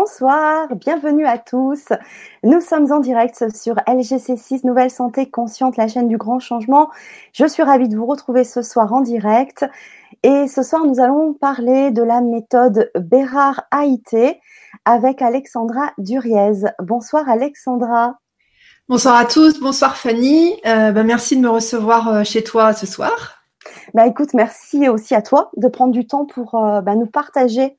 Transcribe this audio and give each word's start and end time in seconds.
Bonsoir, 0.00 0.68
bienvenue 0.76 1.26
à 1.26 1.38
tous. 1.38 1.86
Nous 2.44 2.60
sommes 2.60 2.92
en 2.92 3.00
direct 3.00 3.52
sur 3.52 3.74
LGC6 3.74 4.64
Nouvelle 4.64 4.92
Santé 4.92 5.28
Consciente, 5.28 5.76
la 5.76 5.88
chaîne 5.88 6.06
du 6.06 6.16
grand 6.16 6.38
changement. 6.38 6.88
Je 7.32 7.44
suis 7.44 7.64
ravie 7.64 7.88
de 7.88 7.96
vous 7.96 8.06
retrouver 8.06 8.44
ce 8.44 8.62
soir 8.62 8.92
en 8.92 9.00
direct. 9.00 9.66
Et 10.22 10.46
ce 10.46 10.62
soir, 10.62 10.84
nous 10.84 11.00
allons 11.00 11.34
parler 11.34 11.90
de 11.90 12.04
la 12.04 12.20
méthode 12.20 12.92
Bérard 12.94 13.64
AIT 13.72 14.38
avec 14.84 15.20
Alexandra 15.20 15.90
Duriez. 15.98 16.64
Bonsoir 16.78 17.28
Alexandra. 17.28 18.20
Bonsoir 18.88 19.16
à 19.16 19.24
tous, 19.24 19.58
bonsoir 19.58 19.96
Fanny. 19.96 20.60
Euh, 20.64 20.92
bah, 20.92 21.02
merci 21.02 21.36
de 21.36 21.40
me 21.40 21.50
recevoir 21.50 22.08
euh, 22.08 22.22
chez 22.22 22.44
toi 22.44 22.72
ce 22.72 22.86
soir. 22.86 23.42
Bah 23.94 24.06
écoute, 24.06 24.32
merci 24.32 24.88
aussi 24.88 25.16
à 25.16 25.22
toi 25.22 25.50
de 25.56 25.66
prendre 25.66 25.92
du 25.92 26.06
temps 26.06 26.24
pour 26.24 26.54
euh, 26.54 26.82
bah, 26.82 26.94
nous 26.94 27.06
partager 27.06 27.76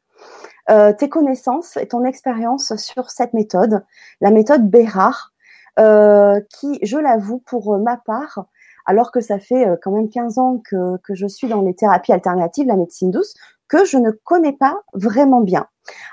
euh, 0.69 0.93
tes 0.93 1.09
connaissances 1.09 1.77
et 1.77 1.87
ton 1.87 2.03
expérience 2.03 2.75
sur 2.75 3.09
cette 3.09 3.33
méthode, 3.33 3.83
la 4.21 4.31
méthode 4.31 4.69
Bérard, 4.69 5.33
euh, 5.79 6.39
qui, 6.49 6.79
je 6.83 6.97
l'avoue, 6.97 7.39
pour 7.39 7.77
ma 7.79 7.97
part, 7.97 8.45
alors 8.85 9.11
que 9.11 9.21
ça 9.21 9.39
fait 9.39 9.67
euh, 9.67 9.75
quand 9.81 9.91
même 9.91 10.09
15 10.09 10.37
ans 10.37 10.61
que, 10.69 10.97
que 11.03 11.15
je 11.15 11.27
suis 11.27 11.47
dans 11.47 11.61
les 11.61 11.75
thérapies 11.75 12.13
alternatives, 12.13 12.67
la 12.67 12.75
médecine 12.75 13.11
douce, 13.11 13.33
que 13.67 13.85
je 13.85 13.97
ne 13.97 14.11
connais 14.11 14.53
pas 14.53 14.81
vraiment 14.93 15.41
bien. 15.41 15.67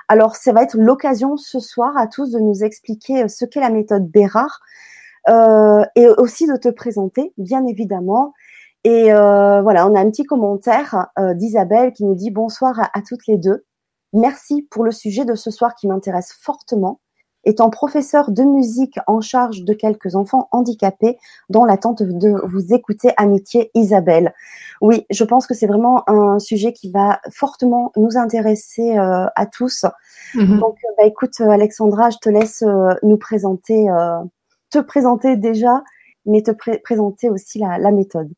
Alors, 0.08 0.36
ça 0.36 0.52
va 0.52 0.62
être 0.62 0.76
l'occasion 0.76 1.36
ce 1.36 1.58
soir 1.58 1.96
à 1.96 2.06
tous 2.06 2.30
de 2.30 2.38
nous 2.38 2.64
expliquer 2.64 3.28
ce 3.28 3.44
qu'est 3.44 3.60
la 3.60 3.70
méthode 3.70 4.08
Bérard 4.08 4.60
euh, 5.28 5.84
et 5.96 6.06
aussi 6.06 6.46
de 6.46 6.56
te 6.56 6.68
présenter, 6.68 7.32
bien 7.36 7.66
évidemment. 7.66 8.32
Et 8.84 9.12
euh, 9.12 9.62
voilà, 9.62 9.88
on 9.88 9.96
a 9.96 10.00
un 10.00 10.10
petit 10.10 10.24
commentaire 10.24 11.08
euh, 11.18 11.34
d'Isabelle 11.34 11.92
qui 11.92 12.04
nous 12.04 12.14
dit 12.14 12.30
bonsoir 12.30 12.78
à 12.94 13.02
toutes 13.02 13.26
les 13.26 13.36
deux. 13.36 13.64
Merci 14.16 14.62
pour 14.70 14.82
le 14.82 14.92
sujet 14.92 15.24
de 15.24 15.34
ce 15.34 15.50
soir 15.50 15.74
qui 15.74 15.86
m'intéresse 15.86 16.32
fortement. 16.40 17.00
Étant 17.44 17.70
professeur 17.70 18.32
de 18.32 18.42
musique 18.42 18.98
en 19.06 19.20
charge 19.20 19.62
de 19.62 19.72
quelques 19.72 20.16
enfants 20.16 20.48
handicapés, 20.50 21.16
dans 21.48 21.64
l'attente 21.64 22.02
de 22.02 22.34
vous 22.44 22.74
écouter, 22.74 23.12
amitié 23.18 23.70
Isabelle. 23.74 24.34
Oui, 24.80 25.06
je 25.10 25.22
pense 25.22 25.46
que 25.46 25.54
c'est 25.54 25.68
vraiment 25.68 26.02
un 26.10 26.40
sujet 26.40 26.72
qui 26.72 26.90
va 26.90 27.20
fortement 27.30 27.92
nous 27.96 28.16
intéresser 28.16 28.98
euh, 28.98 29.26
à 29.36 29.46
tous. 29.46 29.84
Mhm. 30.34 30.58
Donc, 30.58 30.76
euh, 30.84 30.92
bah, 30.98 31.04
écoute, 31.04 31.34
euh, 31.40 31.50
Alexandra, 31.50 32.10
je 32.10 32.18
te 32.20 32.28
laisse 32.28 32.62
euh, 32.62 32.94
nous 33.04 33.18
présenter, 33.18 33.88
euh, 33.90 34.18
te 34.70 34.78
présenter 34.78 35.36
déjà, 35.36 35.84
mais 36.24 36.42
te 36.42 36.50
pré- 36.50 36.78
présenter 36.78 37.30
aussi 37.30 37.60
la, 37.60 37.78
la 37.78 37.92
méthode. 37.92 38.32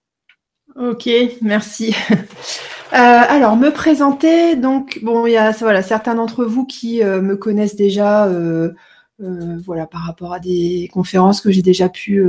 Ok, 0.76 1.08
merci. 1.40 1.94
Euh, 2.92 2.96
alors, 2.96 3.56
me 3.56 3.70
présenter, 3.70 4.56
donc, 4.56 5.00
bon, 5.02 5.26
il 5.26 5.32
y 5.32 5.36
a 5.36 5.50
voilà, 5.52 5.82
certains 5.82 6.14
d'entre 6.14 6.44
vous 6.44 6.64
qui 6.64 7.02
euh, 7.02 7.20
me 7.20 7.36
connaissent 7.36 7.76
déjà 7.76 8.26
euh, 8.26 8.72
voilà, 9.18 9.86
par 9.86 10.06
rapport 10.06 10.32
à 10.32 10.40
des 10.40 10.88
conférences 10.92 11.42
que 11.42 11.50
j'ai 11.50 11.60
déjà 11.60 11.88
pu 11.88 12.24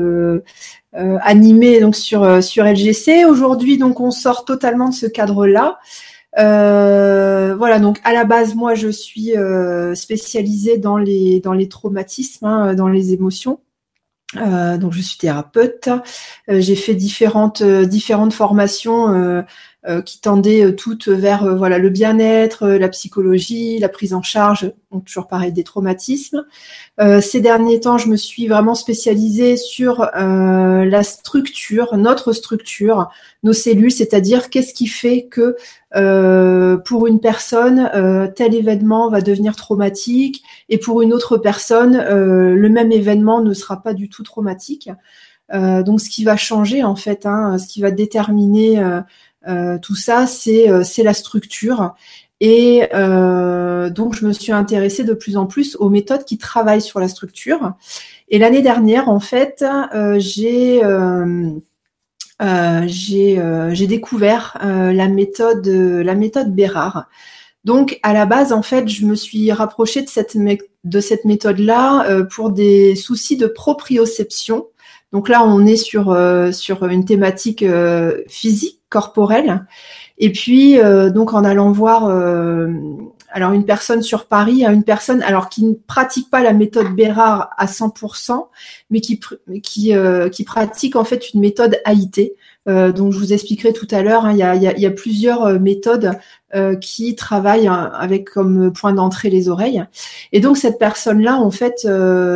animer 0.93 1.79
donc, 1.79 1.95
sur, 1.95 2.43
sur 2.43 2.65
LGC. 2.65 3.25
Aujourd'hui, 3.25 3.77
donc, 3.77 3.99
on 4.01 4.11
sort 4.11 4.43
totalement 4.43 4.89
de 4.89 4.93
ce 4.93 5.05
cadre-là. 5.05 5.79
Voilà, 6.35 7.79
donc 7.79 7.99
à 8.03 8.11
la 8.11 8.25
base, 8.25 8.55
moi, 8.55 8.75
je 8.75 8.89
suis 8.89 9.33
spécialisée 9.93 10.77
dans 10.77 10.97
les, 10.97 11.39
dans 11.39 11.53
les 11.53 11.69
traumatismes, 11.69 12.45
hein, 12.45 12.73
dans 12.73 12.89
les 12.89 13.13
émotions. 13.13 13.59
Donc 14.33 14.93
je 14.93 15.01
suis 15.01 15.17
thérapeute. 15.17 15.89
J'ai 16.47 16.75
fait 16.75 16.95
différentes 16.95 17.63
différentes 17.63 18.33
formations 18.33 19.43
qui 20.01 20.19
tendaient 20.19 20.65
euh, 20.65 20.75
toutes 20.75 21.07
vers 21.07 21.45
euh, 21.45 21.55
voilà 21.55 21.77
le 21.77 21.89
bien-être, 21.89 22.63
euh, 22.63 22.77
la 22.77 22.89
psychologie, 22.89 23.79
la 23.79 23.87
prise 23.87 24.13
en 24.13 24.21
charge, 24.21 24.73
donc 24.91 25.05
toujours 25.05 25.27
pareil 25.27 25.53
des 25.53 25.63
traumatismes. 25.63 26.43
Euh, 26.99 27.21
ces 27.21 27.39
derniers 27.39 27.79
temps, 27.79 27.97
je 27.97 28.09
me 28.09 28.17
suis 28.17 28.47
vraiment 28.47 28.75
spécialisée 28.75 29.55
sur 29.55 30.01
euh, 30.01 30.83
la 30.83 31.03
structure, 31.03 31.95
notre 31.95 32.33
structure, 32.33 33.09
nos 33.43 33.53
cellules, 33.53 33.91
c'est-à-dire 33.91 34.49
qu'est-ce 34.49 34.73
qui 34.73 34.87
fait 34.87 35.27
que 35.31 35.55
euh, 35.95 36.75
pour 36.75 37.07
une 37.07 37.21
personne 37.21 37.89
euh, 37.95 38.27
tel 38.27 38.53
événement 38.55 39.09
va 39.09 39.21
devenir 39.21 39.55
traumatique 39.55 40.43
et 40.67 40.77
pour 40.77 41.01
une 41.01 41.13
autre 41.13 41.37
personne 41.37 41.95
euh, 41.95 42.53
le 42.53 42.69
même 42.69 42.91
événement 42.91 43.41
ne 43.41 43.53
sera 43.53 43.81
pas 43.81 43.93
du 43.93 44.09
tout 44.09 44.23
traumatique. 44.23 44.89
Euh, 45.53 45.81
donc 45.83 45.99
ce 45.99 46.09
qui 46.09 46.23
va 46.23 46.37
changer 46.37 46.83
en 46.83 46.95
fait, 46.95 47.25
hein, 47.25 47.57
ce 47.57 47.67
qui 47.67 47.81
va 47.81 47.91
déterminer 47.91 48.79
euh, 48.79 48.99
euh, 48.99 49.01
tout 49.81 49.95
ça, 49.95 50.27
c'est 50.27 50.69
euh, 50.69 50.83
c'est 50.83 51.03
la 51.03 51.13
structure. 51.13 51.95
Et 52.41 52.87
euh, 52.93 53.89
donc 53.89 54.15
je 54.15 54.25
me 54.25 54.31
suis 54.31 54.53
intéressée 54.53 55.03
de 55.03 55.13
plus 55.13 55.35
en 55.35 55.45
plus 55.45 55.75
aux 55.77 55.89
méthodes 55.89 56.23
qui 56.23 56.37
travaillent 56.37 56.81
sur 56.81 56.99
la 56.99 57.09
structure. 57.09 57.73
Et 58.29 58.37
l'année 58.39 58.61
dernière, 58.61 59.09
en 59.09 59.19
fait, 59.19 59.63
euh, 59.93 60.17
j'ai 60.19 60.83
euh, 60.83 61.49
euh, 62.41 62.83
j'ai 62.87 63.39
euh, 63.39 63.75
découvert 63.87 64.57
euh, 64.63 64.93
la 64.93 65.07
méthode 65.09 65.67
euh, 65.67 66.03
la 66.03 66.15
méthode 66.15 66.53
Bérard. 66.55 67.07
Donc 67.65 67.99
à 68.03 68.13
la 68.13 68.25
base 68.25 68.53
en 68.53 68.61
fait 68.61 68.87
je 68.87 69.05
me 69.05 69.15
suis 69.15 69.51
rapprochée 69.51 70.01
de 70.01 70.07
cette 70.09 70.35
mé- 70.35 70.61
de 70.85 71.01
cette 71.01 71.25
méthode 71.25 71.59
là 71.59 72.23
pour 72.31 72.51
des 72.51 72.95
soucis 72.95 73.35
de 73.35 73.47
proprioception. 73.47 74.67
Donc 75.11 75.27
là 75.27 75.43
on 75.43 75.65
est 75.65 75.75
sur 75.75 76.11
euh, 76.11 76.53
sur 76.53 76.85
une 76.87 77.03
thématique 77.03 77.63
euh, 77.63 78.23
physique 78.29 78.78
corporelle. 78.89 79.65
Et 80.17 80.31
puis 80.31 80.79
euh, 80.79 81.09
donc 81.09 81.33
en 81.33 81.43
allant 81.43 81.71
voir 81.71 82.05
euh, 82.05 82.67
alors 83.31 83.53
une 83.53 83.65
personne 83.65 84.01
sur 84.01 84.25
Paris, 84.25 84.65
hein, 84.65 84.71
une 84.71 84.83
personne 84.83 85.21
alors 85.21 85.49
qui 85.49 85.63
ne 85.63 85.73
pratique 85.73 86.29
pas 86.29 86.41
la 86.41 86.53
méthode 86.53 86.93
Bérard 86.95 87.49
à 87.57 87.65
100%, 87.65 88.47
mais 88.89 89.01
qui 89.01 89.19
euh, 89.93 90.29
qui 90.29 90.43
pratique 90.43 90.95
en 90.95 91.03
fait 91.03 91.33
une 91.33 91.41
méthode 91.41 91.79
AIT. 91.85 92.35
Euh, 92.67 92.91
donc 92.91 93.13
je 93.13 93.17
vous 93.17 93.33
expliquerai 93.33 93.73
tout 93.73 93.87
à 93.91 94.01
l'heure. 94.01 94.25
hein, 94.25 94.33
il, 94.33 94.63
y 94.63 94.79
y 94.79 94.81
y 94.81 94.85
a 94.85 94.91
plusieurs 94.91 95.45
euh, 95.45 95.59
méthodes 95.59 96.11
euh, 96.55 96.75
qui 96.75 97.15
travaillent 97.15 97.67
hein, 97.67 97.91
avec 97.93 98.29
comme 98.29 98.73
point 98.73 98.93
d'entrée 98.93 99.29
les 99.29 99.49
oreilles. 99.49 99.83
Et 100.33 100.39
donc 100.39 100.57
cette 100.57 100.77
personne-là, 100.77 101.37
en 101.37 101.51
fait, 101.51 101.87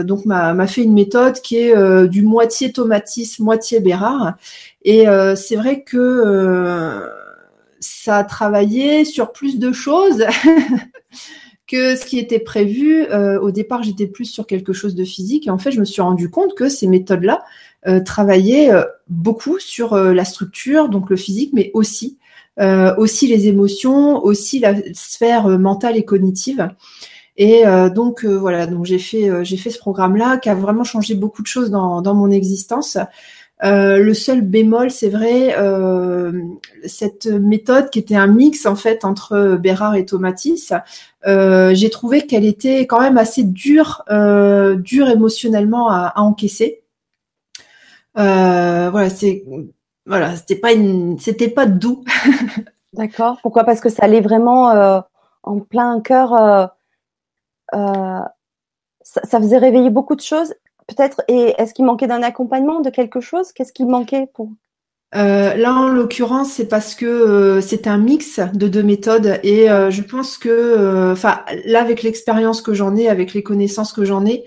donc 0.03 0.25
m'a 0.25 0.67
fait 0.67 0.83
une 0.83 0.93
méthode 0.93 1.35
qui 1.41 1.57
est 1.57 2.07
du 2.07 2.21
moitié 2.23 2.71
tomatis, 2.71 3.39
moitié 3.39 3.79
Bérard. 3.79 4.35
Et 4.83 5.05
c'est 5.35 5.55
vrai 5.55 5.83
que 5.83 7.09
ça 7.83 8.17
a 8.17 8.23
travaillé 8.23 9.03
sur 9.03 9.33
plus 9.33 9.59
de 9.59 9.73
choses 9.73 10.25
que 11.67 11.95
ce 11.95 12.05
qui 12.05 12.17
était 12.17 12.39
prévu. 12.39 13.03
Euh, 13.03 13.39
au 13.41 13.51
départ, 13.51 13.83
j'étais 13.83 14.07
plus 14.07 14.25
sur 14.25 14.47
quelque 14.47 14.71
chose 14.71 14.95
de 14.95 15.03
physique. 15.03 15.47
Et 15.47 15.49
en 15.49 15.57
fait, 15.57 15.71
je 15.71 15.79
me 15.79 15.85
suis 15.85 16.01
rendu 16.01 16.29
compte 16.29 16.55
que 16.55 16.69
ces 16.69 16.87
méthodes-là 16.87 17.43
euh, 17.87 17.99
travaillaient 17.99 18.71
euh, 18.71 18.83
beaucoup 19.09 19.59
sur 19.59 19.95
la 19.95 20.23
structure, 20.23 20.87
donc 20.87 21.09
le 21.09 21.17
physique, 21.17 21.51
mais 21.53 21.71
aussi 21.73 22.17
aussi 22.97 23.25
les 23.25 23.47
émotions, 23.47 24.23
aussi 24.23 24.59
la 24.59 24.75
sphère 24.93 25.47
mentale 25.47 25.97
et 25.97 26.05
cognitive. 26.05 26.69
Et 27.35 27.63
donc 27.95 28.25
voilà, 28.25 28.67
donc 28.67 28.85
j'ai 28.85 28.99
fait 28.99 29.43
j'ai 29.43 29.57
fait 29.57 29.71
ce 29.71 29.79
programme-là 29.79 30.37
qui 30.37 30.49
a 30.49 30.53
vraiment 30.53 30.83
changé 30.83 31.15
beaucoup 31.15 31.41
de 31.41 31.47
choses 31.47 31.71
dans, 31.71 32.03
dans 32.03 32.13
mon 32.13 32.29
existence. 32.29 32.99
Euh, 33.63 33.99
le 33.99 34.13
seul 34.13 34.41
bémol, 34.41 34.91
c'est 34.91 35.09
vrai, 35.09 35.55
euh, 35.57 36.33
cette 36.85 37.27
méthode 37.27 37.89
qui 37.89 37.99
était 37.99 38.15
un 38.15 38.27
mix 38.27 38.65
en 38.65 38.75
fait 38.75 39.05
entre 39.05 39.55
Bérard 39.55 39.95
et 39.95 40.05
Tomatis, 40.05 40.73
euh, 41.25 41.73
j'ai 41.73 41.89
trouvé 41.89 42.27
qu'elle 42.27 42.43
était 42.43 42.81
quand 42.81 42.99
même 42.99 43.17
assez 43.17 43.43
dure, 43.43 44.03
dure 44.77 45.09
émotionnellement 45.09 45.89
à, 45.89 46.13
encaisser. 46.17 46.83
Voilà, 48.15 49.09
c'est 49.09 49.45
voilà, 50.05 50.35
c'était 50.35 50.57
pas 50.57 50.73
une, 50.73 51.17
c'était 51.17 51.47
pas 51.47 51.65
doux. 51.65 52.03
D'accord. 52.93 53.39
Pourquoi? 53.41 53.63
Parce 53.63 53.79
que 53.79 53.89
ça 53.89 54.03
allait 54.03 54.19
vraiment 54.19 55.03
en 55.43 55.59
plein 55.61 56.01
cœur. 56.01 56.71
ça, 57.71 58.29
ça 59.03 59.39
faisait 59.39 59.57
réveiller 59.57 59.89
beaucoup 59.89 60.15
de 60.15 60.21
choses, 60.21 60.53
peut-être. 60.87 61.21
Et 61.27 61.53
est-ce 61.57 61.73
qu'il 61.73 61.85
manquait 61.85 62.07
d'un 62.07 62.23
accompagnement, 62.23 62.81
de 62.81 62.89
quelque 62.89 63.21
chose? 63.21 63.51
Qu'est-ce 63.51 63.73
qui 63.73 63.85
manquait 63.85 64.27
pour 64.33 64.49
Euh, 65.15 65.53
là, 65.55 65.73
en 65.75 65.89
l'occurrence, 65.89 66.53
c'est 66.53 66.67
parce 66.67 66.95
que 66.95 67.05
euh, 67.05 67.61
c'est 67.61 67.85
un 67.85 67.99
mix 67.99 68.39
de 68.53 68.67
deux 68.67 68.81
méthodes 68.81 69.39
et 69.43 69.69
euh, 69.69 69.91
je 69.91 70.01
pense 70.01 70.39
que, 70.39 70.49
euh, 70.49 71.13
enfin, 71.13 71.41
là, 71.65 71.81
avec 71.81 72.01
l'expérience 72.01 72.63
que 72.63 72.73
j'en 72.73 72.95
ai, 72.95 73.07
avec 73.09 73.35
les 73.35 73.43
connaissances 73.43 73.93
que 73.93 74.05
j'en 74.05 74.25
ai, 74.25 74.43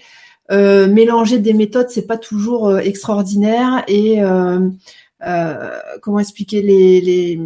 euh, 0.50 0.88
mélanger 0.88 1.38
des 1.38 1.52
méthodes, 1.52 1.88
c'est 1.88 2.06
pas 2.06 2.18
toujours 2.18 2.68
euh, 2.68 2.78
extraordinaire 2.78 3.84
et 3.86 4.20
comment 6.02 6.18
expliquer 6.18 6.62
les, 6.62 7.00
les, 7.00 7.40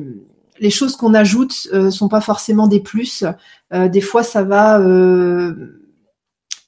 les 0.59 0.71
choses 0.71 0.97
qu'on 0.97 1.15
ajoute 1.15 1.53
sont 1.91 2.09
pas 2.09 2.21
forcément 2.21 2.67
des 2.69 2.81
plus. 2.81 3.25
Des 3.73 4.01
fois, 4.01 4.23
ça 4.23 4.43
va 4.43 4.79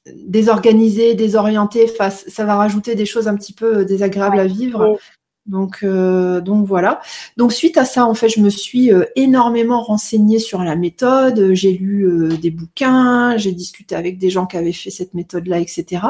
euh, 0.07 0.11
désorganiser, 0.27 1.15
désorienter, 1.15 1.89
enfin, 1.91 2.09
ça 2.09 2.45
va 2.45 2.55
rajouter 2.55 2.95
des 2.95 3.05
choses 3.05 3.27
un 3.27 3.35
petit 3.35 3.53
peu 3.53 3.85
désagréables 3.85 4.39
à 4.39 4.45
vivre. 4.45 4.97
Donc, 5.45 5.79
euh, 5.83 6.39
donc 6.39 6.65
voilà. 6.65 7.01
Donc 7.35 7.51
suite 7.51 7.77
à 7.77 7.83
ça, 7.83 8.05
en 8.05 8.13
fait, 8.13 8.29
je 8.29 8.39
me 8.39 8.49
suis 8.49 8.93
euh, 8.93 9.03
énormément 9.15 9.81
renseignée 9.81 10.39
sur 10.39 10.63
la 10.63 10.75
méthode. 10.77 11.53
J'ai 11.53 11.73
lu 11.73 12.07
euh, 12.07 12.29
des 12.37 12.49
bouquins, 12.49 13.35
j'ai 13.35 13.51
discuté 13.51 13.95
avec 13.95 14.17
des 14.17 14.29
gens 14.29 14.45
qui 14.45 14.55
avaient 14.55 14.71
fait 14.71 14.89
cette 14.89 15.13
méthode-là, 15.13 15.59
etc. 15.59 16.01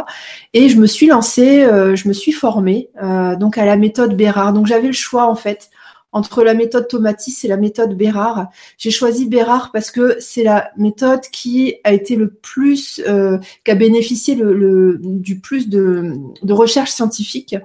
Et 0.54 0.70
je 0.70 0.80
me 0.80 0.86
suis 0.86 1.08
lancée, 1.08 1.66
je 1.96 2.08
me 2.08 2.14
suis 2.14 2.32
formée 2.32 2.90
donc 3.40 3.58
à 3.58 3.66
la 3.66 3.76
méthode 3.76 4.16
Bérard. 4.16 4.54
Donc 4.54 4.68
j'avais 4.68 4.88
le 4.88 4.94
choix 4.94 5.28
en 5.28 5.36
fait 5.36 5.70
entre 6.14 6.44
la 6.44 6.54
méthode 6.54 6.88
Tomatis 6.88 7.44
et 7.44 7.48
la 7.48 7.58
méthode 7.58 7.98
Bérard. 7.98 8.48
J'ai 8.78 8.92
choisi 8.92 9.28
Bérard 9.28 9.72
parce 9.72 9.92
que 9.92 10.16
c'est 10.20 10.44
la 10.44 10.72
méthode 10.78 11.22
qui 11.32 11.76
a 11.84 11.92
été 11.94 12.16
le 12.16 12.30
plus, 12.30 13.02
qui 13.66 13.72
a 13.72 13.76
bénéficié 13.76 14.36
du 14.36 15.40
plus 15.40 15.70
de, 15.70 16.14
recherches 16.54 16.92
scientifiques. 16.92 17.56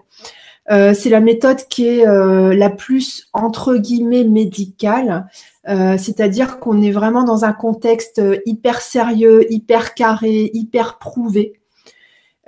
Euh, 0.71 0.93
c'est 0.93 1.09
la 1.09 1.21
méthode 1.21 1.67
qui 1.69 1.87
est 1.87 2.07
euh, 2.07 2.55
la 2.55 2.69
plus 2.69 3.29
entre 3.33 3.77
guillemets 3.77 4.25
médicale, 4.25 5.27
euh, 5.69 5.97
c'est-à-dire 5.97 6.59
qu'on 6.59 6.83
est 6.83 6.91
vraiment 6.91 7.25
dans 7.25 7.45
un 7.45 7.53
contexte 7.53 8.21
hyper 8.45 8.81
sérieux, 8.81 9.51
hyper 9.51 9.95
carré, 9.95 10.51
hyper 10.53 10.99
prouvé. 10.99 11.55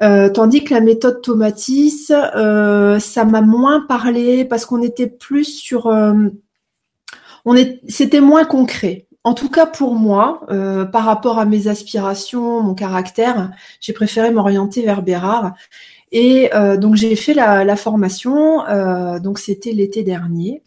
Tandis 0.00 0.64
que 0.64 0.74
la 0.74 0.80
méthode 0.80 1.22
Tomatis, 1.22 2.06
ça 2.06 3.24
m'a 3.24 3.40
moins 3.42 3.80
parlé 3.86 4.44
parce 4.44 4.64
qu'on 4.64 4.82
était 4.82 5.06
plus 5.06 5.44
sur, 5.44 5.86
on 7.44 7.56
est, 7.56 7.80
c'était 7.88 8.20
moins 8.20 8.44
concret. 8.44 9.06
En 9.22 9.34
tout 9.34 9.50
cas 9.50 9.66
pour 9.66 9.94
moi, 9.94 10.46
par 10.92 11.04
rapport 11.04 11.38
à 11.38 11.44
mes 11.44 11.68
aspirations, 11.68 12.62
mon 12.62 12.74
caractère, 12.74 13.50
j'ai 13.80 13.92
préféré 13.92 14.30
m'orienter 14.30 14.82
vers 14.82 15.02
Bérard. 15.02 15.52
Et 16.12 16.50
euh, 16.54 16.76
donc 16.76 16.96
j'ai 16.96 17.14
fait 17.16 17.34
la, 17.34 17.76
formation, 17.76 18.66
euh, 18.66 19.18
donc 19.20 19.38
c'était 19.38 19.72
l'été 19.72 20.02
dernier. 20.02 20.62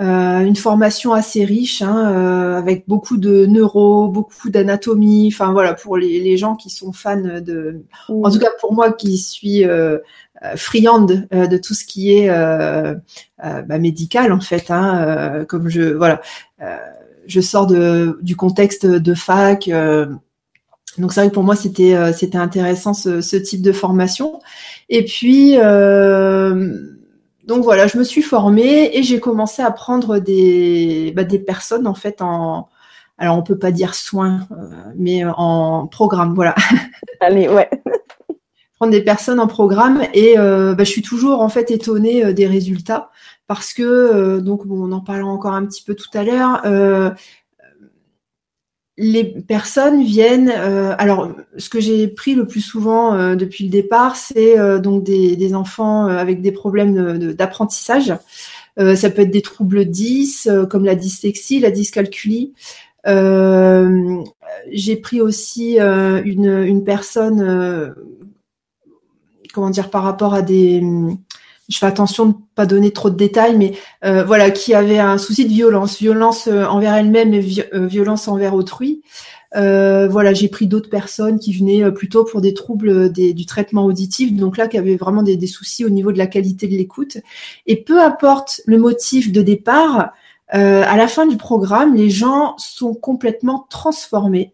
Euh, 0.00 0.40
une 0.40 0.56
formation 0.56 1.12
assez 1.12 1.44
riche, 1.44 1.80
hein, 1.80 2.56
avec 2.56 2.84
beaucoup 2.88 3.16
de 3.16 3.46
neuro, 3.46 4.08
beaucoup 4.08 4.50
d'anatomie. 4.50 5.30
Enfin 5.32 5.52
voilà, 5.52 5.74
pour 5.74 5.96
les, 5.96 6.36
gens 6.36 6.56
qui 6.56 6.70
sont 6.70 6.92
fans 6.92 7.16
de, 7.16 7.82
en 8.08 8.30
tout 8.30 8.40
cas 8.40 8.50
pour 8.60 8.72
moi 8.72 8.92
qui 8.92 9.18
suis 9.18 9.64
friande 10.56 11.28
de 11.30 11.56
tout 11.56 11.74
ce 11.74 11.84
qui 11.84 12.12
est 12.12 12.28
bah, 12.28 13.78
médical 13.78 14.32
en 14.32 14.40
fait. 14.40 14.70
Hein, 14.70 15.44
comme 15.48 15.68
je 15.68 15.82
voilà, 15.82 16.20
je 17.26 17.40
sors 17.40 17.66
de, 17.68 18.18
du 18.22 18.34
contexte 18.34 18.86
de 18.86 19.14
fac. 19.14 19.70
Donc 20.98 21.12
c'est 21.12 21.20
vrai 21.20 21.28
que 21.28 21.34
pour 21.34 21.42
moi 21.42 21.56
c'était 21.56 21.94
euh, 21.94 22.12
c'était 22.12 22.38
intéressant 22.38 22.94
ce, 22.94 23.20
ce, 23.20 23.36
type 23.36 23.62
de 23.62 23.72
formation. 23.72 24.40
Et 24.88 25.04
puis 25.04 25.56
euh, 25.58 26.78
donc 27.46 27.62
voilà, 27.62 27.86
je 27.86 27.98
me 27.98 28.04
suis 28.04 28.22
formée 28.22 28.96
et 28.96 29.02
j'ai 29.02 29.20
commencé 29.20 29.62
à 29.62 29.70
prendre 29.70 30.18
des 30.18 31.12
bah, 31.14 31.24
des 31.24 31.38
personnes 31.38 31.86
en 31.86 31.94
fait 31.94 32.22
en 32.22 32.68
alors 33.18 33.36
on 33.36 33.42
peut 33.42 33.58
pas 33.58 33.70
dire 33.70 33.94
soins 33.94 34.46
euh, 34.50 34.70
mais 34.96 35.24
en 35.24 35.86
programme 35.86 36.34
voilà. 36.34 36.54
Allez 37.20 37.48
ouais. 37.48 37.68
prendre 38.76 38.92
des 38.92 39.02
personnes 39.02 39.40
en 39.40 39.46
programme 39.46 40.02
et 40.14 40.36
bah, 40.36 40.74
je 40.78 40.90
suis 40.90 41.02
toujours 41.02 41.40
en 41.40 41.48
fait 41.48 41.70
étonnée 41.70 42.34
des 42.34 42.46
résultats 42.46 43.10
parce 43.46 43.72
que 43.72 44.40
donc 44.40 44.66
bon 44.66 44.88
on 44.88 44.92
en 44.92 45.00
parlera 45.00 45.30
encore 45.30 45.52
un 45.52 45.64
petit 45.64 45.84
peu 45.84 45.94
tout 45.94 46.10
à 46.12 46.24
l'heure 46.24 46.60
les 48.96 49.24
personnes 49.24 50.04
viennent. 50.04 50.52
Euh, 50.54 50.94
alors, 50.98 51.30
ce 51.56 51.68
que 51.68 51.80
j'ai 51.80 52.06
pris 52.08 52.34
le 52.34 52.46
plus 52.46 52.60
souvent 52.60 53.14
euh, 53.14 53.34
depuis 53.34 53.64
le 53.64 53.70
départ, 53.70 54.16
c'est 54.16 54.58
euh, 54.58 54.78
donc 54.78 55.02
des, 55.02 55.54
enfants 55.54 56.06
avec 56.06 56.40
des 56.40 56.52
problèmes 56.52 57.18
d'apprentissage. 57.34 58.12
ça 58.76 59.10
peut 59.10 59.22
être 59.22 59.30
des 59.30 59.42
troubles 59.42 59.84
10, 59.84 60.48
comme 60.68 60.84
la 60.84 60.96
dyslexie, 60.96 61.60
la 61.60 61.70
dyscalculie. 61.70 62.54
j'ai 63.04 64.96
pris 64.96 65.20
aussi 65.20 65.78
une, 65.78 66.64
une 66.64 66.82
personne, 66.82 67.94
comment 69.52 69.70
dire, 69.70 69.90
par 69.90 70.02
rapport 70.02 70.34
à 70.34 70.42
des 70.42 70.82
je 71.68 71.78
fais 71.78 71.86
attention 71.86 72.26
de 72.26 72.30
ne 72.30 72.38
pas 72.54 72.66
donner 72.66 72.90
trop 72.90 73.10
de 73.10 73.16
détails, 73.16 73.56
mais 73.56 73.72
euh, 74.04 74.24
voilà, 74.24 74.50
qui 74.50 74.74
avait 74.74 74.98
un 74.98 75.18
souci 75.18 75.44
de 75.44 75.50
violence, 75.50 75.98
violence 75.98 76.46
euh, 76.46 76.64
envers 76.66 76.94
elle-même 76.94 77.32
et 77.32 77.44
euh, 77.72 77.86
violence 77.86 78.28
envers 78.28 78.54
autrui. 78.54 79.02
voilà, 79.52 80.34
j'ai 80.34 80.48
pris 80.48 80.66
d'autres 80.66 80.90
personnes 80.90 81.38
qui 81.38 81.52
venaient 81.54 81.90
plutôt 81.92 82.24
pour 82.24 82.40
des 82.40 82.54
troubles 82.54 83.12
du 83.12 83.46
traitement 83.46 83.84
auditif, 83.84 84.34
donc 84.34 84.56
là 84.56 84.68
qui 84.68 84.76
avaient 84.78 84.96
vraiment 84.96 85.22
des, 85.22 85.36
des, 85.36 85.46
soucis 85.46 85.84
au 85.84 85.90
niveau 85.90 86.12
de 86.12 86.18
la 86.18 86.26
qualité 86.26 86.66
de 86.66 86.76
l'écoute. 86.76 87.18
Et 87.66 87.76
peu 87.76 88.02
importe 88.02 88.60
le 88.66 88.78
motif 88.78 89.32
de 89.32 89.42
départ, 89.42 90.12
à 90.48 90.96
la 90.96 91.08
fin 91.08 91.26
du 91.26 91.36
programme, 91.36 91.94
les 91.94 92.10
gens 92.10 92.54
sont 92.58 92.94
complètement 92.94 93.66
transformés. 93.70 94.52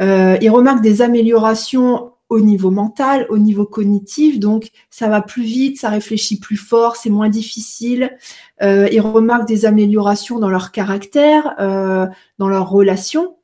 ils 0.00 0.50
remarquent 0.50 0.82
des 0.82 1.00
améliorations 1.00 2.13
au 2.34 2.40
niveau 2.40 2.72
mental, 2.72 3.26
au 3.30 3.38
niveau 3.38 3.64
cognitif. 3.64 4.40
Donc, 4.40 4.70
ça 4.90 5.08
va 5.08 5.22
plus 5.22 5.44
vite, 5.44 5.78
ça 5.78 5.88
réfléchit 5.88 6.40
plus 6.40 6.56
fort, 6.56 6.96
c'est 6.96 7.08
moins 7.08 7.28
difficile. 7.28 8.16
Euh, 8.60 8.88
ils 8.90 9.00
remarquent 9.00 9.46
des 9.46 9.66
améliorations 9.66 10.40
dans 10.40 10.50
leur 10.50 10.72
caractère, 10.72 11.54
euh, 11.60 12.06
dans 12.38 12.48
leurs 12.48 12.68
relations. 12.68 13.36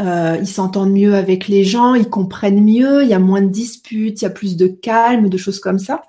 Euh, 0.00 0.36
ils 0.40 0.48
s'entendent 0.48 0.92
mieux 0.92 1.14
avec 1.14 1.46
les 1.46 1.62
gens, 1.62 1.94
ils 1.94 2.10
comprennent 2.10 2.64
mieux, 2.64 3.04
il 3.04 3.08
y 3.08 3.14
a 3.14 3.20
moins 3.20 3.40
de 3.40 3.48
disputes, 3.48 4.20
il 4.20 4.24
y 4.24 4.26
a 4.26 4.30
plus 4.30 4.56
de 4.56 4.66
calme, 4.66 5.28
de 5.28 5.38
choses 5.38 5.60
comme 5.60 5.78
ça. 5.78 6.02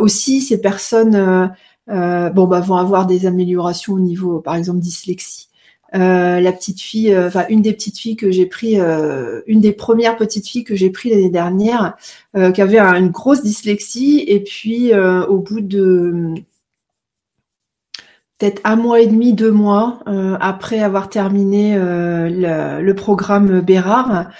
aussi, 0.00 0.40
ces 0.40 0.62
personnes 0.62 1.52
bon, 1.86 2.46
bah, 2.46 2.60
vont 2.60 2.76
avoir 2.76 3.06
des 3.06 3.26
améliorations 3.26 3.92
au 3.94 4.00
niveau, 4.00 4.40
par 4.40 4.54
exemple, 4.54 4.80
dyslexie. 4.80 5.49
Euh, 5.94 6.38
la 6.40 6.52
petite 6.52 6.80
fille, 6.80 7.12
euh, 7.12 7.26
enfin 7.26 7.46
une 7.48 7.62
des 7.62 7.72
petites 7.72 7.98
filles 7.98 8.14
que 8.14 8.30
j'ai 8.30 8.46
pris, 8.46 8.78
euh, 8.78 9.40
une 9.48 9.60
des 9.60 9.72
premières 9.72 10.16
petites 10.16 10.46
filles 10.46 10.62
que 10.62 10.76
j'ai 10.76 10.90
pris 10.90 11.10
l'année 11.10 11.30
dernière, 11.30 11.96
qui 12.54 12.62
avait 12.62 12.78
une 12.78 13.08
grosse 13.08 13.42
dyslexie. 13.42 14.24
Et 14.28 14.40
puis 14.40 14.94
au 14.94 15.38
bout 15.38 15.60
de 15.60 16.34
peut-être 18.38 18.60
un 18.64 18.76
mois 18.76 19.00
et 19.00 19.06
demi, 19.06 19.32
deux 19.32 19.50
mois 19.50 20.00
après 20.40 20.80
avoir 20.80 21.08
terminé 21.08 21.74
le, 21.76 22.92
programme 22.92 23.60
Bérard, 23.60 24.30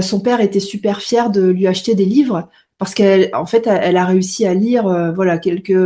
son 0.00 0.20
père 0.20 0.40
était 0.40 0.60
super 0.60 1.00
fier 1.00 1.30
de 1.30 1.46
lui 1.46 1.66
acheter 1.66 1.94
des 1.94 2.06
livres 2.06 2.48
parce 2.78 2.94
qu'elle, 2.94 3.30
en 3.34 3.46
fait, 3.46 3.66
elle 3.66 3.96
a 3.98 4.04
réussi 4.06 4.46
à 4.46 4.54
lire, 4.54 5.12
voilà, 5.14 5.38
quelques 5.38 5.76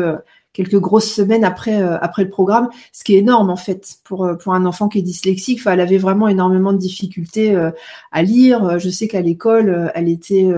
quelques 0.53 0.79
grosses 0.79 1.11
semaines 1.11 1.45
après 1.45 1.81
euh, 1.81 1.99
après 2.01 2.25
le 2.25 2.31
programme, 2.31 2.69
ce 2.93 3.05
qui 3.05 3.15
est 3.15 3.19
énorme 3.19 3.51
en 3.51 3.57
fait 3.57 3.97
pour 4.05 4.25
euh, 4.25 4.35
pour 4.35 4.55
un 4.55 4.65
enfant 4.67 4.89
qui 4.89 4.99
est 4.99 5.03
dyslexique. 5.03 5.61
Enfin, 5.61 5.73
elle 5.73 5.81
avait 5.81 5.99
vraiment 5.99 6.29
énormément 6.29 6.73
de 6.73 6.79
difficultés 6.79 7.55
euh, 7.55 7.71
à 8.13 8.23
lire. 8.23 8.79
Je 8.79 8.89
sais 8.91 9.09
qu'à 9.09 9.21
l'école, 9.21 9.91
elle 9.95 10.09
était, 10.09 10.49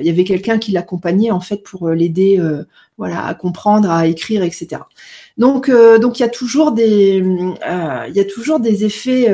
il 0.00 0.06
y 0.06 0.10
avait 0.10 0.24
quelqu'un 0.24 0.58
qui 0.58 0.72
l'accompagnait 0.72 1.30
en 1.30 1.40
fait 1.40 1.62
pour 1.62 1.90
l'aider, 1.90 2.40
voilà, 2.98 3.24
à 3.24 3.34
comprendre, 3.34 3.90
à 3.90 4.06
écrire, 4.06 4.42
etc. 4.42 4.82
Donc 5.38 5.70
donc 5.70 6.18
il 6.18 6.22
y 6.22 6.26
a 6.26 6.28
toujours 6.28 6.72
des 6.72 7.22
il 7.24 8.14
y 8.14 8.20
a 8.20 8.24
toujours 8.24 8.60
des 8.60 8.84
effets 8.84 9.32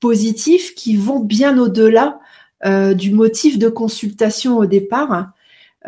positifs 0.00 0.74
qui 0.74 0.96
vont 0.96 1.20
bien 1.20 1.58
au-delà 1.58 2.20
du 2.94 3.12
motif 3.12 3.58
de 3.58 3.68
consultation 3.68 4.58
au 4.58 4.66
départ. 4.66 5.32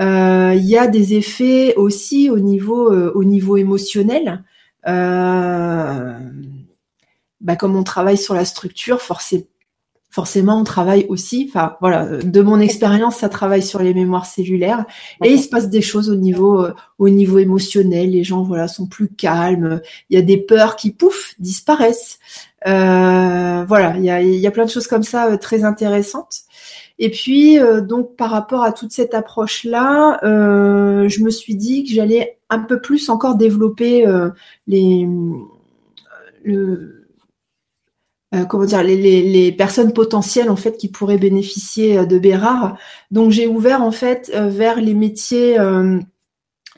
Euh, 0.00 0.54
il 0.56 0.64
y 0.64 0.76
a 0.76 0.86
des 0.86 1.14
effets 1.14 1.74
aussi 1.76 2.30
au 2.30 2.38
niveau, 2.38 2.92
euh, 2.92 3.12
au 3.14 3.24
niveau 3.24 3.56
émotionnel. 3.56 4.44
Euh, 4.86 6.18
bah, 7.40 7.56
comme 7.56 7.76
on 7.76 7.82
travaille 7.82 8.18
sur 8.18 8.34
la 8.34 8.44
structure, 8.44 9.00
forcément 9.00 10.60
on 10.60 10.64
travaille 10.64 11.06
aussi, 11.08 11.46
enfin 11.48 11.76
voilà, 11.80 12.06
de 12.06 12.40
mon 12.40 12.60
expérience, 12.60 13.16
ça 13.16 13.28
travaille 13.28 13.62
sur 13.62 13.80
les 13.80 13.92
mémoires 13.92 14.26
cellulaires 14.26 14.84
et 15.22 15.32
il 15.32 15.40
se 15.40 15.48
passe 15.48 15.68
des 15.68 15.82
choses 15.82 16.10
au 16.10 16.16
niveau 16.16 16.66
au 16.98 17.08
niveau 17.08 17.38
émotionnel. 17.38 18.10
Les 18.10 18.24
gens 18.24 18.42
voilà 18.42 18.66
sont 18.66 18.86
plus 18.86 19.08
calmes. 19.08 19.80
Il 20.10 20.16
y 20.16 20.18
a 20.18 20.22
des 20.22 20.38
peurs 20.38 20.76
qui 20.76 20.92
pouf 20.92 21.34
disparaissent. 21.38 22.18
Voilà, 22.64 23.96
il 23.96 24.04
y 24.04 24.46
a, 24.46 24.50
plein 24.50 24.64
de 24.64 24.70
choses 24.70 24.86
comme 24.86 25.02
ça 25.02 25.36
très 25.38 25.64
intéressantes. 25.64 26.44
Et 26.98 27.10
puis, 27.10 27.58
euh, 27.58 27.80
donc, 27.80 28.16
par 28.16 28.30
rapport 28.30 28.62
à 28.62 28.72
toute 28.72 28.92
cette 28.92 29.14
approche-là, 29.14 30.18
euh, 30.24 31.08
je 31.08 31.22
me 31.22 31.30
suis 31.30 31.54
dit 31.54 31.84
que 31.84 31.90
j'allais 31.92 32.38
un 32.50 32.58
peu 32.60 32.80
plus 32.80 33.08
encore 33.08 33.36
développer 33.36 34.06
euh, 34.06 34.30
les, 34.66 35.08
le, 36.42 37.06
comment 38.48 38.64
dire, 38.64 38.82
les, 38.82 38.96
les, 38.96 39.52
personnes 39.52 39.92
potentielles 39.92 40.50
en 40.50 40.56
fait 40.56 40.76
qui 40.76 40.88
pourraient 40.88 41.18
bénéficier 41.18 42.04
de 42.04 42.18
Bérard. 42.18 42.76
Donc, 43.12 43.30
j'ai 43.30 43.46
ouvert 43.46 43.82
en 43.82 43.92
fait 43.92 44.32
vers 44.34 44.80
les 44.80 44.94
métiers 44.94 45.56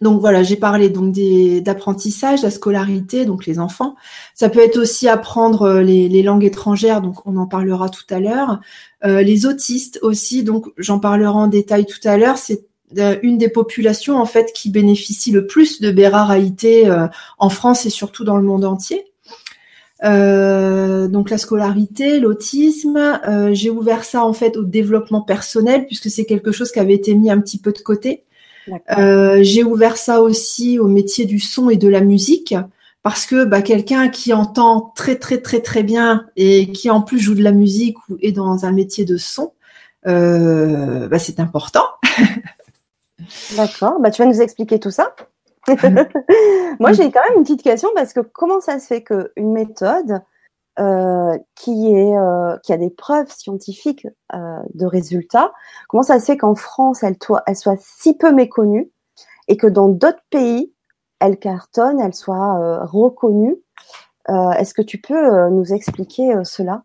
donc 0.01 0.21
voilà, 0.21 0.43
j'ai 0.43 0.57
parlé 0.57 0.89
donc 0.89 1.15
d'apprentissage, 1.63 2.43
la 2.43 2.51
scolarité, 2.51 3.27
donc 3.27 3.45
les 3.45 3.59
enfants. 3.59 3.97
Ça 4.35 4.49
peut 4.49 4.61
être 4.61 4.79
aussi 4.79 5.09
apprendre 5.09 5.63
euh, 5.63 5.83
les, 5.83 6.23
langues 6.23 6.45
étrangères, 6.45 7.03
donc 7.03 7.27
on 7.27 7.37
en 7.37 7.47
parlera 7.47 7.91
tout 7.91 8.05
à 8.09 8.19
l'heure. 8.19 8.61
Euh, 9.05 9.23
les 9.23 9.45
autistes 9.45 9.99
aussi, 10.03 10.43
donc 10.43 10.67
j'en 10.79 11.01
parlerai 11.01 11.29
en 11.29 11.49
détail 11.49 11.85
tout 11.85 12.01
à 12.05 12.17
l'heure. 12.17 12.39
C'est 12.39 12.65
une 13.23 13.39
des 13.39 13.49
populations 13.49 14.17
en 14.17 14.27
fait 14.27 14.53
qui 14.53 14.69
bénéficie 14.69 15.31
le 15.31 15.47
plus 15.47 15.81
de 15.81 15.93
Bérard 15.93 16.35
en 17.39 17.49
France 17.49 17.87
et 17.87 17.91
surtout 17.91 18.25
dans 18.25 18.37
le 18.37 18.43
monde 18.43 18.65
entier. 18.65 19.05
donc 20.03 21.31
la 21.31 21.39
scolarité, 21.39 22.19
l'autisme, 22.19 23.21
j'ai 23.53 23.71
ouvert 23.71 24.03
ça 24.03 24.25
en 24.25 24.33
fait 24.33 24.57
au 24.57 24.65
développement 24.65 25.21
personnel 25.21 25.87
puisque 25.87 26.11
c'est 26.11 26.25
quelque 26.25 26.51
chose 26.51 26.73
qui 26.73 26.81
avait 26.81 26.95
été 26.95 27.15
mis 27.15 27.31
un 27.31 27.41
petit 27.41 27.59
peu 27.59 27.71
de 27.71 27.79
côté. 27.79 28.25
J'ai 29.43 29.65
ouvert 29.65 29.97
ça 29.97 30.23
aussi 30.23 30.79
au 30.79 30.87
métier 30.87 31.25
du 31.25 31.41
son 31.41 31.71
et 31.71 31.77
de 31.77 31.89
la 31.89 32.01
musique 32.01 32.55
parce 33.03 33.27
que 33.27 33.45
bah, 33.45 33.63
quelqu'un 33.63 34.09
qui 34.09 34.33
entend 34.33 34.93
très 34.95 35.17
très 35.17 35.39
très 35.39 35.61
très 35.61 35.83
bien 35.83 36.27
et 36.37 36.71
qui 36.71 36.91
en 36.91 37.01
plus 37.01 37.19
joue 37.19 37.35
de 37.35 37.43
la 37.43 37.53
musique 37.53 37.97
ou 38.09 38.19
est 38.21 38.33
dans 38.33 38.67
un 38.67 38.73
métier 38.73 39.05
de 39.05 39.17
son, 39.17 39.53
euh, 40.07 41.09
bah, 41.09 41.19
c'est 41.19 41.41
important. 41.41 41.85
D'accord, 43.57 44.01
bah, 44.01 44.11
tu 44.11 44.23
vas 44.23 44.29
nous 44.29 44.41
expliquer 44.41 44.79
tout 44.79 44.91
ça. 44.91 45.15
Moi, 45.69 46.93
j'ai 46.93 47.11
quand 47.11 47.21
même 47.29 47.39
une 47.39 47.43
petite 47.43 47.63
question 47.63 47.91
parce 47.95 48.13
que 48.13 48.21
comment 48.21 48.61
ça 48.61 48.79
se 48.79 48.87
fait 48.87 49.03
qu'une 49.03 49.53
méthode 49.53 50.23
euh, 50.81 51.37
qui, 51.55 51.95
est, 51.95 52.17
euh, 52.17 52.57
qui 52.63 52.73
a 52.73 52.77
des 52.77 52.91
preuves 52.91 53.31
scientifiques 53.31 54.07
de 54.33 54.87
résultats, 54.87 55.53
comment 55.89 56.03
ça 56.03 56.19
se 56.21 56.27
fait 56.27 56.37
qu'en 56.37 56.55
France, 56.55 57.03
elle, 57.03 57.17
elle 57.47 57.57
soit 57.57 57.79
si 57.79 58.17
peu 58.17 58.33
méconnue 58.33 58.91
et 59.49 59.57
que 59.57 59.67
dans 59.67 59.89
d'autres 59.89 60.23
pays, 60.31 60.73
elle 61.19 61.39
cartonne, 61.39 62.01
elle 62.01 62.15
soit 62.15 62.59
euh, 62.61 62.85
reconnue? 62.85 63.57
Euh, 64.29 64.51
est-ce 64.53 64.75
que 64.75 64.83
tu 64.83 64.99
peux 64.99 65.15
euh, 65.15 65.51
nous 65.51 65.73
expliquer 65.73 66.33
cela? 66.45 66.83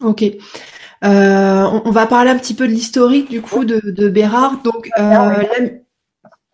Ok. 0.00 0.24
on, 1.02 1.90
va 1.90 2.06
parler 2.06 2.30
un 2.30 2.38
petit 2.38 2.54
peu 2.54 2.66
de 2.66 2.72
l'historique 2.72 3.30
du 3.30 3.40
coup 3.40 3.64
de, 3.64 3.80
de 3.80 4.08
Bérard. 4.08 4.62
Donc, 4.62 4.90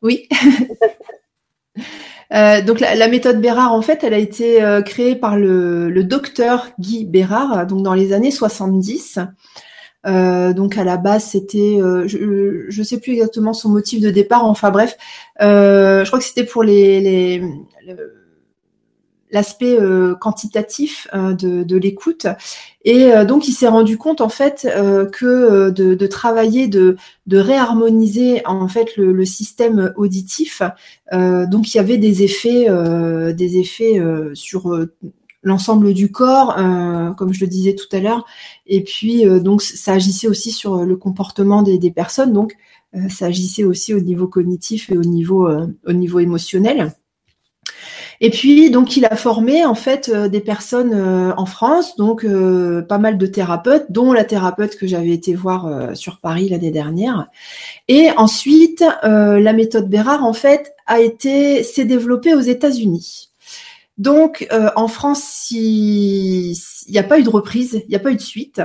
oui. 0.02 0.28
donc 2.30 2.80
la, 2.80 3.08
méthode 3.08 3.40
Bérard, 3.40 3.72
en 3.72 3.82
fait, 3.82 4.02
elle 4.04 4.14
a 4.14 4.18
été 4.18 4.60
créée 4.84 5.14
par 5.16 5.36
le, 5.36 5.90
le, 5.90 6.04
docteur 6.04 6.68
Guy 6.78 7.04
Bérard, 7.04 7.66
donc 7.66 7.82
dans 7.82 7.94
les 7.94 8.12
années 8.12 8.30
70. 8.30 9.20
Euh, 10.06 10.52
donc 10.52 10.78
à 10.78 10.84
la 10.84 10.96
base, 10.96 11.24
c'était, 11.24 11.78
euh, 11.80 12.06
je 12.06 12.78
ne 12.78 12.84
sais 12.84 13.00
plus 13.00 13.14
exactement 13.14 13.52
son 13.52 13.70
motif 13.70 14.00
de 14.00 14.10
départ. 14.10 14.44
Enfin 14.44 14.70
bref, 14.70 14.96
euh, 15.40 16.04
je 16.04 16.08
crois 16.08 16.18
que 16.18 16.24
c'était 16.24 16.44
pour 16.44 16.62
les, 16.62 17.00
les 17.00 17.42
l'aspect 19.30 19.78
quantitatif 20.20 21.08
de, 21.12 21.62
de 21.62 21.76
l'écoute. 21.76 22.26
Et 22.84 23.10
donc 23.26 23.48
il 23.48 23.52
s'est 23.52 23.68
rendu 23.68 23.98
compte 23.98 24.20
en 24.20 24.28
fait 24.28 24.68
que 25.12 25.70
de, 25.70 25.94
de, 25.94 26.06
travailler, 26.06 26.68
de, 26.68 26.96
de 27.26 27.38
réharmoniser 27.38 28.46
en 28.46 28.68
fait 28.68 28.96
le, 28.96 29.12
le 29.12 29.24
système 29.24 29.92
auditif. 29.96 30.62
donc 31.12 31.74
il 31.74 31.76
y 31.76 31.80
avait 31.80 31.98
des 31.98 32.22
effets, 32.22 32.68
des 33.34 33.58
effets 33.58 34.00
sur 34.34 34.86
l'ensemble 35.46 35.94
du 35.94 36.10
corps, 36.10 36.58
euh, 36.58 37.12
comme 37.12 37.32
je 37.32 37.40
le 37.40 37.46
disais 37.46 37.74
tout 37.74 37.88
à 37.92 38.00
l'heure. 38.00 38.26
Et 38.66 38.82
puis, 38.82 39.26
euh, 39.26 39.38
donc, 39.38 39.62
ça 39.62 39.92
agissait 39.92 40.26
aussi 40.26 40.50
sur 40.50 40.84
le 40.84 40.96
comportement 40.96 41.62
des, 41.62 41.90
personnes. 41.90 42.32
Donc, 42.32 42.56
euh, 42.94 43.08
ça 43.08 43.26
agissait 43.26 43.64
aussi 43.64 43.94
au 43.94 44.00
niveau 44.00 44.26
cognitif 44.26 44.90
et 44.90 44.98
au 44.98 45.04
niveau, 45.04 45.48
au 45.86 45.92
niveau 45.92 46.18
émotionnel. 46.18 46.92
Et 48.20 48.30
puis, 48.30 48.70
donc, 48.70 48.96
il 48.96 49.04
a 49.04 49.16
formé 49.16 49.64
en 49.64 49.74
fait 49.74 50.10
des 50.10 50.40
personnes 50.40 50.94
en 51.36 51.46
France, 51.46 51.96
donc 51.96 52.26
pas 52.88 52.98
mal 52.98 53.18
de 53.18 53.26
thérapeutes, 53.26 53.86
dont 53.90 54.12
la 54.12 54.24
thérapeute 54.24 54.76
que 54.76 54.86
j'avais 54.86 55.10
été 55.10 55.34
voir 55.34 55.96
sur 55.96 56.18
Paris 56.18 56.48
l'année 56.48 56.70
dernière. 56.70 57.28
Et 57.88 58.08
ensuite, 58.16 58.84
la 59.02 59.52
méthode 59.52 59.88
Bérard, 59.88 60.24
en 60.24 60.32
fait, 60.32 60.74
a 60.86 61.00
été 61.00 61.62
s'est 61.62 61.84
développée 61.84 62.34
aux 62.34 62.40
États-Unis. 62.40 63.30
Donc, 63.98 64.46
euh, 64.52 64.68
en 64.76 64.88
France, 64.88 65.50
il 65.50 66.54
n'y 66.88 66.98
a 66.98 67.02
pas 67.02 67.18
eu 67.18 67.22
de 67.22 67.30
reprise, 67.30 67.82
il 67.86 67.88
n'y 67.88 67.96
a 67.96 68.00
pas 68.00 68.10
eu 68.10 68.16
de 68.16 68.20
suite. 68.20 68.60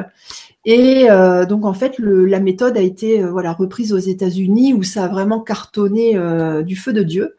Et 0.65 1.09
euh, 1.09 1.45
donc, 1.45 1.65
en 1.65 1.73
fait, 1.73 1.97
la 1.99 2.39
méthode 2.39 2.77
a 2.77 2.81
été 2.81 3.21
euh, 3.21 3.31
voilà 3.31 3.53
reprise 3.53 3.93
aux 3.93 3.97
États-Unis 3.97 4.73
où 4.73 4.83
ça 4.83 5.05
a 5.05 5.07
vraiment 5.07 5.39
cartonné 5.39 6.17
du 6.63 6.75
feu 6.75 6.93
de 6.93 7.03
Dieu. 7.03 7.35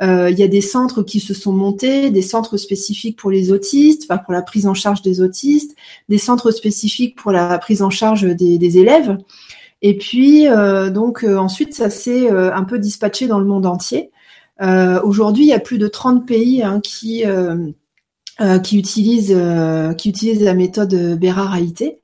Il 0.00 0.38
y 0.38 0.42
a 0.42 0.48
des 0.48 0.62
centres 0.62 1.02
qui 1.02 1.20
se 1.20 1.34
sont 1.34 1.52
montés, 1.52 2.08
des 2.10 2.22
centres 2.22 2.56
spécifiques 2.56 3.18
pour 3.18 3.30
les 3.30 3.52
autistes, 3.52 4.04
enfin 4.08 4.16
pour 4.16 4.32
la 4.32 4.40
prise 4.40 4.66
en 4.66 4.72
charge 4.72 5.02
des 5.02 5.20
autistes, 5.20 5.76
des 6.08 6.16
centres 6.16 6.50
spécifiques 6.52 7.16
pour 7.16 7.32
la 7.32 7.58
prise 7.58 7.82
en 7.82 7.90
charge 7.90 8.22
des, 8.22 8.56
des 8.56 8.78
élèves. 8.78 9.18
Et 9.82 9.98
puis, 9.98 10.46
donc 10.90 11.24
ensuite, 11.24 11.74
ça 11.74 11.90
s'est 11.90 12.30
un 12.30 12.64
peu 12.64 12.78
dispatché 12.78 13.26
dans 13.26 13.38
le 13.38 13.44
monde 13.44 13.66
entier. 13.66 14.10
Euh, 14.62 15.00
aujourd'hui, 15.02 15.44
il 15.44 15.48
y 15.48 15.54
a 15.54 15.60
plus 15.60 15.78
de 15.78 15.88
30 15.88 16.26
pays 16.26 16.62
hein, 16.62 16.80
qui, 16.80 17.24
euh, 17.24 17.56
euh, 18.40 18.58
qui, 18.58 18.78
utilisent, 18.78 19.36
qui 19.96 20.10
utilisent 20.10 20.42
la 20.42 20.54
méthode 20.54 20.94
Bérard-Haïté. 21.18 22.00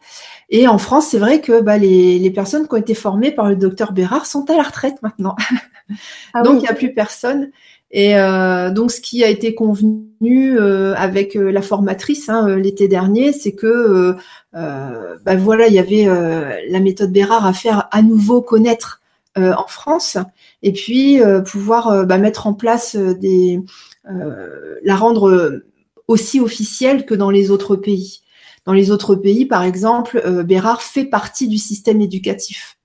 Et 0.48 0.68
en 0.68 0.78
France, 0.78 1.08
c'est 1.08 1.18
vrai 1.18 1.40
que 1.40 1.60
bah, 1.60 1.76
les, 1.76 2.18
les, 2.18 2.30
personnes 2.30 2.68
qui 2.68 2.74
ont 2.74 2.78
été 2.78 2.94
formées 2.94 3.32
par 3.32 3.48
le 3.48 3.56
docteur 3.56 3.92
Bérard 3.92 4.26
sont 4.26 4.48
à 4.48 4.56
la 4.56 4.62
retraite 4.62 5.02
maintenant. 5.02 5.34
Ah 6.34 6.42
donc, 6.44 6.54
il 6.56 6.60
n'y 6.60 6.68
a 6.68 6.74
plus 6.74 6.94
personne. 6.94 7.50
Et 7.90 8.18
euh, 8.18 8.70
donc, 8.70 8.90
ce 8.90 9.00
qui 9.00 9.24
a 9.24 9.28
été 9.28 9.54
convenu 9.54 10.58
euh, 10.58 10.94
avec 10.96 11.34
la 11.34 11.62
formatrice 11.62 12.28
hein, 12.28 12.56
l'été 12.56 12.88
dernier, 12.88 13.32
c'est 13.32 13.52
que 13.52 14.16
bah, 14.52 15.36
voilà, 15.36 15.68
il 15.68 15.74
y 15.74 15.78
avait 15.78 16.06
la 16.68 16.80
méthode 16.80 17.12
Bérard 17.12 17.46
à 17.46 17.52
faire 17.52 17.88
à 17.92 18.02
nouveau 18.02 18.42
connaître 18.42 19.02
en 19.36 19.66
France 19.66 20.16
et 20.62 20.72
puis 20.72 21.22
euh, 21.22 21.40
pouvoir 21.40 21.88
euh, 21.88 22.04
bah, 22.04 22.18
mettre 22.18 22.46
en 22.46 22.54
place 22.54 22.96
euh, 22.96 23.14
des, 23.14 23.60
la 24.04 24.96
rendre 24.96 25.62
aussi 26.06 26.40
officielle 26.40 27.06
que 27.06 27.14
dans 27.14 27.30
les 27.30 27.50
autres 27.50 27.74
pays. 27.74 28.20
Dans 28.64 28.72
les 28.72 28.90
autres 28.92 29.16
pays, 29.16 29.46
par 29.46 29.64
exemple, 29.64 30.22
Bérard 30.44 30.82
fait 30.82 31.04
partie 31.04 31.48
du 31.48 31.58
système 31.58 32.00
éducatif. 32.00 32.78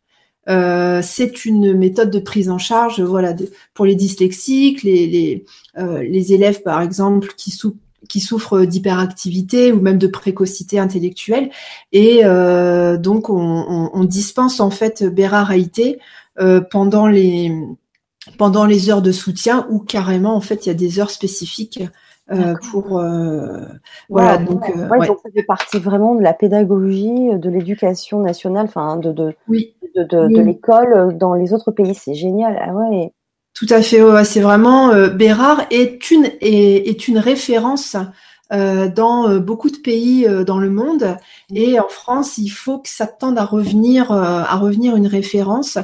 C'est 0.47 1.45
une 1.45 1.73
méthode 1.73 2.11
de 2.11 2.19
prise 2.19 2.49
en 2.49 2.57
charge, 2.57 3.01
voilà, 3.01 3.33
pour 3.73 3.85
les 3.85 3.95
dyslexiques, 3.95 4.83
les, 4.83 5.07
les, 5.07 5.45
les 5.77 6.33
élèves, 6.33 6.61
par 6.63 6.81
exemple, 6.81 7.29
qui, 7.37 7.57
qui 8.09 8.19
souffrent 8.19 8.65
d'hyperactivité 8.65 9.71
ou 9.71 9.79
même 9.81 9.97
de 9.97 10.07
précocité 10.07 10.79
intellectuelle. 10.79 11.51
Et 11.91 12.23
donc, 12.97 13.29
on, 13.29 13.35
on, 13.37 13.89
on, 13.93 14.03
dispense 14.03 14.59
en 14.59 14.71
fait 14.71 15.03
Bérard 15.03 15.51
Haïté 15.51 15.99
euh, 16.39 16.61
pendant 16.61 17.07
les 17.07 17.51
pendant 18.37 18.65
les 18.65 18.89
heures 18.89 19.01
de 19.01 19.11
soutien 19.11 19.67
ou 19.69 19.79
carrément 19.79 20.33
en 20.35 20.39
fait 20.39 20.65
il 20.65 20.69
y 20.69 20.71
a 20.71 20.75
des 20.75 20.99
heures 20.99 21.09
spécifiques 21.09 21.83
euh, 22.31 22.53
pour 22.71 22.99
euh, 22.99 23.65
voilà 24.07 24.37
donc, 24.37 24.63
ça 24.65 25.29
fait 25.35 25.43
partie 25.43 25.79
vraiment 25.79 26.15
de 26.15 26.21
la 26.21 26.33
pédagogie 26.33 27.35
de 27.37 27.49
l'éducation 27.49 28.21
nationale 28.21 28.65
enfin 28.65 28.95
de 28.95 29.11
de, 29.11 29.35
de, 29.95 30.03
de, 30.03 30.41
l'école 30.41 31.17
dans 31.17 31.33
les 31.33 31.53
autres 31.53 31.71
pays 31.71 31.93
c'est 31.93 32.15
génial 32.15 32.59
ah 32.61 32.73
ouais 32.73 33.11
tout 33.53 33.67
à 33.69 33.81
fait 33.81 34.01
c'est 34.23 34.41
vraiment 34.41 34.91
Bérard 35.09 35.65
est 35.71 36.11
une 36.11 36.25
est, 36.41 36.87
est 36.89 37.07
une 37.07 37.17
référence 37.17 37.97
euh, 38.53 38.89
dans 38.89 39.29
euh, 39.29 39.39
beaucoup 39.39 39.69
de 39.69 39.77
pays 39.77 40.27
euh, 40.27 40.43
dans 40.43 40.59
le 40.59 40.69
monde. 40.69 41.15
Et 41.55 41.79
en 41.79 41.87
France, 41.87 42.37
il 42.37 42.49
faut 42.49 42.79
que 42.79 42.89
ça 42.89 43.07
tende 43.07 43.37
à 43.37 43.45
revenir, 43.45 44.11
à 44.11 44.57
revenir 44.57 44.97
une 44.97 45.07
référence. 45.07 45.77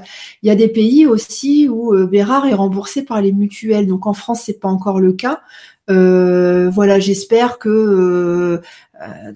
Il 0.43 0.47
y 0.47 0.49
a 0.51 0.55
des 0.55 0.67
pays 0.67 1.05
aussi 1.05 1.69
où 1.69 1.95
Bérard 2.07 2.45
est 2.45 2.53
remboursé 2.53 3.03
par 3.03 3.21
les 3.21 3.31
mutuelles. 3.31 3.87
Donc 3.87 4.05
en 4.05 4.13
France, 4.13 4.41
c'est 4.45 4.59
pas 4.59 4.67
encore 4.67 4.99
le 4.99 5.13
cas. 5.13 5.41
voilà, 5.87 6.99
j'espère 6.99 7.57
que 7.59 8.61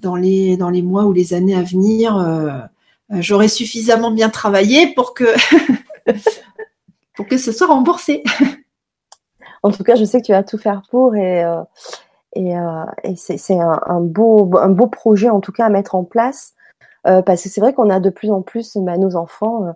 dans 0.01 0.15
les 0.15 0.57
dans 0.57 0.69
les 0.69 0.81
mois 0.81 1.05
ou 1.05 1.13
les 1.13 1.33
années 1.33 1.55
à 1.55 1.63
venir, 1.63 2.69
j'aurai 3.19 3.47
suffisamment 3.47 4.11
bien 4.11 4.29
travaillé 4.29 4.93
pour 4.93 5.13
que 5.13 5.25
pour 7.15 7.27
que 7.27 7.37
ce 7.37 7.51
soit 7.51 7.67
remboursé. 7.67 8.23
En 9.63 9.71
tout 9.71 9.83
cas, 9.83 9.95
je 9.95 10.05
sais 10.05 10.21
que 10.21 10.25
tu 10.25 10.31
vas 10.31 10.43
tout 10.43 10.57
faire 10.57 10.81
pour 10.89 11.15
et 11.15 11.45
et, 12.33 12.57
euh, 12.57 12.85
et 13.03 13.15
c'est 13.15 13.59
un, 13.59 13.79
un, 13.85 13.99
beau, 13.99 14.57
un 14.57 14.69
beau 14.69 14.87
projet 14.87 15.29
en 15.29 15.41
tout 15.41 15.51
cas 15.51 15.65
à 15.65 15.69
mettre 15.69 15.95
en 15.95 16.03
place. 16.03 16.53
Euh, 17.07 17.21
parce 17.21 17.43
que 17.43 17.49
c'est 17.49 17.61
vrai 17.61 17.73
qu'on 17.73 17.89
a 17.89 17.99
de 17.99 18.11
plus 18.11 18.29
en 18.29 18.43
plus 18.43 18.77
bah, 18.77 18.97
nos 18.97 19.15
enfants 19.15 19.65
euh, 19.65 19.71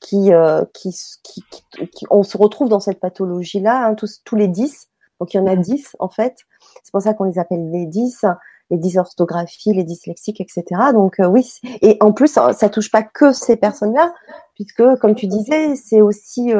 qui, 0.00 0.32
euh, 0.32 0.64
qui, 0.74 0.90
qui, 1.22 1.44
qui, 1.70 2.06
on 2.10 2.24
se 2.24 2.36
retrouve 2.36 2.68
dans 2.68 2.80
cette 2.80 2.98
pathologie 2.98 3.60
là 3.60 3.86
hein, 3.86 3.94
tous, 3.94 4.20
tous 4.24 4.34
les 4.34 4.48
10 4.48 4.88
donc 5.20 5.32
il 5.32 5.36
y 5.36 5.40
en 5.40 5.46
a 5.46 5.54
10 5.54 5.96
en 6.00 6.08
fait. 6.08 6.38
C'est 6.82 6.90
pour 6.90 7.00
ça 7.00 7.14
qu'on 7.14 7.24
les 7.24 7.38
appelle 7.38 7.70
les 7.70 7.86
10 7.86 8.24
les 8.70 8.78
dysorthographies 8.78 9.72
les 9.72 9.84
dyslexiques 9.84 10.40
etc 10.40 10.64
donc 10.92 11.20
euh, 11.20 11.26
oui 11.26 11.60
et 11.82 11.96
en 12.00 12.12
plus 12.12 12.28
ça, 12.28 12.52
ça, 12.52 12.68
touche 12.68 12.90
pas 12.90 13.02
que 13.02 13.32
ces 13.32 13.56
personnes 13.56 13.94
là 13.94 14.12
puisque 14.54 14.82
comme 15.00 15.14
tu 15.14 15.26
disais 15.26 15.76
c'est 15.76 16.00
aussi 16.00 16.52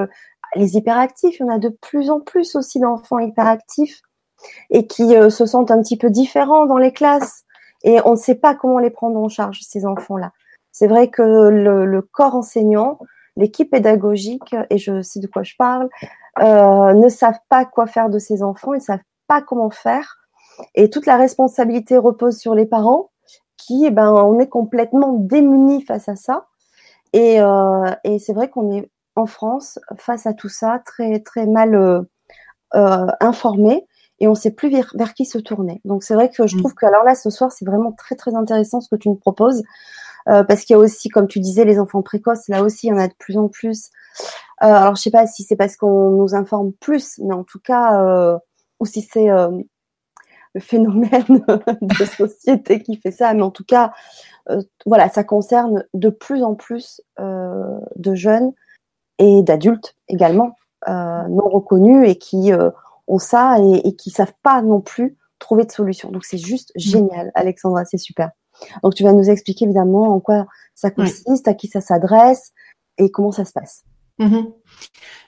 les 0.55 0.77
hyperactifs 0.77 1.39
il 1.41 1.47
y 1.47 1.49
en 1.49 1.53
a 1.53 1.59
de 1.59 1.69
plus 1.69 2.11
en 2.11 2.21
plus 2.21 2.55
aussi 2.55 2.81
d'enfants 2.81 3.19
hyperactifs 3.19 4.03
et 4.71 4.87
qui 4.87 5.17
euh, 5.17 5.31
se 5.31 5.47
sentent 5.47 5.71
un 5.71 5.81
petit 5.83 5.97
peu 5.97 6.11
différents 6.11 6.67
dans 6.67 6.79
les 6.79 6.93
classes. 6.93 7.45
Et 7.85 7.99
on 8.05 8.13
ne 8.13 8.17
sait 8.17 8.35
pas 8.35 8.55
comment 8.55 8.79
les 8.79 8.91
prendre 8.91 9.19
en 9.19 9.29
charge, 9.29 9.61
ces 9.63 9.87
enfants-là. 9.87 10.33
C'est 10.73 10.89
vrai 10.89 11.09
que 11.09 11.23
le, 11.23 12.03
corps 12.03 12.35
enseignant, 12.35 12.99
l'équipe 13.37 13.71
pédagogique, 13.71 14.55
et 14.71 14.79
je 14.79 15.03
sais 15.03 15.21
de 15.21 15.27
quoi 15.27 15.43
je 15.43 15.55
parle, 15.57 15.89
euh, 16.41 16.93
ne 16.95 17.09
savent 17.09 17.39
pas 17.49 17.65
quoi 17.65 17.87
faire 17.87 18.11
de 18.11 18.19
ces 18.19 18.43
enfants, 18.43 18.75
ils 18.75 18.79
ne 18.79 18.83
savent 18.83 18.99
pas 19.27 19.41
comment 19.41 19.71
faire. 19.71 20.19
Et 20.75 20.91
toute 20.91 21.07
la 21.07 21.17
responsabilité 21.17 21.97
repose 21.97 22.39
sur 22.39 22.55
les 22.55 22.67
parents 22.67 23.11
qui, 23.57 23.85
eh 23.87 23.91
ben, 23.91 24.13
on 24.13 24.39
est 24.39 24.49
complètement 24.49 25.13
démunis 25.13 25.83
face 25.83 26.09
à 26.09 26.17
ça. 26.17 26.47
Et, 27.13 27.41
euh, 27.41 27.91
et 28.05 28.19
c'est 28.19 28.33
vrai 28.33 28.49
qu'on 28.49 28.71
est 28.71 28.91
en 29.15 29.27
France 29.27 29.79
face 29.97 30.27
à 30.27 30.35
tout 30.35 30.51
ça 30.51 30.83
très 30.85 31.21
très 31.21 31.47
mal 31.47 31.75
euh, 31.75 32.03
euh 32.75 33.07
informé 33.21 33.87
et 34.19 34.29
on 34.29 34.35
sait 34.35 34.51
plus 34.51 34.69
vers, 34.69 34.93
vers 34.95 35.15
qui 35.15 35.25
se 35.25 35.39
tourner. 35.39 35.81
Donc 35.85 36.03
c'est 36.03 36.15
vrai 36.15 36.31
que 36.31 36.47
je 36.47 36.57
mm. 36.57 36.59
trouve 36.59 36.75
que 36.75 36.85
alors 36.85 37.05
là 37.05 37.15
ce 37.15 37.31
soir 37.31 37.53
c'est 37.53 37.65
vraiment 37.65 37.93
très 37.93 38.17
très 38.17 38.35
intéressant 38.35 38.81
ce 38.81 38.89
que 38.91 38.97
tu 38.97 39.09
nous 39.09 39.17
proposes 39.17 39.63
parce 40.27 40.65
qu'il 40.65 40.75
y 40.75 40.77
a 40.77 40.81
aussi 40.81 41.09
comme 41.09 41.29
tu 41.29 41.39
disais 41.39 41.65
les 41.65 41.79
enfants 41.79 42.03
précoces 42.03 42.49
là 42.49 42.65
aussi 42.65 42.89
il 42.89 42.91
y 42.91 42.93
en 42.93 42.99
a 42.99 43.07
de 43.07 43.15
plus 43.15 43.39
en 43.39 43.49
plus. 43.49 43.91
Alors 44.59 44.97
je 44.97 45.03
sais 45.03 45.11
pas 45.13 45.27
si 45.27 45.45
c'est 45.45 45.55
parce 45.55 45.77
qu'on 45.77 46.11
nous 46.11 46.35
informe 46.35 46.73
plus 46.73 47.21
mais 47.23 47.33
en 47.33 47.45
tout 47.45 47.61
cas 47.61 48.37
ou 48.81 48.87
si 48.87 49.03
c'est 49.03 49.31
le 50.57 50.61
phénomène 50.61 51.45
de 51.83 52.05
société 52.05 52.83
qui 52.83 52.97
fait 52.97 53.11
ça 53.11 53.35
mais 53.35 53.43
en 53.43 53.51
tout 53.51 53.65
cas 53.65 53.93
voilà 54.87 55.09
ça 55.09 55.23
concerne 55.23 55.85
de 55.93 56.09
plus 56.09 56.43
en 56.43 56.55
plus 56.55 57.01
de 57.19 58.15
jeunes 58.15 58.53
et 59.19 59.43
d'adultes 59.43 59.97
également 60.09 60.57
euh, 60.89 61.29
non 61.29 61.49
reconnus 61.49 62.09
et 62.09 62.17
qui 62.17 62.53
euh, 62.53 62.71
ont 63.09 63.19
ça 63.19 63.59
et, 63.59 63.89
et 63.89 63.97
qui 63.97 64.11
savent 64.11 64.35
pas 64.43 64.63
non 64.63 64.81
plus 64.81 65.17
trouver 65.39 65.65
de 65.65 65.73
solution. 65.73 66.11
Donc 66.11 66.25
c'est 66.25 66.39
juste 66.39 66.71
mm. 66.77 66.81
génial, 66.81 67.33
Alexandra, 67.35 67.85
c'est 67.85 67.99
super. 67.99 68.31
Donc 68.83 68.95
tu 68.95 69.03
vas 69.03 69.13
nous 69.13 69.29
expliquer 69.29 69.65
évidemment 69.65 70.15
en 70.15 70.21
quoi 70.21 70.47
ça 70.75 70.91
consiste, 70.91 71.49
à 71.49 71.55
qui 71.55 71.67
ça 71.67 71.81
s'adresse 71.81 72.53
et 72.99 73.11
comment 73.11 73.33
ça 73.33 73.45
se 73.45 73.53
passe. 73.53 73.85
Mhm. 74.19 74.53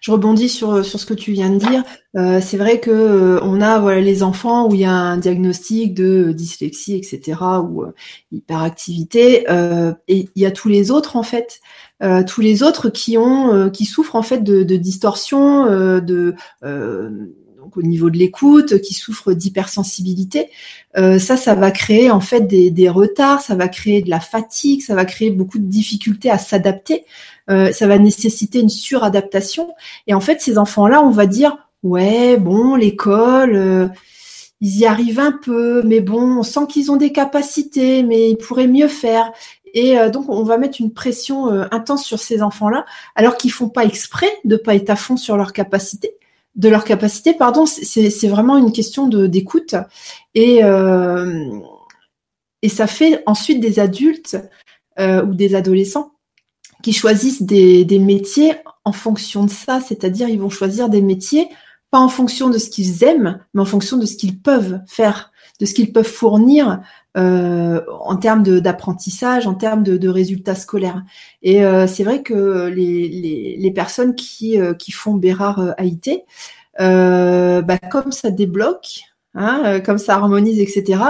Je 0.00 0.12
rebondis 0.12 0.49
sur, 0.49 0.85
sur 0.85 1.00
ce 1.00 1.07
que 1.07 1.14
tu 1.14 1.33
viens 1.33 1.50
de 1.50 1.59
dire. 1.59 1.83
Euh, 2.16 2.40
c'est 2.40 2.57
vrai 2.57 2.80
que 2.80 2.90
euh, 2.90 3.40
on 3.42 3.61
a 3.61 3.78
voilà 3.78 4.00
les 4.00 4.23
enfants 4.23 4.68
où 4.68 4.75
il 4.75 4.80
y 4.80 4.85
a 4.85 4.92
un 4.92 5.16
diagnostic 5.16 5.95
de 5.95 6.33
dyslexie, 6.33 6.95
etc. 6.95 7.40
ou 7.68 7.83
euh, 7.83 7.92
hyperactivité, 8.33 9.45
et 10.09 10.28
il 10.35 10.42
y 10.42 10.47
a 10.47 10.50
tous 10.50 10.68
les 10.68 10.90
autres 10.90 11.16
en 11.16 11.23
fait, 11.23 11.61
tous 12.26 12.40
les 12.40 12.62
autres 12.62 12.90
qui 12.90 13.18
ont 13.18 13.71
qui 13.71 13.85
souffrent 13.85 14.16
en 14.16 14.23
fait 14.23 14.42
de, 14.42 14.62
de 14.62 14.76
distorsion, 14.76 15.66
de 16.00 16.35
donc 16.62 17.76
au 17.76 17.83
niveau 17.83 18.09
de 18.11 18.16
l'écoute, 18.16 18.80
qui 18.80 18.95
souffrent 18.95 19.33
d'hypersensibilité. 19.33 20.49
ça, 20.95 21.37
ça 21.37 21.54
va 21.54 21.71
créer 21.71 22.11
en 22.11 22.21
fait 22.21 22.47
des, 22.47 22.71
des 22.71 22.88
retards, 22.88 23.40
ça 23.40 23.54
va 23.57 23.68
créer 23.68 24.02
de 24.02 24.11
la 24.11 24.21
fatigue, 24.21 24.83
ça 24.83 24.95
va 24.95 25.04
créer 25.04 25.30
beaucoup 25.30 25.59
de 25.59 25.66
difficultés 25.66 26.30
à 26.30 26.38
s'adapter. 26.38 27.04
Euh, 27.50 27.73
ça 27.73 27.87
va 27.87 27.99
nécessiter 27.99 28.61
une 28.61 28.69
suradaptation. 28.69 29.75
Et 30.07 30.14
en 30.14 30.21
fait, 30.21 30.40
ces 30.40 30.59
enfants-là, 30.59 31.02
on 31.02 31.11
va 31.11 31.26
dire, 31.26 31.57
ouais, 31.83 32.37
bon, 32.37 32.75
l'école, 32.75 33.55
euh, 33.55 33.88
ils 34.61 34.78
y 34.78 34.87
arrivent 34.87 35.21
un 35.21 35.33
peu, 35.33 35.83
mais 35.83 36.00
bon, 36.00 36.38
on 36.38 36.43
sent 36.43 36.67
qu'ils 36.69 36.90
ont 36.90 36.97
des 36.97 37.12
capacités, 37.12 38.02
mais 38.02 38.31
ils 38.31 38.37
pourraient 38.37 38.67
mieux 38.67 38.88
faire. 38.88 39.33
Et 39.75 39.99
euh, 39.99 40.11
donc, 40.11 40.28
on 40.28 40.43
va 40.43 40.59
mettre 40.59 40.81
une 40.81 40.93
pression 40.93 41.49
intense 41.71 42.05
sur 42.05 42.19
ces 42.19 42.43
enfants-là, 42.43 42.85
alors 43.14 43.37
qu'ils 43.37 43.52
font 43.52 43.69
pas 43.69 43.85
exprès 43.85 44.31
de 44.45 44.57
pas 44.57 44.75
être 44.75 44.90
à 44.90 44.97
fond 44.97 45.17
sur 45.17 45.37
leur 45.37 45.52
capacité, 45.52 46.12
de 46.57 46.69
leur 46.69 46.85
capacité, 46.85 47.35
pardon. 47.35 47.67
C'est 47.67 48.28
vraiment 48.28 48.57
une 48.57 48.73
question 48.73 49.07
d'écoute 49.09 49.75
et 50.35 50.61
et 52.62 52.69
ça 52.69 52.88
fait 52.88 53.23
ensuite 53.26 53.61
des 53.61 53.78
adultes 53.78 54.37
ou 54.99 55.35
des 55.35 55.55
adolescents 55.55 56.18
qui 56.82 56.92
choisissent 56.92 57.42
des, 57.42 57.99
métiers 57.99 58.54
en 58.85 58.92
fonction 58.92 59.44
de 59.44 59.50
ça, 59.50 59.80
c'est-à-dire 59.80 60.28
ils 60.28 60.40
vont 60.40 60.50
choisir 60.50 60.88
des 60.88 61.02
métiers 61.02 61.49
pas 61.90 61.99
en 61.99 62.08
fonction 62.08 62.50
de 62.50 62.58
ce 62.58 62.68
qu'ils 62.68 63.02
aiment, 63.02 63.40
mais 63.54 63.62
en 63.62 63.64
fonction 63.64 63.97
de 63.97 64.04
ce 64.04 64.16
qu'ils 64.16 64.38
peuvent 64.38 64.80
faire, 64.87 65.32
de 65.58 65.64
ce 65.64 65.73
qu'ils 65.73 65.92
peuvent 65.92 66.04
fournir 66.04 66.82
euh, 67.16 67.80
en 68.00 68.16
termes 68.16 68.42
d'apprentissage, 68.42 69.47
en 69.47 69.54
termes 69.54 69.82
de, 69.82 70.08
résultats 70.08 70.54
scolaires. 70.54 71.02
Et 71.43 71.64
euh, 71.64 71.86
c'est 71.86 72.04
vrai 72.04 72.23
que 72.23 72.67
les, 72.67 73.73
personnes 73.75 74.14
qui, 74.14 74.60
euh, 74.60 74.75
qui 74.75 74.93
font 74.93 75.14
Bérard 75.14 75.75
AIT, 75.78 76.25
bah, 76.78 77.78
comme 77.91 78.12
ça 78.12 78.30
débloque, 78.30 79.04
hein, 79.34 79.80
comme 79.80 79.99
ça 79.99 80.17
harmonise, 80.17 80.60
etc., 80.60 81.00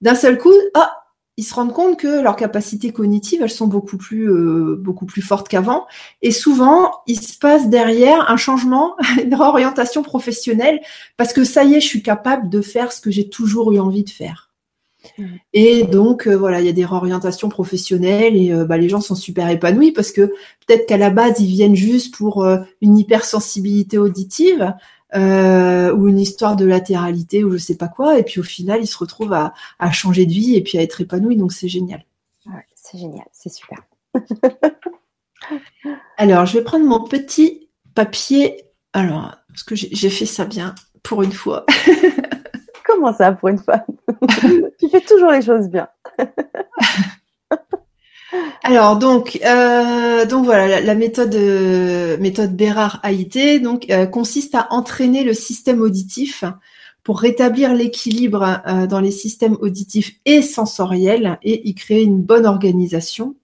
d'un 0.00 0.16
seul 0.16 0.36
coup, 0.36 0.52
ah, 0.74 1.03
ils 1.36 1.42
se 1.42 1.54
rendent 1.54 1.72
compte 1.72 1.98
que 1.98 2.22
leurs 2.22 2.36
capacités 2.36 2.92
cognitives, 2.92 3.42
elles 3.42 3.50
sont 3.50 3.66
beaucoup 3.66 3.96
plus, 3.96 4.30
euh, 4.30 4.76
beaucoup 4.78 5.06
plus 5.06 5.22
fortes 5.22 5.48
qu'avant. 5.48 5.86
Et 6.22 6.30
souvent, 6.30 6.92
il 7.06 7.20
se 7.20 7.36
passe 7.38 7.68
derrière 7.68 8.30
un 8.30 8.36
changement, 8.36 8.96
une 9.24 9.34
réorientation 9.34 10.02
professionnelle, 10.02 10.80
parce 11.16 11.32
que 11.32 11.44
ça 11.44 11.64
y 11.64 11.74
est, 11.74 11.80
je 11.80 11.86
suis 11.86 12.02
capable 12.02 12.48
de 12.48 12.60
faire 12.60 12.92
ce 12.92 13.00
que 13.00 13.10
j'ai 13.10 13.28
toujours 13.28 13.72
eu 13.72 13.80
envie 13.80 14.04
de 14.04 14.10
faire. 14.10 14.52
Mmh. 15.18 15.24
Et 15.52 15.82
donc, 15.82 16.28
euh, 16.28 16.36
voilà, 16.36 16.60
il 16.60 16.66
y 16.66 16.70
a 16.70 16.72
des 16.72 16.86
réorientations 16.86 17.48
professionnelles 17.48 18.36
et 18.36 18.52
euh, 18.52 18.64
bah, 18.64 18.78
les 18.78 18.88
gens 18.88 19.00
sont 19.00 19.16
super 19.16 19.50
épanouis 19.50 19.92
parce 19.92 20.12
que 20.12 20.32
peut-être 20.66 20.86
qu'à 20.86 20.96
la 20.96 21.10
base, 21.10 21.40
ils 21.40 21.46
viennent 21.46 21.76
juste 21.76 22.14
pour 22.14 22.46
une 22.80 22.96
hypersensibilité 22.96 23.98
auditive, 23.98 24.72
euh, 25.14 25.92
ou 25.94 26.08
une 26.08 26.18
histoire 26.18 26.56
de 26.56 26.64
latéralité 26.64 27.44
ou 27.44 27.52
je 27.52 27.58
sais 27.58 27.76
pas 27.76 27.88
quoi. 27.88 28.18
Et 28.18 28.22
puis 28.22 28.40
au 28.40 28.44
final, 28.44 28.80
il 28.82 28.86
se 28.86 28.98
retrouve 28.98 29.32
à, 29.32 29.54
à 29.78 29.92
changer 29.92 30.26
de 30.26 30.32
vie 30.32 30.56
et 30.56 30.62
puis 30.62 30.78
à 30.78 30.82
être 30.82 31.00
épanoui. 31.00 31.36
Donc 31.36 31.52
c'est 31.52 31.68
génial. 31.68 32.04
Ouais, 32.46 32.64
c'est 32.74 32.98
génial, 32.98 33.26
c'est 33.32 33.52
super. 33.52 33.78
Alors, 36.16 36.46
je 36.46 36.58
vais 36.58 36.64
prendre 36.64 36.86
mon 36.86 37.04
petit 37.04 37.68
papier. 37.94 38.64
Alors, 38.92 39.36
parce 39.48 39.62
que 39.62 39.74
j'ai 39.74 40.10
fait 40.10 40.26
ça 40.26 40.44
bien 40.44 40.74
pour 41.02 41.22
une 41.22 41.32
fois. 41.32 41.64
Comment 42.84 43.12
ça, 43.12 43.32
pour 43.32 43.48
une 43.48 43.58
fois 43.58 43.84
Tu 44.78 44.88
fais 44.88 45.00
toujours 45.00 45.30
les 45.30 45.42
choses 45.42 45.68
bien. 45.68 45.88
Alors 48.62 48.96
donc 48.96 49.38
euh, 49.44 50.24
donc 50.24 50.46
voilà 50.46 50.80
la, 50.80 50.94
méthode 50.94 51.34
euh, 51.34 52.16
méthode 52.18 52.56
Bérard 52.56 53.00
AIT 53.04 53.60
donc 53.60 53.90
euh, 53.90 54.06
consiste 54.06 54.54
à 54.54 54.68
entraîner 54.70 55.22
le 55.22 55.34
système 55.34 55.82
auditif 55.82 56.44
pour 57.02 57.20
rétablir 57.20 57.74
l'équilibre 57.74 58.62
dans 58.88 59.00
les 59.00 59.10
systèmes 59.10 59.58
auditifs 59.60 60.12
et 60.24 60.40
sensoriels 60.40 61.38
et 61.42 61.68
y 61.68 61.74
créer 61.74 62.02
une 62.02 62.22
bonne 62.22 62.46
organisation. 62.46 63.34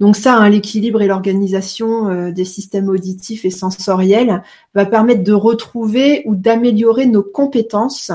Donc 0.00 0.16
ça, 0.16 0.36
hein, 0.36 0.50
l'équilibre 0.50 1.00
et 1.00 1.06
l'organisation 1.06 2.30
des 2.30 2.44
systèmes 2.44 2.90
auditifs 2.90 3.46
et 3.46 3.50
sensoriels 3.50 4.42
va 4.74 4.84
permettre 4.84 5.24
de 5.24 5.32
retrouver 5.32 6.22
ou 6.26 6.34
d'améliorer 6.34 7.06
nos 7.06 7.22
compétences 7.22 8.12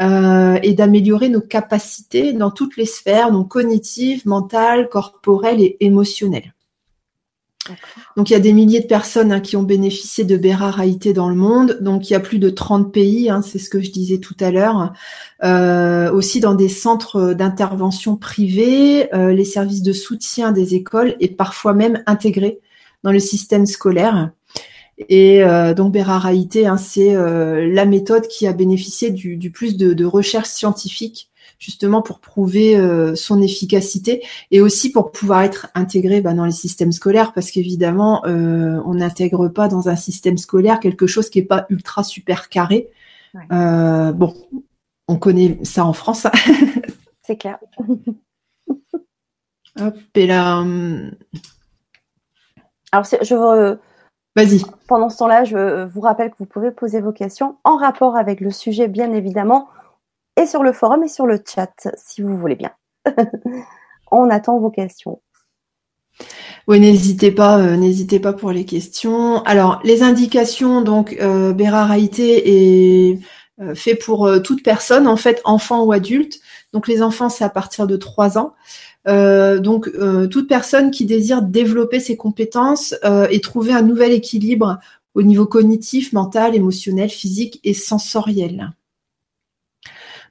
euh, 0.00 0.58
et 0.62 0.72
d'améliorer 0.72 1.28
nos 1.28 1.40
capacités 1.40 2.32
dans 2.32 2.50
toutes 2.50 2.76
les 2.76 2.86
sphères, 2.86 3.32
donc 3.32 3.48
cognitives, 3.48 4.26
mentales, 4.26 4.88
corporelles 4.88 5.60
et 5.60 5.76
émotionnelles. 5.80 6.54
Donc 8.16 8.30
il 8.30 8.32
y 8.32 8.36
a 8.36 8.40
des 8.40 8.52
milliers 8.52 8.80
de 8.80 8.86
personnes 8.86 9.32
hein, 9.32 9.40
qui 9.40 9.56
ont 9.56 9.62
bénéficié 9.62 10.24
de 10.24 10.36
Bérard 10.36 10.80
dans 11.14 11.28
le 11.28 11.34
monde. 11.34 11.78
Donc 11.80 12.08
il 12.08 12.14
y 12.14 12.16
a 12.16 12.20
plus 12.20 12.38
de 12.38 12.50
30 12.50 12.92
pays, 12.92 13.30
hein, 13.30 13.42
c'est 13.42 13.58
ce 13.58 13.70
que 13.70 13.80
je 13.80 13.90
disais 13.90 14.18
tout 14.18 14.36
à 14.40 14.50
l'heure. 14.50 14.92
Euh, 15.44 16.10
aussi 16.10 16.40
dans 16.40 16.54
des 16.54 16.68
centres 16.68 17.34
d'intervention 17.34 18.16
privés, 18.16 19.14
euh, 19.14 19.32
les 19.32 19.44
services 19.44 19.82
de 19.82 19.92
soutien 19.92 20.52
des 20.52 20.74
écoles 20.74 21.16
et 21.20 21.28
parfois 21.28 21.74
même 21.74 22.02
intégrés 22.06 22.60
dans 23.02 23.12
le 23.12 23.20
système 23.20 23.66
scolaire. 23.66 24.30
Et 25.08 25.42
euh, 25.42 25.74
donc 25.74 25.92
Béraraïté, 25.92 26.66
hein, 26.66 26.76
c'est 26.76 27.14
euh, 27.14 27.66
la 27.72 27.86
méthode 27.86 28.26
qui 28.28 28.46
a 28.46 28.52
bénéficié 28.52 29.10
du, 29.10 29.50
plus 29.50 29.76
de, 29.76 29.94
de 29.94 30.04
recherches 30.04 30.48
scientifiques 30.48 31.28
justement 31.58 32.00
pour 32.00 32.20
prouver 32.20 32.76
euh, 32.76 33.14
son 33.14 33.42
efficacité 33.42 34.22
et 34.50 34.60
aussi 34.60 34.92
pour 34.92 35.12
pouvoir 35.12 35.42
être 35.42 35.68
intégré 35.74 36.20
bah, 36.20 36.32
dans 36.32 36.46
les 36.46 36.52
systèmes 36.52 36.92
scolaires 36.92 37.32
parce 37.34 37.50
qu'évidemment 37.50 38.22
on 38.24 38.94
n'intègre 38.94 39.48
pas 39.48 39.68
dans 39.68 39.88
un 39.88 39.96
système 39.96 40.38
scolaire 40.38 40.80
quelque 40.80 41.06
chose 41.06 41.28
qui 41.28 41.40
est 41.40 41.44
pas 41.44 41.66
ultra 41.68 42.02
super 42.02 42.48
carré. 42.48 42.88
bon, 43.50 44.34
on 45.08 45.16
connaît 45.16 45.58
ça 45.62 45.84
en 45.84 45.92
France. 45.92 46.26
Hein. 46.26 46.32
c'est 47.22 47.36
clair. 47.36 47.58
Hop, 49.78 49.96
et 50.14 50.26
là. 50.26 50.58
Hum. 50.58 51.12
Alors 52.92 53.04
je 53.04 53.34
veux 53.34 53.78
Vas-y. 54.40 54.62
Pendant 54.88 55.10
ce 55.10 55.18
temps-là, 55.18 55.44
je 55.44 55.84
vous 55.84 56.00
rappelle 56.00 56.30
que 56.30 56.36
vous 56.38 56.46
pouvez 56.46 56.70
poser 56.70 57.02
vos 57.02 57.12
questions 57.12 57.56
en 57.62 57.76
rapport 57.76 58.16
avec 58.16 58.40
le 58.40 58.50
sujet, 58.50 58.88
bien 58.88 59.12
évidemment, 59.12 59.68
et 60.40 60.46
sur 60.46 60.62
le 60.62 60.72
forum 60.72 61.04
et 61.04 61.08
sur 61.08 61.26
le 61.26 61.38
chat, 61.46 61.88
si 61.96 62.22
vous 62.22 62.38
voulez 62.38 62.54
bien. 62.54 62.70
On 64.10 64.30
attend 64.30 64.58
vos 64.58 64.70
questions. 64.70 65.20
Oui, 66.66 66.80
n'hésitez 66.80 67.30
pas, 67.32 67.58
euh, 67.58 67.76
n'hésitez 67.76 68.18
pas 68.18 68.32
pour 68.32 68.50
les 68.50 68.64
questions. 68.64 69.42
Alors, 69.42 69.80
les 69.84 70.02
indications, 70.02 70.80
donc, 70.80 71.16
euh, 71.20 71.54
est 71.58 73.18
fait 73.74 73.94
pour 73.94 74.26
toute 74.42 74.64
personne, 74.64 75.06
en 75.06 75.16
fait, 75.16 75.42
enfant 75.44 75.84
ou 75.84 75.92
adulte. 75.92 76.40
Donc 76.72 76.88
les 76.88 77.02
enfants, 77.02 77.28
c'est 77.28 77.44
à 77.44 77.50
partir 77.50 77.86
de 77.86 77.96
3 77.96 78.38
ans. 78.38 78.54
Donc 79.06 79.90
toute 80.30 80.48
personne 80.48 80.90
qui 80.90 81.06
désire 81.06 81.42
développer 81.42 82.00
ses 82.00 82.16
compétences 82.16 82.94
et 83.30 83.40
trouver 83.40 83.72
un 83.72 83.82
nouvel 83.82 84.12
équilibre 84.12 84.78
au 85.14 85.22
niveau 85.22 85.46
cognitif, 85.46 86.12
mental, 86.12 86.54
émotionnel, 86.54 87.08
physique 87.08 87.60
et 87.64 87.74
sensoriel. 87.74 88.72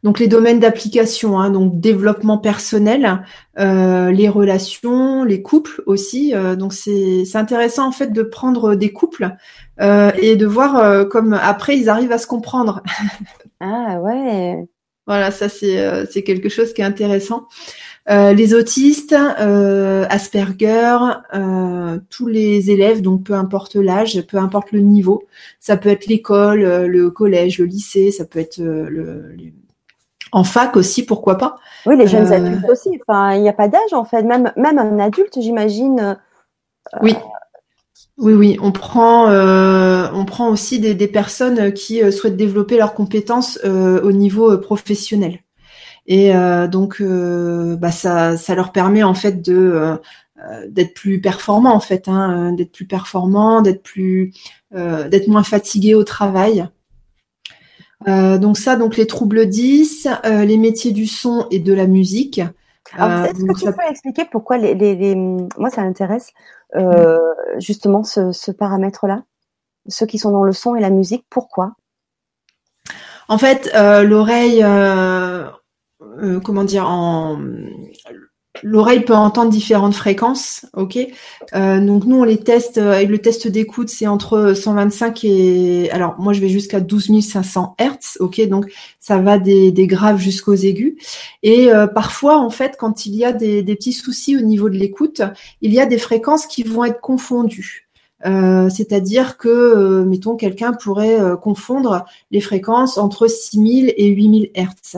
Donc 0.03 0.19
les 0.19 0.27
domaines 0.27 0.61
d'application, 0.61 1.39
hein, 1.39 1.49
donc 1.49 1.81
développement 1.81 2.37
personnel, 2.37 3.21
euh, 3.59 4.11
les 4.11 4.29
relations, 4.29 5.25
les 5.25 5.41
couples 5.41 5.83
aussi. 5.87 6.33
Euh, 6.33 6.55
donc 6.55 6.73
c'est 6.73 7.25
intéressant 7.35 7.87
en 7.87 7.91
fait 7.91 8.13
de 8.13 8.23
prendre 8.23 8.75
des 8.75 8.93
couples 8.93 9.35
euh, 9.81 10.11
et 10.21 10.37
de 10.37 10.45
voir 10.45 11.07
comme 11.09 11.33
après 11.33 11.77
ils 11.77 11.89
arrivent 11.89 12.13
à 12.13 12.17
se 12.17 12.27
comprendre. 12.27 12.81
ah 13.59 13.99
ouais. 14.01 14.65
Voilà, 15.05 15.31
ça 15.31 15.49
c'est 15.49 16.05
c'est 16.09 16.23
quelque 16.23 16.49
chose 16.49 16.71
qui 16.71 16.81
est 16.81 16.85
intéressant. 16.85 17.47
Les 18.09 18.53
autistes, 18.53 19.13
Asperger, 19.13 20.97
tous 22.09 22.27
les 22.27 22.71
élèves, 22.71 23.01
donc 23.01 23.23
peu 23.23 23.33
importe 23.33 23.75
l'âge, 23.75 24.21
peu 24.27 24.37
importe 24.37 24.71
le 24.71 24.79
niveau, 24.79 25.23
ça 25.59 25.77
peut 25.77 25.89
être 25.89 26.07
l'école, 26.07 26.61
le 26.85 27.11
collège, 27.11 27.59
le 27.59 27.65
lycée, 27.65 28.11
ça 28.11 28.25
peut 28.25 28.39
être 28.39 28.57
le, 28.57 29.35
en 30.31 30.43
fac 30.43 30.75
aussi, 30.77 31.05
pourquoi 31.05 31.37
pas 31.37 31.55
Oui, 31.85 31.97
les 31.97 32.07
jeunes 32.07 32.31
euh, 32.31 32.35
adultes 32.35 32.69
aussi. 32.69 32.99
Enfin, 33.07 33.33
il 33.33 33.41
n'y 33.41 33.49
a 33.49 33.53
pas 33.53 33.67
d'âge 33.67 33.93
en 33.93 34.05
fait. 34.05 34.23
Même, 34.23 34.51
même 34.55 34.77
un 34.77 34.99
adulte, 34.99 35.39
j'imagine. 35.39 35.99
Euh, 35.99 36.99
oui. 37.01 37.15
Oui, 38.17 38.33
oui, 38.33 38.57
on 38.61 38.73
prend, 38.73 39.29
euh, 39.29 40.07
on 40.13 40.25
prend 40.25 40.49
aussi 40.49 40.79
des, 40.79 41.07
personnes 41.07 41.71
qui 41.71 41.99
souhaitent 42.11 42.35
développer 42.35 42.77
leurs 42.77 42.93
compétences 42.93 43.57
au 43.63 44.11
niveau 44.11 44.57
professionnel. 44.57 45.39
Et 46.11 46.33
donc, 46.69 47.01
bah, 47.01 47.91
ça, 47.91 48.35
ça 48.35 48.55
leur 48.55 48.71
permet 48.71 49.03
en 49.03 49.13
fait 49.13 49.41
de 49.41 49.99
d'être 50.67 50.95
plus 50.95 51.21
performant 51.21 51.73
en 51.73 51.79
fait, 51.79 52.07
hein, 52.07 52.51
d'être 52.53 52.71
plus 52.71 52.87
performant, 52.87 53.61
d'être 53.61 53.83
plus, 53.83 54.33
d'être 54.71 55.27
moins 55.27 55.43
fatigué 55.43 55.93
au 55.93 56.03
travail. 56.03 56.67
Euh, 58.07 58.37
donc 58.37 58.57
ça, 58.57 58.75
donc 58.75 58.95
les 58.95 59.07
troubles 59.07 59.47
10, 59.47 60.07
euh, 60.25 60.45
les 60.45 60.57
métiers 60.57 60.91
du 60.91 61.05
son 61.05 61.47
et 61.51 61.59
de 61.59 61.73
la 61.73 61.85
musique. 61.85 62.41
Euh, 62.99 63.25
est-ce 63.25 63.43
que 63.43 63.59
tu 63.59 63.65
peux 63.65 63.89
expliquer 63.89 64.25
pourquoi 64.31 64.57
les, 64.57 64.73
les, 64.73 65.15
moi 65.15 65.69
ça 65.69 65.83
m'intéresse 65.83 66.31
justement 67.57 68.03
ce, 68.03 68.31
ce 68.31 68.51
paramètre-là, 68.51 69.23
ceux 69.87 70.05
qui 70.05 70.17
sont 70.17 70.31
dans 70.31 70.43
le 70.43 70.53
son 70.53 70.75
et 70.75 70.81
la 70.81 70.89
musique, 70.89 71.25
pourquoi? 71.29 71.73
En 73.27 73.37
fait, 73.37 73.71
l'oreille, 73.75 74.63
comment 76.43 76.63
dire, 76.63 76.87
en 76.87 77.39
L'oreille 78.63 79.01
peut 79.01 79.13
entendre 79.13 79.51
différentes 79.51 79.93
fréquences, 79.93 80.65
ok? 80.73 80.97
Euh, 81.55 81.79
donc 81.79 82.05
nous 82.05 82.17
on 82.17 82.23
les 82.23 82.37
teste 82.37 82.77
avec 82.77 83.07
le 83.07 83.19
test 83.19 83.47
d'écoute, 83.47 83.89
c'est 83.89 84.07
entre 84.07 84.53
125 84.53 85.23
et 85.23 85.89
alors 85.91 86.15
moi 86.19 86.33
je 86.33 86.41
vais 86.41 86.49
jusqu'à 86.49 86.79
12 86.79 87.21
500 87.21 87.75
Hertz, 87.77 88.17
ok? 88.19 88.41
Donc 88.47 88.65
ça 88.99 89.19
va 89.19 89.37
des, 89.37 89.71
graves 89.87 90.19
jusqu'aux 90.19 90.55
aigus. 90.55 90.95
Et 91.43 91.71
euh, 91.71 91.87
parfois 91.87 92.37
en 92.37 92.49
fait 92.49 92.75
quand 92.77 93.05
il 93.05 93.15
y 93.15 93.23
a 93.23 93.33
des, 93.33 93.63
petits 93.63 93.93
soucis 93.93 94.35
au 94.35 94.41
niveau 94.41 94.69
de 94.69 94.77
l'écoute, 94.77 95.21
il 95.61 95.73
y 95.73 95.79
a 95.79 95.85
des 95.85 95.99
fréquences 95.99 96.45
qui 96.45 96.63
vont 96.63 96.83
être 96.83 97.01
confondues. 97.01 97.87
Euh, 98.25 98.69
c'est-à-dire 98.69 99.37
que, 99.37 100.03
mettons, 100.03 100.35
quelqu'un 100.35 100.73
pourrait 100.73 101.19
confondre 101.41 102.03
les 102.31 102.41
fréquences 102.41 102.97
entre 102.97 103.27
6000 103.27 103.93
et 103.95 104.07
8000 104.07 104.51
Hertz. 104.55 104.97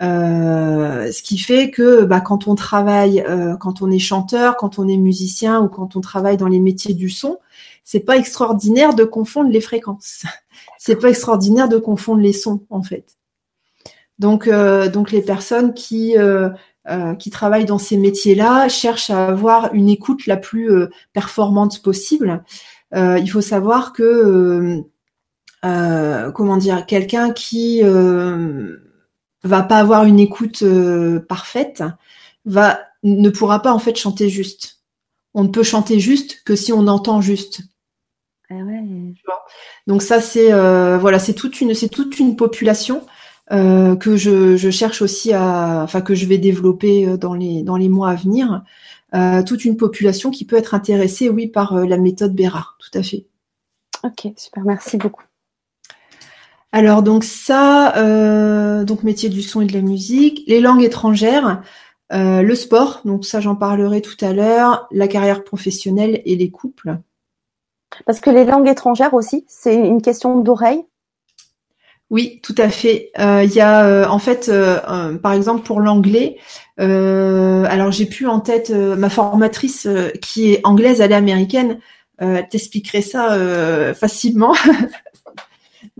Euh, 0.00 1.10
ce 1.10 1.22
qui 1.22 1.38
fait 1.38 1.70
que 1.70 2.04
bah, 2.04 2.20
quand 2.20 2.46
on 2.46 2.54
travaille, 2.54 3.20
euh, 3.28 3.56
quand 3.56 3.82
on 3.82 3.90
est 3.90 3.98
chanteur, 3.98 4.56
quand 4.56 4.78
on 4.78 4.86
est 4.86 4.96
musicien 4.96 5.60
ou 5.60 5.68
quand 5.68 5.96
on 5.96 6.00
travaille 6.00 6.36
dans 6.36 6.46
les 6.46 6.60
métiers 6.60 6.94
du 6.94 7.10
son, 7.10 7.38
c'est 7.82 8.00
pas 8.00 8.16
extraordinaire 8.16 8.94
de 8.94 9.04
confondre 9.04 9.50
les 9.50 9.60
fréquences. 9.60 10.24
C'est 10.80 10.96
pas 10.96 11.08
extraordinaire 11.08 11.68
de 11.68 11.78
confondre 11.78 12.20
les 12.20 12.32
sons 12.32 12.64
en 12.70 12.82
fait. 12.82 13.16
Donc, 14.18 14.46
euh, 14.46 14.88
donc 14.88 15.10
les 15.10 15.22
personnes 15.22 15.74
qui 15.74 16.14
qui 17.18 17.28
travaillent 17.30 17.66
dans 17.66 17.78
ces 17.78 17.98
métiers-là 17.98 18.68
cherchent 18.70 19.10
à 19.10 19.26
avoir 19.26 19.74
une 19.74 19.90
écoute 19.90 20.26
la 20.26 20.38
plus 20.38 20.70
performante 21.12 21.82
possible. 21.82 22.42
il 22.94 23.26
faut 23.30 23.42
savoir 23.42 23.92
que 23.92 24.82
comment 25.62 26.56
dire, 26.56 26.86
quelqu'un 26.86 27.32
qui 27.32 27.82
va 29.42 29.62
pas 29.62 29.78
avoir 29.78 30.04
une 30.04 30.18
écoute 30.18 30.62
euh, 30.62 31.20
parfaite, 31.20 31.84
va 32.44 32.80
ne 33.04 33.30
pourra 33.30 33.62
pas 33.62 33.72
en 33.72 33.78
fait 33.78 33.96
chanter 33.96 34.28
juste. 34.28 34.80
On 35.34 35.44
ne 35.44 35.48
peut 35.48 35.62
chanter 35.62 36.00
juste 36.00 36.42
que 36.44 36.56
si 36.56 36.72
on 36.72 36.88
entend 36.88 37.20
juste. 37.20 37.60
Ah 38.50 38.54
ouais. 38.54 38.82
Donc 39.86 40.02
ça 40.02 40.20
c'est 40.20 40.52
euh, 40.52 40.98
voilà 40.98 41.18
c'est 41.18 41.34
toute 41.34 41.60
une 41.60 41.74
c'est 41.74 41.88
toute 41.88 42.18
une 42.18 42.34
population 42.34 43.06
euh, 43.52 43.94
que 43.94 44.16
je, 44.16 44.56
je, 44.56 44.70
cherche 44.70 45.00
aussi 45.00 45.32
à 45.32 45.82
enfin 45.84 46.00
que 46.00 46.14
je 46.14 46.26
vais 46.26 46.38
développer 46.38 47.16
dans 47.18 47.34
les 47.34 47.62
dans 47.62 47.76
les 47.76 47.88
mois 47.88 48.10
à 48.10 48.14
venir. 48.14 48.64
toute 49.46 49.64
une 49.64 49.76
population 49.76 50.30
qui 50.30 50.44
peut 50.44 50.56
être 50.56 50.74
intéressée 50.74 51.28
oui 51.28 51.46
par 51.46 51.74
la 51.74 51.98
méthode 51.98 52.34
Bérard 52.34 52.76
tout 52.80 52.98
à 52.98 53.02
fait. 53.02 53.26
Ok 54.02 54.32
super 54.36 54.64
merci 54.64 54.96
beaucoup. 54.96 55.27
Alors 56.72 57.02
donc 57.02 57.24
ça, 57.24 57.96
euh, 57.96 58.84
donc 58.84 59.02
métier 59.02 59.28
du 59.28 59.42
son 59.42 59.62
et 59.62 59.66
de 59.66 59.72
la 59.72 59.80
musique, 59.80 60.42
les 60.46 60.60
langues 60.60 60.82
étrangères, 60.82 61.62
euh, 62.12 62.42
le 62.42 62.54
sport, 62.54 63.00
donc 63.04 63.24
ça 63.24 63.40
j'en 63.40 63.56
parlerai 63.56 64.02
tout 64.02 64.22
à 64.22 64.32
l'heure, 64.32 64.86
la 64.90 65.08
carrière 65.08 65.44
professionnelle 65.44 66.20
et 66.26 66.36
les 66.36 66.50
couples. 66.50 66.98
Parce 68.04 68.20
que 68.20 68.28
les 68.28 68.44
langues 68.44 68.68
étrangères 68.68 69.14
aussi, 69.14 69.46
c'est 69.48 69.74
une 69.74 70.02
question 70.02 70.40
d'oreille? 70.40 70.84
Oui, 72.10 72.40
tout 72.42 72.54
à 72.58 72.68
fait. 72.68 73.12
Euh, 73.18 73.44
il 73.44 73.52
y 73.52 73.60
a 73.60 74.10
en 74.10 74.18
fait, 74.18 74.50
par 75.22 75.32
exemple 75.32 75.62
pour 75.62 75.80
l'anglais, 75.80 76.36
alors 76.76 77.92
j'ai 77.92 78.06
plus 78.06 78.26
en 78.26 78.40
tête 78.40 78.70
ma 78.70 79.08
formatrice 79.08 79.88
qui 80.20 80.52
est 80.52 80.60
anglaise, 80.64 81.00
elle 81.00 81.12
est 81.12 81.14
américaine. 81.14 81.80
T'expliquerai 82.50 83.00
ça 83.00 83.94
facilement. 83.94 84.54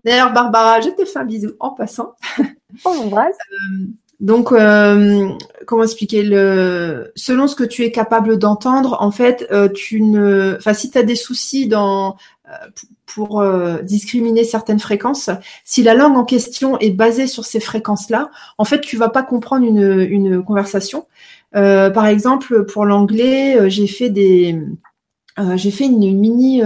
D'ailleurs, 0.05 0.33
Barbara, 0.33 0.81
je 0.81 0.91
te 0.91 1.05
fais 1.05 1.19
un 1.19 1.25
bisou 1.25 1.51
en 1.61 1.71
passant. 1.71 2.15
On 2.85 2.95
l'embrasse. 2.95 3.37
Euh, 3.53 3.87
donc, 4.21 4.51
euh, 4.53 5.29
comment 5.67 5.85
expliquer 5.85 6.23
le 6.23 7.13
selon 7.15 7.47
ce 7.47 7.55
que 7.55 7.65
tu 7.65 7.85
es 7.85 7.93
capable 7.93 8.39
d'entendre, 8.39 8.97
en 9.01 9.11
fait, 9.11 9.47
euh, 9.53 9.69
tu 9.69 10.03
ne, 10.03 10.57
enfin, 10.59 10.75
si 10.75 10.91
tu 10.91 10.99
as 10.99 11.03
des 11.03 11.17
soucis 11.17 11.69
dans 11.69 12.17
pour 13.05 13.45
discriminer 13.83 14.43
certaines 14.43 14.79
fréquences, 14.79 15.29
si 15.65 15.83
la 15.83 15.93
langue 15.93 16.17
en 16.17 16.25
question 16.25 16.79
est 16.79 16.93
basée 16.93 17.27
sur 17.27 17.45
ces 17.45 17.61
fréquences-là, 17.61 18.31
en 18.57 18.65
fait, 18.65 18.81
tu 18.81 18.97
vas 18.97 19.11
pas 19.11 19.23
comprendre 19.23 19.67
une, 19.67 20.01
une 20.01 20.43
conversation. 20.43 21.07
par 21.53 22.07
exemple, 22.07 22.65
pour 22.65 22.87
l'anglais, 22.87 23.69
j'ai 23.69 23.87
fait 23.87 24.09
des, 24.09 24.59
j'ai 25.57 25.71
fait 25.71 25.85
une, 25.85 26.03
une 26.03 26.19
mini 26.19 26.63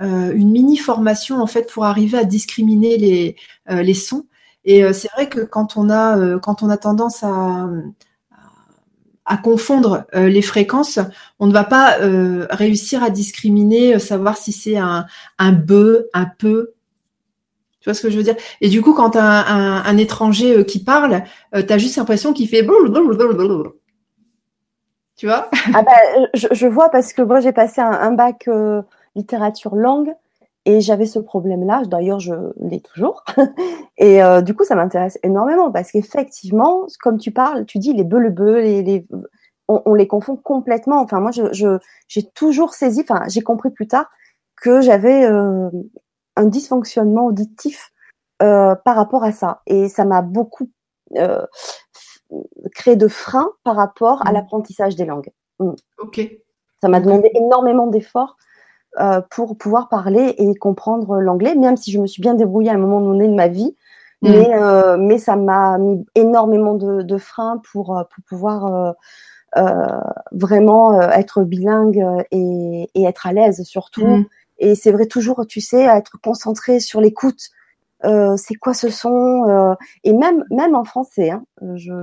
une 0.00 0.50
mini 0.50 0.76
formation 0.76 1.40
en 1.40 1.46
fait 1.46 1.70
pour 1.70 1.84
arriver 1.84 2.18
à 2.18 2.24
discriminer 2.24 2.96
les, 2.96 3.36
euh, 3.70 3.82
les 3.82 3.94
sons. 3.94 4.26
Et 4.64 4.84
euh, 4.84 4.92
c'est 4.92 5.10
vrai 5.12 5.28
que 5.28 5.40
quand 5.40 5.76
on 5.76 5.90
a 5.90 6.38
quand 6.38 6.62
on 6.62 6.70
a 6.70 6.76
tendance 6.76 7.22
à 7.22 7.68
à 9.26 9.36
confondre 9.36 10.06
les 10.12 10.42
fréquences, 10.42 10.98
on 11.38 11.46
ne 11.46 11.52
va 11.52 11.62
pas 11.62 11.98
réussir 12.50 13.04
à 13.04 13.10
discriminer, 13.10 14.00
savoir 14.00 14.36
si 14.36 14.50
c'est 14.50 14.76
un, 14.76 15.06
un 15.38 15.52
be, 15.52 16.08
un 16.14 16.26
peu. 16.26 16.72
Tu 17.80 17.84
vois 17.84 17.94
ce 17.94 18.02
que 18.02 18.10
je 18.10 18.16
veux 18.16 18.24
dire? 18.24 18.34
Et 18.60 18.68
du 18.68 18.82
coup, 18.82 18.92
quand 18.92 19.14
un, 19.14 19.84
un, 19.84 19.96
étranger 19.98 20.64
qui 20.64 20.82
parle, 20.82 21.22
tu 21.52 21.72
as 21.72 21.78
juste 21.78 21.96
l'impression 21.96 22.32
qu'il 22.32 22.48
fait... 22.48 22.66
Tu 25.16 25.26
vois? 25.26 25.48
Ah 25.74 25.82
bah, 25.82 25.92
je, 26.34 26.48
je, 26.50 26.66
vois 26.66 26.88
parce 26.88 27.12
que 27.12 27.22
moi, 27.22 27.38
j'ai 27.38 27.52
passé 27.52 27.80
un 27.82 28.12
bac 28.12 28.48
littérature 29.20 29.76
langue 29.76 30.14
et 30.66 30.80
j'avais 30.80 31.06
ce 31.06 31.18
problème-là. 31.18 31.84
D'ailleurs, 31.86 32.20
je 32.20 32.34
l'ai 32.60 32.80
toujours. 32.80 33.24
et 33.96 34.22
euh, 34.22 34.42
du 34.42 34.54
coup, 34.54 34.64
ça 34.64 34.74
m'intéresse 34.74 35.18
énormément 35.22 35.70
parce 35.70 35.90
qu'effectivement, 35.90 36.86
comme 37.02 37.18
tu 37.18 37.30
parles, 37.30 37.64
tu 37.64 37.78
dis 37.78 37.92
les 37.92 38.04
bœufs, 38.04 38.18
le 38.18 38.30
bœuf, 38.30 38.62
les, 38.62 38.82
les 38.82 39.06
on, 39.68 39.94
les 39.94 40.08
confond 40.08 40.36
complètement. 40.36 41.00
Enfin, 41.00 41.20
moi, 41.20 41.30
je, 41.30 41.78
j'ai 42.08 42.24
toujours 42.24 42.74
saisi, 42.74 43.02
enfin, 43.08 43.22
j'ai 43.28 43.40
compris 43.40 43.70
plus 43.70 43.86
tard 43.86 44.10
que 44.60 44.80
j'avais 44.80 45.24
euh, 45.24 45.70
un 46.36 46.46
dysfonctionnement 46.46 47.26
auditif 47.26 47.92
euh, 48.42 48.74
par 48.74 48.96
rapport 48.96 49.22
à 49.22 49.30
ça. 49.32 49.62
Et 49.66 49.88
ça 49.88 50.04
m'a 50.04 50.22
beaucoup 50.22 50.68
créé 52.74 52.96
de 52.96 53.08
freins 53.08 53.50
par 53.64 53.76
rapport 53.76 54.26
à 54.26 54.30
mmh. 54.30 54.34
l'apprentissage 54.34 54.96
des 54.96 55.04
langues. 55.04 55.30
Mmh. 55.58 55.72
Ok. 55.98 56.20
Ça 56.80 56.88
m'a 56.88 57.00
demandé 57.00 57.30
énormément 57.34 57.86
d'efforts 57.86 58.36
euh, 58.98 59.20
pour 59.30 59.56
pouvoir 59.56 59.88
parler 59.88 60.34
et 60.38 60.54
comprendre 60.56 61.20
l'anglais, 61.20 61.54
même 61.54 61.76
si 61.76 61.92
je 61.92 62.00
me 62.00 62.06
suis 62.06 62.20
bien 62.20 62.34
débrouillée 62.34 62.70
à 62.70 62.74
un 62.74 62.78
moment 62.78 63.00
donné 63.00 63.28
de 63.28 63.34
ma 63.34 63.48
vie. 63.48 63.76
Mm. 64.22 64.30
Mais, 64.30 64.50
euh, 64.54 64.96
mais 64.98 65.18
ça 65.18 65.36
m'a 65.36 65.78
mis 65.78 66.04
énormément 66.14 66.74
de, 66.74 67.02
de 67.02 67.18
freins 67.18 67.62
pour, 67.72 67.96
euh, 67.96 68.02
pour 68.04 68.24
pouvoir 68.24 68.66
euh, 68.66 68.92
euh 69.56 70.00
vraiment 70.32 71.00
être 71.00 71.42
bilingue 71.42 72.04
et, 72.30 72.90
et 72.94 73.04
être 73.04 73.26
à 73.26 73.32
l'aise 73.32 73.62
surtout. 73.64 74.06
Mm. 74.06 74.26
Et 74.58 74.74
c'est 74.74 74.92
vrai 74.92 75.06
toujours, 75.06 75.46
tu 75.46 75.60
sais, 75.60 75.82
être 75.84 76.18
concentré 76.22 76.80
sur 76.80 77.00
l'écoute. 77.00 77.50
Euh, 78.04 78.36
c'est 78.38 78.54
quoi 78.54 78.72
ce 78.72 78.88
son 78.88 79.44
euh, 79.46 79.74
et 80.04 80.14
même 80.14 80.42
même 80.50 80.74
en 80.74 80.84
français 80.84 81.32
hein, 81.32 81.44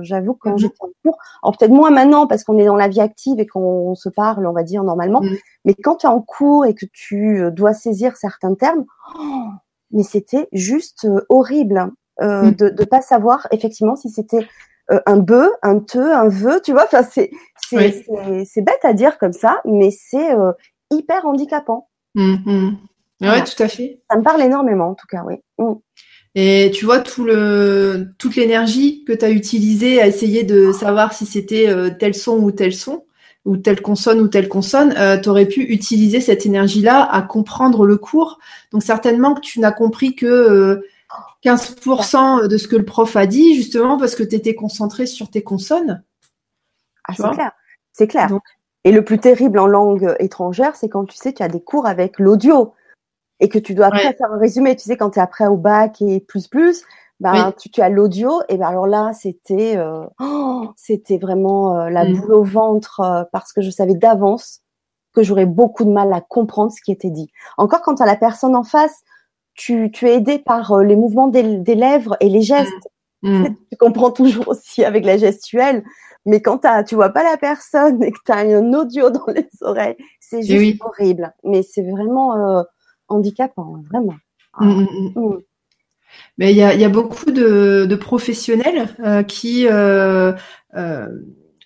j'avoue 0.02 0.34
quand 0.34 0.52
mm-hmm. 0.52 0.58
j'étais 0.58 0.76
en 0.78 0.90
cours 1.02 1.18
alors 1.42 1.58
peut-être 1.58 1.72
moins 1.72 1.90
maintenant 1.90 2.28
parce 2.28 2.44
qu'on 2.44 2.56
est 2.56 2.66
dans 2.66 2.76
la 2.76 2.86
vie 2.86 3.00
active 3.00 3.40
et 3.40 3.48
qu'on 3.48 3.96
se 3.96 4.08
parle 4.08 4.46
on 4.46 4.52
va 4.52 4.62
dire 4.62 4.84
normalement 4.84 5.20
mm. 5.20 5.36
mais 5.64 5.74
quand 5.74 5.96
tu 5.96 6.06
es 6.06 6.08
en 6.08 6.20
cours 6.20 6.66
et 6.66 6.74
que 6.74 6.86
tu 6.92 7.42
dois 7.50 7.74
saisir 7.74 8.16
certains 8.16 8.54
termes 8.54 8.84
oh, 9.18 9.48
mais 9.90 10.04
c'était 10.04 10.48
juste 10.52 11.08
horrible 11.28 11.90
euh, 12.20 12.50
mm. 12.50 12.54
de 12.54 12.74
ne 12.80 12.84
pas 12.84 13.00
savoir 13.00 13.46
effectivement 13.52 13.94
si 13.94 14.10
c'était 14.10 14.46
euh, 14.90 15.00
un 15.06 15.18
bœuf, 15.18 15.52
un 15.62 15.78
te, 15.78 15.98
un 15.98 16.28
vœu, 16.28 16.60
tu 16.64 16.72
vois. 16.72 16.84
Enfin, 16.84 17.02
c'est 17.02 17.30
c'est 17.70 18.62
bête 18.62 18.84
à 18.84 18.92
dire 18.92 19.18
comme 19.18 19.32
ça, 19.32 19.60
mais 19.64 19.90
c'est 19.90 20.34
euh, 20.34 20.52
hyper 20.90 21.26
handicapant. 21.26 21.88
Mm, 23.20 23.26
mm. 23.26 23.30
Ouais, 23.30 23.44
tout 23.44 23.62
à 23.62 23.68
fait. 23.68 24.00
Ça 24.10 24.16
me 24.16 24.22
parle 24.22 24.42
énormément, 24.42 24.90
en 24.90 24.94
tout 24.94 25.06
cas, 25.08 25.24
oui. 25.26 25.36
Et 26.34 26.70
tu 26.72 26.84
vois 26.84 27.00
tout 27.00 27.24
le 27.24 28.08
toute 28.18 28.36
l'énergie 28.36 29.04
que 29.04 29.12
tu 29.12 29.24
as 29.24 29.30
utilisée 29.30 30.00
à 30.00 30.06
essayer 30.06 30.44
de 30.44 30.72
savoir 30.72 31.12
si 31.12 31.26
c'était 31.26 31.68
tel 31.98 32.14
son 32.14 32.38
ou 32.38 32.52
tel 32.52 32.72
son 32.74 33.04
ou 33.44 33.56
telle 33.56 33.80
consonne 33.80 34.20
ou 34.20 34.28
telle 34.28 34.48
consonne, 34.48 34.94
tu 35.22 35.28
aurais 35.28 35.46
pu 35.46 35.62
utiliser 35.62 36.20
cette 36.20 36.44
énergie-là 36.44 37.02
à 37.10 37.22
comprendre 37.22 37.86
le 37.86 37.96
cours. 37.96 38.38
Donc 38.72 38.82
certainement 38.82 39.34
que 39.34 39.40
tu 39.40 39.58
n'as 39.58 39.72
compris 39.72 40.14
que 40.14 40.84
15% 41.44 42.46
de 42.46 42.56
ce 42.58 42.68
que 42.68 42.76
le 42.76 42.84
prof 42.84 43.16
a 43.16 43.26
dit, 43.26 43.54
justement 43.54 43.96
parce 43.96 44.14
que 44.14 44.22
tu 44.22 44.34
étais 44.34 44.54
concentré 44.54 45.06
sur 45.06 45.30
tes 45.30 45.42
consonnes. 45.42 46.04
Ah, 47.04 47.14
c'est 47.16 47.30
clair. 47.30 47.52
C'est 47.92 48.06
clair. 48.06 48.28
Et 48.84 48.92
le 48.92 49.02
plus 49.02 49.18
terrible 49.18 49.58
en 49.58 49.66
langue 49.66 50.14
étrangère, 50.20 50.76
c'est 50.76 50.88
quand 50.88 51.06
tu 51.06 51.16
sais, 51.16 51.32
tu 51.32 51.42
as 51.42 51.48
des 51.48 51.62
cours 51.62 51.86
avec 51.86 52.18
l'audio 52.18 52.74
et 53.40 53.48
que 53.48 53.58
tu 53.58 53.74
dois 53.74 53.86
après 53.86 54.14
faire 54.14 54.32
un 54.32 54.38
résumé. 54.38 54.76
Tu 54.76 54.84
sais, 54.84 54.96
quand 54.96 55.10
tu 55.10 55.18
es 55.18 55.22
après 55.22 55.46
au 55.46 55.56
bac 55.56 56.00
et 56.02 56.20
plus 56.20 56.48
plus, 56.48 56.84
ben, 57.20 57.52
tu, 57.52 57.80
as 57.80 57.88
l'audio. 57.88 58.40
Et 58.48 58.56
ben 58.56 58.66
alors 58.66 58.86
là, 58.86 59.12
c'était 59.12 59.76
euh, 59.76 60.04
oh, 60.20 60.68
c'était 60.76 61.18
vraiment 61.18 61.76
euh, 61.76 61.90
la 61.90 62.04
mm. 62.04 62.20
boule 62.20 62.32
au 62.32 62.44
ventre 62.44 63.00
euh, 63.00 63.24
parce 63.32 63.52
que 63.52 63.60
je 63.60 63.70
savais 63.70 63.94
d'avance 63.94 64.60
que 65.14 65.22
j'aurais 65.22 65.46
beaucoup 65.46 65.84
de 65.84 65.90
mal 65.90 66.12
à 66.12 66.20
comprendre 66.20 66.72
ce 66.72 66.80
qui 66.80 66.92
était 66.92 67.10
dit. 67.10 67.30
Encore 67.56 67.82
quand 67.82 67.96
tu 67.96 68.02
as 68.02 68.06
la 68.06 68.16
personne 68.16 68.54
en 68.54 68.62
face, 68.62 69.02
tu, 69.54 69.90
tu 69.90 70.08
es 70.08 70.14
aidé 70.14 70.38
par 70.38 70.72
euh, 70.72 70.84
les 70.84 70.94
mouvements 70.94 71.26
des, 71.26 71.58
des, 71.58 71.74
lèvres 71.74 72.16
et 72.20 72.28
les 72.28 72.42
gestes. 72.42 72.88
Mm. 73.22 73.42
Mm. 73.42 73.56
Tu 73.70 73.76
comprends 73.76 74.10
toujours 74.10 74.48
aussi 74.48 74.84
avec 74.84 75.04
la 75.04 75.16
gestuelle. 75.16 75.84
Mais 76.24 76.40
quand 76.40 76.64
as, 76.64 76.84
tu 76.84 76.94
vois 76.94 77.10
pas 77.10 77.22
la 77.22 77.36
personne 77.36 78.02
et 78.02 78.12
que 78.12 78.18
tu 78.24 78.32
as 78.32 78.38
un 78.38 78.72
audio 78.74 79.10
dans 79.10 79.26
les 79.26 79.48
oreilles, 79.60 79.96
c'est 80.20 80.42
juste 80.42 80.80
horrible. 80.82 81.32
Mais 81.42 81.62
c'est 81.62 81.82
vraiment 81.82 82.64
handicapant, 83.08 83.82
vraiment. 83.88 84.16
Mm, 84.60 84.86
Mais 86.38 86.52
il 86.52 86.56
y 86.56 86.62
a, 86.62 86.74
y 86.74 86.84
a, 86.84 86.88
beaucoup 86.88 87.30
de, 87.30 87.86
de 87.88 87.94
professionnels 87.96 88.88
euh, 89.00 89.22
qui 89.22 89.66
euh, 89.66 90.32
euh, 90.76 91.06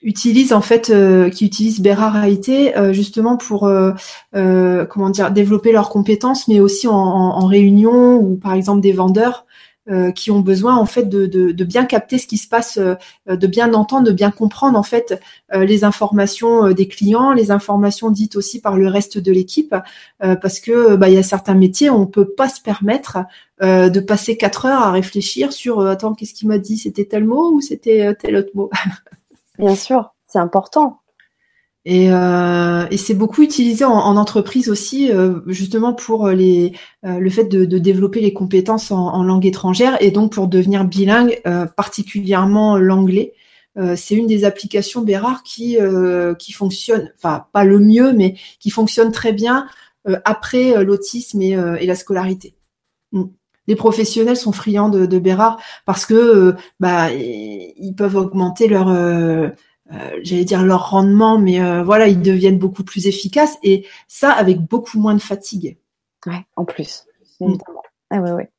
utilise 0.02 0.52
en 0.52 0.60
fait, 0.60 0.92
qui 1.32 1.46
utilisent 1.46 1.80
Bérard 1.80 2.16
Haïté 2.16 2.74
justement 2.90 3.36
pour 3.36 3.70
comment 4.32 5.10
dire 5.10 5.30
développer 5.30 5.70
leurs 5.70 5.90
compétences, 5.90 6.48
mais 6.48 6.58
aussi 6.58 6.88
en, 6.88 6.94
en, 6.94 7.46
réunion 7.46 8.16
ou 8.16 8.36
par 8.36 8.54
exemple 8.54 8.80
des 8.80 8.92
vendeurs 8.92 9.46
qui 10.14 10.30
ont 10.30 10.40
besoin 10.40 10.76
en 10.76 10.86
fait 10.86 11.08
de, 11.08 11.26
de, 11.26 11.64
bien 11.64 11.84
capter 11.84 12.18
ce 12.18 12.26
qui 12.28 12.38
se 12.38 12.48
passe, 12.48 12.78
de 12.78 13.46
bien 13.46 13.74
entendre, 13.74 14.06
de 14.06 14.12
bien 14.12 14.30
comprendre 14.30 14.78
en 14.78 14.82
fait 14.84 15.20
les 15.52 15.82
informations 15.82 16.70
des 16.70 16.86
clients, 16.86 17.32
les 17.32 17.50
informations 17.50 18.10
dites 18.10 18.36
aussi 18.36 18.60
par 18.60 18.76
le 18.76 18.86
reste 18.86 19.18
de 19.18 19.32
l'équipe, 19.32 19.74
parce 20.20 20.60
que 20.60 20.94
bah, 20.94 21.08
il 21.08 21.16
y 21.16 21.18
a 21.18 21.24
certains 21.24 21.54
métiers 21.54 21.90
on 21.90 22.06
peut 22.06 22.28
pas 22.28 22.48
se 22.48 22.60
permettre 22.60 23.18
de 23.60 24.00
passer 24.00 24.36
quatre 24.36 24.66
heures 24.66 24.82
à 24.82 24.92
réfléchir 24.92 25.52
sur 25.52 25.84
attends 25.84 26.14
qu'est-ce 26.14 26.34
qu'il 26.34 26.46
m'a 26.46 26.58
dit, 26.58 26.78
c'était 26.78 27.06
tel 27.06 27.24
mot 27.24 27.50
ou 27.52 27.60
c'était 27.60 28.14
tel 28.14 28.36
autre 28.36 28.50
mot? 28.54 28.70
Bien 29.58 29.74
sûr, 29.74 30.14
c'est 30.28 30.38
important. 30.38 31.01
Et, 31.84 32.12
euh, 32.12 32.86
et 32.90 32.96
c'est 32.96 33.14
beaucoup 33.14 33.42
utilisé 33.42 33.84
en, 33.84 33.92
en 33.92 34.16
entreprise 34.16 34.68
aussi, 34.70 35.10
euh, 35.10 35.40
justement 35.48 35.92
pour 35.92 36.28
les, 36.28 36.72
euh, 37.04 37.18
le 37.18 37.30
fait 37.30 37.44
de, 37.44 37.64
de, 37.64 37.78
développer 37.78 38.20
les 38.20 38.32
compétences 38.32 38.92
en, 38.92 39.08
en, 39.08 39.24
langue 39.24 39.46
étrangère 39.46 39.96
et 40.00 40.12
donc 40.12 40.32
pour 40.32 40.46
devenir 40.46 40.84
bilingue, 40.84 41.40
euh, 41.46 41.66
particulièrement 41.66 42.78
l'anglais. 42.78 43.34
Euh, 43.78 43.96
c'est 43.96 44.14
une 44.14 44.28
des 44.28 44.44
applications 44.44 45.02
Bérard 45.02 45.42
qui 45.42 45.78
qui 46.38 46.52
fonctionne, 46.52 47.10
enfin 47.16 47.46
pas 47.52 47.64
le 47.64 47.78
mieux, 47.80 48.12
mais 48.12 48.36
qui 48.60 48.70
fonctionne 48.70 49.10
très 49.12 49.32
bien 49.32 49.66
après 50.24 50.84
l'autisme 50.84 51.40
et, 51.42 51.52
et, 51.80 51.86
la 51.86 51.94
scolarité. 51.94 52.54
Mm 53.12 53.24
les 53.66 53.76
professionnels 53.76 54.36
sont 54.36 54.52
friands 54.52 54.88
de, 54.88 55.06
de 55.06 55.18
Bérard 55.18 55.58
parce 55.86 56.06
que 56.06 56.14
euh, 56.14 56.52
bah 56.80 57.12
ils 57.12 57.94
peuvent 57.96 58.16
augmenter 58.16 58.68
leur 58.68 58.88
euh, 58.88 59.48
euh, 59.92 60.20
j'allais 60.22 60.44
dire 60.44 60.62
leur 60.62 60.90
rendement 60.90 61.38
mais 61.38 61.82
voilà 61.82 62.08
ils 62.08 62.22
deviennent 62.22 62.58
beaucoup 62.58 62.84
plus 62.84 63.06
efficaces 63.06 63.58
et 63.62 63.86
ça 64.08 64.30
avec 64.32 64.60
beaucoup 64.60 64.98
moins 64.98 65.14
de 65.14 65.20
fatigue 65.20 65.76
ouais 66.26 66.44
en 66.56 66.64
plus 66.64 67.04
mm. 67.40 67.54
ah 68.10 68.20
ouais 68.20 68.32
ouais 68.32 68.50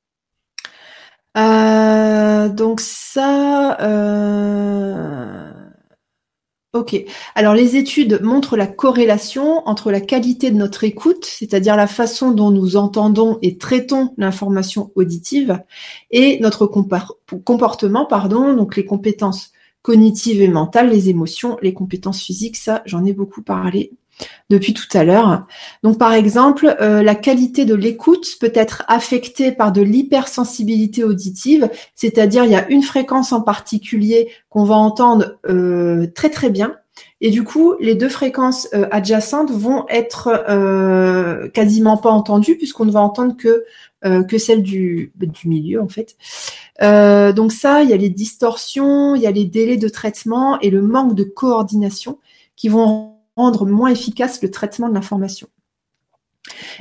donc 2.49 2.79
ça 2.79 3.77
Ok. 6.73 6.95
Alors 7.35 7.53
les 7.53 7.75
études 7.75 8.19
montrent 8.23 8.57
la 8.57 8.65
corrélation 8.65 9.61
entre 9.67 9.91
la 9.91 10.01
qualité 10.01 10.49
de 10.49 10.55
notre 10.55 10.83
écoute, 10.83 11.23
c'est-à-dire 11.23 11.75
la 11.75 11.85
façon 11.85 12.31
dont 12.31 12.49
nous 12.49 12.77
entendons 12.77 13.37
et 13.43 13.59
traitons 13.59 14.15
l'information 14.17 14.91
auditive, 14.95 15.61
et 16.09 16.39
notre 16.39 16.65
comportement, 16.65 18.07
pardon, 18.07 18.55
donc 18.55 18.75
les 18.75 18.85
compétences 18.85 19.51
cognitives 19.83 20.41
et 20.41 20.47
mentales, 20.47 20.89
les 20.89 21.09
émotions, 21.09 21.57
les 21.61 21.73
compétences 21.73 22.23
physiques, 22.23 22.57
ça 22.57 22.81
j'en 22.85 23.05
ai 23.05 23.13
beaucoup 23.13 23.43
parlé 23.43 23.91
depuis 24.49 24.73
tout 24.73 24.87
à 24.93 25.03
l'heure. 25.03 25.47
Donc 25.83 25.97
par 25.97 26.13
exemple, 26.13 26.75
euh, 26.81 27.03
la 27.03 27.15
qualité 27.15 27.65
de 27.65 27.75
l'écoute 27.75 28.27
peut 28.39 28.51
être 28.53 28.83
affectée 28.87 29.51
par 29.51 29.71
de 29.71 29.81
l'hypersensibilité 29.81 31.03
auditive, 31.03 31.69
c'est-à-dire 31.95 32.45
il 32.45 32.51
y 32.51 32.55
a 32.55 32.67
une 32.69 32.83
fréquence 32.83 33.31
en 33.31 33.41
particulier 33.41 34.29
qu'on 34.49 34.63
va 34.63 34.75
entendre 34.75 35.37
euh, 35.47 36.07
très 36.15 36.29
très 36.29 36.49
bien. 36.49 36.75
Et 37.21 37.31
du 37.31 37.43
coup, 37.43 37.73
les 37.79 37.95
deux 37.95 38.09
fréquences 38.09 38.67
euh, 38.73 38.87
adjacentes 38.91 39.51
vont 39.51 39.85
être 39.89 40.29
quasiment 41.53 41.97
pas 41.97 42.11
entendues 42.11 42.57
puisqu'on 42.57 42.85
ne 42.85 42.91
va 42.91 43.01
entendre 43.01 43.35
que 43.35 43.63
que 44.03 44.37
celle 44.37 44.63
du, 44.63 45.13
milieu 45.45 45.81
en 45.81 45.87
fait. 45.87 46.15
donc 46.81 47.51
ça, 47.51 47.83
il 47.83 47.89
y 47.89 47.93
a 47.93 47.97
les 47.97 48.09
distorsions, 48.09 49.15
il 49.15 49.21
y 49.21 49.27
a 49.27 49.31
les 49.31 49.45
délais 49.45 49.77
de 49.77 49.89
traitement 49.89 50.59
et 50.59 50.69
le 50.69 50.81
manque 50.81 51.15
de 51.15 51.23
coordination 51.23 52.19
qui 52.55 52.69
vont 52.69 53.15
rendre 53.35 53.65
moins 53.65 53.89
efficace 53.89 54.41
le 54.41 54.51
traitement 54.51 54.89
de 54.89 54.93
l'information. 54.93 55.47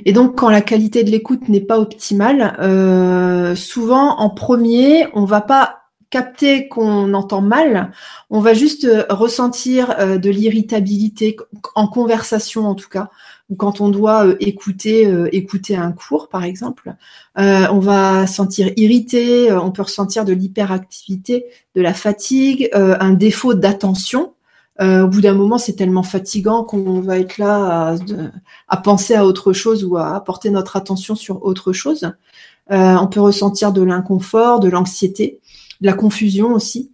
Et 0.05 0.13
donc, 0.13 0.37
quand 0.39 0.49
la 0.49 0.61
qualité 0.61 1.05
de 1.05 1.11
l'écoute 1.11 1.49
n'est 1.49 1.61
pas 1.61 1.79
optimale, 1.79 2.57
euh, 2.61 3.55
souvent 3.55 4.19
en 4.19 4.31
premier, 4.31 5.07
on 5.15 5.25
va 5.25 5.41
pas 5.41 5.79
capter 6.11 6.69
qu'on 6.69 7.15
entend 7.15 7.41
mal, 7.41 7.91
on 8.29 8.41
va 8.41 8.53
juste 8.55 8.85
euh, 8.85 9.05
ressentir 9.09 9.95
euh, 9.99 10.19
de 10.19 10.29
l'irritabilité 10.31 11.37
en 11.75 11.87
conversation 11.87 12.67
en 12.67 12.75
tout 12.75 12.89
cas, 12.89 13.09
ou 13.51 13.57
quand 13.57 13.81
on 13.81 13.89
doit 13.89 14.27
écouter 14.41 15.13
écouter 15.33 15.77
un 15.77 15.93
cours 15.93 16.29
par 16.29 16.45
exemple, 16.45 16.95
on 17.37 17.79
va 17.81 18.27
sentir 18.27 18.71
irrité, 18.77 19.53
on 19.53 19.71
peut 19.71 19.83
ressentir 19.83 20.25
de 20.25 20.33
l'hyperactivité, 20.33 21.47
de 21.75 21.83
la 21.83 21.93
fatigue, 21.93 22.71
un 22.73 23.13
défaut 23.13 23.55
d'attention 23.55 24.33
euh, 24.81 25.03
au 25.03 25.09
bout 25.09 25.21
d'un 25.21 25.35
moment, 25.35 25.59
c'est 25.59 25.75
tellement 25.75 26.03
fatigant 26.03 26.65
qu'on 26.65 27.01
va 27.01 27.19
être 27.19 27.39
là 27.39 27.95
à, 28.69 28.77
penser 28.79 29.15
à 29.15 29.27
autre 29.27 29.53
chose 29.53 29.85
ou 29.85 29.97
à 29.97 30.23
porter 30.25 30.51
notre 30.51 30.77
attention 30.77 31.15
sur 31.15 31.45
autre 31.45 31.73
chose. 31.73 32.11
Euh, 32.71 32.97
on 32.97 33.07
peut 33.07 33.21
ressentir 33.21 33.73
de 33.73 33.83
l'inconfort, 33.83 34.61
de 34.61 34.69
l'anxiété, 34.69 35.41
de 35.81 35.87
la 35.87 35.93
confusion 35.93 36.55
aussi. 36.55 36.91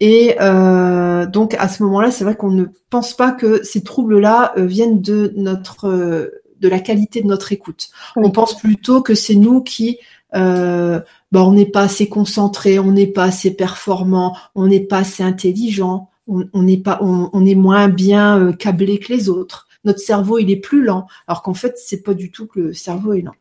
Et 0.00 0.36
euh, 0.40 1.26
donc 1.26 1.54
à 1.54 1.68
ce 1.68 1.82
moment-là, 1.82 2.10
c'est 2.10 2.24
vrai 2.24 2.36
qu'on 2.36 2.50
ne 2.50 2.66
pense 2.90 3.14
pas 3.14 3.32
que 3.32 3.64
ces 3.64 3.82
troubles-là 3.82 4.52
viennent 4.56 5.00
de 5.00 5.32
notre 5.36 6.32
de 6.60 6.68
la 6.68 6.80
qualité 6.80 7.20
de 7.20 7.26
notre 7.26 7.52
écoute. 7.52 7.90
On 8.16 8.30
pense 8.30 8.58
plutôt 8.58 9.02
que 9.02 9.14
c'est 9.14 9.34
nous 9.34 9.62
qui 9.62 9.98
euh, 10.34 11.00
bah, 11.32 11.42
on 11.44 11.52
n'est 11.52 11.66
pas 11.66 11.82
assez 11.82 12.08
concentré, 12.08 12.78
on 12.78 12.92
n'est 12.92 13.06
pas 13.06 13.24
assez 13.24 13.54
performant, 13.54 14.36
on 14.54 14.66
n'est 14.66 14.80
pas 14.80 14.98
assez 14.98 15.22
intelligent, 15.22 16.10
on, 16.26 16.62
n'est 16.62 16.78
pas, 16.78 16.98
on, 17.00 17.46
est 17.46 17.54
moins 17.54 17.88
bien 17.88 18.38
euh, 18.38 18.52
câblé 18.52 18.98
que 18.98 19.12
les 19.12 19.28
autres. 19.28 19.66
Notre 19.84 20.00
cerveau, 20.00 20.38
il 20.38 20.50
est 20.50 20.56
plus 20.56 20.82
lent, 20.82 21.06
alors 21.26 21.42
qu'en 21.42 21.54
fait, 21.54 21.78
c'est 21.78 22.02
pas 22.02 22.14
du 22.14 22.30
tout 22.30 22.46
que 22.46 22.60
le 22.60 22.74
cerveau 22.74 23.14
est 23.14 23.22
lent. 23.22 23.34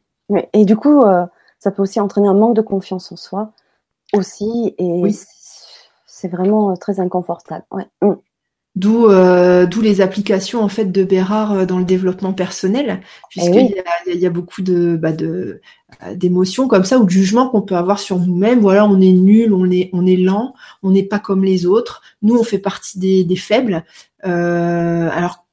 Et 0.54 0.66
du 0.66 0.78
coup, 0.78 1.02
euh, 1.02 1.26
ça 1.60 1.72
peut 1.72 1.82
aussi 1.82 2.00
entraîner 2.00 2.28
un 2.28 2.34
manque 2.34 2.56
de 2.56 2.62
confiance 2.62 3.12
en 3.12 3.18
soi. 3.18 3.54
Aussi, 4.14 4.74
et 4.78 5.02
c'est 6.18 6.28
vraiment 6.28 6.76
très 6.76 7.00
inconfortable. 7.00 7.64
Ouais. 7.72 7.86
Mm. 8.02 8.16
D'où 8.76 9.08
euh, 9.08 9.66
d'où 9.66 9.82
les 9.82 10.02
applications 10.02 10.62
en 10.62 10.68
fait 10.68 10.86
de 10.86 11.04
Bérard 11.04 11.52
euh, 11.52 11.66
dans 11.66 11.80
le 11.80 11.84
développement 11.84 12.34
personnel, 12.34 13.02
puisqu'il 13.30 13.74
eh 14.06 14.18
y, 14.18 14.26
a, 14.28 14.30
beaucoup 14.30 14.62
de 14.62 14.98
bah, 14.98 15.14
de 15.14 15.62
euh, 16.04 16.14
d'émotions 16.14 16.68
comme 16.68 16.84
ça 16.84 17.00
ou 17.00 17.06
de 17.06 17.10
jugements 17.10 17.50
qu'on 17.50 17.64
peut 17.64 17.76
avoir 17.76 17.98
sur 17.98 18.20
nous-mêmes. 18.20 18.60
Voilà, 18.60 18.86
on 18.86 19.02
est 19.02 19.12
nul, 19.12 19.52
on 19.52 19.72
est 19.72 19.90
on 19.94 20.06
est 20.06 20.16
lent, 20.16 20.54
on 20.84 20.92
n'est 20.92 21.02
pas 21.02 21.18
comme 21.18 21.44
les 21.44 21.66
autres. 21.66 22.02
Nous, 22.22 22.38
on 22.38 22.44
fait 22.44 22.60
partie 22.60 23.00
des, 23.00 23.24
des 23.24 23.36
faibles. 23.36 23.84
alors 24.22 25.46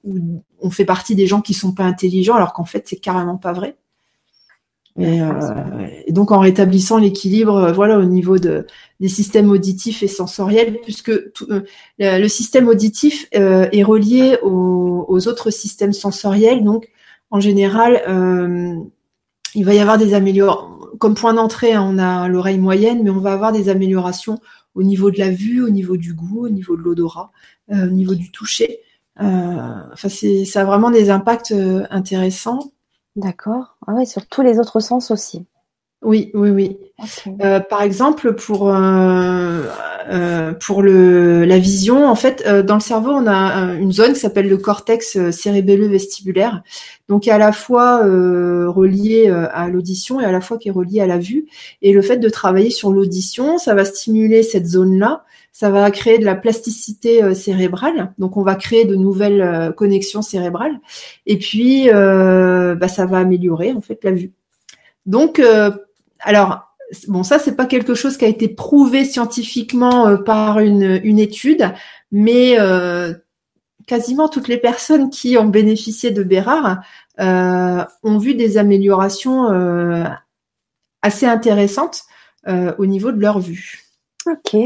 on 0.61 0.71
fait 0.71 0.85
partie 0.85 1.15
des 1.15 1.27
gens 1.27 1.41
qui 1.41 1.55
sont 1.55 1.73
pas 1.73 1.85
intelligents, 1.85 2.35
alors 2.35 2.53
qu'en 2.53 2.67
fait 2.67 2.87
c'est 2.87 2.97
carrément 2.97 3.39
pas 3.39 3.55
vrai. 3.55 3.77
Euh, 5.01 5.89
et, 6.07 6.13
donc 6.13 6.31
en 6.31 6.39
rétablissant 6.39 6.99
l'équilibre, 6.99 7.57
euh, 7.57 7.73
voilà, 7.73 7.99
au 7.99 8.05
niveau 8.05 8.39
de, 8.39 8.67
des 9.01 9.09
systèmes 9.09 9.51
auditifs 9.51 10.03
et 10.03 10.09
sensoriels, 10.09 10.79
puisque 10.83 11.11
euh, 11.11 11.63
le 11.99 12.29
système 12.29 12.69
auditif 12.69 13.27
est 13.33 13.83
relié 13.83 14.39
aux, 14.43 15.29
autres 15.29 15.51
systèmes 15.51 15.93
sensoriels. 15.93 16.65
Donc 16.65 16.89
en 17.31 17.41
général, 17.41 18.03
il 19.55 19.65
va 19.65 19.75
y 19.75 19.79
avoir 19.79 19.99
des 19.99 20.15
améliorations. 20.15 20.71
Comme 20.99 21.15
point 21.15 21.35
d'entrée, 21.35 21.73
hein, 21.73 21.85
on 21.85 21.99
a 21.99 22.29
l'oreille 22.29 22.59
moyenne, 22.59 23.03
mais 23.03 23.11
on 23.11 23.19
va 23.19 23.33
avoir 23.33 23.51
des 23.51 23.69
améliorations 23.69 24.39
au 24.77 24.85
niveau 24.85 25.11
de 25.11 25.19
la 25.19 25.31
vue, 25.31 25.61
au 25.63 25.71
niveau 25.71 25.97
du 25.97 26.15
goût, 26.15 26.47
au 26.47 26.49
niveau 26.49 26.77
de 26.77 26.83
l'odorat, 26.83 27.33
au 27.71 27.87
niveau 27.87 28.15
du 28.15 28.31
toucher. 28.31 28.79
enfin, 29.19 30.09
ça 30.09 30.61
a 30.61 30.65
vraiment 30.65 30.91
des 30.91 31.11
impacts 31.11 31.55
intéressants. 31.91 32.74
D'accord. 33.17 33.77
Ah 33.87 33.95
ouais, 33.95 34.07
sur 34.07 34.27
tous 34.27 34.43
les 34.43 34.59
autres 34.59 34.81
sens 34.81 35.11
aussi. 35.11 35.47
Oui, 36.05 36.31
oui, 36.35 36.51
oui. 36.51 36.79
Euh, 37.43 37.61
par 37.61 37.83
exemple, 37.83 38.35
pour 38.35 38.69
euh, 38.69 39.63
euh, 40.11 40.53
pour 40.53 40.83
le 40.83 41.47
la 41.47 41.59
vision, 41.59 42.07
en 42.07 42.15
fait, 42.15 42.47
dans 42.47 42.75
le 42.75 42.81
cerveau, 42.81 43.11
on 43.11 43.27
a 43.27 43.75
une 43.75 43.91
zone 43.91 44.13
qui 44.13 44.21
s'appelle 44.21 44.49
le 44.49 44.59
cortex 44.59 45.31
cérébelleux 45.31 45.89
vestibulaire, 45.89 46.63
donc 47.09 47.23
qui 47.23 47.31
est 47.31 47.33
à 47.33 47.39
la 47.39 47.53
fois 47.53 48.01
relié 48.05 49.29
à 49.31 49.69
l'audition 49.69 50.21
et 50.21 50.27
à 50.27 50.33
la 50.33 50.43
fois 50.43 50.59
qui 50.59 50.69
est 50.69 50.73
relié 50.73 51.01
à 51.01 51.07
la 51.07 51.19
vue. 51.19 51.47
Et 51.81 51.93
le 51.93 52.03
fait 52.03 52.19
de 52.19 52.29
travailler 52.29 52.71
sur 52.71 52.93
l'audition, 52.93 53.57
ça 53.57 53.75
va 53.75 53.87
stimuler 53.87 54.43
cette 54.43 54.67
zone-là 54.67 55.25
ça 55.55 55.71
va 55.71 55.89
créer 55.93 56.19
de 56.19 56.25
la 56.25 56.35
plasticité 56.35 57.23
euh, 57.23 57.33
cérébrale, 57.33 58.13
donc 58.19 58.37
on 58.37 58.43
va 58.43 58.57
créer 58.57 58.85
de 58.85 58.97
nouvelles 58.97 59.41
euh, 59.41 59.71
connexions 59.71 60.21
cérébrales, 60.21 60.81
et 61.27 61.39
puis 61.39 61.89
euh, 61.91 62.75
bah, 62.75 62.89
ça 62.89 63.07
va 63.07 63.19
améliorer 63.19 63.73
en 63.73 63.81
fait 63.81 64.03
la 64.03 64.11
vue. 64.11 64.33
Donc, 65.07 65.41
alors 66.21 66.75
bon, 67.09 67.23
ça 67.23 67.39
c'est 67.39 67.55
pas 67.55 67.67
quelque 67.67 67.95
chose 67.95 68.17
qui 68.17 68.25
a 68.25 68.29
été 68.29 68.49
prouvé 68.49 69.05
scientifiquement 69.05 70.17
par 70.17 70.61
une, 70.61 70.99
une, 71.05 71.19
étude, 71.19 71.71
mais 72.11 72.57
quasiment 73.87 74.31
toutes 74.31 74.49
les 74.49 74.57
personnes 74.57 75.11
qui 75.11 75.37
ont 75.37 75.45
bénéficié 75.45 76.11
de 76.11 76.23
Bérard 76.23 76.81
ont 77.19 78.19
vu 78.19 78.35
des 78.35 78.57
améliorations 78.57 79.51
assez 81.03 81.27
intéressantes 81.27 82.05
au 82.47 82.87
niveau 82.87 83.13
de 83.13 83.21
leur 83.21 83.41
vue. 83.41 83.85
Ok. 84.27 84.57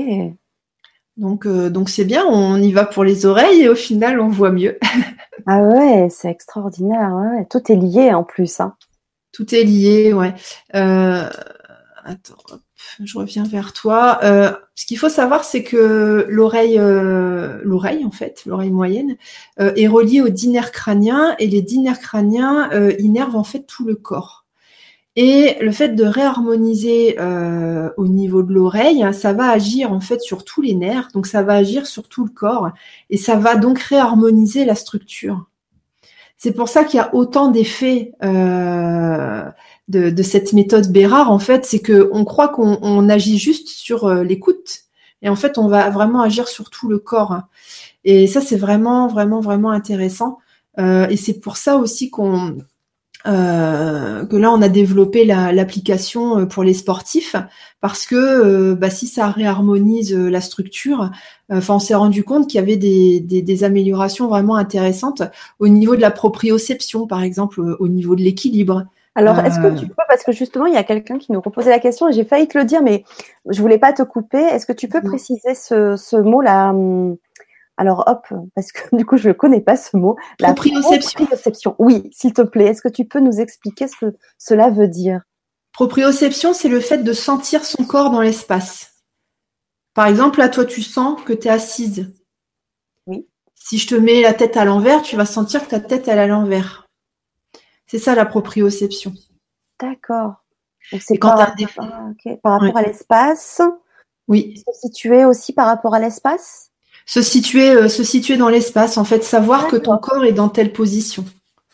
Donc, 1.18 1.46
euh, 1.46 1.68
donc 1.68 1.88
c'est 1.88 2.04
bien, 2.04 2.24
on 2.24 2.62
y 2.62 2.70
va 2.70 2.86
pour 2.86 3.02
les 3.02 3.26
oreilles 3.26 3.62
et 3.62 3.68
au 3.68 3.74
final, 3.74 4.20
on 4.20 4.28
voit 4.28 4.52
mieux. 4.52 4.78
ah 5.46 5.60
ouais, 5.62 6.06
c'est 6.10 6.30
extraordinaire. 6.30 7.12
Ouais. 7.12 7.44
Tout 7.50 7.72
est 7.72 7.76
lié 7.76 8.14
en 8.14 8.22
plus. 8.22 8.60
Hein. 8.60 8.74
Tout 9.32 9.52
est 9.52 9.64
lié, 9.64 10.12
ouais. 10.12 10.32
Euh, 10.76 11.28
attends, 12.04 12.36
je 13.02 13.18
reviens 13.18 13.42
vers 13.42 13.72
toi. 13.72 14.20
Euh, 14.22 14.52
ce 14.76 14.86
qu'il 14.86 14.96
faut 14.96 15.08
savoir, 15.08 15.42
c'est 15.42 15.64
que 15.64 16.24
l'oreille, 16.28 16.78
l'oreille 16.78 18.04
en 18.04 18.12
fait, 18.12 18.44
l'oreille 18.46 18.70
moyenne, 18.70 19.16
est 19.58 19.88
reliée 19.88 20.22
aux 20.22 20.28
dix 20.28 20.48
nerfs 20.48 20.70
crâniens 20.70 21.34
et 21.40 21.48
les 21.48 21.62
dix 21.62 21.80
nerfs 21.80 22.00
crâniens 22.00 22.70
innervent 22.98 23.36
en 23.36 23.44
fait 23.44 23.66
tout 23.66 23.84
le 23.84 23.96
corps. 23.96 24.46
Et 25.20 25.56
le 25.60 25.72
fait 25.72 25.96
de 25.96 26.04
réharmoniser 26.04 27.16
euh, 27.18 27.90
au 27.96 28.06
niveau 28.06 28.44
de 28.44 28.52
l'oreille, 28.52 29.04
ça 29.12 29.32
va 29.32 29.50
agir 29.50 29.92
en 29.92 29.98
fait 29.98 30.20
sur 30.20 30.44
tous 30.44 30.62
les 30.62 30.74
nerfs, 30.74 31.08
donc 31.12 31.26
ça 31.26 31.42
va 31.42 31.54
agir 31.54 31.88
sur 31.88 32.08
tout 32.08 32.24
le 32.24 32.30
corps 32.30 32.70
et 33.10 33.16
ça 33.16 33.34
va 33.34 33.56
donc 33.56 33.80
réharmoniser 33.80 34.64
la 34.64 34.76
structure. 34.76 35.46
C'est 36.36 36.52
pour 36.52 36.68
ça 36.68 36.84
qu'il 36.84 36.98
y 36.98 37.00
a 37.00 37.12
autant 37.16 37.48
d'effets 37.48 38.12
euh, 38.22 39.42
de, 39.88 40.22
cette 40.22 40.52
méthode 40.52 40.86
Bérard 40.92 41.32
en 41.32 41.40
fait, 41.40 41.64
c'est 41.64 41.80
que 41.80 42.08
on 42.12 42.24
croit 42.24 42.50
qu'on 42.50 43.08
agit 43.08 43.38
juste 43.38 43.66
sur 43.66 44.04
euh, 44.04 44.22
l'écoute 44.22 44.82
et 45.22 45.28
en 45.28 45.34
fait 45.34 45.58
on 45.58 45.66
va 45.66 45.90
vraiment 45.90 46.20
agir 46.22 46.46
sur 46.46 46.70
tout 46.70 46.88
le 46.88 47.00
corps. 47.00 47.40
Et 48.04 48.28
ça 48.28 48.40
c'est 48.40 48.56
vraiment 48.56 49.08
vraiment 49.08 49.40
vraiment 49.40 49.72
intéressant. 49.72 50.38
et 50.78 51.16
c'est 51.16 51.40
pour 51.40 51.56
ça 51.56 51.76
aussi 51.76 52.08
qu'on 52.08 52.58
euh, 53.28 54.24
que 54.24 54.36
là 54.36 54.50
on 54.52 54.62
a 54.62 54.68
développé 54.68 55.24
l'application 55.24 56.38
euh, 56.38 56.46
pour 56.46 56.62
les 56.62 56.72
sportifs 56.72 57.36
parce 57.80 58.06
que 58.06 58.14
euh, 58.14 58.74
bah, 58.74 58.88
si 58.88 59.06
ça 59.06 59.28
réharmonise 59.28 60.16
la 60.16 60.40
structure, 60.40 61.10
enfin 61.50 61.74
on 61.74 61.78
s'est 61.78 61.94
rendu 61.94 62.24
compte 62.24 62.48
qu'il 62.48 62.58
y 62.58 62.62
avait 62.62 62.76
des, 62.76 63.20
des, 63.20 63.64
améliorations 63.64 64.28
vraiment 64.28 64.56
intéressantes 64.56 65.22
au 65.58 65.68
niveau 65.68 65.94
de 65.94 66.00
la 66.00 66.10
proprioception 66.10 67.06
par 67.06 67.22
exemple, 67.22 67.60
au 67.60 67.88
niveau 67.88 68.16
de 68.16 68.22
l'équilibre. 68.22 68.86
Alors, 69.14 69.40
est-ce 69.40 69.58
que 69.58 69.76
tu 69.76 69.88
peux, 69.88 69.94
parce 70.06 70.22
que 70.22 70.30
justement, 70.30 70.66
il 70.66 70.74
y 70.74 70.76
a 70.76 70.84
quelqu'un 70.84 71.18
qui 71.18 71.32
nous 71.32 71.40
reposait 71.40 71.70
la 71.70 71.80
question 71.80 72.08
et 72.08 72.12
j'ai 72.12 72.24
failli 72.24 72.46
te 72.46 72.56
le 72.56 72.64
dire, 72.64 72.82
mais 72.82 73.02
je 73.48 73.60
voulais 73.60 73.78
pas 73.78 73.92
te 73.92 74.04
couper. 74.04 74.38
Est-ce 74.38 74.64
que 74.64 74.72
tu 74.72 74.86
peux 74.86 75.00
préciser 75.00 75.56
ce, 75.56 75.96
ce 75.96 76.14
mot-là 76.14 76.70
hum, 76.70 77.16
alors 77.78 78.04
hop, 78.08 78.26
parce 78.54 78.72
que 78.72 78.80
du 78.96 79.06
coup 79.06 79.16
je 79.16 79.28
ne 79.28 79.32
connais 79.32 79.60
pas 79.60 79.76
ce 79.76 79.96
mot. 79.96 80.16
La 80.40 80.52
proprioception. 80.52 81.76
Oui, 81.78 82.10
s'il 82.12 82.34
te 82.34 82.42
plaît, 82.42 82.66
est-ce 82.66 82.82
que 82.82 82.88
tu 82.88 83.06
peux 83.06 83.20
nous 83.20 83.40
expliquer 83.40 83.88
ce 83.88 83.96
que 83.96 84.16
cela 84.36 84.68
veut 84.68 84.88
dire? 84.88 85.22
Proprioception, 85.72 86.52
c'est 86.52 86.68
le 86.68 86.80
fait 86.80 86.98
de 86.98 87.12
sentir 87.12 87.64
son 87.64 87.84
corps 87.84 88.10
dans 88.10 88.20
l'espace. 88.20 89.04
Par 89.94 90.06
exemple, 90.06 90.40
là, 90.40 90.48
toi, 90.48 90.64
tu 90.64 90.82
sens 90.82 91.22
que 91.22 91.32
tu 91.32 91.46
es 91.46 91.50
assise. 91.50 92.12
Oui. 93.06 93.28
Si 93.54 93.78
je 93.78 93.86
te 93.86 93.94
mets 93.94 94.22
la 94.22 94.34
tête 94.34 94.56
à 94.56 94.64
l'envers, 94.64 95.02
tu 95.02 95.16
vas 95.16 95.24
sentir 95.24 95.64
que 95.64 95.70
ta 95.70 95.80
tête 95.80 96.08
est 96.08 96.12
à 96.12 96.26
l'envers. 96.26 96.88
C'est 97.86 97.98
ça 97.98 98.16
la 98.16 98.26
proprioception. 98.26 99.14
D'accord. 99.80 100.34
c'est 101.00 101.16
quand 101.16 101.36
par, 101.36 101.54
par 102.42 102.60
rapport 102.60 102.76
à 102.76 102.82
l'espace. 102.82 103.62
Oui. 104.26 104.62
Se 104.66 104.88
situer 104.88 105.24
aussi 105.24 105.52
par 105.52 105.66
rapport 105.66 105.94
à 105.94 106.00
l'espace? 106.00 106.67
Se 107.08 107.22
situer, 107.22 107.70
euh, 107.70 107.88
se 107.88 108.04
situer 108.04 108.36
dans 108.36 108.50
l'espace, 108.50 108.98
en 108.98 109.04
fait, 109.04 109.24
savoir 109.24 109.66
que 109.66 109.76
ton 109.76 109.96
corps 109.96 110.24
est 110.24 110.32
dans 110.32 110.50
telle 110.50 110.72
position. 110.72 111.24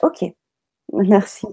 Ok, 0.01 0.25
merci. 0.92 1.47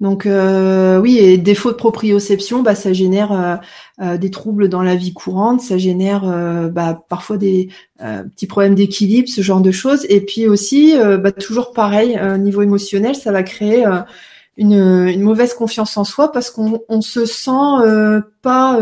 Donc 0.00 0.26
euh, 0.26 0.98
oui, 1.00 1.18
et 1.18 1.38
défaut 1.38 1.70
de 1.70 1.76
proprioception, 1.76 2.62
bah, 2.62 2.74
ça 2.74 2.92
génère 2.92 3.60
euh, 4.00 4.16
des 4.16 4.30
troubles 4.30 4.68
dans 4.68 4.82
la 4.82 4.96
vie 4.96 5.12
courante, 5.12 5.60
ça 5.60 5.78
génère 5.78 6.22
bah, 6.72 7.04
parfois 7.08 7.36
des 7.36 7.68
petits 7.98 8.48
problèmes 8.48 8.74
d'équilibre, 8.74 9.28
ce 9.28 9.42
genre 9.42 9.60
de 9.60 9.70
choses. 9.70 10.04
Et 10.08 10.20
puis 10.20 10.48
aussi, 10.48 10.96
bah, 10.98 11.30
toujours 11.30 11.72
pareil, 11.72 12.18
au 12.20 12.36
niveau 12.36 12.62
émotionnel, 12.62 13.14
ça 13.14 13.30
va 13.30 13.44
créer 13.44 13.84
une, 14.56 14.72
une, 14.72 15.22
mauvaise 15.22 15.54
confiance 15.54 15.96
en 15.96 16.04
soi 16.04 16.32
parce 16.32 16.50
qu'on 16.50 16.82
on 16.88 17.00
se 17.00 17.24
sent 17.24 18.22
pas 18.42 18.80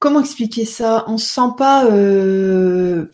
comment 0.00 0.20
expliquer 0.20 0.64
ça? 0.64 1.04
On 1.06 1.18
se 1.18 1.26
sent 1.26 1.52
pas 1.56 1.86
euh, 1.86 3.04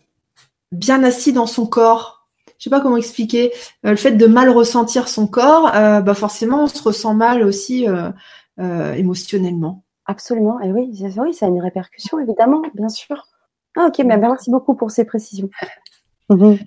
bien 0.73 1.03
assis 1.05 1.35
dans 1.35 1.47
son 1.47 1.67
corps. 1.67 2.27
Je 2.59 2.65
sais 2.65 2.71
pas 2.71 2.81
comment 2.81 2.97
expliquer. 2.97 3.53
Euh, 3.85 3.91
le 3.91 3.97
fait 3.97 4.13
de 4.13 4.27
mal 4.27 4.49
ressentir 4.49 5.09
son 5.09 5.27
corps, 5.27 5.73
euh, 5.75 6.01
bah 6.01 6.15
forcément, 6.15 6.63
on 6.63 6.67
se 6.69 6.83
ressent 6.83 7.13
mal 7.13 7.43
aussi 7.43 7.87
émotionnellement. 8.59 9.83
Absolument. 10.07 10.59
Et 10.61 10.73
oui, 10.73 10.89
oui, 11.19 11.35
ça 11.35 11.47
a 11.47 11.49
une 11.51 11.61
répercussion 11.61 12.19
évidemment, 12.19 12.63
bien 12.75 12.89
sûr. 12.89 13.27
Ah, 13.77 13.89
ok, 13.89 13.99
mais 14.07 14.17
merci 14.17 14.51
beaucoup 14.51 14.75
pour 14.75 14.91
ces 14.91 15.05
précisions. 15.05 15.51
Mhm. 16.29 16.59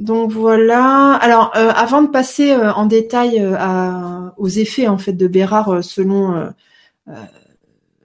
donc 0.00 0.30
voilà. 0.30 1.14
Alors, 1.14 1.50
avant 1.54 2.02
de 2.02 2.08
passer 2.08 2.54
en 2.54 2.86
détail 2.86 3.44
aux 4.36 4.48
effets 4.48 4.86
en 4.86 4.98
fait 4.98 5.12
de 5.12 5.26
Bérard 5.26 5.82
selon 5.82 6.52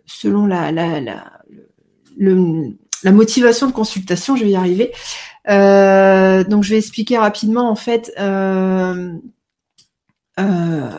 selon 0.05 0.45
la, 0.45 0.71
la, 0.71 0.99
la, 0.99 1.31
la, 2.17 3.11
motivation 3.11 3.67
de 3.67 3.71
consultation, 3.71 4.35
je 4.35 4.43
vais 4.43 4.51
y 4.51 4.55
arriver. 4.55 4.91
Euh, 5.49 6.43
donc, 6.43 6.63
je 6.63 6.71
vais 6.71 6.77
expliquer 6.77 7.17
rapidement 7.17 7.69
en 7.69 7.75
fait. 7.75 8.13
Euh, 8.19 9.13
euh, 10.39 10.89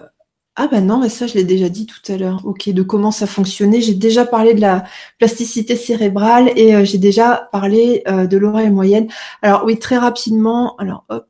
ah 0.54 0.68
ben 0.68 0.86
non, 0.86 0.98
mais 1.00 1.08
ça 1.08 1.26
je 1.26 1.34
l'ai 1.34 1.44
déjà 1.44 1.68
dit 1.70 1.86
tout 1.86 2.12
à 2.12 2.16
l'heure. 2.18 2.42
Ok, 2.44 2.68
de 2.68 2.82
comment 2.82 3.10
ça 3.10 3.26
fonctionnait. 3.26 3.80
J'ai 3.80 3.94
déjà 3.94 4.26
parlé 4.26 4.52
de 4.52 4.60
la 4.60 4.84
plasticité 5.18 5.76
cérébrale 5.76 6.50
et 6.56 6.74
euh, 6.74 6.84
j'ai 6.84 6.98
déjà 6.98 7.48
parlé 7.52 8.02
euh, 8.06 8.26
de 8.26 8.36
l'oreille 8.36 8.70
moyenne. 8.70 9.08
Alors 9.40 9.64
oui, 9.64 9.78
très 9.78 9.96
rapidement. 9.96 10.76
Alors 10.76 11.04
hop. 11.08 11.26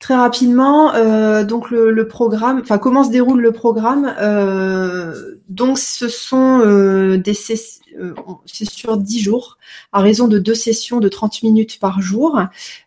Très 0.00 0.14
rapidement, 0.14 0.94
euh, 0.94 1.44
donc 1.44 1.70
le, 1.70 2.08
programme, 2.08 2.60
enfin 2.62 2.78
comment 2.78 3.04
se 3.04 3.10
déroule 3.10 3.42
le 3.42 3.52
programme 3.52 4.14
euh, 4.18 5.14
Donc 5.50 5.78
ce 5.78 6.08
sont 6.08 6.60
euh, 6.60 7.18
des 7.18 7.34
c'est 7.34 8.70
sur 8.70 8.96
10 8.96 9.18
jours, 9.18 9.58
à 9.92 10.00
raison 10.00 10.28
de 10.28 10.38
deux 10.38 10.54
sessions 10.54 11.00
de 11.00 11.08
30 11.08 11.42
minutes 11.42 11.80
par 11.80 12.00
jour. 12.00 12.40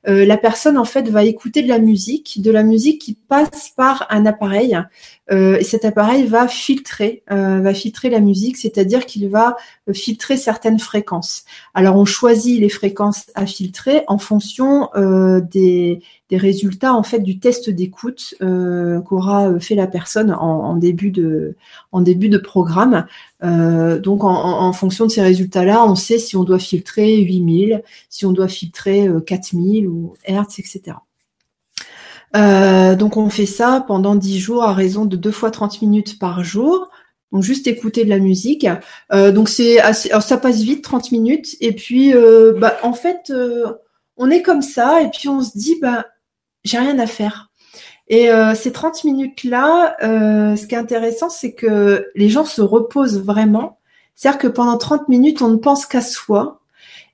la 0.06 0.38
personne 0.38 0.78
en 0.78 0.86
fait 0.86 1.10
va 1.10 1.26
écouter 1.26 1.62
de 1.62 1.68
la 1.68 1.78
musique, 1.78 2.42
de 2.42 2.50
la 2.50 2.64
musique 2.64 3.02
qui 3.02 3.14
passe 3.14 3.74
par 3.76 4.08
un 4.10 4.26
appareil, 4.26 4.80
et 5.30 5.64
cet 5.64 5.84
appareil 5.84 6.26
va 6.26 6.48
filtrer, 6.48 7.22
va 7.28 7.74
filtrer 7.74 8.10
la 8.10 8.22
musique, 8.22 8.56
c'est-à-dire 8.56 9.06
qu'il 9.06 9.28
va 9.28 9.58
filtrer 9.92 10.38
certaines 10.38 10.80
fréquences. 10.80 11.44
Alors 11.74 11.98
on 11.98 12.06
choisit 12.06 12.62
les 12.62 12.70
fréquences 12.70 13.26
à 13.36 13.46
filtrer 13.46 14.04
en 14.08 14.18
fonction 14.18 14.90
des 15.52 16.00
résultats 16.38 16.94
en 16.94 17.04
fait 17.04 17.20
du 17.20 17.40
test 17.40 17.70
d'écoute 17.70 18.36
euh, 18.42 19.02
qu'aura 19.02 19.50
euh, 19.50 19.60
fait 19.60 19.76
la 19.76 19.88
personne 19.88 20.32
en, 20.32 20.76
début 20.76 21.12
de 21.12 21.56
en 21.92 22.02
programme. 22.54 23.08
Euh, 23.44 23.98
donc 23.98 24.24
en, 24.24 24.72
fonction 24.74 25.08
de 25.08 25.12
ces 25.12 25.24
résultats-là, 25.24 25.84
on 25.88 25.96
sait 25.96 26.20
si 26.20 26.38
on 26.38 26.44
doit 26.44 26.60
filtrer 26.60 27.18
8000, 27.18 27.82
si 28.10 28.28
on 28.28 28.32
doit 28.32 28.48
filtrer 28.48 29.08
4000 29.26 29.88
ou 29.88 30.14
Hertz, 30.24 30.60
etc. 30.60 30.98
donc 32.34 33.18
on 33.18 33.30
fait 33.32 33.48
ça 33.48 33.84
pendant 33.88 34.14
10 34.14 34.38
jours 34.40 34.64
à 34.64 34.74
raison 34.74 35.06
de 35.06 35.18
2 35.18 35.32
fois 35.32 35.50
30 35.50 35.82
minutes 35.82 36.20
par 36.20 36.44
jour. 36.44 36.90
Donc 37.32 37.42
juste 37.42 37.66
écouter 37.66 38.06
de 38.06 38.10
la 38.10 38.20
musique. 38.20 38.68
donc 39.12 39.50
c'est 39.50 39.80
assez, 39.80 40.10
ça 40.22 40.38
passe 40.38 40.62
vite 40.62 40.84
30 40.84 41.12
minutes 41.12 41.56
et 41.60 41.72
puis 41.74 42.14
bah, 42.60 42.78
en 42.84 42.94
fait 42.94 43.34
on 44.18 44.30
est 44.30 44.44
comme 44.44 44.62
ça 44.62 45.02
et 45.02 45.10
puis 45.10 45.28
on 45.28 45.42
se 45.42 45.58
dit 45.58 45.78
bah 45.82 46.06
j'ai 46.64 46.78
rien 46.78 47.00
à 47.00 47.08
faire. 47.08 47.50
Et 48.08 48.30
euh, 48.30 48.54
ces 48.56 48.72
30 48.72 49.06
minutes-là, 49.06 49.96
euh, 50.04 50.56
ce 50.56 50.68
qui 50.68 50.76
est 50.76 50.78
intéressant, 50.78 51.30
c'est 51.30 51.54
que 51.54 52.08
les 52.16 52.30
gens 52.30 52.46
se 52.46 52.62
reposent 52.62 53.22
vraiment. 53.22 53.80
C'est-à-dire 54.16 54.40
que 54.40 54.48
pendant 54.48 54.78
30 54.78 55.10
minutes, 55.10 55.42
on 55.42 55.50
ne 55.50 55.58
pense 55.58 55.86
qu'à 55.86 56.02
soi 56.02 56.60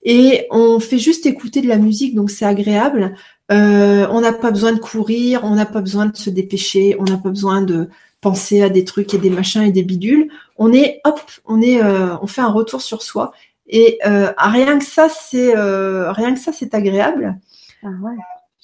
et 0.03 0.47
on 0.49 0.79
fait 0.79 0.97
juste 0.97 1.25
écouter 1.25 1.61
de 1.61 1.67
la 1.67 1.77
musique, 1.77 2.15
donc 2.15 2.31
c'est 2.31 2.45
agréable. 2.45 3.15
Euh, 3.51 4.07
on 4.11 4.21
n'a 4.21 4.33
pas 4.33 4.51
besoin 4.51 4.73
de 4.73 4.79
courir, 4.79 5.41
on 5.43 5.55
n'a 5.55 5.65
pas 5.65 5.81
besoin 5.81 6.05
de 6.07 6.15
se 6.15 6.29
dépêcher, 6.29 6.95
on 6.99 7.03
n'a 7.03 7.17
pas 7.17 7.29
besoin 7.29 7.61
de 7.61 7.89
penser 8.21 8.61
à 8.61 8.69
des 8.69 8.83
trucs 8.83 9.13
et 9.13 9.17
des 9.17 9.29
machins 9.29 9.61
et 9.61 9.71
des 9.71 9.83
bidules. 9.83 10.29
On 10.57 10.73
est 10.73 11.01
hop, 11.03 11.19
on 11.45 11.61
est, 11.61 11.81
on 11.83 12.27
fait 12.27 12.41
un 12.41 12.51
retour 12.51 12.81
sur 12.81 13.01
soi 13.01 13.31
et 13.67 13.99
rien 14.37 14.77
que 14.79 14.85
ça, 14.85 15.07
c'est 15.09 15.53
rien 15.55 16.33
que 16.33 16.39
ça, 16.39 16.51
c'est 16.53 16.73
agréable. 16.73 17.37
Ah 17.83 17.87
ouais 18.03 18.15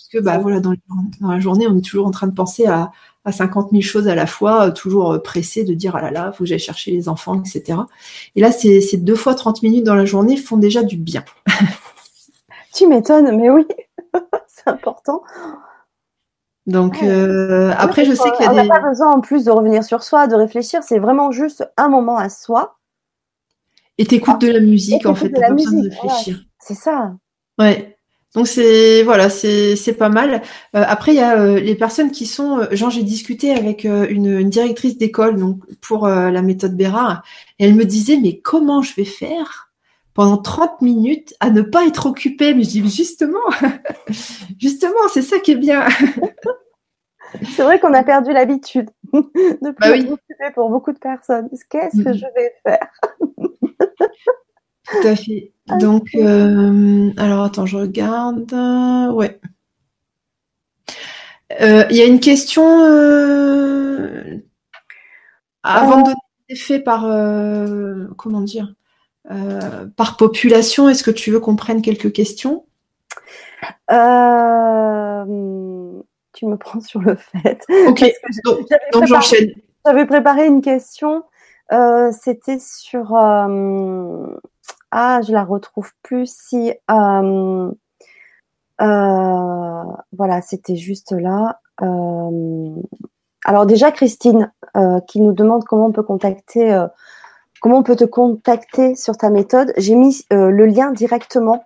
que 0.08 0.18
bah 0.18 0.38
voilà 0.38 0.60
dans, 0.60 0.74
la 1.22 1.40
journée 1.40 1.68
on 1.68 1.78
est 1.78 1.82
toujours 1.82 2.08
en 2.08 2.12
train 2.12 2.28
de 2.28 2.34
penser 2.34 2.66
à, 2.66 2.92
à 3.26 3.32
50 3.32 3.72
000 3.72 3.82
choses 3.82 4.08
à 4.08 4.16
la 4.16 4.28
fois, 4.28 4.68
euh, 4.68 4.72
toujours 4.72 5.14
euh, 5.14 5.20
pressé 5.20 5.64
de 5.64 5.74
dire 5.74 5.96
ah 5.96 6.02
là 6.02 6.12
là, 6.12 6.32
faut 6.32 6.44
que 6.44 6.46
j'aille 6.46 6.60
chercher 6.60 6.92
les 6.92 7.10
enfants, 7.10 7.42
etc. 7.42 7.80
Et 8.36 8.42
là, 8.42 8.52
ces, 8.52 8.82
ces 8.82 8.98
deux 8.98 9.16
fois 9.16 9.34
30 9.34 9.64
minutes 9.64 9.84
dans 9.84 9.96
la 9.96 10.06
journée 10.06 10.38
font 10.38 10.58
déjà 10.58 10.84
du 10.84 10.96
bien. 10.96 11.26
tu 12.74 12.88
m'étonnes, 12.88 13.36
mais 13.36 13.50
oui, 13.50 13.66
c'est 14.48 14.68
important. 14.68 15.24
Donc 16.68 17.02
euh, 17.04 17.74
après, 17.78 18.06
je 18.06 18.14
sais 18.14 18.32
qu'il 18.32 18.46
y 18.46 18.48
a 18.48 18.52
on 18.52 18.56
n'a 18.56 18.68
pas 18.68 18.88
besoin 18.88 19.12
en 19.12 19.22
plus 19.22 19.46
de 19.46 19.52
revenir 19.52 19.84
sur 19.84 20.04
soi, 20.04 20.28
de 20.28 20.36
réfléchir. 20.36 20.84
C'est 20.84 21.00
vraiment 21.00 21.32
juste 21.32 21.68
un 21.78 21.90
moment 21.90 22.18
à 22.18 22.30
soi. 22.30 22.78
Et 23.98 24.06
t'écoutes 24.06 24.42
de 24.42 24.52
la 24.52 24.60
musique, 24.60 25.06
en 25.06 25.16
fait. 25.16 25.30
T'as 25.30 25.48
pas 25.48 25.54
besoin 25.54 25.82
de 25.82 25.90
réfléchir. 25.90 26.46
c'est 26.60 26.74
ça. 26.76 27.14
Ouais. 27.58 27.95
Donc 28.36 28.48
c'est 28.48 29.02
voilà, 29.04 29.30
c'est 29.30 29.76
c'est 29.78 29.94
pas 29.94 30.10
mal. 30.10 30.42
Euh, 30.76 30.84
après 30.86 31.14
il 31.14 31.18
y 31.18 31.22
a 31.22 31.40
euh, 31.40 31.60
les 31.60 31.76
personnes 31.76 32.12
qui 32.12 32.26
sont 32.26 32.60
euh, 32.60 32.68
genre 32.72 32.90
j'ai 32.90 33.04
discuté 33.04 33.52
avec 33.52 33.86
une, 33.86 34.50
directrice 34.50 34.98
d'école 34.98 35.38
donc 35.38 35.64
pour 35.82 36.08
la 36.08 36.42
méthode 36.42 36.76
Bérard 36.76 37.24
et 37.60 37.66
elle 37.66 37.76
me 37.76 37.86
disait 37.86 38.18
mais 38.22 38.40
comment 38.40 38.82
je 38.82 38.94
vais 38.96 39.06
faire 39.06 39.72
pendant 40.14 40.38
30 40.38 40.82
minutes 40.82 41.34
à 41.40 41.50
ne 41.50 41.62
pas 41.62 41.86
être 41.86 42.08
occupée? 42.08 42.54
Mais 42.54 42.64
je 42.64 42.70
dis 42.70 42.90
justement 42.90 43.40
justement, 44.60 45.08
c'est 45.14 45.22
ça 45.22 45.40
qui 45.40 45.52
est 45.52 45.56
bien. 45.56 45.88
c'est 47.56 47.64
vrai 47.64 47.80
qu'on 47.80 47.94
a 47.94 48.04
perdu 48.04 48.34
l'habitude 48.34 48.90
de 49.14 49.76
bah 49.80 49.92
plus 49.92 50.12
occuper 50.12 50.52
pour 50.54 50.70
beaucoup 50.70 50.92
de 50.92 51.00
personnes. 51.00 51.50
Qu'est-ce 51.70 52.04
que 52.04 52.14
je 52.14 52.26
vais 52.36 52.54
faire? 52.64 52.90
Tout 54.86 55.08
à 55.08 55.16
fait. 55.16 55.52
Donc, 55.80 56.10
euh, 56.16 57.12
alors 57.18 57.44
attends, 57.44 57.66
je 57.66 57.78
regarde. 57.78 58.54
Ouais. 59.14 59.40
Euh, 61.60 61.86
il 61.90 61.96
y 61.96 62.02
a 62.02 62.06
une 62.06 62.20
question 62.20 62.84
euh, 62.84 64.38
avant 65.64 66.02
de 66.02 66.04
donner 66.04 66.16
des 66.50 66.56
faits 66.56 66.84
par 66.84 67.02
comment 68.16 68.42
dire 68.42 68.74
par 69.96 70.18
population. 70.18 70.88
Est-ce 70.88 71.04
que 71.04 71.12
tu 71.12 71.32
veux 71.32 71.40
qu'on 71.40 71.56
prenne 71.56 71.82
quelques 71.82 72.12
questions? 72.12 72.66
Tu 73.90 73.96
me 76.46 76.58
prends 76.58 76.82
sur 76.82 77.02
le 77.02 77.16
fait. 77.16 77.66
Ok. 77.88 78.04
Donc, 78.92 79.06
j'enchaîne. 79.08 79.54
J'avais 79.84 80.06
préparé 80.06 80.46
une 80.46 80.62
question. 80.62 81.24
C'était 81.72 82.60
sur 82.60 83.16
ah, 84.92 85.22
je 85.28 85.32
la 85.32 85.44
retrouve 85.44 85.92
plus 86.04 86.32
si 86.32 86.74
euh, 86.90 87.72
euh, 88.82 89.84
voilà, 90.18 90.42
c'était 90.42 90.76
juste 90.76 91.12
là. 91.12 91.60
Euh, 91.82 92.82
alors 93.44 93.66
déjà 93.66 93.92
Christine 93.92 94.52
qui 95.08 95.22
nous 95.22 95.34
demande 95.34 95.64
comment 95.66 95.86
on 95.86 95.92
peut 95.92 96.04
contacter 96.04 96.86
comment 97.62 97.78
on 97.78 97.84
peut 97.84 97.96
te 97.96 98.04
contacter 98.04 98.96
sur 98.96 99.18
ta 99.18 99.30
méthode. 99.30 99.74
J'ai 99.78 99.96
mis 99.96 100.26
le 100.32 100.66
lien 100.66 100.92
directement 100.92 101.66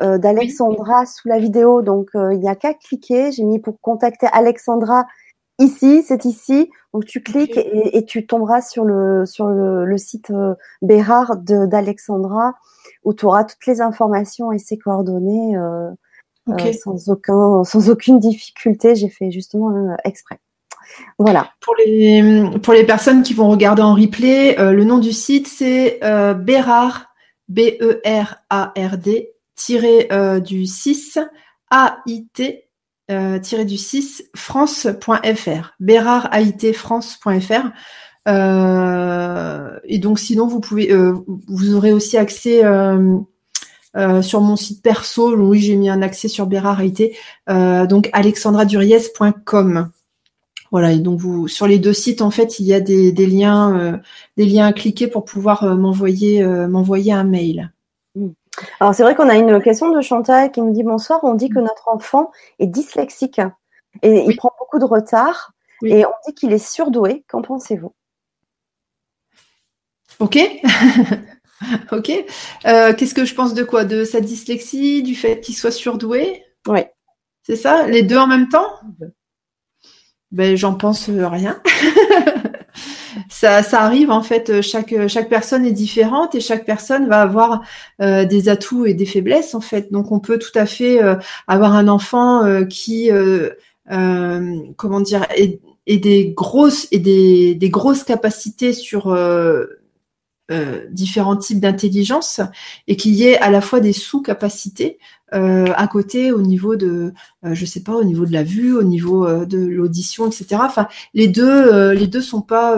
d'Alexandra 0.00 1.06
sous 1.06 1.28
la 1.28 1.38
vidéo, 1.38 1.82
donc 1.82 2.10
il 2.14 2.38
n'y 2.38 2.48
a 2.48 2.54
qu'à 2.54 2.74
cliquer. 2.74 3.32
J'ai 3.32 3.44
mis 3.44 3.60
pour 3.60 3.80
contacter 3.80 4.26
Alexandra 4.32 5.06
ici, 5.60 6.02
c'est 6.06 6.24
ici. 6.24 6.70
Donc 6.92 7.04
tu 7.04 7.22
cliques 7.22 7.56
et, 7.56 8.04
tu 8.04 8.26
tomberas 8.26 8.62
sur 8.62 8.84
le 8.84 9.24
sur 9.24 9.46
le, 9.46 9.98
site 9.98 10.30
euh, 10.30 10.54
Bérard 10.82 11.36
d'Alexandra 11.36 12.54
où 13.04 13.14
tu 13.14 13.26
auras 13.26 13.44
toutes 13.44 13.64
les 13.66 13.80
informations 13.80 14.50
et 14.50 14.58
ses 14.58 14.76
coordonnées 14.76 15.56
euh, 15.56 15.90
euh, 16.48 16.72
sans 16.72 17.08
aucun 17.08 17.62
sans 17.62 17.90
aucune 17.90 18.18
difficulté. 18.18 18.96
J'ai 18.96 19.08
fait 19.08 19.30
justement 19.30 19.94
exprès. 20.04 20.40
Voilà. 21.18 21.50
Pour 21.60 21.76
les 21.76 22.42
pour 22.62 22.74
les 22.74 22.84
personnes 22.84 23.22
qui 23.22 23.34
vont 23.34 23.48
regarder 23.48 23.82
en 23.82 23.94
replay, 23.94 24.56
le 24.58 24.84
nom 24.84 24.98
du 24.98 25.12
site 25.12 25.46
c'est 25.46 26.00
Bérard 26.40 27.06
B 27.48 27.60
E 27.80 28.00
R 28.04 28.36
A 28.50 28.72
R 28.76 28.98
D 28.98 29.32
tiré 29.54 30.08
du 30.40 30.66
6 30.66 31.20
A 31.70 31.98
I 32.06 32.26
T 32.32 32.69
euh, 33.10 33.64
du 33.64 33.76
6 33.76 34.24
france.fr, 34.34 35.74
france.fr 36.72 37.70
Euh, 38.28 39.78
et 39.84 39.98
donc 39.98 40.18
sinon 40.18 40.46
vous 40.46 40.60
pouvez, 40.60 40.92
euh, 40.92 41.14
vous 41.48 41.74
aurez 41.74 41.92
aussi 41.92 42.18
accès 42.18 42.64
euh, 42.64 43.18
sur 44.22 44.40
mon 44.40 44.56
site 44.56 44.82
perso. 44.82 45.34
Oui, 45.36 45.60
j'ai 45.60 45.76
mis 45.76 45.88
un 45.88 46.02
accès 46.02 46.28
sur 46.28 46.46
Bérard 46.46 46.82
IT, 46.82 47.12
donc 47.48 48.10
alexandraduriez.com. 48.12 49.90
Voilà, 50.70 50.92
et 50.92 51.00
donc 51.00 51.18
vous 51.18 51.48
sur 51.48 51.66
les 51.66 51.80
deux 51.80 51.92
sites 51.92 52.22
en 52.22 52.30
fait 52.30 52.60
il 52.60 52.66
y 52.66 52.74
a 52.74 52.80
des, 52.80 53.12
liens, 53.26 54.00
des 54.36 54.46
liens 54.46 54.66
à 54.66 54.72
cliquer 54.72 55.08
pour 55.08 55.24
pouvoir 55.24 55.76
m'envoyer 55.76 56.42
un 56.42 57.24
mail. 57.24 57.72
Alors 58.80 58.94
c'est 58.94 59.02
vrai 59.02 59.14
qu'on 59.14 59.28
a 59.28 59.36
une 59.36 59.60
question 59.62 59.90
de 59.90 60.00
Chantal 60.00 60.50
qui 60.50 60.60
nous 60.60 60.72
dit 60.72 60.82
bonsoir. 60.82 61.20
On 61.22 61.34
dit 61.34 61.48
que 61.48 61.58
notre 61.58 61.88
enfant 61.88 62.30
est 62.58 62.66
dyslexique 62.66 63.40
et 64.02 64.24
il 64.26 64.36
prend 64.36 64.52
beaucoup 64.58 64.78
de 64.78 64.84
retard 64.84 65.52
et 65.84 66.04
on 66.04 66.12
dit 66.26 66.34
qu'il 66.34 66.52
est 66.52 66.58
surdoué. 66.64 67.24
Qu'en 67.28 67.42
pensez-vous? 67.42 67.94
Ok. 70.18 70.38
ok. 71.92 72.10
Euh, 72.66 72.94
qu'est-ce 72.94 73.14
que 73.14 73.24
je 73.24 73.34
pense 73.34 73.54
de 73.54 73.62
quoi? 73.62 73.84
De 73.84 74.04
sa 74.04 74.20
dyslexie, 74.20 75.02
du 75.02 75.14
fait 75.14 75.40
qu'il 75.40 75.56
soit 75.56 75.70
surdoué? 75.70 76.44
Oui. 76.66 76.80
C'est 77.42 77.56
ça? 77.56 77.86
Les 77.86 78.02
deux 78.02 78.18
en 78.18 78.26
même 78.26 78.48
temps? 78.48 78.70
Ben, 80.30 80.56
J'en 80.56 80.74
pense 80.74 81.08
rien. 81.08 81.60
ça, 83.30 83.62
ça 83.62 83.82
arrive 83.82 84.10
en 84.10 84.22
fait. 84.22 84.60
Chaque 84.60 84.94
chaque 85.08 85.28
personne 85.28 85.64
est 85.64 85.72
différente 85.72 86.34
et 86.34 86.40
chaque 86.40 86.66
personne 86.66 87.08
va 87.08 87.22
avoir 87.22 87.62
euh, 88.02 88.24
des 88.24 88.48
atouts 88.48 88.86
et 88.86 88.94
des 88.94 89.06
faiblesses 89.06 89.54
en 89.54 89.60
fait. 89.60 89.92
Donc 89.92 90.10
on 90.10 90.18
peut 90.18 90.38
tout 90.38 90.56
à 90.58 90.66
fait 90.66 91.02
euh, 91.02 91.14
avoir 91.46 91.74
un 91.74 91.88
enfant 91.88 92.44
euh, 92.44 92.64
qui 92.64 93.08
comment 94.76 95.00
dire 95.00 95.26
et, 95.36 95.60
des 95.98 96.32
grosses 96.32 96.88
et 96.92 96.98
des, 96.98 97.54
des 97.54 97.70
grosses 97.70 98.04
capacités 98.04 98.72
sur 98.72 99.16
différents 100.90 101.36
types 101.36 101.60
d'intelligence 101.60 102.40
et 102.88 102.96
qu'il 102.96 103.14
y 103.14 103.24
ait 103.24 103.38
à 103.38 103.50
la 103.50 103.60
fois 103.60 103.80
des 103.80 103.92
sous-capacités 103.92 104.98
à 105.32 105.88
côté 105.88 106.32
au 106.32 106.42
niveau 106.42 106.76
de, 106.76 107.12
je 107.42 107.64
sais 107.64 107.82
pas, 107.82 107.94
au 107.94 108.04
niveau 108.04 108.26
de 108.26 108.32
la 108.32 108.42
vue, 108.42 108.76
au 108.76 108.82
niveau 108.82 109.44
de 109.44 109.58
l'audition, 109.58 110.26
etc. 110.26 110.56
Enfin, 110.60 110.88
les 111.14 111.28
deux, 111.28 111.92
les 111.92 112.06
deux 112.06 112.20
sont 112.20 112.42
pas. 112.42 112.76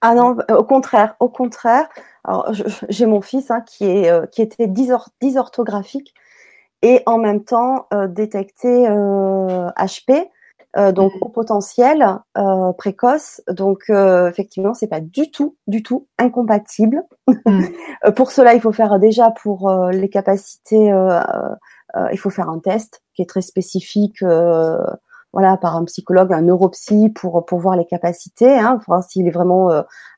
Ah 0.00 0.14
non, 0.14 0.36
au 0.50 0.64
contraire, 0.64 1.16
au 1.20 1.28
contraire. 1.28 1.88
Alors, 2.24 2.52
j'ai 2.88 3.06
mon 3.06 3.20
fils 3.20 3.50
hein, 3.50 3.60
qui 3.60 3.84
est 3.84 4.30
qui 4.30 4.42
était 4.42 4.68
dysorthographique 5.20 6.14
et 6.82 7.02
en 7.06 7.18
même 7.18 7.44
temps 7.44 7.86
détecté 8.08 8.86
HP 8.88 10.28
euh, 10.76 10.90
donc 10.90 11.12
mmh. 11.14 11.18
au 11.20 11.28
potentiel 11.28 12.18
euh, 12.38 12.72
précoce. 12.72 13.42
Donc 13.48 13.84
euh, 13.90 14.28
effectivement, 14.28 14.74
c'est 14.74 14.86
pas 14.86 15.00
du 15.00 15.30
tout, 15.30 15.56
du 15.66 15.82
tout 15.82 16.08
incompatible. 16.18 17.02
Mmh. 17.26 17.64
pour 18.16 18.30
cela, 18.30 18.54
il 18.54 18.60
faut 18.60 18.72
faire 18.72 18.98
déjà 18.98 19.30
pour 19.30 19.70
les 19.90 20.08
capacités, 20.08 20.92
il 22.12 22.18
faut 22.18 22.30
faire 22.30 22.48
un 22.48 22.58
test 22.58 23.02
qui 23.14 23.22
est 23.22 23.28
très 23.28 23.42
spécifique. 23.42 24.24
voilà, 25.34 25.56
par 25.56 25.76
un 25.76 25.84
psychologue, 25.84 26.32
un 26.32 26.42
neuropsy 26.42 27.10
pour 27.10 27.44
pour 27.44 27.58
voir 27.58 27.76
les 27.76 27.86
capacités, 27.86 28.58
hein, 28.58 28.76
pour 28.76 28.94
voir 28.94 29.04
s'il 29.04 29.26
est 29.26 29.30
vraiment 29.30 29.70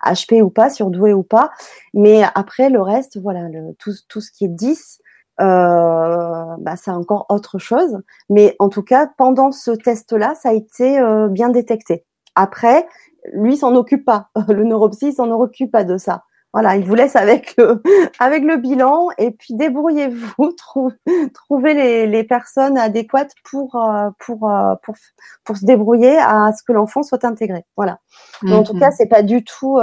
HP 0.05 0.42
ou 0.42 0.50
pas, 0.50 0.70
surdoué 0.70 1.12
ou 1.12 1.22
pas. 1.22 1.50
Mais 1.94 2.22
après 2.34 2.70
le 2.70 2.80
reste, 2.80 3.18
voilà, 3.20 3.48
le, 3.48 3.74
tout 3.78 3.92
tout 4.09 4.20
ce 4.20 4.30
qui 4.30 4.44
est 4.44 4.48
10, 4.48 5.00
euh, 5.41 6.57
bah, 6.59 6.76
c'est 6.76 6.91
encore 6.91 7.26
autre 7.28 7.59
chose. 7.59 7.99
Mais 8.30 8.55
en 8.59 8.68
tout 8.68 8.82
cas, 8.82 9.09
pendant 9.18 9.53
ce 9.53 9.70
test-là, 9.70 10.35
ça 10.35 10.51
a 10.51 10.53
été 10.53 10.99
euh, 10.99 11.28
bien 11.28 11.49
détecté. 11.49 12.05
Après, 12.35 12.87
lui 13.32 13.57
s'en 13.57 13.74
occupe 13.74 14.05
pas. 14.05 14.28
Le 14.49 14.64
neuropsy 14.64 15.12
s'en 15.12 15.30
occupe 15.30 15.72
pas 15.72 15.85
de 15.85 15.99
ça. 15.99 16.24
Voilà, 16.53 16.76
il 16.76 16.85
vous 16.85 16.95
laisse 16.95 17.16
avec 17.16 17.57
le, 17.59 17.82
avec 18.20 18.45
le 18.45 18.59
bilan 18.59 19.09
et 19.18 19.32
puis 19.32 19.55
débrouillez-vous, 19.55 20.55
trouvez 21.35 21.74
les, 21.74 22.07
les, 22.07 22.22
personnes 22.22 22.78
adéquates 22.78 23.32
pour, 23.43 23.74
euh, 23.74 24.11
pour, 24.20 24.49
pour, 24.85 24.95
pour 25.43 25.57
se 25.57 25.64
débrouiller 25.64 26.16
à 26.16 26.53
ce 26.57 26.62
que 26.62 26.72
l'enfant 26.72 27.03
soit 27.03 27.24
intégré. 27.24 27.64
Voilà. 27.76 27.99
en 28.47 28.62
tout 28.62 28.78
cas, 28.78 28.91
mhm. 28.91 28.95
c'est 28.97 29.09
pas 29.09 29.22
du 29.22 29.43
tout 29.43 29.80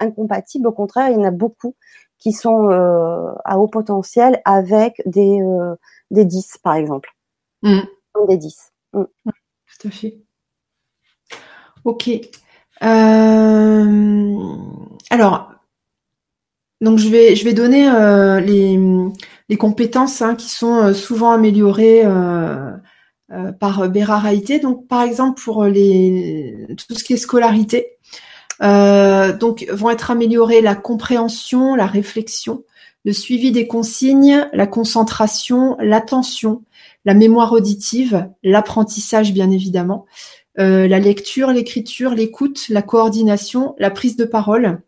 incompatible. 0.00 0.66
Au 0.66 0.72
contraire, 0.72 1.10
il 1.10 1.16
y 1.16 1.20
en 1.20 1.24
a 1.24 1.30
beaucoup 1.30 1.74
qui 2.18 2.32
sont 2.32 2.70
euh, 2.70 3.32
à 3.44 3.58
haut 3.58 3.68
potentiel 3.68 4.40
avec 4.44 5.02
des, 5.06 5.40
euh, 5.40 5.74
des 6.10 6.24
10, 6.24 6.58
par 6.62 6.74
exemple. 6.74 7.10
Mm. 7.62 7.80
Des 8.28 8.36
10. 8.36 8.72
Mm. 8.92 9.04
Tout 9.80 9.88
à 9.88 9.90
fait. 9.90 10.18
Ok. 11.84 12.10
Euh, 12.82 14.26
alors, 15.10 15.52
donc 16.80 16.98
je 16.98 17.08
vais, 17.08 17.36
je 17.36 17.44
vais 17.44 17.54
donner 17.54 17.84
les, 18.42 18.78
les, 19.48 19.56
compétences 19.56 20.20
hein, 20.20 20.34
qui 20.34 20.48
sont 20.48 20.92
souvent 20.92 21.30
améliorées 21.30 22.04
par 23.60 23.88
Bérard 23.88 24.26
Donc, 24.62 24.86
par 24.88 25.02
exemple, 25.02 25.40
pour 25.42 25.64
les, 25.64 26.66
tout 26.76 26.94
ce 26.94 27.04
qui 27.04 27.14
est 27.14 27.18
scolarité, 27.18 27.96
euh, 28.62 29.32
donc 29.36 29.66
vont 29.70 29.90
être 29.90 30.10
améliorées 30.10 30.60
la 30.60 30.74
compréhension, 30.74 31.74
la 31.74 31.86
réflexion, 31.86 32.64
le 33.04 33.12
suivi 33.12 33.52
des 33.52 33.66
consignes, 33.66 34.48
la 34.52 34.66
concentration, 34.66 35.76
l'attention, 35.78 36.62
la 37.04 37.14
mémoire 37.14 37.52
auditive, 37.52 38.28
l'apprentissage 38.42 39.32
bien 39.32 39.50
évidemment, 39.50 40.06
euh, 40.58 40.88
la 40.88 40.98
lecture, 40.98 41.52
l'écriture, 41.52 42.14
l'écoute, 42.14 42.68
la 42.68 42.82
coordination, 42.82 43.74
la 43.78 43.90
prise 43.90 44.16
de 44.16 44.24
parole, 44.24 44.80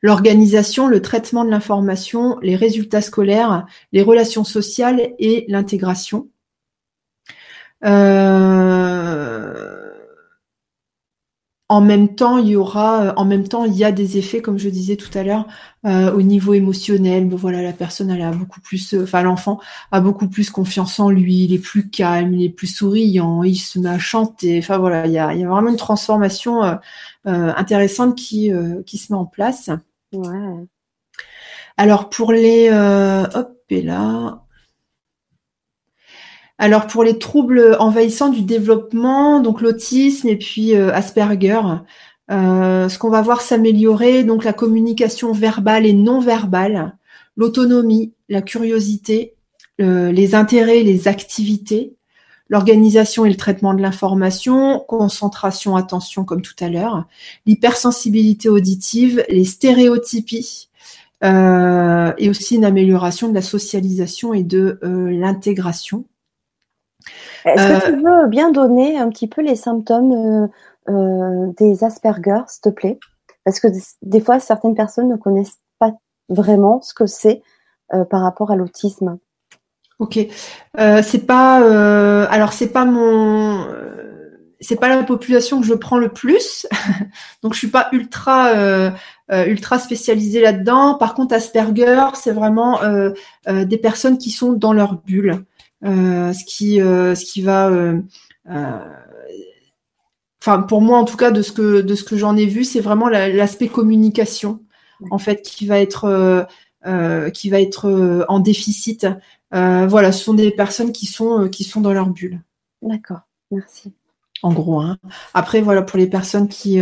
l'organisation, 0.00 0.88
le 0.88 1.02
traitement 1.02 1.44
de 1.44 1.50
l'information, 1.50 2.38
les 2.42 2.56
résultats 2.56 3.02
scolaires, 3.02 3.66
les 3.92 4.02
relations 4.02 4.44
sociales 4.44 5.12
et 5.18 5.44
l'intégration. 5.48 6.28
Euh, 7.84 9.81
en 11.72 11.80
même 11.80 12.14
temps, 12.14 12.36
il 12.36 12.48
y 12.48 12.56
aura, 12.56 13.02
euh, 13.02 13.12
en 13.16 13.24
même 13.24 13.48
temps, 13.48 13.64
il 13.64 13.74
y 13.74 13.82
a 13.82 13.92
des 13.92 14.18
effets, 14.18 14.42
comme 14.42 14.58
je 14.58 14.68
disais 14.68 14.96
tout 14.96 15.16
à 15.16 15.22
l'heure, 15.22 15.46
euh, 15.86 16.12
au 16.12 16.20
niveau 16.20 16.52
émotionnel. 16.52 17.26
Bon, 17.26 17.36
voilà, 17.36 17.62
la 17.62 17.72
personne, 17.72 18.10
elle 18.10 18.20
a 18.20 18.30
beaucoup 18.30 18.60
plus, 18.60 18.92
euh, 18.92 19.04
enfin, 19.04 19.22
l'enfant 19.22 19.58
a 19.90 20.02
beaucoup 20.02 20.28
plus 20.28 20.50
confiance 20.50 21.00
en 21.00 21.08
lui. 21.08 21.44
Il 21.44 21.54
est 21.54 21.58
plus 21.58 21.88
calme, 21.88 22.34
il 22.34 22.44
est 22.44 22.50
plus 22.50 22.66
souriant, 22.66 23.42
il 23.42 23.56
se 23.56 23.78
met 23.78 23.88
à 23.88 23.98
chanter. 23.98 24.58
Enfin, 24.58 24.76
voilà, 24.76 25.06
il 25.06 25.14
y 25.14 25.18
a, 25.18 25.32
il 25.32 25.40
y 25.40 25.44
a 25.44 25.48
vraiment 25.48 25.70
une 25.70 25.76
transformation 25.76 26.78
intéressante 27.24 28.16
qui 28.16 28.50
qui 28.86 28.98
se 28.98 29.12
met 29.12 29.18
en 29.18 29.26
place. 29.26 29.70
Ouais. 30.12 30.66
Alors 31.78 32.10
pour 32.10 32.32
les, 32.32 32.70
hop, 32.70 33.56
et 33.70 33.80
là, 33.82 34.41
alors 36.62 36.86
pour 36.86 37.02
les 37.02 37.18
troubles 37.18 37.76
envahissants 37.80 38.28
du 38.28 38.42
développement, 38.42 39.40
donc 39.40 39.62
l'autisme 39.62 40.28
et 40.28 40.36
puis 40.36 40.76
euh, 40.76 40.94
Asperger, 40.94 41.60
euh, 42.30 42.88
ce 42.88 42.98
qu'on 43.00 43.10
va 43.10 43.20
voir 43.20 43.40
s'améliorer, 43.40 44.22
donc 44.22 44.44
la 44.44 44.52
communication 44.52 45.32
verbale 45.32 45.86
et 45.86 45.92
non 45.92 46.20
verbale, 46.20 46.96
l'autonomie, 47.34 48.12
la 48.28 48.42
curiosité, 48.42 49.34
les 49.80 50.36
intérêts, 50.36 50.84
les 50.84 51.08
activités, 51.08 51.96
l'organisation 52.48 53.24
et 53.24 53.30
le 53.30 53.36
traitement 53.36 53.74
de 53.74 53.82
l'information, 53.82 54.84
concentration, 54.86 55.74
attention 55.74 56.24
comme 56.24 56.42
tout 56.42 56.54
à 56.60 56.68
l'heure, 56.68 57.06
l'hypersensibilité 57.44 58.48
auditive, 58.48 59.24
les 59.28 59.44
stéréotypies, 59.44 60.68
euh, 61.24 62.12
et 62.18 62.30
aussi 62.30 62.54
une 62.54 62.64
amélioration 62.64 63.28
de 63.28 63.34
la 63.34 63.42
socialisation 63.42 64.32
et 64.32 64.44
de 64.44 64.78
l'intégration. 64.80 66.04
Est-ce 67.44 67.86
que 67.86 67.86
tu 67.86 68.06
euh, 68.06 68.22
veux 68.22 68.28
bien 68.28 68.50
donner 68.50 68.98
un 68.98 69.08
petit 69.08 69.28
peu 69.28 69.42
les 69.42 69.56
symptômes 69.56 70.12
euh, 70.12 70.92
euh, 70.92 71.52
des 71.56 71.84
Asperger, 71.84 72.42
s'il 72.46 72.62
te 72.62 72.68
plaît? 72.68 72.98
Parce 73.44 73.60
que 73.60 73.68
des 74.02 74.20
fois, 74.20 74.38
certaines 74.38 74.74
personnes 74.74 75.08
ne 75.08 75.16
connaissent 75.16 75.58
pas 75.78 75.92
vraiment 76.28 76.80
ce 76.80 76.94
que 76.94 77.06
c'est 77.06 77.42
par 78.08 78.22
rapport 78.22 78.50
à 78.50 78.56
l'autisme. 78.56 79.18
Ok, 79.98 80.18
c'est 80.76 81.26
pas 81.26 82.26
alors 82.28 82.52
c'est 82.52 82.68
pas 82.68 82.84
mon 82.84 83.66
c'est 84.60 84.76
pas 84.76 84.88
la 84.88 85.02
population 85.02 85.60
que 85.60 85.66
je 85.66 85.74
prends 85.74 85.98
le 85.98 86.08
plus, 86.08 86.66
donc 87.42 87.52
je 87.52 87.58
suis 87.58 87.68
pas 87.68 87.88
ultra 87.90 88.52
ultra 89.28 89.80
spécialisée 89.80 90.40
là-dedans. 90.40 90.94
Par 90.94 91.14
contre, 91.14 91.34
Asperger, 91.34 92.06
c'est 92.14 92.32
vraiment 92.32 92.78
des 93.48 93.78
personnes 93.78 94.18
qui 94.18 94.30
sont 94.30 94.52
dans 94.52 94.72
leur 94.72 94.94
bulle. 94.94 95.44
Euh, 95.84 96.32
ce 96.32 96.44
qui 96.44 96.80
euh, 96.80 97.16
ce 97.16 97.24
qui 97.24 97.42
va 97.42 97.68
euh, 97.68 98.00
enfin 100.40 100.62
pour 100.62 100.80
moi 100.80 100.98
en 100.98 101.04
tout 101.04 101.16
cas 101.16 101.32
de 101.32 101.42
ce 101.42 101.50
que 101.50 101.80
de 101.80 101.94
ce 101.94 102.04
que 102.04 102.16
j'en 102.16 102.36
ai 102.36 102.46
vu, 102.46 102.64
c'est 102.64 102.80
vraiment 102.80 103.08
l'aspect 103.08 103.68
communication 103.68 104.60
en 105.10 105.18
fait 105.18 105.42
qui 105.42 105.66
va 105.66 105.80
être 105.80 106.46
qui 107.34 107.50
va 107.50 107.60
être 107.60 108.24
en 108.28 108.38
déficit. 108.38 109.06
voilà, 109.50 110.12
ce 110.12 110.24
sont 110.24 110.34
des 110.34 110.52
personnes 110.52 110.92
qui 110.92 111.06
sont 111.06 111.48
qui 111.48 111.64
sont 111.64 111.80
dans 111.80 111.92
leur 111.92 112.10
bulle. 112.10 112.40
D'accord, 112.82 113.20
merci. 113.50 113.92
En 114.44 114.52
gros, 114.52 114.80
hein. 114.80 114.98
après 115.34 115.60
voilà 115.60 115.82
pour 115.82 115.98
les 115.98 116.08
personnes 116.08 116.48
qui 116.48 116.80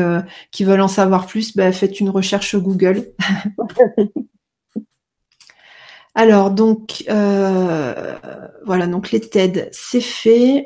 qui 0.51 0.65
veulent 0.65 0.81
en 0.81 0.89
savoir 0.89 1.27
plus, 1.27 1.57
bah, 1.57 1.73
faites 1.73 2.01
une 2.01 2.11
recherche 2.11 2.57
Google. 2.57 3.13
Alors 6.21 6.51
donc 6.51 7.05
euh, 7.09 8.15
voilà 8.67 8.87
donc 8.87 9.11
les 9.11 9.21
TED 9.21 9.71
c'est 9.73 10.03
fait. 10.03 10.65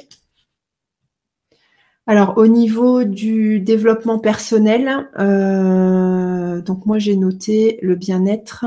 Alors 2.09 2.39
au 2.39 2.49
niveau 2.49 3.05
du 3.05 3.61
développement 3.61 4.19
personnel, 4.19 5.09
euh, 5.17 6.61
donc 6.61 6.87
moi 6.87 6.99
j'ai 6.99 7.15
noté 7.15 7.79
le 7.83 7.95
bien-être. 7.95 8.65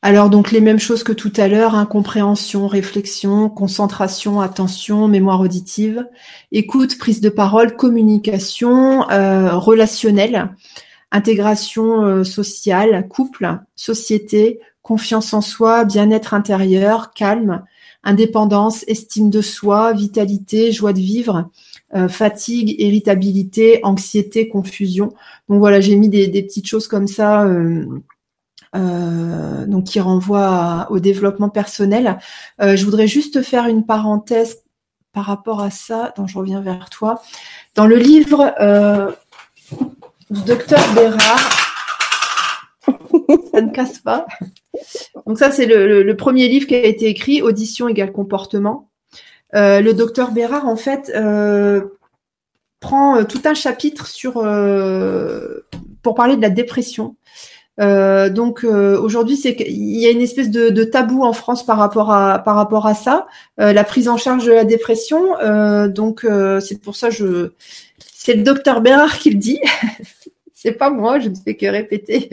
Alors 0.00 0.30
donc 0.30 0.52
les 0.52 0.60
mêmes 0.60 0.78
choses 0.78 1.02
que 1.02 1.12
tout 1.12 1.32
à 1.38 1.48
l'heure, 1.48 1.74
incompréhension, 1.74 2.66
hein, 2.66 2.68
réflexion, 2.68 3.50
concentration, 3.50 4.40
attention, 4.40 5.08
mémoire 5.08 5.40
auditive, 5.40 6.06
écoute, 6.52 6.98
prise 6.98 7.20
de 7.20 7.30
parole, 7.30 7.74
communication, 7.74 9.10
euh, 9.10 9.56
relationnelle 9.56 10.50
intégration 11.10 12.04
euh, 12.04 12.24
sociale, 12.24 13.08
couple, 13.08 13.58
société, 13.76 14.60
confiance 14.82 15.32
en 15.34 15.40
soi, 15.40 15.84
bien-être 15.84 16.34
intérieur, 16.34 17.12
calme, 17.12 17.64
indépendance, 18.04 18.84
estime 18.86 19.30
de 19.30 19.42
soi, 19.42 19.92
vitalité, 19.92 20.72
joie 20.72 20.92
de 20.92 21.00
vivre, 21.00 21.50
euh, 21.94 22.08
fatigue, 22.08 22.74
irritabilité, 22.78 23.80
anxiété, 23.82 24.48
confusion. 24.48 25.14
Donc 25.48 25.58
voilà, 25.58 25.80
j'ai 25.80 25.96
mis 25.96 26.08
des, 26.08 26.28
petites 26.42 26.66
choses 26.66 26.88
comme 26.88 27.06
ça. 27.06 27.44
Euh, 27.44 27.86
donc 29.66 29.84
qui 29.84 29.98
renvoient 29.98 30.88
au 30.90 31.00
développement 31.00 31.48
personnel. 31.48 32.18
je 32.60 32.84
voudrais 32.84 33.06
juste 33.06 33.40
faire 33.40 33.66
une 33.66 33.86
parenthèse 33.86 34.58
par 35.14 35.24
rapport 35.24 35.62
à 35.62 35.70
ça. 35.70 36.12
Donc 36.18 36.28
je 36.28 36.36
reviens 36.36 36.60
vers 36.60 36.90
toi. 36.90 37.22
Dans 37.74 37.86
le 37.86 37.96
livre 37.96 38.52
du 40.30 40.42
docteur 40.42 40.80
Bérard. 40.94 41.68
ça 43.52 43.60
ne 43.60 43.70
casse 43.70 43.98
pas. 43.98 44.26
Donc 45.26 45.38
ça, 45.38 45.50
c'est 45.50 45.66
le, 45.66 46.16
premier 46.16 46.48
livre 46.48 46.66
qui 46.66 46.74
a 46.74 46.84
été 46.84 47.06
écrit, 47.06 47.42
Audition 47.42 47.88
égale 47.88 48.12
comportement. 48.12 48.90
Euh, 49.54 49.80
le 49.80 49.94
docteur 49.94 50.32
Bérard, 50.32 50.66
en 50.66 50.76
fait, 50.76 51.10
euh, 51.14 51.82
prend 52.80 53.16
euh, 53.16 53.24
tout 53.24 53.40
un 53.44 53.54
chapitre 53.54 54.06
sur 54.06 54.34
pour 56.02 56.14
parler 56.14 56.36
de 56.36 56.42
la 56.42 56.50
dépression. 56.50 57.16
donc 57.78 58.64
aujourd'hui, 58.64 59.36
c'est 59.36 59.56
qu'il 59.56 59.98
y 59.98 60.06
a 60.06 60.10
une 60.10 60.20
espèce 60.20 60.50
de, 60.50 60.84
tabou 60.84 61.24
en 61.24 61.32
France 61.32 61.64
par 61.64 61.78
rapport 61.78 62.10
à 62.10 62.94
ça, 62.94 63.26
la 63.56 63.84
prise 63.84 64.08
en 64.08 64.16
charge 64.16 64.46
de 64.46 64.52
la 64.52 64.64
dépression. 64.64 65.34
donc 65.88 66.26
c'est 66.60 66.80
pour 66.80 66.96
ça 66.96 67.10
je 67.10 67.52
c'est 68.20 68.34
le 68.34 68.42
docteur 68.42 68.82
Bérard 68.82 69.18
qui 69.18 69.30
le 69.30 69.38
dit. 69.38 69.60
c'est 70.60 70.72
pas 70.72 70.90
moi, 70.90 71.20
je 71.20 71.28
ne 71.28 71.36
fais 71.36 71.56
que 71.56 71.66
répéter. 71.66 72.30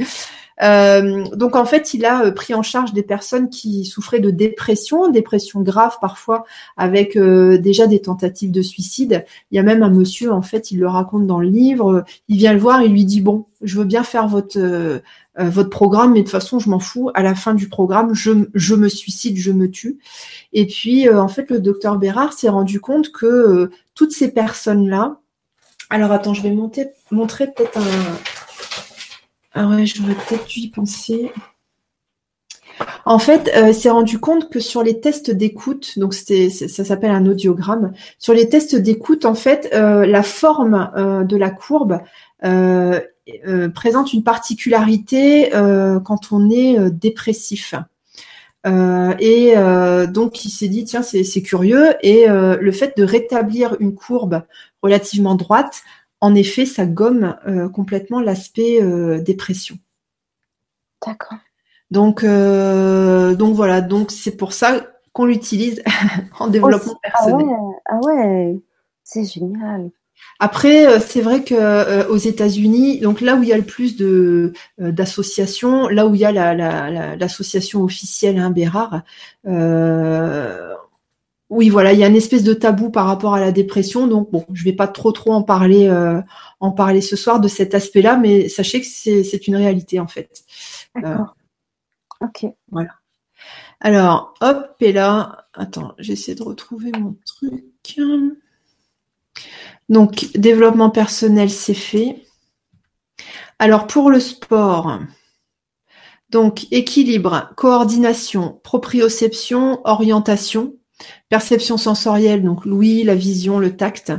Euh, 0.64 1.26
donc 1.36 1.58
en 1.58 1.66
fait, 1.66 1.94
il 1.94 2.06
a 2.06 2.28
euh, 2.28 2.32
pris 2.32 2.54
en 2.54 2.62
charge 2.62 2.94
des 2.94 3.04
personnes 3.04 3.50
qui 3.50 3.84
souffraient 3.84 4.22
de 4.22 4.32
dépression, 4.32 5.10
dépression 5.10 5.60
grave 5.62 5.98
parfois, 6.00 6.46
avec 6.78 7.18
euh, 7.18 7.58
déjà 7.58 7.88
des 7.88 8.00
tentatives 8.00 8.52
de 8.52 8.62
suicide. 8.62 9.26
Il 9.52 9.58
y 9.58 9.60
a 9.60 9.64
même 9.64 9.84
un 9.84 9.90
monsieur, 9.90 10.32
en 10.32 10.42
fait, 10.42 10.72
il 10.72 10.80
le 10.80 10.88
raconte 10.88 11.28
dans 11.28 11.42
le 11.42 11.50
livre. 11.50 12.06
Il 12.30 12.38
vient 12.38 12.54
le 12.54 12.60
voir, 12.60 12.82
il 12.84 12.94
lui 12.94 13.04
dit 13.04 13.20
bon, 13.20 13.48
je 13.62 13.78
veux 13.78 13.84
bien 13.84 14.04
faire 14.04 14.30
votre 14.30 15.02
votre 15.38 15.70
programme, 15.70 16.14
mais 16.14 16.20
de 16.20 16.24
toute 16.24 16.32
façon, 16.32 16.60
je 16.60 16.70
m'en 16.70 16.80
fous. 16.80 17.12
À 17.14 17.22
la 17.22 17.36
fin 17.36 17.54
du 17.54 17.68
programme, 17.68 18.14
je, 18.14 18.32
je 18.54 18.74
me 18.74 18.88
suicide, 18.88 19.36
je 19.36 19.52
me 19.52 19.70
tue. 19.70 20.00
Et 20.54 20.66
puis, 20.66 21.10
en 21.10 21.28
fait, 21.28 21.52
le 21.52 21.60
docteur 21.60 21.98
Bérard 21.98 22.32
s'est 22.32 22.48
rendu 22.48 22.80
compte 22.80 23.12
que 23.12 23.70
toutes 23.94 24.14
ces 24.14 24.32
personnes-là, 24.32 25.20
alors 25.90 26.12
attends, 26.12 26.34
je 26.34 26.42
vais 26.42 26.52
montrer 26.52 27.48
peut-être 27.48 27.78
un, 27.78 27.82
ah 29.58 29.68
ouais, 29.68 29.86
j'aurais 29.86 30.16
peut-être 30.16 30.48
dû 30.48 30.60
y 30.60 30.70
penser. 30.70 31.32
En 33.06 33.20
fait, 33.20 33.50
euh, 33.56 33.72
s'est 33.72 33.90
rendu 33.90 34.20
compte 34.20 34.50
que 34.50 34.60
sur 34.60 34.84
les 34.84 35.00
tests 35.00 35.32
d'écoute, 35.32 35.98
donc 35.98 36.14
ça 36.14 36.84
s'appelle 36.84 37.12
un 37.12 37.26
audiogramme, 37.26 37.94
sur 38.20 38.34
les 38.34 38.50
tests 38.50 38.76
d'écoute, 38.76 39.24
en 39.24 39.34
fait, 39.34 39.70
euh, 39.74 40.06
la 40.06 40.24
forme 40.24 40.92
euh, 40.98 41.24
de 41.24 41.38
la 41.38 41.52
courbe 41.52 42.02
euh, 42.44 43.00
présente 43.74 44.12
une 44.12 44.24
particularité 44.24 45.50
quand 45.52 46.32
on 46.32 46.50
est 46.52 46.92
dépressif. 46.92 47.74
Et 48.66 49.56
donc, 50.08 50.44
il 50.46 50.50
s'est 50.50 50.68
dit, 50.68 50.84
tiens, 50.86 51.04
c'est, 51.04 51.42
curieux. 51.42 51.94
Et 52.02 52.28
le 52.28 52.72
fait 52.72 52.98
de 52.98 53.04
rétablir 53.04 53.78
une 53.80 53.96
courbe 53.96 54.44
relativement 54.82 55.36
droite 55.36 55.84
en 56.22 56.34
effet, 56.34 56.66
ça 56.66 56.86
gomme 56.86 57.38
euh, 57.48 57.70
complètement 57.70 58.20
l'aspect 58.20 58.82
euh, 58.82 59.22
dépression. 59.22 59.78
D'accord. 61.06 61.38
Donc, 61.92 62.24
euh, 62.24 63.36
donc 63.36 63.56
voilà, 63.56 63.82
donc 63.82 64.10
c'est 64.10 64.36
pour 64.36 64.54
ça 64.54 64.88
qu'on 65.14 65.26
l'utilise 65.26 65.84
en 66.40 66.48
développement 66.48 66.98
ah 67.04 67.10
personnel. 67.10 67.56
Ah 67.86 68.00
ouais, 68.04 68.60
c'est 69.04 69.24
génial. 69.24 69.92
Après, 70.40 71.00
c'est 71.00 71.22
vrai 71.22 71.44
que 71.44 72.08
aux 72.08 72.18
États-Unis, 72.18 73.00
donc 73.00 73.22
là 73.22 73.36
où 73.36 73.44
il 73.44 73.50
y 73.50 73.54
a 73.54 73.58
le 73.58 73.64
plus 73.64 73.96
de 73.96 74.52
d'associations, 74.78 75.88
là 75.88 76.08
où 76.08 76.16
il 76.16 76.22
y 76.22 76.26
a 76.26 77.16
l'association 77.16 77.84
officielle 77.84 78.38
hein, 78.38 78.50
Bérard, 78.50 79.04
oui, 81.50 81.70
voilà, 81.70 81.94
il 81.94 82.00
y 82.00 82.04
a 82.04 82.08
une 82.08 82.16
espèce 82.16 82.44
de 82.44 82.54
tabou 82.54 82.90
par 82.90 83.06
rapport 83.06 83.36
à 83.36 83.40
la 83.40 83.52
dépression. 83.52 84.08
Donc 84.08 84.32
bon, 84.32 84.46
je 84.52 84.64
vais 84.64 84.74
pas 84.74 84.88
trop 84.88 85.12
trop 85.12 85.32
en 85.32 85.44
parler 85.44 85.88
euh, 85.88 86.22
en 86.60 86.72
parler 86.72 87.02
ce 87.02 87.16
soir 87.16 87.40
de 87.40 87.48
cet 87.48 87.76
aspect-là, 87.76 88.18
mais 88.18 88.50
sachez 88.50 88.82
que 88.82 88.88
c'est 88.88 89.48
une 89.48 89.56
réalité 89.56 90.00
en 90.00 90.08
fait. 90.08 90.44
D'accord. 90.96 91.36
ok. 92.22 92.48
Voilà. 92.72 92.92
Alors, 93.80 94.34
hop, 94.42 94.76
et 94.80 94.94
là, 94.94 95.48
attends, 95.54 95.94
j'essaie 96.00 96.34
de 96.34 96.42
retrouver 96.44 96.92
mon 96.98 97.16
truc. 97.26 98.00
Donc, 99.90 100.28
développement 100.36 100.90
personnel, 100.90 101.50
c'est 101.50 101.74
fait. 101.74 102.24
Alors, 103.60 103.88
pour 103.88 104.10
le 104.10 104.20
sport, 104.20 105.00
donc 106.30 106.68
équilibre, 106.72 107.52
coordination, 107.56 108.60
proprioception, 108.64 109.82
orientation. 109.86 110.76
Perception 111.30 111.78
sensorielle, 111.78 112.44
donc 112.44 112.66
l'ouïe, 112.66 113.04
la 113.04 113.16
vision, 113.16 113.60
le 113.60 113.76
tact. 113.76 114.14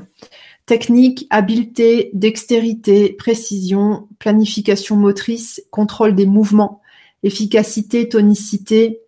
Technique, 0.66 1.26
habileté, 1.30 2.10
dextérité, 2.12 3.12
précision, 3.12 4.08
planification 4.18 4.96
motrice, 4.96 5.62
contrôle 5.70 6.14
des 6.14 6.26
mouvements, 6.26 6.80
efficacité, 7.22 8.08
tonicité. 8.08 9.00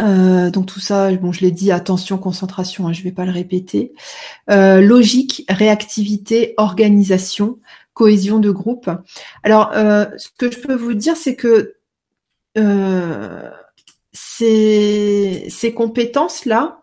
Euh, 0.00 0.50
donc 0.50 0.66
tout 0.66 0.80
ça, 0.80 1.12
bon, 1.12 1.32
je 1.32 1.40
l'ai 1.40 1.50
dit, 1.50 1.70
attention, 1.70 2.18
concentration, 2.18 2.88
hein, 2.88 2.92
je 2.92 3.00
ne 3.00 3.04
vais 3.04 3.12
pas 3.12 3.24
le 3.24 3.32
répéter. 3.32 3.92
Euh, 4.50 4.80
logique, 4.80 5.44
réactivité, 5.48 6.54
organisation, 6.56 7.58
cohésion 7.94 8.38
de 8.38 8.50
groupe. 8.50 8.90
Alors, 9.42 9.70
euh, 9.74 10.06
ce 10.16 10.28
que 10.36 10.50
je 10.50 10.58
peux 10.58 10.74
vous 10.74 10.94
dire, 10.94 11.16
c'est 11.16 11.36
que 11.36 11.76
ces, 14.12 15.46
ces 15.48 15.74
compétences-là, 15.74 16.81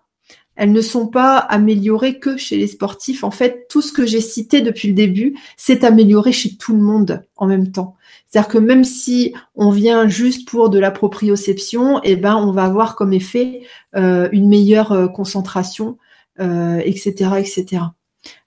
elles 0.59 0.73
ne 0.73 0.81
sont 0.81 1.07
pas 1.07 1.37
améliorées 1.37 2.19
que 2.19 2.35
chez 2.35 2.57
les 2.57 2.67
sportifs. 2.67 3.23
En 3.23 3.31
fait, 3.31 3.67
tout 3.69 3.81
ce 3.81 3.93
que 3.93 4.05
j'ai 4.05 4.19
cité 4.19 4.59
depuis 4.59 4.89
le 4.89 4.93
début, 4.93 5.39
c'est 5.55 5.85
amélioré 5.85 6.33
chez 6.33 6.57
tout 6.57 6.73
le 6.73 6.81
monde 6.81 7.23
en 7.37 7.47
même 7.47 7.71
temps. 7.71 7.95
C'est-à-dire 8.27 8.49
que 8.49 8.57
même 8.57 8.83
si 8.83 9.33
on 9.55 9.69
vient 9.69 10.09
juste 10.09 10.49
pour 10.49 10.69
de 10.69 10.77
la 10.77 10.91
proprioception, 10.91 12.01
eh 12.03 12.17
ben, 12.17 12.35
on 12.35 12.51
va 12.51 12.65
avoir 12.65 12.97
comme 12.97 13.13
effet 13.13 13.61
euh, 13.95 14.27
une 14.33 14.49
meilleure 14.49 14.91
euh, 14.91 15.07
concentration, 15.07 15.97
euh, 16.41 16.81
etc., 16.83 17.35
etc. 17.37 17.83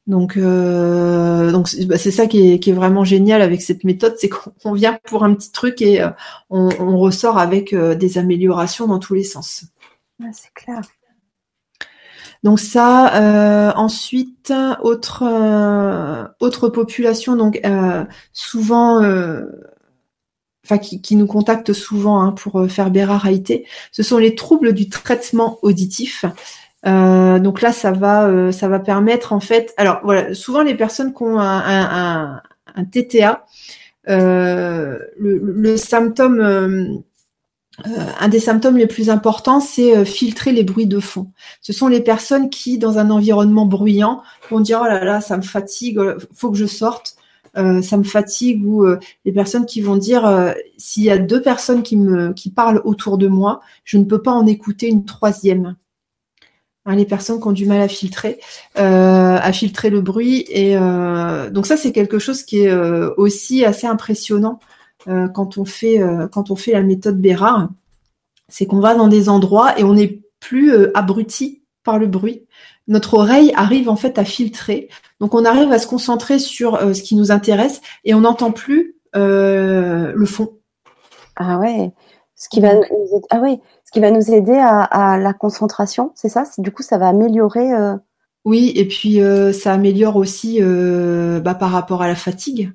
Donc, 0.06 0.36
donc 0.36 1.74
bah, 1.86 1.96
c'est 1.96 2.10
ça 2.10 2.26
qui 2.26 2.52
est, 2.52 2.72
vraiment 2.72 3.04
génial 3.04 3.40
avec 3.40 3.62
cette 3.62 3.84
méthode, 3.84 4.16
c'est 4.18 4.28
qu'on 4.28 4.74
vient 4.74 4.98
pour 5.04 5.24
un 5.24 5.32
petit 5.32 5.50
truc 5.50 5.80
et 5.80 6.06
on, 6.50 6.98
ressort 6.98 7.38
avec 7.38 7.74
des 7.74 8.18
améliorations 8.18 8.86
dans 8.86 8.98
tous 8.98 9.14
les 9.14 9.24
sens. 9.24 9.64
c'est 10.32 10.52
clair. 10.52 10.82
Donc 12.42 12.58
ça, 12.58 13.14
euh, 13.14 13.72
ensuite, 13.76 14.52
autre 14.82 15.22
euh, 15.22 16.24
autre 16.40 16.68
population, 16.68 17.36
donc 17.36 17.60
euh, 17.64 18.04
souvent, 18.32 18.98
enfin 20.64 20.78
qui, 20.78 21.16
nous 21.16 21.26
contacte 21.26 21.72
souvent 21.72 22.20
hein, 22.20 22.32
pour 22.32 22.68
faire 22.68 22.90
Bérard 22.90 23.28
ce 23.92 24.02
sont 24.02 24.18
les 24.18 24.34
troubles 24.34 24.72
du 24.72 24.88
traitement 24.88 25.58
auditif. 25.62 26.24
donc 26.84 27.62
là, 27.62 27.72
ça 27.72 27.92
va 27.92 28.50
ça 28.50 28.68
va 28.68 28.80
permettre 28.80 29.32
en 29.32 29.40
fait, 29.40 29.72
alors 29.76 30.00
voilà, 30.02 30.34
souvent 30.34 30.62
les 30.62 30.74
personnes 30.74 31.14
qui 31.14 31.22
ont 31.22 31.38
un, 31.38 32.42
un, 32.74 32.84
TTA, 32.84 33.46
le, 34.08 35.08
le, 35.16 35.76
symptôme 35.76 37.04
euh, 37.86 38.06
un 38.20 38.28
des 38.28 38.40
symptômes 38.40 38.76
les 38.76 38.86
plus 38.86 39.10
importants, 39.10 39.60
c'est 39.60 39.96
euh, 39.96 40.04
filtrer 40.04 40.52
les 40.52 40.62
bruits 40.62 40.86
de 40.86 41.00
fond. 41.00 41.30
Ce 41.60 41.72
sont 41.72 41.88
les 41.88 42.00
personnes 42.00 42.50
qui, 42.50 42.78
dans 42.78 42.98
un 42.98 43.10
environnement 43.10 43.66
bruyant, 43.66 44.22
vont 44.50 44.60
dire 44.60 44.80
oh 44.82 44.86
là 44.86 45.04
là, 45.04 45.20
ça 45.20 45.36
me 45.36 45.42
fatigue, 45.42 45.98
euh, 45.98 46.18
faut 46.32 46.50
que 46.50 46.58
je 46.58 46.66
sorte. 46.66 47.16
ça 47.54 47.96
me 47.98 48.02
fatigue 48.02 48.64
ou 48.64 48.86
les 49.26 49.32
personnes 49.32 49.66
qui 49.66 49.82
vont 49.82 49.98
dire 49.98 50.24
s'il 50.78 51.02
y 51.02 51.10
a 51.10 51.18
deux 51.18 51.42
personnes 51.42 51.82
qui 51.82 51.98
me 51.98 52.34
parlent 52.54 52.80
autour 52.84 53.18
de 53.18 53.28
moi, 53.28 53.60
je 53.84 53.98
ne 53.98 54.04
peux 54.04 54.22
pas 54.22 54.30
en 54.30 54.46
écouter 54.46 54.88
une 54.88 55.04
troisième. 55.04 55.76
Hein, 56.86 56.96
les 56.96 57.04
personnes 57.04 57.40
qui 57.40 57.46
ont 57.46 57.52
du 57.52 57.66
mal 57.66 57.82
à 57.82 57.88
filtrer, 57.88 58.40
à 58.76 59.52
filtrer 59.52 59.90
le 59.90 60.00
bruit 60.00 60.46
et 60.48 60.76
donc 61.50 61.66
ça 61.66 61.76
c'est 61.76 61.92
quelque 61.92 62.18
chose 62.18 62.42
qui 62.42 62.60
est 62.60 62.72
aussi 63.18 63.66
assez 63.66 63.86
impressionnant 63.86 64.58
quand 65.06 65.58
on 65.58 65.64
fait 65.64 66.00
euh, 66.00 66.28
quand 66.28 66.50
on 66.50 66.56
fait 66.56 66.72
la 66.72 66.82
méthode 66.82 67.20
Bérard, 67.20 67.70
c'est 68.48 68.66
qu'on 68.66 68.80
va 68.80 68.94
dans 68.94 69.08
des 69.08 69.28
endroits 69.28 69.78
et 69.78 69.84
on 69.84 69.94
n'est 69.94 70.20
plus 70.40 70.72
euh, 70.72 70.96
abruti 70.96 71.62
par 71.84 71.98
le 71.98 72.06
bruit. 72.06 72.46
Notre 72.88 73.14
oreille 73.14 73.52
arrive 73.54 73.88
en 73.88 73.96
fait 73.96 74.18
à 74.18 74.24
filtrer, 74.24 74.88
donc 75.20 75.34
on 75.34 75.44
arrive 75.44 75.72
à 75.72 75.78
se 75.78 75.86
concentrer 75.86 76.38
sur 76.38 76.78
ce 76.94 77.02
qui 77.02 77.14
nous 77.14 77.30
intéresse 77.30 77.80
et 78.04 78.12
on 78.14 78.20
n'entend 78.20 78.50
plus 78.50 78.96
le 79.14 80.26
fond. 80.26 80.58
Ah 81.36 81.58
ouais, 81.58 81.92
ce 82.34 82.48
qui 82.48 82.60
va 82.60 82.74
nous, 82.74 82.82
ah 83.30 83.38
ouais, 83.38 83.60
ce 83.84 83.92
qui 83.92 84.00
va 84.00 84.10
nous 84.10 84.32
aider 84.32 84.56
à, 84.56 85.16
la 85.18 85.32
concentration, 85.32 86.10
c'est 86.16 86.28
ça? 86.28 86.42
Du 86.58 86.72
coup, 86.72 86.82
ça 86.82 86.98
va 86.98 87.08
améliorer. 87.08 87.68
Oui, 88.44 88.72
et 88.74 88.86
puis 88.86 89.20
ça 89.52 89.72
améliore 89.72 90.16
aussi 90.16 90.60
bah, 90.60 91.54
par 91.54 91.70
rapport 91.70 92.02
à 92.02 92.08
la 92.08 92.16
fatigue. 92.16 92.72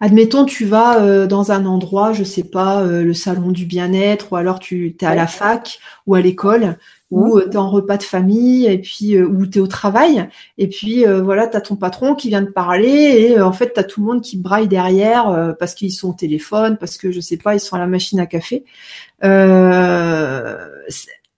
Admettons, 0.00 0.44
tu 0.44 0.64
vas 0.64 1.00
euh, 1.00 1.26
dans 1.26 1.52
un 1.52 1.66
endroit, 1.66 2.12
je 2.12 2.24
sais 2.24 2.44
pas, 2.44 2.82
euh, 2.82 3.02
le 3.02 3.14
salon 3.14 3.50
du 3.50 3.66
bien-être, 3.66 4.32
ou 4.32 4.36
alors 4.36 4.58
tu 4.58 4.96
es 5.00 5.04
à 5.04 5.14
la 5.14 5.26
fac 5.26 5.78
ou 6.06 6.14
à 6.14 6.20
l'école, 6.20 6.76
où 7.10 7.40
tu 7.40 7.50
es 7.50 7.56
en 7.56 7.70
repas 7.70 7.96
de 7.96 8.02
famille 8.02 8.66
et 8.66 8.78
puis 8.78 9.18
où 9.20 9.46
tu 9.46 9.58
es 9.58 9.60
au 9.60 9.68
travail 9.68 10.28
et 10.58 10.66
puis 10.66 11.04
voilà, 11.04 11.46
tu 11.46 11.56
as 11.56 11.60
ton 11.60 11.76
patron 11.76 12.16
qui 12.16 12.28
vient 12.30 12.42
de 12.42 12.50
parler 12.50 12.88
et 12.88 13.40
en 13.40 13.52
fait 13.52 13.74
tu 13.74 13.78
as 13.80 13.84
tout 13.84 14.00
le 14.00 14.06
monde 14.06 14.22
qui 14.22 14.36
braille 14.36 14.66
derrière 14.66 15.54
parce 15.56 15.74
qu'ils 15.74 15.92
sont 15.92 16.10
au 16.10 16.14
téléphone, 16.14 16.76
parce 16.78 16.96
que 16.98 17.12
je 17.12 17.20
sais 17.20 17.36
pas, 17.36 17.54
ils 17.54 17.60
sont 17.60 17.76
à 17.76 17.78
la 17.78 17.86
machine 17.86 18.18
à 18.18 18.26
café. 18.26 18.64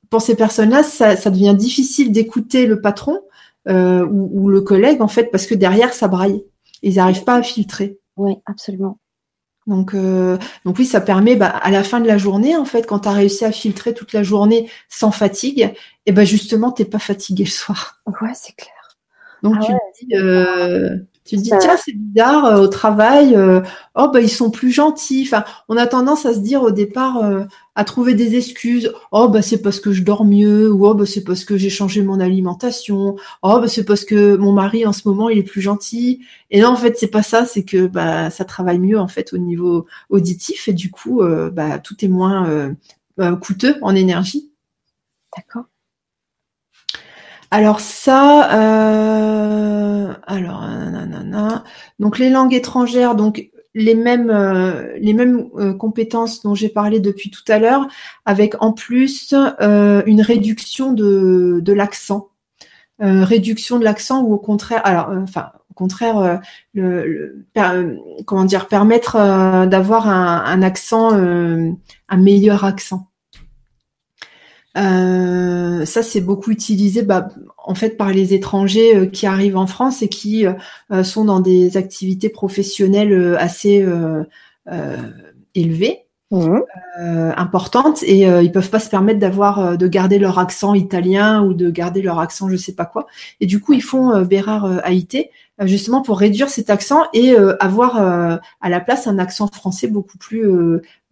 pour 0.08 0.22
ces 0.22 0.36
personnes-là, 0.36 0.82
ça, 0.82 1.16
ça 1.16 1.30
devient 1.30 1.54
difficile 1.54 2.12
d'écouter 2.12 2.64
le 2.64 2.80
patron 2.80 3.20
euh, 3.68 4.06
ou, 4.06 4.48
le 4.48 4.62
collègue 4.62 5.02
en 5.02 5.08
fait 5.08 5.24
parce 5.24 5.46
que 5.46 5.54
derrière 5.54 5.92
ça 5.92 6.08
braille. 6.08 6.42
Ils 6.82 6.94
n'arrivent 6.94 7.24
pas 7.24 7.34
à 7.34 7.42
filtrer. 7.42 7.98
Oui, 8.18 8.36
absolument. 8.46 8.98
Donc, 9.66 9.94
euh, 9.94 10.38
donc 10.64 10.78
oui, 10.78 10.86
ça 10.86 11.00
permet 11.00 11.36
bah, 11.36 11.48
à 11.48 11.70
la 11.70 11.84
fin 11.84 12.00
de 12.00 12.06
la 12.06 12.16
journée, 12.16 12.56
en 12.56 12.64
fait, 12.64 12.86
quand 12.86 13.00
tu 13.00 13.08
as 13.08 13.12
réussi 13.12 13.44
à 13.44 13.52
filtrer 13.52 13.92
toute 13.92 14.14
la 14.14 14.22
journée 14.22 14.70
sans 14.88 15.10
fatigue, 15.10 15.60
et 15.60 15.74
eh 16.06 16.12
ben 16.12 16.24
justement, 16.24 16.72
t'es 16.72 16.86
pas 16.86 16.98
fatigué 16.98 17.44
le 17.44 17.50
soir. 17.50 18.00
Ouais, 18.06 18.32
c'est 18.34 18.56
clair. 18.56 18.72
Donc 19.42 19.56
ah 19.58 19.64
tu 19.64 19.72
te 19.72 20.06
dis, 20.06 20.16
euh, 20.16 20.96
tu 21.28 21.36
te 21.36 21.42
dis 21.42 21.50
tiens, 21.60 21.76
c'est 21.76 21.92
bizarre 21.92 22.46
euh, 22.46 22.62
au 22.62 22.68
travail. 22.68 23.36
Euh, 23.36 23.60
oh 23.94 24.08
bah 24.10 24.22
ils 24.22 24.30
sont 24.30 24.50
plus 24.50 24.70
gentils. 24.70 25.24
Enfin, 25.26 25.44
on 25.68 25.76
a 25.76 25.86
tendance 25.86 26.24
à 26.24 26.32
se 26.32 26.38
dire 26.38 26.62
au 26.62 26.70
départ 26.70 27.18
euh, 27.18 27.44
à 27.74 27.84
trouver 27.84 28.14
des 28.14 28.34
excuses. 28.34 28.94
Oh 29.12 29.28
bah 29.28 29.42
c'est 29.42 29.60
parce 29.60 29.78
que 29.78 29.92
je 29.92 30.02
dors 30.02 30.24
mieux. 30.24 30.72
Ou 30.72 30.86
oh 30.86 30.94
bah 30.94 31.04
c'est 31.04 31.24
parce 31.24 31.44
que 31.44 31.58
j'ai 31.58 31.68
changé 31.68 32.00
mon 32.00 32.18
alimentation. 32.18 33.16
Oh 33.42 33.58
bah 33.60 33.68
c'est 33.68 33.84
parce 33.84 34.06
que 34.06 34.36
mon 34.36 34.52
mari 34.52 34.86
en 34.86 34.94
ce 34.94 35.06
moment 35.06 35.28
il 35.28 35.36
est 35.36 35.42
plus 35.42 35.60
gentil. 35.60 36.24
Et 36.50 36.62
non 36.62 36.68
en 36.68 36.76
fait 36.76 36.96
c'est 36.96 37.08
pas 37.08 37.22
ça. 37.22 37.44
C'est 37.44 37.64
que 37.64 37.86
bah 37.86 38.30
ça 38.30 38.46
travaille 38.46 38.78
mieux 38.78 38.98
en 38.98 39.08
fait 39.08 39.34
au 39.34 39.38
niveau 39.38 39.84
auditif 40.08 40.66
et 40.66 40.72
du 40.72 40.90
coup 40.90 41.20
bah 41.52 41.78
tout 41.78 42.02
est 42.02 42.08
moins 42.08 42.74
coûteux 43.42 43.76
en 43.82 43.94
énergie. 43.94 44.50
D'accord. 45.36 45.66
Alors 47.50 47.80
ça, 47.80 48.50
euh, 48.54 50.12
alors 50.26 50.60
nanana. 50.60 51.64
donc 51.98 52.18
les 52.18 52.28
langues 52.28 52.52
étrangères, 52.52 53.14
donc 53.14 53.50
les 53.74 53.94
mêmes 53.94 54.30
euh, 54.30 54.94
les 54.98 55.14
mêmes 55.14 55.48
euh, 55.56 55.72
compétences 55.72 56.42
dont 56.42 56.54
j'ai 56.54 56.68
parlé 56.68 57.00
depuis 57.00 57.30
tout 57.30 57.44
à 57.48 57.58
l'heure, 57.58 57.88
avec 58.26 58.62
en 58.62 58.72
plus 58.72 59.32
une 59.32 60.20
réduction 60.20 60.92
de, 60.92 61.60
de 61.62 61.72
l'accent, 61.72 62.30
réduction 63.00 63.78
de 63.78 63.84
l'accent 63.84 64.22
ou 64.22 64.34
au 64.34 64.38
contraire, 64.38 64.82
alors 64.84 65.10
enfin 65.22 65.52
au 65.70 65.74
contraire, 65.74 66.40
comment 68.26 68.44
dire, 68.44 68.66
permettre 68.68 69.16
d'avoir 69.66 70.08
un 70.08 70.62
accent, 70.62 71.12
un 71.12 72.16
meilleur 72.16 72.64
accent. 72.64 73.08
Euh, 74.78 75.84
ça, 75.84 76.02
c'est 76.02 76.20
beaucoup 76.20 76.50
utilisé 76.50 77.02
bah, 77.02 77.28
en 77.56 77.74
fait 77.74 77.96
par 77.96 78.10
les 78.10 78.34
étrangers 78.34 78.96
euh, 78.96 79.06
qui 79.06 79.26
arrivent 79.26 79.56
en 79.56 79.66
France 79.66 80.02
et 80.02 80.08
qui 80.08 80.46
euh, 80.46 81.02
sont 81.04 81.24
dans 81.24 81.40
des 81.40 81.76
activités 81.76 82.28
professionnelles 82.28 83.36
assez 83.38 83.84
élevées. 85.54 86.04
Mmh. 86.30 86.58
importantes 87.38 88.02
et 88.02 88.24
ils 88.24 88.52
peuvent 88.52 88.68
pas 88.68 88.80
se 88.80 88.90
permettre 88.90 89.18
d'avoir 89.18 89.78
de 89.78 89.88
garder 89.88 90.18
leur 90.18 90.38
accent 90.38 90.74
italien 90.74 91.42
ou 91.42 91.54
de 91.54 91.70
garder 91.70 92.02
leur 92.02 92.18
accent 92.18 92.50
je 92.50 92.56
sais 92.56 92.74
pas 92.74 92.84
quoi 92.84 93.06
et 93.40 93.46
du 93.46 93.60
coup 93.60 93.72
ils 93.72 93.82
font 93.82 94.20
Bérard 94.24 94.66
Haïté 94.84 95.30
justement 95.62 96.02
pour 96.02 96.18
réduire 96.18 96.50
cet 96.50 96.68
accent 96.68 97.04
et 97.14 97.34
avoir 97.60 97.96
à 98.60 98.68
la 98.68 98.80
place 98.80 99.06
un 99.06 99.18
accent 99.18 99.46
français 99.46 99.86
beaucoup 99.86 100.18
plus 100.18 100.46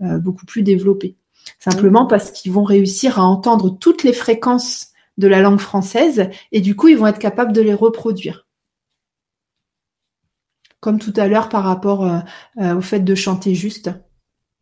beaucoup 0.01 0.45
plus 0.45 0.63
développé 0.63 1.17
simplement 1.59 2.05
mmh. 2.05 2.09
parce 2.09 2.31
qu'ils 2.31 2.53
vont 2.53 2.65
réussir 2.65 3.19
à 3.19 3.25
entendre 3.25 3.71
toutes 3.71 4.03
les 4.03 4.13
fréquences 4.13 4.93
de 5.19 5.29
la 5.29 5.41
langue 5.41 5.59
française 5.59 6.31
et 6.53 6.61
du 6.61 6.77
coup, 6.77 6.89
ils 6.89 6.97
vont 6.97 7.07
être 7.07 7.19
capables 7.19 7.53
de 7.53 7.61
les 7.61 7.75
reproduire. 7.75 8.47
Comme 10.81 10.99
tout 10.99 11.15
à 11.17 11.27
l'heure 11.27 11.49
par 11.49 11.65
rapport 11.65 12.05
euh, 12.05 12.19
euh, 12.59 12.77
au 12.77 12.81
fait 12.81 13.01
de 13.01 13.15
chanter 13.15 13.55
juste. 13.55 13.91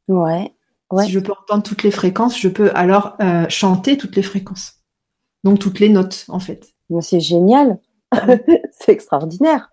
Ouais, 0.09 0.55
Si 1.01 1.11
je 1.11 1.19
peux 1.19 1.33
entendre 1.33 1.63
toutes 1.63 1.83
les 1.83 1.91
fréquences, 1.91 2.39
je 2.39 2.49
peux 2.49 2.71
alors 2.75 3.17
euh, 3.21 3.47
chanter 3.49 3.97
toutes 3.99 4.17
les 4.17 4.23
fréquences. 4.23 4.75
Donc 5.43 5.59
toutes 5.59 5.81
les 5.81 5.89
notes, 5.89 6.25
en 6.29 6.39
fait. 6.39 6.75
C'est 7.01 7.21
génial. 7.21 7.79
c'est 8.71 8.93
extraordinaire. 8.93 9.71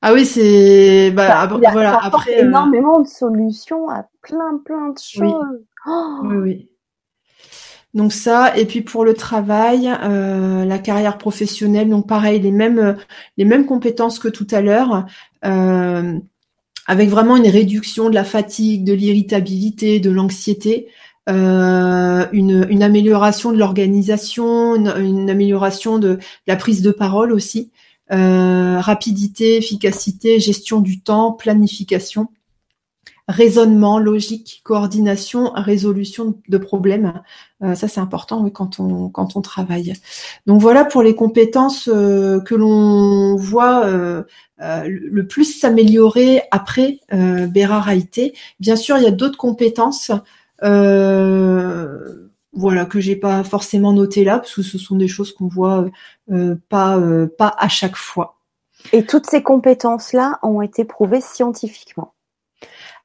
Ah 0.00 0.12
oui, 0.12 0.24
c'est 0.24 1.10
bah, 1.10 1.48
voilà. 1.48 1.98
après, 2.04 2.40
énormément 2.40 3.00
de 3.00 3.06
solutions 3.08 3.88
à 3.88 4.06
plein 4.22 4.58
plein 4.64 4.90
de 4.90 4.98
choses. 4.98 5.64
Oh 5.86 6.20
oui, 6.24 6.36
oui. 6.36 6.68
Donc 7.94 8.12
ça, 8.12 8.56
et 8.56 8.66
puis 8.66 8.82
pour 8.82 9.04
le 9.04 9.14
travail, 9.14 9.90
euh, 10.02 10.64
la 10.64 10.78
carrière 10.78 11.16
professionnelle, 11.18 11.88
donc 11.88 12.06
pareil, 12.06 12.38
les 12.40 12.52
mêmes, 12.52 12.96
les 13.38 13.44
mêmes 13.44 13.64
compétences 13.66 14.18
que 14.18 14.28
tout 14.28 14.46
à 14.50 14.60
l'heure, 14.60 15.06
euh, 15.44 16.18
avec 16.86 17.08
vraiment 17.08 17.36
une 17.36 17.48
réduction 17.48 18.10
de 18.10 18.14
la 18.14 18.24
fatigue, 18.24 18.84
de 18.84 18.92
l'irritabilité, 18.92 20.00
de 20.00 20.10
l'anxiété, 20.10 20.88
euh, 21.30 22.26
une, 22.32 22.66
une, 22.70 22.82
amélioration 22.82 23.52
de 23.52 23.58
l'organisation, 23.58 24.76
une, 24.76 25.30
amélioration 25.30 25.98
de 25.98 26.18
la 26.46 26.56
prise 26.56 26.82
de 26.82 26.90
parole 26.90 27.32
aussi, 27.32 27.70
rapidité, 28.10 29.56
efficacité, 29.56 30.40
gestion 30.40 30.80
du 30.80 31.00
temps, 31.00 31.32
planification 31.32 32.28
raisonnement, 33.28 33.98
logique, 33.98 34.62
coordination, 34.64 35.52
résolution 35.54 36.40
de 36.48 36.58
problèmes. 36.58 37.22
Euh, 37.62 37.74
ça, 37.74 37.86
c'est 37.86 38.00
important 38.00 38.48
quand 38.50 38.80
on 38.80 39.10
quand 39.10 39.36
on 39.36 39.42
travaille. 39.42 39.92
Donc 40.46 40.60
voilà 40.62 40.84
pour 40.86 41.02
les 41.02 41.14
compétences 41.14 41.88
euh, 41.92 42.40
que 42.40 42.54
l'on 42.54 43.36
voit 43.36 43.84
euh, 43.84 44.22
le 44.58 45.26
plus 45.26 45.44
s'améliorer 45.44 46.42
après 46.50 47.00
Bérard 47.12 47.88
Haïté. 47.88 48.34
Bien 48.60 48.76
sûr, 48.76 48.96
il 48.96 49.04
y 49.04 49.06
a 49.06 49.12
d'autres 49.12 49.38
compétences. 49.38 50.10
voilà 52.52 52.86
que 52.86 52.98
j'ai 52.98 53.14
pas 53.16 53.44
forcément 53.44 53.92
noté 53.92 54.24
là 54.24 54.38
parce 54.38 54.54
que 54.54 54.62
ce 54.62 54.78
sont 54.78 54.96
des 54.96 55.06
choses 55.06 55.32
qu'on 55.32 55.48
voit 55.48 55.86
pas 56.68 57.00
pas 57.38 57.54
à 57.58 57.68
chaque 57.68 57.96
fois. 57.96 58.38
Et 58.92 59.04
toutes 59.04 59.26
ces 59.26 59.42
compétences 59.42 60.12
là 60.12 60.38
ont 60.42 60.62
été 60.62 60.84
prouvées 60.84 61.20
scientifiquement. 61.20 62.14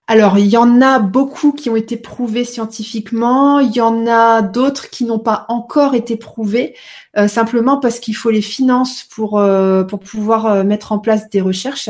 Alors, 0.05 0.37
il 0.37 0.47
y 0.47 0.57
en 0.57 0.81
a 0.81 0.99
beaucoup 0.99 1.53
qui 1.53 1.69
ont 1.69 1.77
été 1.77 1.95
prouvés 1.95 2.43
scientifiquement, 2.43 3.59
il 3.59 3.71
y 3.71 3.79
en 3.79 4.05
a 4.05 4.41
d'autres 4.41 4.89
qui 4.89 5.05
n'ont 5.05 5.17
pas 5.17 5.45
encore 5.47 5.95
été 5.95 6.17
prouvés, 6.17 6.75
euh, 7.17 7.29
simplement 7.29 7.77
parce 7.79 8.01
qu'il 8.01 8.13
faut 8.13 8.29
les 8.29 8.41
finances 8.41 9.05
pour 9.05 9.39
euh, 9.39 9.85
pour 9.85 9.99
pouvoir 9.99 10.45
euh, 10.45 10.63
mettre 10.65 10.91
en 10.91 10.99
place 10.99 11.29
des 11.29 11.39
recherches. 11.39 11.89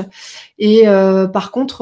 Et 0.60 0.84
par 1.34 1.52
contre, 1.52 1.82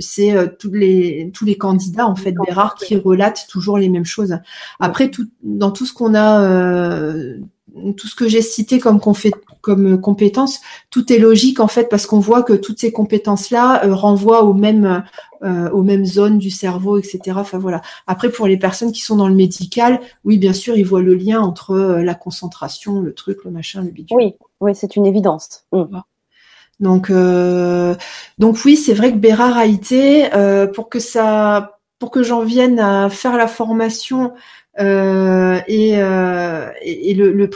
c'est 0.00 0.56
tous 0.58 0.72
les 0.72 1.30
tous 1.34 1.44
les 1.44 1.58
candidats 1.58 2.06
en 2.06 2.16
fait 2.16 2.34
rares 2.48 2.74
qui 2.74 2.96
relatent 2.96 3.46
toujours 3.50 3.76
les 3.78 3.90
mêmes 3.90 4.06
choses. 4.06 4.38
Après, 4.80 5.10
tout, 5.10 5.28
dans 5.42 5.70
tout 5.70 5.84
ce 5.84 5.92
qu'on 5.92 6.14
a 6.14 6.40
tout 7.96 8.08
ce 8.08 8.14
que 8.14 8.28
j'ai 8.28 8.42
cité 8.42 8.80
comme, 8.80 9.00
comme 9.62 10.00
compétences, 10.00 10.60
tout 10.90 11.10
est 11.12 11.18
logique 11.18 11.60
en 11.60 11.68
fait 11.68 11.88
parce 11.88 12.04
qu'on 12.04 12.18
voit 12.18 12.42
que 12.42 12.52
toutes 12.52 12.80
ces 12.80 12.92
compétences-là 12.92 13.86
euh, 13.86 13.94
renvoient 13.94 14.42
aux 14.42 14.52
mêmes, 14.52 15.04
euh, 15.42 15.70
aux 15.70 15.82
mêmes 15.82 16.04
zones 16.04 16.38
du 16.38 16.50
cerveau, 16.50 16.98
etc. 16.98 17.20
Enfin 17.36 17.58
voilà. 17.58 17.80
Après, 18.06 18.28
pour 18.28 18.46
les 18.46 18.58
personnes 18.58 18.92
qui 18.92 19.00
sont 19.00 19.16
dans 19.16 19.28
le 19.28 19.34
médical, 19.34 20.00
oui, 20.24 20.36
bien 20.36 20.52
sûr, 20.52 20.76
ils 20.76 20.84
voient 20.84 21.00
le 21.00 21.14
lien 21.14 21.40
entre 21.40 21.70
euh, 21.70 22.02
la 22.02 22.14
concentration, 22.14 23.00
le 23.00 23.14
truc, 23.14 23.44
le 23.44 23.52
machin, 23.52 23.82
le 23.82 23.90
bidule. 23.90 24.16
Oui, 24.16 24.34
oui, 24.60 24.74
c'est 24.74 24.96
une 24.96 25.06
évidence. 25.06 25.64
Mm. 25.72 26.00
Donc, 26.80 27.12
donc 28.38 28.58
oui, 28.64 28.76
c'est 28.76 28.94
vrai 28.94 29.12
que 29.12 29.16
Bérard 29.16 29.56
a 29.56 29.66
été 29.66 30.28
pour 30.74 30.88
que 30.88 30.98
ça, 30.98 31.78
pour 32.00 32.10
que 32.10 32.24
j'en 32.24 32.42
vienne 32.42 32.80
à 32.80 33.08
faire 33.08 33.36
la 33.36 33.46
formation 33.46 34.32
euh, 34.80 35.60
et, 35.68 35.96
euh, 35.96 36.70
et, 36.80 37.12
le, 37.14 37.32
le 37.32 37.50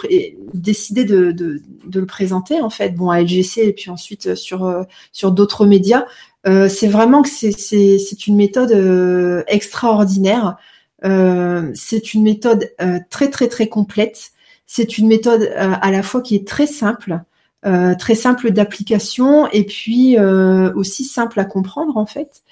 décider 0.52 1.04
de, 1.04 1.32
de, 1.32 1.62
de, 1.86 2.00
le 2.00 2.06
présenter 2.06 2.60
en 2.60 2.68
fait, 2.68 2.90
bon 2.90 3.08
à 3.08 3.22
LGC 3.22 3.62
et 3.62 3.72
puis 3.72 3.90
ensuite 3.90 4.34
sur 4.34 4.64
euh, 4.66 4.82
sur 5.12 5.32
d'autres 5.32 5.66
médias. 5.66 6.04
Euh, 6.46 6.68
c'est 6.68 6.88
vraiment 6.88 7.22
que 7.22 7.28
c'est 7.28 8.26
une 8.26 8.36
méthode 8.36 8.72
euh, 8.72 9.42
extraordinaire. 9.48 10.56
c'est 11.02 12.14
une 12.14 12.22
méthode 12.22 12.70
très 13.10 13.30
très 13.30 13.48
très 13.48 13.68
complète. 13.68 14.32
C'est 14.66 14.98
une 14.98 15.06
méthode 15.06 15.50
à 15.56 15.90
la 15.90 16.02
fois 16.02 16.20
qui 16.20 16.34
est 16.34 16.46
très 16.46 16.66
simple, 16.66 17.20
très 17.62 18.14
simple 18.14 18.50
d'application 18.50 19.48
et 19.52 19.64
puis 19.64 20.18
aussi 20.18 21.04
simple 21.04 21.38
à 21.40 21.44
comprendre 21.44 21.96
en 21.96 22.06
fait. 22.06 22.42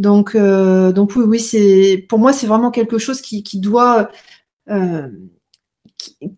Donc, 0.00 0.34
euh, 0.34 0.92
donc 0.92 1.14
oui, 1.14 1.24
oui, 1.26 1.40
c'est 1.40 2.06
pour 2.08 2.18
moi 2.18 2.32
c'est 2.32 2.46
vraiment 2.46 2.70
quelque 2.70 2.96
chose 2.96 3.20
qui, 3.20 3.42
qui 3.42 3.60
doit 3.60 4.08
euh, 4.70 5.08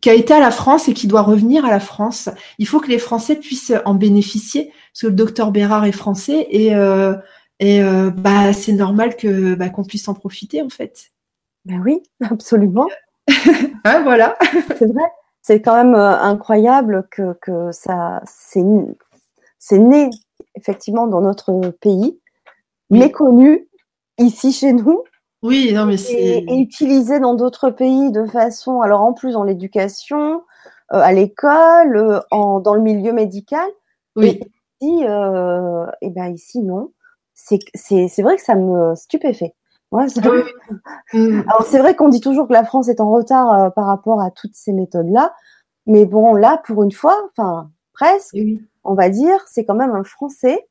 qui, 0.00 0.10
a 0.10 0.14
été 0.14 0.34
à 0.34 0.40
la 0.40 0.50
France 0.50 0.88
et 0.88 0.94
qui 0.94 1.06
doit 1.06 1.22
revenir 1.22 1.64
à 1.64 1.70
la 1.70 1.78
France. 1.78 2.28
Il 2.58 2.66
faut 2.66 2.80
que 2.80 2.88
les 2.88 2.98
Français 2.98 3.36
puissent 3.36 3.72
en 3.84 3.94
bénéficier, 3.94 4.72
parce 4.92 5.02
que 5.02 5.06
le 5.06 5.12
docteur 5.12 5.52
Bérard 5.52 5.84
est 5.84 5.92
français 5.92 6.48
et 6.50 6.74
euh, 6.74 7.14
et 7.60 7.80
bah 8.16 8.52
c'est 8.52 8.72
normal 8.72 9.14
que 9.14 9.54
bah, 9.54 9.68
qu'on 9.68 9.84
puisse 9.84 10.08
en 10.08 10.14
profiter 10.14 10.60
en 10.60 10.68
fait. 10.68 11.12
Ben 11.64 11.80
oui, 11.84 12.02
absolument. 12.28 12.88
ah, 13.84 14.00
voilà. 14.02 14.36
c'est 14.76 14.86
vrai. 14.86 15.04
C'est 15.40 15.62
quand 15.62 15.76
même 15.76 15.94
incroyable 15.94 17.06
que, 17.12 17.34
que 17.40 17.70
ça, 17.70 18.22
c'est, 18.26 18.64
c'est 19.60 19.78
né 19.78 20.10
effectivement 20.56 21.06
dans 21.06 21.20
notre 21.20 21.70
pays, 21.80 22.20
méconnu 22.92 23.68
ici 24.18 24.52
chez 24.52 24.72
nous. 24.72 25.02
Oui, 25.42 25.72
non, 25.74 25.86
mais 25.86 25.96
c'est. 25.96 26.44
Et, 26.46 26.60
utilisé 26.60 27.18
dans 27.18 27.34
d'autres 27.34 27.70
pays 27.70 28.12
de 28.12 28.24
façon, 28.26 28.80
alors 28.80 29.02
en 29.02 29.12
plus 29.12 29.32
dans 29.32 29.42
l'éducation, 29.42 30.42
à 30.88 31.12
l'école, 31.12 32.22
en, 32.30 32.60
dans 32.60 32.74
le 32.74 32.82
milieu 32.82 33.12
médical. 33.12 33.68
Oui. 34.14 34.40
Et 34.80 34.86
ici, 34.86 35.04
euh, 35.06 35.86
et 36.00 36.10
ben 36.10 36.32
ici 36.32 36.60
non. 36.62 36.92
C'est, 37.34 37.58
c'est, 37.74 38.08
c'est 38.08 38.22
vrai 38.22 38.36
que 38.36 38.42
ça 38.42 38.54
me 38.54 38.94
stupéfait. 38.94 39.54
Ouais, 39.90 40.06
mm. 41.12 41.42
Alors 41.48 41.66
c'est 41.66 41.78
vrai 41.78 41.94
qu'on 41.94 42.08
dit 42.08 42.20
toujours 42.20 42.48
que 42.48 42.52
la 42.52 42.64
France 42.64 42.88
est 42.88 43.00
en 43.00 43.10
retard 43.10 43.52
euh, 43.52 43.70
par 43.70 43.86
rapport 43.86 44.20
à 44.20 44.30
toutes 44.30 44.54
ces 44.54 44.72
méthodes-là, 44.72 45.34
mais 45.86 46.06
bon 46.06 46.34
là 46.34 46.62
pour 46.64 46.82
une 46.82 46.92
fois, 46.92 47.16
enfin 47.30 47.70
presque, 47.92 48.36
on 48.84 48.94
va 48.94 49.10
dire, 49.10 49.38
c'est 49.46 49.64
quand 49.64 49.74
même 49.74 49.94
un 49.94 50.04
Français. 50.04 50.66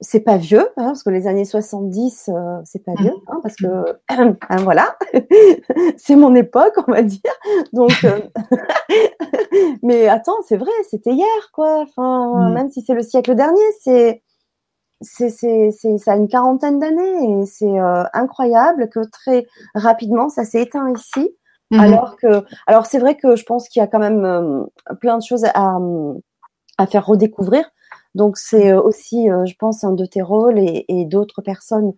C'est 0.00 0.20
pas 0.20 0.36
vieux, 0.36 0.68
hein, 0.76 0.88
parce 0.88 1.02
que 1.02 1.08
les 1.08 1.26
années 1.26 1.46
70, 1.46 2.28
euh, 2.28 2.60
c'est 2.64 2.84
pas 2.84 2.92
vieux, 2.98 3.12
mm. 3.12 3.28
hein, 3.28 3.40
parce 3.42 3.56
que 3.56 3.66
hein, 4.08 4.56
voilà, 4.62 4.96
c'est 5.96 6.16
mon 6.16 6.34
époque, 6.34 6.74
on 6.86 6.92
va 6.92 7.02
dire. 7.02 7.20
Donc, 7.72 7.92
euh, 8.04 8.20
mais 9.82 10.06
attends, 10.08 10.36
c'est 10.46 10.58
vrai, 10.58 10.70
c'était 10.90 11.12
hier, 11.12 11.50
quoi. 11.54 11.80
Enfin, 11.80 12.50
mm. 12.50 12.52
même 12.52 12.70
si 12.70 12.82
c'est 12.82 12.92
le 12.92 13.02
siècle 13.02 13.34
dernier, 13.34 13.62
c'est 13.80 14.22
c'est, 15.02 15.28
c'est, 15.28 15.70
c'est, 15.72 15.98
ça 15.98 16.12
a 16.12 16.16
une 16.16 16.28
quarantaine 16.28 16.78
d'années 16.78 17.42
et 17.42 17.46
c'est 17.46 17.78
euh, 17.78 18.04
incroyable 18.14 18.88
que 18.88 19.00
très 19.10 19.46
rapidement 19.74 20.30
ça 20.30 20.44
s'est 20.44 20.62
éteint 20.62 20.90
ici. 20.90 21.36
Alors 21.78 22.16
que, 22.16 22.44
alors 22.66 22.86
c'est 22.86 22.98
vrai 22.98 23.16
que 23.16 23.36
je 23.36 23.44
pense 23.44 23.68
qu'il 23.68 23.80
y 23.80 23.82
a 23.82 23.88
quand 23.88 23.98
même 23.98 24.66
plein 25.00 25.18
de 25.18 25.22
choses 25.22 25.44
à, 25.52 25.78
à 26.78 26.86
faire 26.86 27.04
redécouvrir. 27.04 27.68
Donc 28.16 28.36
c'est 28.36 28.72
euh, 28.72 28.82
aussi, 28.82 29.28
je 29.44 29.54
pense, 29.58 29.84
un 29.84 29.92
de 29.92 30.04
tes 30.04 30.22
rôles 30.22 30.58
et, 30.58 30.84
et 30.88 31.04
d'autres 31.04 31.42
personnes 31.42 31.92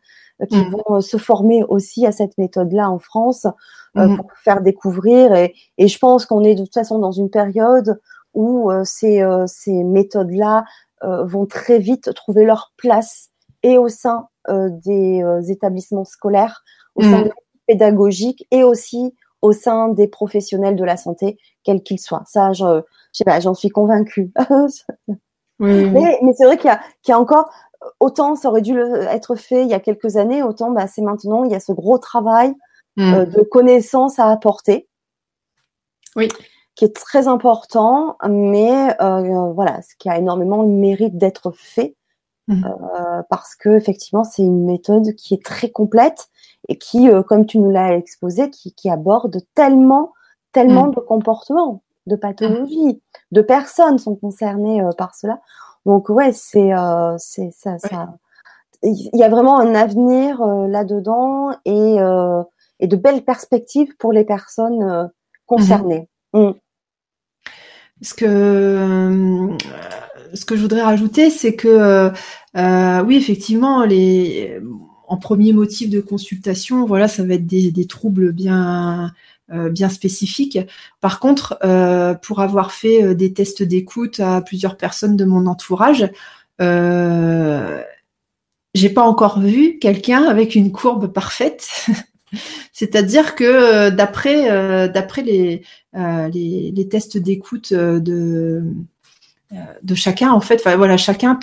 qui 0.50 0.56
mhm. 0.56 0.76
vont 0.86 1.00
se 1.00 1.16
former 1.16 1.64
aussi 1.64 2.06
à 2.06 2.12
cette 2.12 2.36
méthode-là 2.38 2.90
en 2.90 2.98
France 2.98 3.46
mhm. 3.94 4.18
pour 4.18 4.30
faire 4.44 4.60
découvrir. 4.60 5.34
Et, 5.34 5.54
et 5.78 5.88
je 5.88 5.98
pense 5.98 6.26
qu'on 6.26 6.44
est 6.44 6.54
de 6.54 6.64
toute 6.64 6.74
façon 6.74 6.98
dans 6.98 7.12
une 7.12 7.30
période 7.30 8.00
où 8.34 8.70
ces, 8.84 9.26
ces 9.46 9.82
méthodes-là 9.82 10.64
euh, 11.04 11.24
vont 11.24 11.46
très 11.46 11.78
vite 11.78 12.12
trouver 12.14 12.44
leur 12.44 12.72
place 12.76 13.30
et 13.62 13.78
au 13.78 13.88
sein 13.88 14.28
euh, 14.48 14.68
des 14.68 15.22
euh, 15.22 15.40
établissements 15.42 16.04
scolaires, 16.04 16.64
au 16.96 17.02
sein 17.02 17.20
mm. 17.20 17.24
des 17.24 17.32
pédagogiques 17.68 18.46
et 18.50 18.64
aussi 18.64 19.14
au 19.40 19.52
sein 19.52 19.90
des 19.90 20.08
professionnels 20.08 20.74
de 20.74 20.82
la 20.82 20.96
santé, 20.96 21.38
quels 21.62 21.84
qu'ils 21.84 22.00
soient. 22.00 22.24
Ça, 22.26 22.52
je 22.52 22.82
j'en 23.40 23.54
suis 23.54 23.68
convaincue. 23.68 24.32
Mais, 25.60 26.20
mais 26.22 26.32
c'est 26.34 26.44
vrai 26.44 26.56
qu'il 26.56 26.70
y, 26.70 27.10
y, 27.10 27.12
a 27.12 27.18
encore 27.18 27.50
autant 28.00 28.36
ça 28.36 28.48
aurait 28.48 28.62
dû 28.62 28.78
être 28.78 29.34
fait 29.34 29.62
il 29.62 29.68
y 29.68 29.74
a 29.74 29.80
quelques 29.80 30.16
années, 30.16 30.42
autant 30.42 30.70
bah, 30.70 30.86
c'est 30.86 31.02
maintenant. 31.02 31.44
Il 31.44 31.50
y 31.50 31.54
a 31.54 31.60
ce 31.60 31.72
gros 31.72 31.98
travail 31.98 32.54
mm. 32.96 33.24
de 33.24 33.42
connaissances 33.42 34.18
à 34.18 34.30
apporter. 34.30 34.88
Oui 36.16 36.28
qui 36.78 36.84
est 36.84 36.94
très 36.94 37.26
important, 37.26 38.16
mais 38.28 38.94
euh, 39.02 39.50
voilà, 39.50 39.82
ce 39.82 39.96
qui 39.98 40.08
a 40.08 40.16
énormément 40.16 40.62
le 40.62 40.68
mérite 40.68 41.18
d'être 41.18 41.50
fait 41.50 41.96
mmh. 42.46 42.64
euh, 42.64 43.22
parce 43.28 43.56
que 43.56 43.70
effectivement 43.70 44.22
c'est 44.22 44.44
une 44.44 44.64
méthode 44.64 45.12
qui 45.16 45.34
est 45.34 45.44
très 45.44 45.70
complète 45.70 46.28
et 46.68 46.78
qui, 46.78 47.10
euh, 47.10 47.24
comme 47.24 47.46
tu 47.46 47.58
nous 47.58 47.72
l'as 47.72 47.96
exposé, 47.96 48.48
qui, 48.50 48.74
qui, 48.74 48.88
aborde 48.88 49.40
tellement, 49.56 50.12
tellement 50.52 50.86
mmh. 50.86 50.94
de 50.94 51.00
comportements, 51.00 51.82
de 52.08 52.16
pathologies, 52.16 53.00
de 53.30 53.42
personnes 53.42 53.98
sont 53.98 54.16
concernées 54.16 54.82
euh, 54.82 54.90
par 54.96 55.14
cela. 55.14 55.40
Donc 55.86 56.08
ouais, 56.08 56.32
c'est 56.32 56.72
euh, 56.74 57.14
c'est 57.18 57.50
ça, 57.52 57.78
ça. 57.78 58.14
Il 58.82 59.10
y 59.12 59.22
a 59.22 59.28
vraiment 59.28 59.60
un 59.60 59.74
avenir 59.74 60.44
là-dedans 60.44 61.50
et, 61.64 61.96
et 62.78 62.86
de 62.86 62.96
belles 62.96 63.24
perspectives 63.24 63.96
pour 63.96 64.12
les 64.12 64.24
personnes 64.24 65.10
concernées. 65.46 66.08
Mmh. 66.32 66.50
Ce 68.00 68.14
que, 68.14 68.24
euh, 68.24 69.56
ce 70.32 70.44
que 70.44 70.54
je 70.54 70.62
voudrais 70.62 70.82
rajouter, 70.82 71.30
c'est 71.30 71.56
que 71.56 71.66
euh, 71.66 72.10
euh, 72.56 73.02
oui, 73.02 73.16
effectivement, 73.16 73.84
les, 73.84 74.60
en 75.08 75.16
premier 75.16 75.52
motif 75.52 75.90
de 75.90 76.00
consultation, 76.00 76.86
voilà, 76.86 77.08
ça 77.08 77.24
va 77.24 77.34
être 77.34 77.46
des, 77.46 77.72
des 77.72 77.86
troubles 77.86 78.32
bien 78.32 79.12
bien 79.70 79.88
spécifiques. 79.88 80.58
Par 81.00 81.20
contre, 81.20 81.58
pour 82.22 82.40
avoir 82.40 82.72
fait 82.72 83.14
des 83.14 83.32
tests 83.32 83.62
d'écoute 83.62 84.20
à 84.20 84.40
plusieurs 84.40 84.76
personnes 84.76 85.16
de 85.16 85.24
mon 85.24 85.46
entourage, 85.46 86.10
euh, 86.60 87.82
j'ai 88.74 88.90
pas 88.90 89.02
encore 89.02 89.40
vu 89.40 89.78
quelqu'un 89.78 90.24
avec 90.24 90.54
une 90.54 90.72
courbe 90.72 91.12
parfaite 91.12 91.68
C'est-à-dire 92.72 93.34
que 93.34 93.44
euh, 93.44 93.90
d'après 93.90 94.50
euh, 94.50 94.88
euh, 95.96 96.28
les, 96.28 96.88
tests 96.88 97.18
d'écoute 97.18 97.72
de 97.72 98.62
de 99.82 99.94
chacun 99.94 100.30
en 100.30 100.40
fait, 100.40 100.62
voilà, 100.76 100.96
chacun 100.96 101.38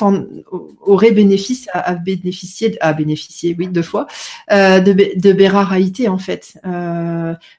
aurait 0.81 1.11
bénéfice 1.11 1.67
à, 1.73 1.95
bénéficier 1.95 2.77
à 2.81 2.93
bénéficier, 2.93 3.55
oui, 3.57 3.67
deux 3.67 3.81
fois 3.81 4.05
de, 4.49 5.19
de 5.19 5.33
bérarité 5.33 6.07
en 6.07 6.19
fait. 6.19 6.59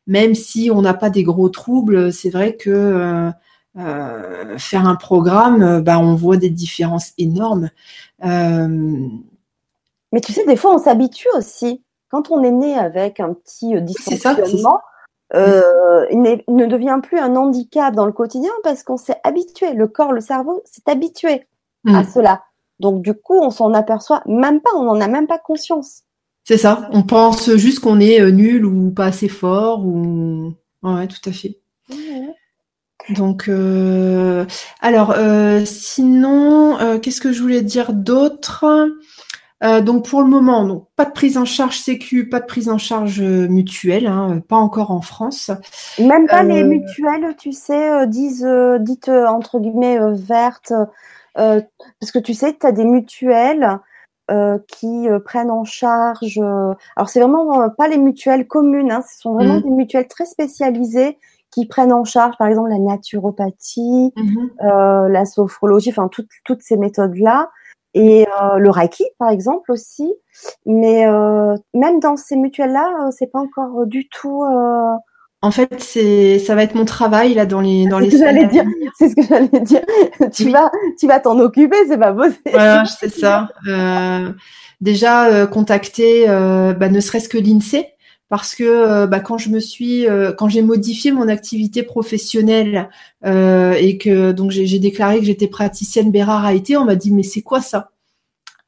même 0.07 0.35
si 0.35 0.71
on 0.73 0.83
n'a 0.83 0.95
pas 0.95 1.11
des 1.11 1.25
gros 1.25 1.49
troubles, 1.49 2.13
c'est 2.13 2.31
vrai 2.31 2.55
que 2.55 3.31
faire 3.77 4.87
un 4.87 4.97
programme, 4.97 5.81
bah, 5.81 5.99
on 5.99 6.15
voit 6.15 6.37
des 6.37 6.51
différences 6.51 7.13
énormes. 7.19 7.71
Mais 8.23 10.21
tu 10.21 10.33
sais, 10.33 10.47
des 10.47 10.57
fois, 10.57 10.75
on 10.75 10.79
s'habitue 10.79 11.29
aussi 11.37 11.83
quand 12.09 12.31
on 12.31 12.43
est 12.43 12.53
né 12.53 12.75
avec 12.77 13.21
un 13.21 13.35
petit 13.35 13.75
euh, 13.75 13.81
dysfonctionnement, 13.81 14.81
euh, 15.35 16.07
il, 16.11 16.23
ne 16.49 16.67
devient 16.67 17.01
plus 17.03 17.19
un 17.19 17.35
handicap 17.37 17.95
dans 17.95 18.07
le 18.07 18.13
quotidien 18.13 18.53
parce 18.63 18.83
qu'on 18.83 18.97
s'est 18.97 19.21
habitué. 19.25 19.73
Le 19.75 19.89
corps, 19.89 20.13
le 20.13 20.21
cerveau 20.21 20.63
s'est 20.65 20.83
habitué 20.87 21.47
à 21.87 22.03
mm. 22.03 22.05
cela. 22.05 22.43
Donc 22.79 23.03
du 23.03 23.15
coup, 23.15 23.39
on 23.39 23.51
s'en 23.51 23.73
aperçoit 23.73 24.23
même 24.27 24.61
pas, 24.61 24.71
on 24.77 24.85
n'en 24.85 25.01
a 25.01 25.09
même 25.09 25.27
pas 25.27 25.39
conscience. 25.39 26.03
C'est 26.45 26.59
ça. 26.59 26.89
On 26.93 27.03
pense 27.03 27.57
juste 27.57 27.81
qu'on 27.81 27.99
est 27.99 28.21
euh, 28.21 28.31
nul 28.31 28.65
ou 28.65 28.91
pas 28.91 29.07
assez 29.07 29.29
fort 29.29 29.85
ou 29.85 30.55
ouais, 30.83 31.09
tout 31.09 31.29
à 31.29 31.33
fait. 31.33 31.59
Donc, 33.11 33.49
alors, 34.81 35.15
sinon, 35.65 36.99
qu'est-ce 37.01 37.21
que 37.21 37.33
je 37.33 37.41
voulais 37.41 37.63
dire 37.63 37.93
d'autre? 37.93 38.65
Euh, 39.65 39.81
donc 39.81 40.07
pour 40.07 40.23
le 40.23 40.29
moment, 40.29 40.67
donc 40.67 40.87
pas 40.97 41.07
de 41.07 41.13
prise 41.13 41.39
en 41.39 41.47
charge 41.47 41.79
sécu, 41.79 42.29
pas 42.29 42.41
de 42.41 42.47
prise 42.47 42.69
en 42.69 42.77
charge 42.77 43.23
euh, 43.23 43.49
mutuelle, 43.49 44.07
hein, 44.07 44.41
pas 44.47 44.57
encore 44.57 44.91
en 44.91 45.01
France. 45.01 45.51
Même 45.99 46.27
pas 46.27 46.43
les 46.43 46.63
euh, 46.63 46.67
mutuelles, 46.67 47.35
tu 47.39 47.53
sais, 47.53 48.07
disent 48.07 48.47
dites 48.81 49.09
entre 49.09 49.59
guillemets 49.59 49.99
vertes, 50.13 50.75
parce 51.35 52.13
que 52.13 52.19
tu 52.19 52.35
sais, 52.35 52.55
tu 52.59 52.67
as 52.67 52.73
des 52.73 52.85
mutuelles 52.85 53.79
qui 54.69 55.07
prennent 55.25 55.51
en 55.51 55.65
charge. 55.65 56.39
alors 56.39 57.09
c'est 57.09 57.21
vraiment 57.21 57.71
pas 57.71 57.89
les 57.89 57.99
mutuelles 57.99 58.47
communes, 58.47 58.91
hein, 58.91 59.03
ce 59.09 59.21
sont 59.21 59.35
vraiment 59.35 59.59
mmh. 59.59 59.63
des 59.63 59.71
mutuelles 59.71 60.09
très 60.09 60.27
spécialisées 60.27 61.19
qui 61.51 61.65
prennent 61.67 61.93
en 61.93 62.05
charge, 62.05 62.37
par 62.37 62.49
exemple, 62.49 62.69
la 62.69 62.79
naturopathie, 62.79 64.13
mmh 64.17 64.49
la 65.09 65.25
sophrologie, 65.25 65.91
enfin 65.91 66.09
toutes 66.09 66.29
toutes 66.45 66.61
ces 66.61 66.77
méthodes 66.77 67.17
là 67.17 67.49
et 67.97 68.27
euh, 68.29 68.59
le 68.59 68.71
Reiki 68.71 69.05
par 69.19 69.31
exemple 69.31 69.73
aussi. 69.73 70.13
Mais 70.67 71.07
euh, 71.07 71.57
même 71.73 71.99
dans 71.99 72.17
ces 72.17 72.37
mutuelles-là, 72.37 73.07
euh, 73.07 73.11
c'est 73.11 73.33
pas 73.33 73.39
encore 73.39 73.87
du 73.87 74.07
tout. 74.09 74.45
En 75.43 75.51
fait, 75.51 75.81
c'est 75.81 76.39
ça 76.39 76.55
va 76.55 76.63
être 76.63 76.75
mon 76.75 76.85
travail 76.85 77.35
là 77.35 77.47
dans 77.47 77.61
les 77.61 77.87
dans 77.87 77.99
les. 77.99 78.11
C'est 78.11 78.19
ce 78.19 79.17
que 79.17 79.23
j'allais 79.23 79.61
dire. 79.61 79.83
tu 80.33 80.51
vas 80.51 80.71
tu 80.99 81.07
vas 81.07 81.21
t'en 81.21 81.39
occuper, 81.41 81.77
c'est 81.89 81.99
pas 81.99 82.13
possible. 82.13 82.41
Voilà, 82.51 82.85
c'est 82.85 83.09
ça. 83.09 83.49
déjà 84.81 85.47
contacter, 85.47 86.27
bah, 86.27 86.89
ne 86.91 87.01
serait-ce 87.01 87.31
que 87.31 87.39
l'Insee 87.39 87.87
parce 88.29 88.55
que 88.55 88.65
euh, 88.65 89.07
bah, 89.07 89.21
quand 89.21 89.39
je 89.39 89.51
me 89.51 89.61
suis, 89.61 90.07
euh, 90.07 90.33
quand 90.33 90.49
j'ai 90.49 90.63
modifié 90.63 91.13
mon 91.13 91.29
activité 91.29 91.83
professionnelle 91.83 92.89
euh, 93.25 93.75
et 93.75 93.99
que 93.99 94.33
donc 94.33 94.51
j'ai 94.51 94.79
déclaré 94.79 95.21
que 95.21 95.27
j'étais 95.27 95.47
praticienne 95.47 96.11
Bérard 96.11 96.51
on 96.79 96.85
m'a 96.85 96.97
dit 96.97 97.13
mais 97.13 97.23
c'est 97.23 97.43
quoi 97.43 97.61
ça? 97.61 97.91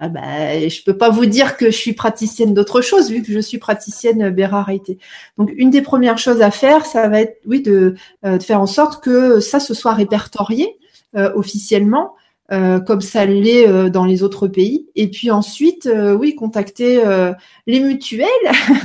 Ah 0.01 0.09
bah, 0.09 0.69
je 0.69 0.85
peux 0.85 0.97
pas 0.97 1.11
vous 1.11 1.27
dire 1.27 1.57
que 1.57 1.67
je 1.67 1.77
suis 1.77 1.93
praticienne 1.93 2.55
d'autre 2.55 2.81
chose 2.83 3.11
vu 3.11 3.23
que 3.23 3.33
je 3.33 3.41
suis 3.41 3.59
praticienne 3.59 4.31
Bérard. 4.31 4.71
Donc 5.39 5.51
une 5.57 5.71
des 5.71 5.83
premières 5.83 6.19
choses 6.19 6.41
à 6.41 6.53
faire, 6.53 6.87
ça 6.87 7.09
va 7.09 7.21
être 7.21 7.41
oui 7.47 7.63
de, 7.63 7.97
de 8.23 8.39
faire 8.39 8.61
en 8.61 8.67
sorte 8.67 9.03
que 9.03 9.41
ça 9.41 9.59
se 9.59 9.75
soit 9.75 9.95
répertorié 9.95 10.77
officiellement 11.35 12.15
euh, 12.51 12.81
comme 12.81 13.03
ça 13.03 13.27
l'est 13.27 13.69
euh, 13.69 13.91
dans 13.91 14.07
les 14.07 14.23
autres 14.23 14.49
pays. 14.49 14.89
Et 14.95 15.09
puis 15.11 15.31
ensuite, 15.31 15.85
euh, 15.85 16.15
oui, 16.15 16.35
contacter 16.35 17.03
les 17.67 17.81
mutuelles 17.81 18.29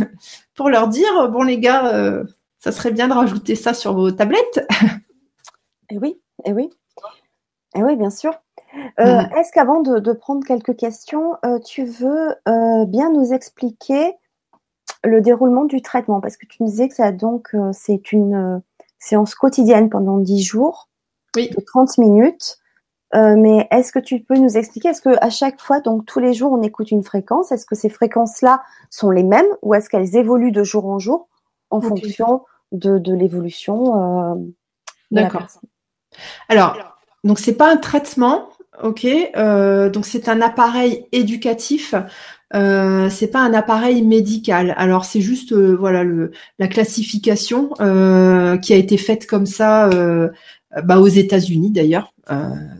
pour 0.55 0.69
leur 0.69 0.87
dire 0.87 1.29
bon 1.29 1.43
les 1.43 1.59
gars, 1.59 2.23
Ça 2.59 2.71
serait 2.71 2.91
bien 2.91 3.07
de 3.07 3.13
rajouter 3.13 3.55
ça 3.55 3.73
sur 3.73 3.93
vos 3.93 4.11
tablettes. 4.11 4.67
Eh 5.89 5.99
oui, 5.99 6.19
eh 6.45 6.53
oui. 6.53 6.71
Eh 7.75 7.83
oui, 7.83 7.95
bien 7.95 8.09
sûr. 8.09 8.33
Euh, 8.99 9.21
mm. 9.21 9.37
Est-ce 9.37 9.51
qu'avant 9.51 9.81
de, 9.81 10.13
prendre 10.13 10.45
quelques 10.45 10.75
questions, 10.75 11.35
euh, 11.45 11.59
tu 11.59 11.85
veux 11.85 12.35
euh, 12.47 12.85
bien 12.85 13.11
nous 13.11 13.33
expliquer 13.33 14.13
le 15.03 15.21
déroulement 15.21 15.65
du 15.65 15.81
traitement? 15.81 16.21
Parce 16.21 16.37
que 16.37 16.45
tu 16.45 16.63
nous 16.63 16.69
disais 16.69 16.87
que 16.87 16.95
ça 16.95 17.11
donc 17.11 17.55
c'est 17.71 18.11
une 18.11 18.61
séance 18.99 19.35
quotidienne 19.35 19.89
pendant 19.89 20.17
10 20.17 20.43
jours 20.43 20.89
oui. 21.35 21.49
de 21.49 21.61
30 21.61 21.97
minutes. 21.97 22.57
Mais 23.13 23.67
est-ce 23.71 23.91
que 23.91 23.99
tu 23.99 24.21
peux 24.21 24.37
nous 24.37 24.57
expliquer 24.57 24.89
Est-ce 24.89 25.01
que 25.01 25.15
à 25.21 25.29
chaque 25.29 25.61
fois, 25.61 25.79
donc 25.79 26.05
tous 26.05 26.19
les 26.19 26.33
jours, 26.33 26.51
on 26.51 26.61
écoute 26.61 26.91
une 26.91 27.03
fréquence? 27.03 27.51
Est-ce 27.51 27.65
que 27.65 27.75
ces 27.75 27.89
fréquences-là 27.89 28.61
sont 28.89 29.09
les 29.09 29.23
mêmes 29.23 29.45
ou 29.61 29.73
est-ce 29.73 29.89
qu'elles 29.89 30.15
évoluent 30.15 30.51
de 30.51 30.63
jour 30.63 30.87
en 30.87 30.99
jour 30.99 31.27
en 31.69 31.81
fonction 31.81 32.43
de, 32.71 32.97
de 32.97 33.13
l'évolution 33.13 34.53
la 35.11 35.29
personne? 35.29 35.69
Alors, 36.49 36.77
donc 37.23 37.39
c'est 37.39 37.53
pas 37.53 37.71
un 37.71 37.77
traitement, 37.77 38.49
Ok, 38.81 39.05
euh, 39.05 39.89
donc 39.89 40.05
c'est 40.05 40.27
un 40.29 40.41
appareil 40.41 41.05
éducatif. 41.11 41.93
Euh, 42.55 43.09
c'est 43.09 43.27
pas 43.27 43.39
un 43.39 43.53
appareil 43.53 44.03
médical. 44.03 44.73
Alors 44.77 45.05
c'est 45.05 45.21
juste 45.21 45.53
euh, 45.53 45.75
voilà 45.75 46.03
le, 46.03 46.31
la 46.59 46.67
classification 46.67 47.71
euh, 47.81 48.57
qui 48.57 48.73
a 48.73 48.75
été 48.77 48.97
faite 48.97 49.27
comme 49.27 49.45
ça 49.45 49.89
bah, 50.83 50.99
aux 50.99 51.07
États-Unis 51.07 51.71
d'ailleurs. 51.71 52.13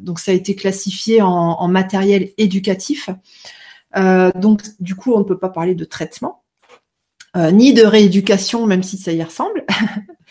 donc 0.02 0.20
ça 0.20 0.32
a 0.32 0.36
été 0.36 0.56
classifié 0.56 1.22
en, 1.22 1.68
matériel 1.68 2.32
éducatif. 2.38 3.10
donc 4.36 4.62
du 4.80 4.96
coup 4.96 5.14
on 5.14 5.20
ne 5.20 5.24
peut 5.24 5.38
pas 5.38 5.50
parler 5.50 5.76
de 5.76 5.86
traitement 5.86 6.44
ni 7.36 7.74
de 7.74 7.84
rééducation 7.84 8.66
même 8.66 8.84
si 8.84 8.98
ça 8.98 9.12
y 9.12 9.22
ressemble. 9.22 9.66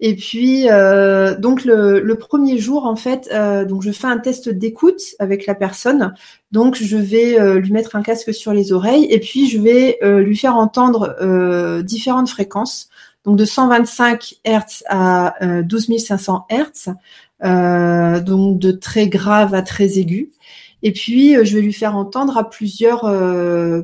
Et 0.00 0.14
puis 0.14 0.70
euh, 0.70 1.36
donc 1.36 1.64
le, 1.64 2.14
premier 2.14 2.58
jour 2.58 2.86
en 2.86 2.94
fait, 2.94 3.28
euh, 3.32 3.64
donc 3.64 3.82
je 3.82 3.90
fais 3.90 4.06
un 4.06 4.18
test 4.18 4.48
d'écoute 4.48 5.00
avec 5.18 5.46
la 5.46 5.54
personne. 5.54 6.14
Donc 6.52 6.76
je 6.76 6.96
vais 6.96 7.38
euh, 7.38 7.58
lui 7.58 7.72
mettre 7.72 7.96
un 7.96 8.02
casque 8.02 8.32
sur 8.32 8.52
les 8.52 8.72
oreilles 8.72 9.06
et 9.10 9.18
puis 9.18 9.48
je 9.48 9.60
vais 9.60 9.98
euh, 10.02 10.20
lui 10.20 10.36
faire 10.36 10.56
entendre 10.56 11.16
euh, 11.20 11.82
différentes 11.82 12.28
fréquences. 12.28 12.90
Donc 13.28 13.36
de 13.36 13.44
125 13.44 14.36
Hz 14.44 14.84
à 14.88 15.34
12 15.62 15.98
500 15.98 16.46
Hz, 16.50 16.94
donc 18.24 18.58
de 18.58 18.72
très 18.72 19.08
grave 19.08 19.54
à 19.54 19.62
très 19.62 19.98
aigu. 19.98 20.30
Et 20.82 20.92
puis 20.92 21.34
je 21.44 21.54
vais 21.54 21.62
lui 21.62 21.72
faire 21.72 21.94
entendre 21.96 22.38
à 22.38 22.48
plusieurs 22.48 23.02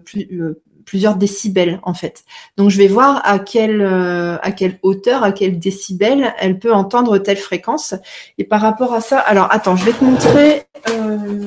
plus, 0.04 0.56
plusieurs 0.84 1.16
décibels 1.16 1.80
en 1.82 1.94
fait. 1.94 2.24
Donc 2.56 2.70
je 2.70 2.78
vais 2.78 2.86
voir 2.86 3.20
à 3.24 3.38
quelle 3.38 3.80
euh, 3.80 4.36
à 4.42 4.52
quelle 4.52 4.78
hauteur, 4.82 5.24
à 5.24 5.32
quel 5.32 5.58
décibel 5.58 6.34
elle 6.38 6.58
peut 6.58 6.72
entendre 6.72 7.18
telle 7.18 7.36
fréquence. 7.36 7.94
Et 8.38 8.44
par 8.44 8.60
rapport 8.60 8.94
à 8.94 9.00
ça, 9.00 9.18
alors 9.18 9.48
attends, 9.50 9.76
je 9.76 9.84
vais 9.84 9.92
te 9.92 10.04
montrer. 10.04 10.62
Euh, 10.90 11.46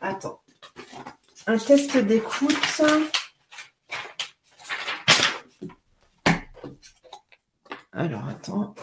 attends, 0.00 0.40
un 1.46 1.58
test 1.58 1.96
d'écoute. 1.96 2.82
Alors 7.92 8.24
attends. 8.28 8.74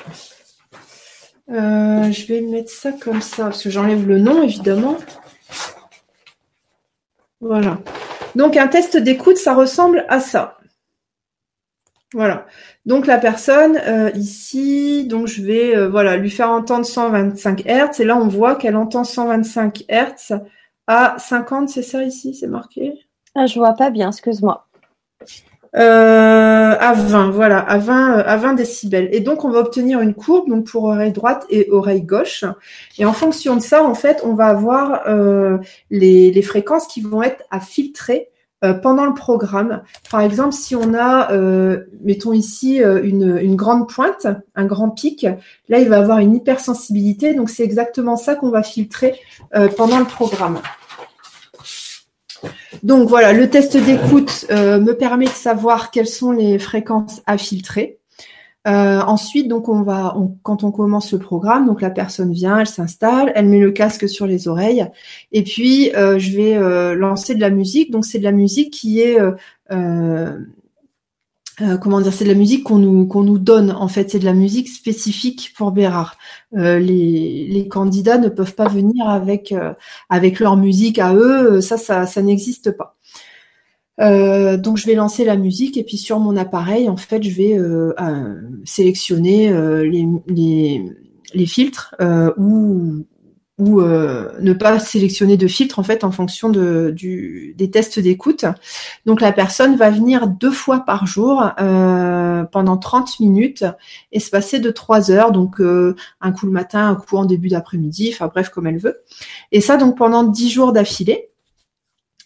Euh, 1.50 2.12
je 2.12 2.26
vais 2.28 2.42
mettre 2.42 2.72
ça 2.72 2.92
comme 2.92 3.22
ça 3.22 3.46
parce 3.46 3.64
que 3.64 3.70
j'enlève 3.70 4.06
le 4.08 4.20
nom 4.20 4.44
évidemment. 4.44 4.98
Voilà. 7.40 7.80
Donc 8.36 8.58
un 8.58 8.68
test 8.68 8.98
d'écoute, 8.98 9.38
ça 9.38 9.54
ressemble 9.54 10.06
à 10.10 10.20
ça. 10.20 10.58
Voilà. 12.14 12.46
Donc 12.86 13.06
la 13.06 13.18
personne 13.18 13.78
euh, 13.78 14.10
ici, 14.12 15.06
donc 15.08 15.28
je 15.28 15.42
vais 15.42 15.76
euh, 15.76 15.90
voilà 15.90 16.18
lui 16.18 16.30
faire 16.30 16.50
entendre 16.50 16.86
125 16.86 17.66
Hz 17.66 18.00
et 18.00 18.06
là 18.06 18.18
on 18.18 18.28
voit 18.28 18.56
qu'elle 18.56 18.76
entend 18.76 19.04
125 19.04 19.86
Hz 19.90 20.40
à 20.88 21.18
50, 21.20 21.70
c'est 21.70 21.82
ça 21.82 22.04
ici, 22.04 22.34
c'est 22.34 22.48
marqué? 22.48 22.94
Ah, 23.36 23.46
Je 23.46 23.60
vois 23.60 23.74
pas 23.74 23.90
bien, 23.90 24.10
excuse-moi. 24.10 24.68
Euh, 25.78 26.76
à 26.80 26.94
20, 26.94 27.30
voilà, 27.32 27.60
à 27.60 27.78
20, 27.78 28.20
à 28.20 28.38
20 28.38 28.54
décibels. 28.54 29.10
Et 29.12 29.20
donc, 29.20 29.46
on 29.46 29.50
va 29.50 29.60
obtenir 29.60 30.02
une 30.02 30.16
courbe 30.16 30.50
donc 30.50 30.66
pour 30.66 30.86
oreille 30.86 31.12
droite 31.12 31.46
et 31.50 31.70
oreille 31.70 32.02
gauche. 32.02 32.46
Et 32.98 33.06
en 33.06 33.14
fonction 33.14 33.56
de 33.56 33.62
ça, 33.62 33.84
en 33.84 33.94
fait, 33.94 34.22
on 34.24 34.34
va 34.34 34.48
avoir 34.48 35.08
euh, 35.08 35.60
les, 35.92 36.42
fréquences 36.42 36.88
qui 36.88 37.02
vont 37.02 37.22
être 37.22 37.44
à 37.52 37.60
filtrer 37.60 38.30
euh, 38.64 38.74
pendant 38.74 39.06
le 39.06 39.14
programme. 39.14 39.84
Par 40.10 40.22
exemple, 40.22 40.54
si 40.54 40.76
on 40.76 40.96
a, 40.96 41.32
euh, 41.32 41.84
mettons 42.02 42.34
ici, 42.34 42.84
euh, 42.84 43.04
une, 43.04 43.38
une, 43.38 43.56
grande 43.56 43.88
pointe, 43.88 44.26
un 44.56 44.66
grand 44.66 44.90
pic, 44.90 45.28
là, 45.70 45.80
il 45.80 45.90
va 45.90 46.00
avoir 46.00 46.18
une 46.20 46.36
hypersensibilité. 46.36 47.36
Donc, 47.36 47.52
c'est 47.52 47.64
exactement 47.64 48.18
ça 48.18 48.34
qu'on 48.34 48.50
va 48.50 48.64
filtrer 48.64 49.20
pendant 49.76 50.00
le 50.00 50.06
programme. 50.06 50.60
Donc 52.84 53.10
voilà, 53.10 53.34
le 53.34 53.50
test 53.50 53.78
d'écoute 53.78 54.46
euh, 54.52 54.80
me 54.80 54.94
permet 54.94 55.26
de 55.26 55.32
savoir 55.32 55.92
quelles 55.92 56.08
sont 56.08 56.32
les 56.32 56.60
fréquences 56.60 57.22
à 57.26 57.38
filtrer. 57.38 58.00
Euh, 58.68 59.00
ensuite, 59.00 59.48
donc 59.48 59.70
on 59.70 59.82
va, 59.82 60.16
quand 60.44 60.64
on 60.64 60.72
commence 60.72 61.14
le 61.14 61.20
programme, 61.20 61.66
donc 61.66 61.82
la 61.82 61.90
personne 61.90 62.34
vient, 62.34 62.60
elle 62.60 62.68
s'installe, 62.68 63.32
elle 63.34 63.48
met 63.48 63.60
le 63.60 63.72
casque 63.72 64.10
sur 64.10 64.28
les 64.28 64.50
oreilles, 64.50 64.86
et 65.32 65.44
puis 65.44 65.96
euh, 65.96 66.20
je 66.20 66.36
vais 66.36 66.96
lancer 66.96 67.34
de 67.34 67.40
la 67.40 67.50
musique. 67.50 67.92
Donc 67.92 68.06
c'est 68.06 68.20
de 68.20 68.26
la 68.26 68.34
musique 68.34 68.74
qui 68.74 69.00
est 69.00 69.18
euh, 71.62 71.78
comment 71.78 72.02
dire, 72.02 72.14
c'est 72.14 72.24
de 72.24 72.30
la 72.30 72.36
musique 72.36 72.64
qu'on 72.64 72.78
nous 72.78 73.08
qu'on 73.08 73.24
nous 73.24 73.40
donne 73.40 73.72
en 73.72 73.88
fait, 73.88 74.12
c'est 74.12 74.20
de 74.20 74.26
la 74.26 74.34
musique 74.34 74.70
spécifique 74.70 75.54
pour 75.58 75.72
Bérard. 75.72 76.18
Euh, 76.56 76.78
les, 76.78 77.48
les 77.50 77.68
candidats 77.68 78.20
ne 78.20 78.30
peuvent 78.30 78.54
pas 78.54 78.68
venir 78.68 79.10
avec 79.10 79.52
euh, 79.52 79.74
avec 80.10 80.40
leur 80.40 80.56
musique 80.56 81.00
à 81.00 81.16
eux, 81.16 81.62
ça 81.62 81.78
ça, 81.78 82.06
ça 82.06 82.22
n'existe 82.22 82.72
pas. 82.72 82.96
donc 84.58 84.78
je 84.78 84.86
vais 84.86 84.94
lancer 84.96 85.26
la 85.26 85.38
musique 85.38 85.78
et 85.78 85.84
puis 85.84 85.98
sur 85.98 86.20
mon 86.20 86.38
appareil 86.38 86.90
en 86.90 86.98
fait 86.98 87.24
je 87.24 87.36
vais 87.36 87.58
sélectionner 88.64 89.50
les, 89.84 90.08
les, 90.28 90.84
les 91.34 91.46
filtres 91.48 91.96
ou 92.38 93.06
ou 93.58 93.82
euh, 93.82 94.32
ne 94.40 94.54
pas 94.54 94.78
sélectionner 94.80 95.36
de 95.36 95.48
filtre 95.48 95.80
en 95.80 95.84
fait 95.84 96.04
en 96.04 96.12
fonction 96.12 96.50
de, 96.50 96.94
des 97.56 97.72
tests 97.72 98.00
d'écoute. 98.00 98.46
Donc 99.06 99.20
la 99.20 99.32
personne 99.32 99.76
va 99.76 99.90
venir 99.90 100.28
deux 100.28 100.52
fois 100.52 100.82
par 100.82 101.08
jour 101.08 101.50
euh, 101.60 102.44
pendant 102.44 102.78
30 102.78 103.20
minutes 103.20 103.66
et 104.12 104.20
se 104.20 104.30
passer 104.30 104.60
de 104.60 104.70
trois 104.70 105.10
heures, 105.10 105.32
donc 105.32 105.60
euh, 105.60 105.96
un 106.22 106.32
coup 106.32 106.46
le 106.46 106.52
matin, 106.52 106.88
un 106.88 106.96
coup 106.96 107.18
en 107.18 107.26
début 107.26 107.50
d'après-midi, 107.50 108.12
enfin 108.14 108.28
bref 108.28 108.50
comme 108.50 108.68
elle 108.68 108.78
veut. 108.78 109.02
Et 109.52 109.62
ça 109.62 109.78
donc 109.78 109.98
pendant 109.98 110.24
10 110.24 110.50
jours 110.52 110.72
d'affilée. 110.72 111.30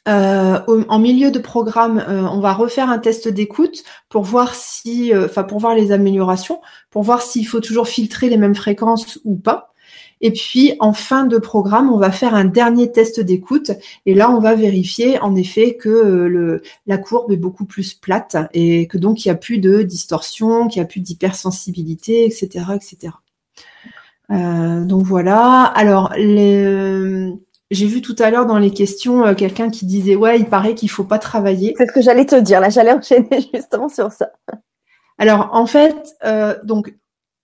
en 0.05 0.99
milieu 0.99 1.31
de 1.31 1.39
programme, 1.39 2.03
on 2.09 2.41
va 2.41 2.53
refaire 2.53 2.89
un 2.89 2.99
test 2.99 3.29
d'écoute 3.29 3.83
pour 4.09 4.23
voir 4.23 4.53
si, 4.53 5.13
enfin 5.15 5.43
pour 5.43 5.59
voir 5.59 5.75
les 5.75 5.93
améliorations, 5.93 6.59
pour 6.89 7.03
voir 7.03 7.21
s'il 7.21 7.47
faut 7.47 7.61
toujours 7.61 7.87
filtrer 7.87 8.27
les 8.27 8.37
mêmes 8.37 8.55
fréquences 8.55 9.19
ou 9.23 9.37
pas. 9.37 9.70
Et 10.21 10.31
puis 10.31 10.75
en 10.79 10.93
fin 10.93 11.25
de 11.25 11.37
programme, 11.37 11.91
on 11.91 11.97
va 11.97 12.11
faire 12.11 12.35
un 12.35 12.45
dernier 12.45 12.91
test 12.91 13.19
d'écoute 13.19 13.71
et 14.05 14.13
là 14.13 14.29
on 14.29 14.39
va 14.39 14.55
vérifier 14.55 15.19
en 15.19 15.35
effet 15.35 15.75
que 15.75 15.89
euh, 15.89 16.27
le, 16.27 16.61
la 16.85 16.97
courbe 16.97 17.31
est 17.31 17.37
beaucoup 17.37 17.65
plus 17.65 17.93
plate 17.93 18.37
et 18.53 18.87
que 18.87 18.97
donc 18.97 19.25
il 19.25 19.27
n'y 19.27 19.31
a 19.31 19.35
plus 19.35 19.57
de 19.57 19.81
distorsion, 19.81 20.67
qu'il 20.67 20.79
n'y 20.81 20.85
a 20.85 20.87
plus 20.87 21.01
d'hypersensibilité, 21.01 22.25
etc., 22.25 22.65
etc. 22.75 23.13
Euh, 24.31 24.85
donc 24.85 25.03
voilà. 25.03 25.63
Alors 25.63 26.13
les 26.15 27.33
j'ai 27.71 27.87
vu 27.87 28.01
tout 28.01 28.15
à 28.19 28.29
l'heure 28.29 28.45
dans 28.45 28.59
les 28.59 28.71
questions 28.71 29.25
euh, 29.25 29.33
quelqu'un 29.33 29.69
qui 29.69 29.85
disait 29.85 30.15
ouais, 30.15 30.39
il 30.39 30.45
paraît 30.45 30.75
qu'il 30.75 30.89
faut 30.89 31.05
pas 31.05 31.19
travailler. 31.19 31.73
C'est 31.77 31.87
ce 31.87 31.93
que 31.93 32.01
j'allais 32.01 32.25
te 32.25 32.35
dire. 32.35 32.59
Là, 32.59 32.69
j'allais 32.69 32.91
enchaîner 32.91 33.49
justement 33.53 33.89
sur 33.89 34.11
ça. 34.11 34.31
Alors 35.17 35.49
en 35.53 35.65
fait, 35.65 36.15
euh, 36.25 36.55
donc 36.63 36.93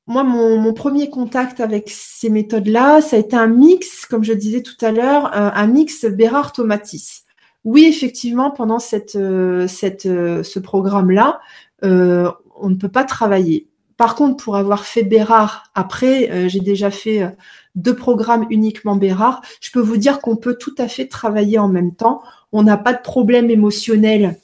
moi, 0.08 0.24
mon, 0.24 0.74
premier 0.74 1.10
contact 1.10 1.60
avec 1.60 1.90
ces 1.90 2.30
méthodes-là, 2.30 3.02
ça 3.02 3.18
a 3.18 3.20
été 3.20 3.36
un 3.36 3.48
mix, 3.48 4.06
comme 4.06 4.24
je 4.24 4.32
disais 4.32 4.62
tout 4.62 4.86
à 4.86 4.92
l'heure, 4.92 5.26
euh, 5.36 5.50
un 5.54 5.68
mix 5.68 6.06
Bérard-Tomatis. 6.06 7.26
Oui, 7.66 7.86
effectivement, 7.86 8.50
pendant 8.50 8.80
cette, 8.80 9.18
euh, 9.18 9.68
cette, 9.68 10.06
euh, 10.06 10.44
ce 10.44 10.60
programme-là, 10.60 11.42
on 11.84 12.70
ne 12.70 12.76
peut 12.76 12.90
pas 12.90 13.04
travailler. 13.04 13.68
Par 13.98 14.16
contre, 14.16 14.44
pour 14.44 14.56
avoir 14.56 14.86
fait 14.86 15.04
Bérard 15.04 15.66
après, 15.76 16.50
j'ai 16.50 16.60
déjà 16.60 16.90
fait 16.90 17.36
deux 17.76 17.96
programmes 17.96 18.48
uniquement 18.50 18.96
Bérard, 18.96 19.42
je 19.62 19.70
peux 19.72 19.80
vous 19.80 19.98
dire 19.98 20.20
qu'on 20.22 20.36
peut 20.36 20.56
tout 20.60 20.74
à 20.80 20.88
fait 20.88 21.06
travailler 21.06 21.60
en 21.60 21.68
même 21.68 21.94
temps. 21.94 22.24
On 22.52 22.64
n'a 22.64 22.78
pas 22.78 22.94
de 22.94 23.02
problème 23.02 23.52
émotionnel 23.52 24.38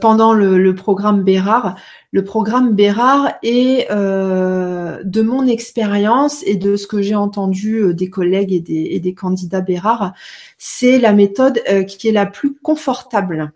pendant 0.00 0.32
le, 0.32 0.58
le, 0.58 0.74
programme 0.74 1.24
Bérard 1.24 1.76
le 2.16 2.24
programme 2.24 2.74
Bérard 2.74 3.34
est, 3.42 3.90
euh, 3.90 5.02
de 5.04 5.20
mon 5.20 5.46
expérience 5.46 6.42
et 6.46 6.56
de 6.56 6.76
ce 6.76 6.86
que 6.86 7.02
j'ai 7.02 7.14
entendu 7.14 7.76
euh, 7.76 7.92
des 7.92 8.08
collègues 8.08 8.54
et 8.54 9.00
des, 9.00 9.14
candidats 9.14 9.60
Bérard, 9.60 10.14
c'est 10.56 10.98
la 10.98 11.12
méthode 11.12 11.60
euh, 11.70 11.82
qui 11.82 12.08
est 12.08 12.12
la 12.12 12.24
plus 12.24 12.54
confortable. 12.54 13.52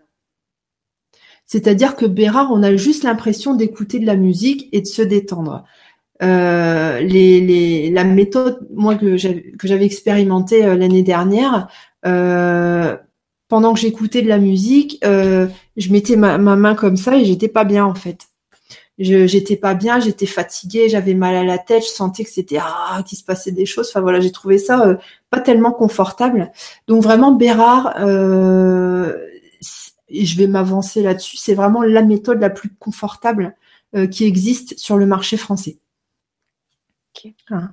C'est-à-dire 1.47 1.95
que 1.95 2.05
Bérard, 2.05 2.51
on 2.51 2.61
a 2.61 2.75
juste 2.75 3.03
l'impression 3.03 3.55
d'écouter 3.55 3.97
de 3.97 4.05
la 4.05 4.15
musique 4.15 4.69
et 4.73 4.81
de 4.81 4.85
se 4.85 5.01
détendre. 5.01 5.63
Euh, 6.21 6.99
les, 6.99 7.89
la 7.89 8.03
méthode, 8.03 8.59
moi 8.71 8.93
que 8.93 9.17
j'avais 9.17 9.85
expérimenté 9.85 10.63
euh, 10.63 10.75
l'année 10.75 11.01
dernière, 11.01 11.67
euh, 12.05 12.95
pendant 13.51 13.73
que 13.73 13.81
j'écoutais 13.81 14.21
de 14.21 14.29
la 14.29 14.37
musique, 14.37 14.97
je 15.03 15.91
mettais 15.91 16.15
ma, 16.15 16.37
main 16.37 16.73
comme 16.73 16.95
ça 16.95 17.17
et 17.17 17.25
j'étais 17.25 17.49
pas 17.49 17.65
bien 17.65 17.83
en 17.83 17.95
fait. 17.95 18.29
J'étais 18.97 19.57
pas 19.57 19.73
bien, 19.73 19.99
j'étais 19.99 20.25
fatiguée, 20.25 20.87
j'avais 20.87 21.15
mal 21.15 21.35
à 21.35 21.43
la 21.43 21.57
tête, 21.57 21.83
je 21.83 21.89
sentais 21.89 22.23
que 22.23 22.29
c'était 22.29 22.59
ah 22.61 23.03
qu'il 23.05 23.17
se 23.17 23.25
passait 23.25 23.51
des 23.51 23.65
choses. 23.65 23.89
Enfin 23.89 23.99
voilà, 23.99 24.21
j'ai 24.21 24.31
trouvé 24.31 24.57
ça 24.57 24.97
pas 25.29 25.41
tellement 25.41 25.73
confortable. 25.73 26.53
Donc 26.87 27.03
vraiment 27.03 27.33
Bérard, 27.33 27.93
et 30.07 30.25
je 30.25 30.37
vais 30.37 30.47
m'avancer 30.47 31.03
là-dessus, 31.03 31.35
c'est 31.35 31.53
vraiment 31.53 31.81
la 31.81 32.03
méthode 32.03 32.39
la 32.39 32.49
plus 32.49 32.69
confortable 32.79 33.57
qui 34.11 34.23
existe 34.23 34.79
sur 34.79 34.95
le 34.95 35.05
marché 35.05 35.35
français. 35.35 35.77
Hein. 37.49 37.69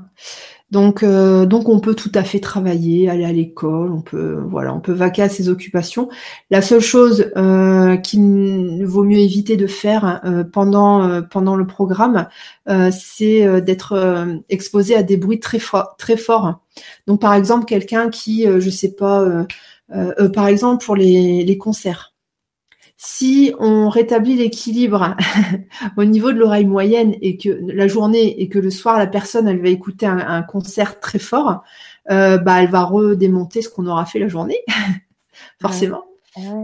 Donc, 0.71 1.03
euh, 1.03 1.47
donc 1.47 1.69
on 1.69 1.81
peut 1.81 1.95
tout 1.95 2.13
à 2.15 2.23
fait 2.25 2.41
travailler, 2.41 3.09
aller 3.09 3.25
à 3.25 3.33
l'école, 3.33 3.91
on 3.93 4.03
peut, 4.03 4.43
voilà, 4.47 4.75
on 4.75 4.81
peut 4.81 4.93
vaquer 4.93 5.23
à 5.23 5.29
ses 5.29 5.49
occupations. 5.49 6.09
La 6.51 6.61
seule 6.61 6.81
chose 6.81 7.31
euh, 7.37 7.97
qu'il 7.97 8.85
vaut 8.85 9.05
mieux 9.05 9.19
éviter 9.19 9.57
de 9.57 9.67
faire 9.67 10.21
euh, 10.25 10.45
pendant 10.45 11.23
pendant 11.23 11.57
le 11.57 11.67
programme, 11.67 12.29
c'est 12.91 13.63
d'être 13.63 14.41
exposé 14.49 14.95
à 14.95 15.03
des 15.03 15.17
bruits 15.17 15.41
très 15.41 15.59
forts, 15.59 15.97
très 15.97 16.17
forts. 16.17 16.61
Donc, 17.07 17.21
par 17.21 17.35
exemple, 17.35 17.65
quelqu'un 17.65 18.11
qui, 18.11 18.45
je 18.45 18.71
sais 18.71 18.93
pas, 18.93 19.47
par 20.35 20.47
exemple 20.49 20.85
pour 20.85 20.97
les, 20.97 21.45
les 21.45 21.59
concerts 21.59 22.13
si 23.01 23.55
on 23.61 23.89
rétablit 23.89 24.35
l'équilibre 24.35 25.17
au 25.97 26.05
niveau 26.05 26.33
de 26.33 26.39
l'oreille 26.39 26.67
moyenne 26.67 27.15
et 27.23 27.37
que 27.37 27.49
la 27.73 27.87
journée 27.87 28.43
et 28.43 28.49
que 28.49 28.59
le 28.59 28.71
soir 28.71 28.99
la 28.99 29.07
personne 29.07 29.47
elle 29.47 29.63
va 29.63 29.69
écouter 29.69 30.05
un, 30.05 30.43
concert 30.43 30.99
très 30.99 31.21
fort, 31.21 31.63
euh, 32.11 32.39
bah 32.39 32.61
elle 32.61 32.71
va 32.71 32.83
redémonter 32.83 33.63
ce 33.63 33.69
qu'on 33.69 33.87
aura 33.87 34.05
fait 34.05 34.19
la 34.19 34.27
journée, 34.27 34.59
forcément. 35.63 36.03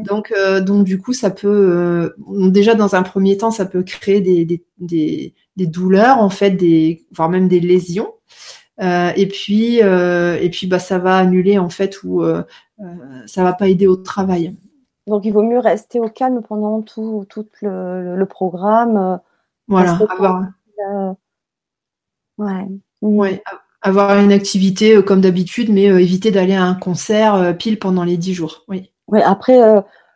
Donc 0.04 0.32
euh, 0.36 0.60
donc 0.60 0.84
du 0.84 0.98
coup 0.98 1.12
ça 1.12 1.30
peut 1.30 1.48
euh, 1.48 2.50
déjà 2.50 2.74
dans 2.74 2.96
un 2.96 3.02
premier 3.02 3.36
temps 3.36 3.50
ça 3.50 3.64
peut 3.64 3.82
créer 3.84 4.20
des, 4.20 4.44
des, 4.44 4.64
des, 4.78 5.34
des 5.56 5.66
douleurs 5.66 6.18
en 6.18 6.30
fait 6.30 6.50
des 6.50 7.06
voire 7.12 7.28
même 7.30 7.46
des 7.46 7.60
lésions. 7.60 8.12
et 8.80 9.28
puis 9.28 9.76
et 9.78 10.50
puis 10.50 10.66
bah 10.66 10.80
ça 10.80 10.98
va 10.98 11.16
annuler 11.18 11.58
en 11.58 11.68
fait 11.68 12.02
ou 12.02 12.24
ça 13.26 13.44
va 13.44 13.52
pas 13.52 13.68
aider 13.68 13.86
au 13.86 13.96
travail. 13.96 14.56
Donc, 15.06 15.24
il 15.24 15.32
vaut 15.32 15.42
mieux 15.42 15.58
rester 15.58 16.00
au 16.00 16.08
calme 16.08 16.40
pendant 16.42 16.80
tout, 16.80 17.26
tout 17.28 17.46
le, 17.60 18.24
programme. 18.24 18.96
Euh, 18.96 19.16
voilà, 19.68 19.98
avoir. 20.08 20.44
Euh, 20.90 21.12
ouais. 22.38 22.68
ouais. 23.02 23.42
avoir 23.82 24.18
une 24.18 24.32
activité 24.32 24.96
euh, 24.96 25.02
comme 25.02 25.20
d'habitude, 25.20 25.70
mais 25.70 25.84
éviter 25.84 26.30
d'aller 26.30 26.54
à 26.54 26.64
un 26.64 26.74
concert 26.74 27.56
pile 27.58 27.78
pendant 27.78 28.04
les 28.04 28.16
dix 28.16 28.34
jours. 28.34 28.64
Oui. 28.68 28.90
Oui, 29.08 29.20
après, 29.20 29.60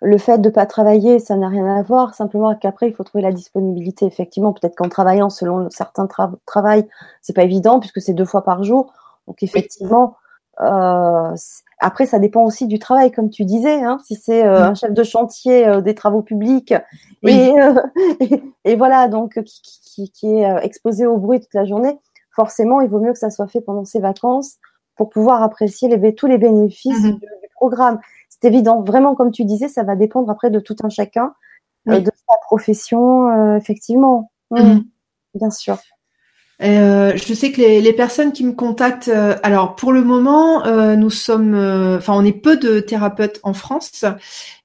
le 0.01 0.16
fait 0.16 0.39
de 0.39 0.49
ne 0.49 0.55
pas 0.55 0.64
travailler, 0.64 1.18
ça 1.18 1.36
n'a 1.36 1.49
rien 1.49 1.66
à 1.66 1.82
voir. 1.82 2.14
Simplement 2.14 2.55
qu'après, 2.55 2.89
il 2.89 2.95
faut 2.95 3.05
trouver 3.05 3.22
la 3.22 3.32
disponibilité. 3.32 4.07
Effectivement, 4.07 4.55
peut-être 4.55 4.76
qu'en 4.76 4.89
travaillant 4.89 5.28
selon 5.28 5.68
certains 5.68 6.07
tra 6.07 6.32
travail, 6.47 6.89
c'est 7.20 7.34
pas 7.34 7.45
évident 7.45 7.80
puisque 7.80 8.01
c'est 8.01 8.14
deux 8.14 8.24
fois 8.24 8.43
par 8.43 8.64
jour. 8.64 8.95
Donc, 9.26 9.43
effectivement, 9.43 10.16
euh, 10.61 11.35
après, 11.81 12.07
ça 12.07 12.19
dépend 12.19 12.45
aussi 12.45 12.67
du 12.67 12.79
travail, 12.79 13.13
comme 13.13 13.31
tu 13.31 13.45
disais. 13.45 13.83
Hein, 13.83 13.99
si 14.05 14.17
c'est 14.17 14.45
euh, 14.45 14.65
un 14.65 14.75
chef 14.75 14.93
de 14.93 15.03
chantier 15.03 15.67
euh, 15.67 15.81
des 15.81 15.95
travaux 15.95 16.23
publics 16.23 16.75
et, 17.23 17.53
et, 18.65 18.77
voilà, 18.77 19.09
donc 19.09 19.41
qui, 19.45 19.63
qui, 19.63 20.11
qui 20.11 20.27
est 20.27 20.65
exposé 20.65 21.07
au 21.07 21.17
bruit 21.17 21.41
toute 21.41 21.55
la 21.55 21.65
journée, 21.65 21.99
forcément, 22.35 22.81
il 22.81 22.89
vaut 22.89 23.01
mieux 23.01 23.13
que 23.13 23.19
ça 23.19 23.31
soit 23.31 23.49
fait 23.49 23.61
pendant 23.61 23.85
ses 23.85 24.01
vacances 24.01 24.57
pour 24.97 25.11
pouvoir 25.11 25.43
apprécier 25.43 25.89
les, 25.89 26.15
tous 26.15 26.27
les 26.27 26.39
bénéfices 26.39 27.05
mm-hmm. 27.05 27.21
du, 27.21 27.27
programme. 27.55 27.99
C'est 28.29 28.47
évident. 28.47 28.83
Vraiment, 28.83 29.17
comme 29.17 29.33
tu 29.33 29.45
disais, 29.45 29.67
ça 29.67 29.83
va 29.83 29.97
dépendre 29.97 30.31
après 30.31 30.49
de 30.49 30.61
tout 30.61 30.77
un 30.85 30.89
chacun, 30.89 31.35
de 31.87 32.05
sa 32.05 32.37
profession, 32.43 33.57
effectivement. 33.57 34.31
Mm-hmm. 34.53 34.85
Bien 35.35 35.51
sûr. 35.51 35.79
Euh, 36.61 37.17
je 37.17 37.35
sais 37.35 37.53
que 37.53 37.61
les, 37.61 37.81
les, 37.81 37.93
personnes 37.93 38.33
qui 38.33 38.45
me 38.45 38.53
contactent, 38.53 39.09
euh, 39.09 39.37
alors 39.45 39.77
pour 39.77 39.93
le 39.93 40.03
moment, 40.03 40.67
euh, 40.67 40.97
nous 40.97 41.11
sommes, 41.11 41.55
euh, 41.55 41.99
enfin 41.99 42.15
on 42.17 42.25
est 42.25 42.33
peu 42.33 42.57
de 42.57 42.81
thérapeutes 42.81 43.39
en 43.45 43.53
France, 43.53 44.05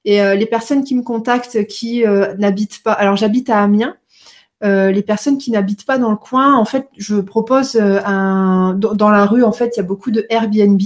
et 0.04 0.20
les 0.36 0.46
personnes 0.46 0.84
qui 0.84 0.94
me 0.94 1.02
contactent 1.02 1.66
qui 1.66 2.04
n'habitent 2.38 2.82
pas, 2.82 2.92
alors 2.92 3.16
j'habite 3.16 3.48
à 3.48 3.62
Amiens, 3.62 3.96
les 4.60 5.02
personnes 5.02 5.38
qui 5.38 5.50
n'habitent 5.50 5.86
pas 5.86 5.96
dans 5.96 6.10
le 6.10 6.16
coin, 6.16 6.56
en 6.56 6.66
fait, 6.66 6.88
je 6.98 7.16
propose 7.16 7.76
un 7.76 8.74
dans 8.74 9.10
la 9.10 9.24
rue, 9.24 9.44
en 9.44 9.52
fait, 9.52 9.72
il 9.74 9.78
y 9.78 9.80
a 9.80 9.84
beaucoup 9.84 10.10
de 10.10 10.26
Airbnb, 10.28 10.80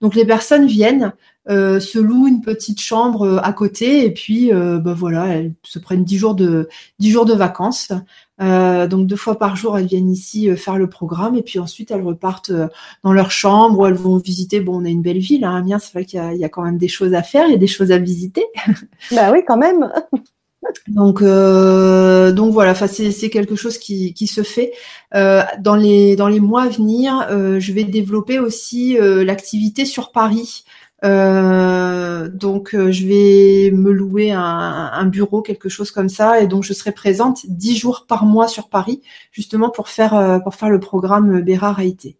donc 0.00 0.16
les 0.16 0.26
personnes 0.26 0.66
viennent, 0.66 1.12
se 1.48 1.98
louent 1.98 2.26
une 2.26 2.40
petite 2.40 2.80
chambre 2.80 3.40
à 3.42 3.52
côté 3.52 4.04
et 4.04 4.12
puis 4.12 4.50
bah 4.52 4.94
voilà, 4.96 5.26
elles 5.28 5.54
se 5.62 5.78
prennent 5.78 6.04
dix 6.04 6.18
jours 6.18 6.34
de 6.34 6.68
dix 6.98 7.10
jours 7.10 7.24
de 7.24 7.34
vacances. 7.34 7.92
Euh, 8.40 8.86
donc 8.86 9.06
deux 9.06 9.16
fois 9.16 9.38
par 9.38 9.56
jour, 9.56 9.78
elles 9.78 9.86
viennent 9.86 10.10
ici 10.10 10.50
euh, 10.50 10.56
faire 10.56 10.76
le 10.76 10.88
programme 10.88 11.36
et 11.36 11.42
puis 11.42 11.58
ensuite 11.58 11.90
elles 11.90 12.02
repartent 12.02 12.50
euh, 12.50 12.68
dans 13.02 13.12
leur 13.12 13.30
chambre 13.30 13.78
où 13.78 13.86
elles 13.86 13.94
vont 13.94 14.18
visiter. 14.18 14.60
Bon, 14.60 14.82
on 14.82 14.84
a 14.84 14.88
une 14.88 15.02
belle 15.02 15.18
ville, 15.18 15.44
hein, 15.44 15.56
Amiens, 15.56 15.78
c'est 15.78 15.92
vrai 15.92 16.04
qu'il 16.04 16.20
y, 16.20 16.44
a 16.44 16.48
quand 16.48 16.62
même 16.62 16.78
des 16.78 16.88
choses 16.88 17.14
à 17.14 17.22
faire, 17.22 17.46
il 17.46 17.52
y 17.52 17.54
a 17.54 17.58
des 17.58 17.66
choses 17.66 17.92
à 17.92 17.98
visiter. 17.98 18.44
Bah 19.12 19.30
oui, 19.32 19.40
quand 19.46 19.56
même. 19.56 19.92
donc 20.88 21.22
donc 21.22 22.52
voilà, 22.52 22.74
c'est 22.74 23.30
quelque 23.30 23.54
chose 23.54 23.78
qui, 23.78 24.14
qui 24.14 24.26
se 24.26 24.42
fait 24.42 24.72
dans 25.12 25.76
les 25.76 26.16
dans 26.16 26.28
les 26.28 26.40
mois 26.40 26.62
à 26.62 26.68
venir. 26.68 27.26
je 27.30 27.72
vais 27.72 27.84
développer 27.84 28.38
aussi 28.38 28.96
l'activité 29.00 29.84
sur 29.84 30.10
Paris. 30.12 30.64
Euh, 31.06 32.28
donc 32.28 32.74
euh, 32.74 32.90
je 32.90 33.06
vais 33.06 33.70
me 33.70 33.92
louer 33.92 34.32
un, 34.32 35.06
bureau, 35.06 35.40
quelque 35.40 35.68
chose 35.68 35.90
comme 35.90 36.08
ça, 36.08 36.40
et 36.40 36.46
donc 36.46 36.64
je 36.64 36.72
serai 36.72 36.92
présente 36.92 37.46
dix 37.46 37.76
jours 37.76 38.06
par 38.08 38.24
mois 38.24 38.48
sur 38.48 38.68
Paris, 38.68 39.02
justement 39.30 39.70
pour 39.70 39.88
faire 39.88 40.14
euh, 40.14 40.38
pour 40.40 40.54
faire 40.54 40.68
le 40.68 40.80
programme 40.80 41.40
Bérard 41.42 41.78
Haïté. 41.78 42.18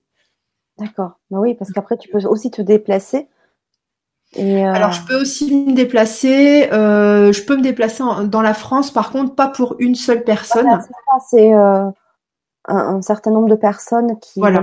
D'accord. 0.79 1.19
Bah 1.31 1.39
oui, 1.41 1.55
parce 1.55 1.73
qu'après 1.73 1.97
tu 1.97 2.09
peux 2.09 2.25
aussi 2.27 2.51
te 2.51 2.63
déplacer. 2.63 3.29
Alors 4.37 4.93
je 4.93 5.05
peux 5.07 5.21
aussi 5.21 5.55
me 5.55 5.73
déplacer. 5.73 6.69
je 6.71 7.45
peux 7.45 7.57
me 7.57 7.63
déplacer 7.63 8.05
dans 8.27 8.43
la 8.43 8.55
France, 8.55 8.91
par 8.91 9.11
contre 9.11 9.35
pas 9.35 9.49
pour 9.49 9.77
une 9.79 9.95
seule 9.95 10.23
personne. 10.23 10.69
c'est 11.29 11.53
un, 11.53 13.03
certain 13.03 13.31
nombre 13.31 13.49
de 13.49 13.57
personnes 13.57 14.19
qui. 14.21 14.39
Voilà. 14.39 14.63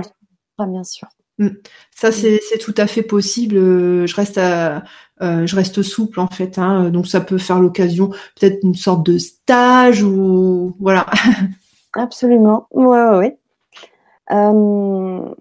bien 0.58 0.84
sûr. 0.84 1.08
Mm. 1.38 1.48
Ça, 1.94 2.12
c'est 2.12 2.40
tout 2.60 2.74
à 2.76 2.86
fait 2.86 3.02
possible. 3.02 3.56
Je 3.56 4.14
reste, 4.14 4.38
euh, 4.38 4.80
je 5.18 5.56
reste 5.56 5.82
souple 5.82 6.20
en 6.20 6.28
fait. 6.28 6.58
Hein. 6.58 6.90
donc, 6.90 7.06
ça 7.06 7.20
peut 7.20 7.38
faire 7.38 7.60
l'occasion, 7.60 8.08
peut-être 8.38 8.62
une 8.62 8.74
sorte 8.74 9.04
de 9.04 9.18
stage 9.18 10.02
ou 10.02 10.76
voilà. 10.80 11.06
Absolument. 11.94 12.66
Ouais. 12.70 13.38
Euh, 14.30 15.34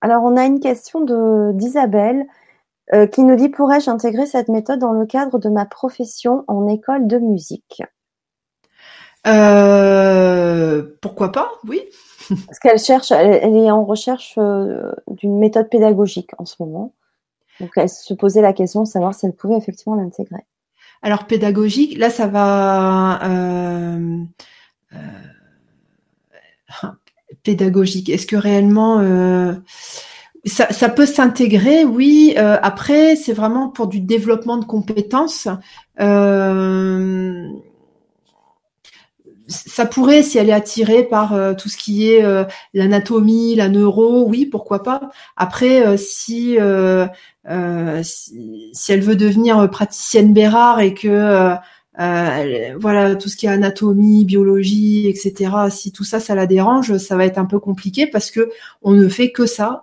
alors, 0.00 0.22
on 0.24 0.36
a 0.36 0.44
une 0.44 0.60
question 0.60 1.04
d'Isabelle 1.52 2.26
qui 3.12 3.22
nous 3.22 3.36
dit 3.36 3.50
pourrais-je 3.50 3.90
intégrer 3.90 4.24
cette 4.24 4.48
méthode 4.48 4.78
dans 4.78 4.92
le 4.92 5.04
cadre 5.04 5.38
de 5.38 5.50
ma 5.50 5.66
profession 5.66 6.44
en 6.48 6.66
école 6.68 7.06
de 7.06 7.18
musique? 7.18 7.82
Pourquoi 11.00 11.32
pas 11.32 11.50
Oui. 11.66 11.82
Parce 12.46 12.58
qu'elle 12.58 12.78
cherche, 12.78 13.10
elle, 13.10 13.56
est 13.56 13.70
en 13.70 13.84
recherche 13.84 14.34
euh, 14.38 14.92
d'une 15.08 15.38
méthode 15.38 15.68
pédagogique 15.68 16.30
en 16.38 16.44
ce 16.44 16.56
moment. 16.60 16.92
Donc 17.60 17.70
elle 17.76 17.88
se 17.88 18.14
posait 18.14 18.42
la 18.42 18.52
question 18.52 18.82
de 18.82 18.88
savoir 18.88 19.14
si 19.14 19.26
elle 19.26 19.32
pouvait 19.32 19.56
effectivement 19.56 19.96
l'intégrer. 19.96 20.44
Alors 21.02 21.26
pédagogique, 21.26 21.96
là 21.98 22.10
ça 22.10 22.26
va 22.26 23.20
euh, 23.24 24.18
euh, 24.92 24.96
pédagogique. 27.42 28.08
Est-ce 28.08 28.26
que 28.26 28.36
réellement 28.36 29.02
ça, 30.44 30.72
ça, 30.72 30.88
peut 30.88 31.06
s'intégrer, 31.06 31.84
oui. 31.84 32.34
après, 32.36 33.16
c'est 33.16 33.32
vraiment 33.32 33.68
pour 33.68 33.88
du 33.88 34.00
développement 34.00 34.56
de 34.56 34.64
compétences 34.64 35.48
ça 39.48 39.86
pourrait, 39.86 40.22
si 40.22 40.38
elle 40.38 40.50
est 40.50 40.52
attirée 40.54 41.04
par 41.04 41.32
euh, 41.32 41.54
tout 41.54 41.68
ce 41.68 41.76
qui 41.76 42.10
est 42.10 42.22
euh, 42.24 42.44
l'anatomie, 42.74 43.54
la 43.54 43.68
neuro, 43.68 44.24
oui, 44.28 44.46
pourquoi 44.46 44.82
pas. 44.82 45.10
Après, 45.36 45.86
euh, 45.86 45.96
si, 45.96 46.58
si, 48.02 48.92
elle 48.92 49.00
veut 49.00 49.16
devenir 49.16 49.70
praticienne 49.70 50.34
Bérard 50.34 50.80
et 50.80 50.92
que 50.92 51.56
voilà 52.78 53.16
tout 53.16 53.28
ce 53.28 53.36
qui 53.36 53.46
est 53.46 53.48
anatomie, 53.48 54.24
biologie, 54.26 55.08
etc. 55.08 55.50
Si 55.70 55.92
tout 55.92 56.04
ça, 56.04 56.20
ça 56.20 56.34
la 56.34 56.46
dérange, 56.46 56.98
ça 56.98 57.16
va 57.16 57.24
être 57.24 57.38
un 57.38 57.46
peu 57.46 57.58
compliqué 57.58 58.06
parce 58.06 58.30
que 58.30 58.50
on 58.82 58.92
ne 58.92 59.08
fait 59.08 59.32
que 59.32 59.46
ça 59.46 59.82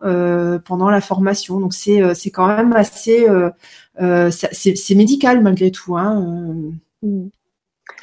pendant 0.65 0.89
la 0.91 1.01
formation. 1.01 1.59
Donc 1.59 1.73
c'est 1.73 2.13
c'est 2.13 2.29
quand 2.29 2.47
même 2.47 2.73
assez 2.73 3.25
c'est 3.99 4.95
médical 4.95 5.41
malgré 5.41 5.71
tout. 5.71 5.97
Hein. 5.97 6.55
Mmh. 7.01 7.27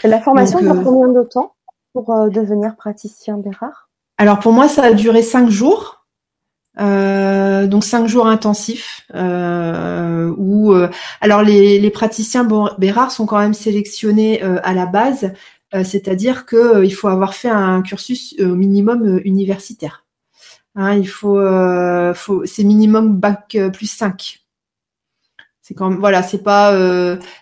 la 0.05 0.21
formation 0.21 0.61
dure 0.61 0.83
combien 0.83 1.09
de 1.09 1.27
temps? 1.29 1.52
Pour 1.93 2.31
devenir 2.31 2.77
praticien 2.77 3.39
Bérard 3.39 3.91
Alors 4.19 4.39
pour 4.39 4.53
moi, 4.53 4.69
ça 4.69 4.85
a 4.85 4.93
duré 4.93 5.23
cinq 5.23 5.51
jours. 5.51 6.03
Euh, 6.81 7.67
donc 7.67 7.85
cinq 7.85 8.07
jours 8.07 8.27
intensifs 8.27 9.03
euh, 9.15 10.33
où 10.39 10.73
euh, 10.73 10.89
alors 11.21 11.43
les, 11.43 11.79
les 11.79 11.91
praticiens 11.91 12.49
Bérard 12.79 13.11
sont 13.11 13.27
quand 13.27 13.39
même 13.39 13.53
sélectionnés 13.53 14.43
euh, 14.43 14.59
à 14.63 14.73
la 14.73 14.87
base, 14.87 15.33
c'est-à-dire 15.85 16.45
que 16.45 16.85
il 16.85 16.91
faut 16.91 17.09
avoir 17.09 17.33
fait 17.33 17.49
un 17.49 17.81
cursus 17.81 18.35
au 18.39 18.55
minimum 18.55 19.23
universitaire. 19.25 20.05
Hein, 20.75 20.97
il 20.97 21.09
faut, 21.09 21.41
faut 22.15 22.45
c'est 22.45 22.63
minimum 22.63 23.17
bac 23.17 23.57
plus 23.73 23.91
5. 23.91 24.42
C'est 25.63 25.75
quand 25.75 25.91
même, 25.91 26.01
voilà, 26.01 26.23
c'est 26.23 26.43
pas 26.43 26.77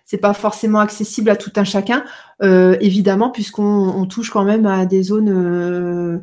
c'est 0.05 0.18
pas 0.18 0.34
forcément 0.34 0.80
accessible 0.80 1.30
à 1.30 1.36
tout 1.36 1.52
un 1.56 1.64
chacun, 1.64 2.05
évidemment, 2.42 3.30
puisqu'on 3.30 3.62
on 3.62 4.06
touche 4.06 4.30
quand 4.30 4.44
même 4.44 4.66
à 4.66 4.84
des 4.86 5.02
zones 5.02 6.20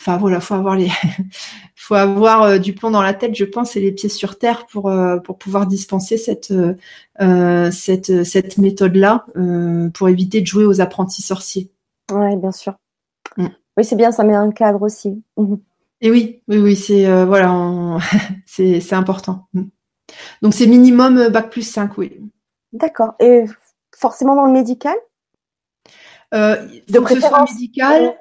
enfin 0.00 0.16
voilà, 0.16 0.40
faut 0.40 0.54
avoir 0.54 0.76
les, 0.76 0.88
faut 1.76 1.94
avoir 1.94 2.42
euh, 2.42 2.58
du 2.58 2.74
plomb 2.74 2.90
dans 2.90 3.02
la 3.02 3.14
tête, 3.14 3.34
je 3.34 3.44
pense, 3.44 3.76
et 3.76 3.80
les 3.80 3.92
pieds 3.92 4.08
sur 4.08 4.38
terre 4.38 4.66
pour 4.66 4.88
euh, 4.88 5.18
pour 5.18 5.38
pouvoir 5.38 5.66
dispenser 5.66 6.16
cette 6.16 6.52
euh, 7.20 7.70
cette 7.70 8.24
cette 8.24 8.58
méthode 8.58 8.96
là 8.96 9.26
pour 9.94 10.08
éviter 10.08 10.40
de 10.40 10.46
jouer 10.46 10.64
aux 10.64 10.80
apprentis 10.80 11.22
sorciers. 11.22 11.70
Ouais, 12.10 12.36
bien 12.36 12.52
sûr. 12.52 12.74
Mm. 13.36 13.48
Oui, 13.76 13.84
c'est 13.84 13.96
bien, 13.96 14.10
ça 14.10 14.24
met 14.24 14.34
un 14.34 14.50
cadre 14.50 14.82
aussi. 14.82 15.22
Mm. 15.36 15.56
Et 16.00 16.10
oui, 16.10 16.42
oui, 16.48 16.58
oui, 16.58 16.76
c'est 16.76 17.24
voilà, 17.24 17.98
c'est 18.46 18.80
c'est 18.80 18.94
important. 18.94 19.48
Donc 20.42 20.54
c'est 20.54 20.66
minimum 20.66 21.28
bac 21.28 21.50
plus 21.50 21.62
5, 21.62 21.96
oui. 21.98 22.20
D'accord. 22.72 23.14
Et 23.20 23.44
forcément 23.96 24.36
dans 24.36 24.46
le 24.46 24.52
médical? 24.52 24.96
De 26.32 26.98
préférence 26.98 27.52
médical. 27.54 28.14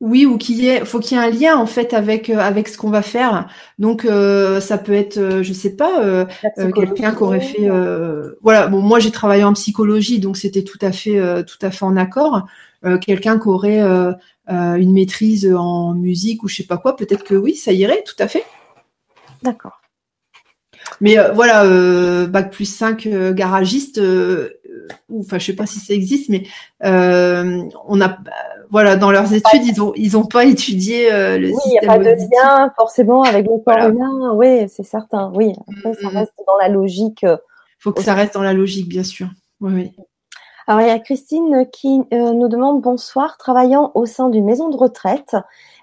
Oui, 0.00 0.26
ou 0.26 0.38
qu'il 0.38 0.62
y 0.62 0.68
ait, 0.68 0.84
faut 0.84 1.00
qu'il 1.00 1.18
y 1.18 1.20
ait 1.20 1.24
un 1.24 1.30
lien 1.30 1.56
en 1.56 1.66
fait 1.66 1.92
avec 1.92 2.30
euh, 2.30 2.38
avec 2.38 2.68
ce 2.68 2.78
qu'on 2.78 2.90
va 2.90 3.02
faire. 3.02 3.48
Donc 3.80 4.04
euh, 4.04 4.60
ça 4.60 4.78
peut 4.78 4.92
être, 4.92 5.18
euh, 5.18 5.42
je 5.42 5.52
sais 5.52 5.74
pas, 5.74 6.26
quelqu'un 6.74 7.12
qui 7.12 7.22
aurait 7.22 7.40
fait, 7.40 7.68
voilà. 8.40 8.68
Bon, 8.68 8.80
moi 8.80 9.00
j'ai 9.00 9.10
travaillé 9.10 9.42
en 9.42 9.54
psychologie, 9.54 10.20
donc 10.20 10.36
c'était 10.36 10.62
tout 10.62 10.78
à 10.82 10.92
fait 10.92 11.44
tout 11.44 11.58
à 11.62 11.70
fait 11.70 11.84
en 11.84 11.96
accord. 11.96 12.46
quelqu'un 13.00 13.40
qui 13.40 13.48
aurait 13.48 13.80
une 14.48 14.92
maîtrise 14.92 15.52
en 15.52 15.94
musique 15.94 16.44
ou 16.44 16.48
je 16.48 16.56
sais 16.56 16.66
pas 16.66 16.78
quoi, 16.78 16.94
peut-être 16.94 17.24
que 17.24 17.34
oui, 17.34 17.56
ça 17.56 17.72
irait, 17.72 18.04
tout 18.04 18.16
à 18.20 18.28
fait. 18.28 18.44
D'accord. 19.42 19.77
Mais 21.00 21.16
voilà, 21.32 21.64
bac 22.26 22.50
plus 22.50 22.64
5 22.64 23.06
garagiste, 23.32 24.00
enfin 25.20 25.38
je 25.38 25.44
sais 25.44 25.54
pas 25.54 25.66
si 25.66 25.78
ça 25.78 25.94
existe, 25.94 26.28
mais 26.28 26.44
on 26.82 28.00
a 28.00 28.18
voilà, 28.70 28.96
dans 28.96 29.10
leurs 29.10 29.32
études, 29.32 29.64
ils 29.64 29.80
ont 29.80 29.92
ils 29.96 30.16
ont 30.16 30.26
pas 30.26 30.44
étudié 30.44 31.12
euh, 31.12 31.38
le 31.38 31.48
oui, 31.48 31.54
système. 31.54 31.70
Oui, 31.72 31.78
il 31.82 31.86
n'y 31.86 31.88
a 31.88 31.96
pas 31.96 31.98
de 31.98 32.30
lien 32.30 32.72
forcément 32.76 33.22
avec 33.22 33.46
le 33.46 33.58
corps 33.64 33.88
humain. 33.88 34.32
Oui, 34.34 34.68
c'est 34.68 34.82
certain. 34.82 35.32
Oui, 35.34 35.54
après, 35.68 35.94
ça 35.94 36.08
mm, 36.08 36.10
mm, 36.10 36.14
mm. 36.14 36.18
reste 36.18 36.32
dans 36.46 36.56
la 36.56 36.68
logique. 36.68 37.22
Il 37.22 37.28
euh, 37.28 37.36
faut 37.78 37.92
que 37.92 38.02
ça 38.02 38.14
reste 38.14 38.34
dans 38.34 38.42
la 38.42 38.52
logique, 38.52 38.88
bien 38.88 39.04
sûr. 39.04 39.28
Oui, 39.60 39.72
oui. 39.74 39.92
Alors, 40.66 40.82
il 40.82 40.88
y 40.88 40.90
a 40.90 40.98
Christine 40.98 41.66
qui 41.72 42.02
euh, 42.12 42.32
nous 42.32 42.48
demande 42.48 42.82
bonsoir, 42.82 43.38
travaillant 43.38 43.90
au 43.94 44.04
sein 44.04 44.28
d'une 44.28 44.44
maison 44.44 44.68
de 44.68 44.76
retraite, 44.76 45.34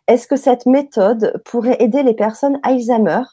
est-ce 0.07 0.27
que 0.27 0.35
cette 0.35 0.67
méthode 0.67 1.41
pourrait 1.43 1.77
aider 1.79 2.03
les 2.03 2.13
personnes 2.13 2.59
Alzheimer? 2.61 3.23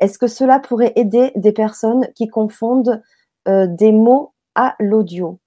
Est-ce 0.00 0.18
que 0.18 0.26
cela 0.26 0.58
pourrait 0.58 0.92
aider 0.96 1.32
des 1.36 1.52
personnes 1.52 2.08
qui 2.14 2.28
confondent 2.28 3.02
des 3.46 3.92
mots 3.92 4.34
à 4.54 4.76
l'audio? 4.78 5.41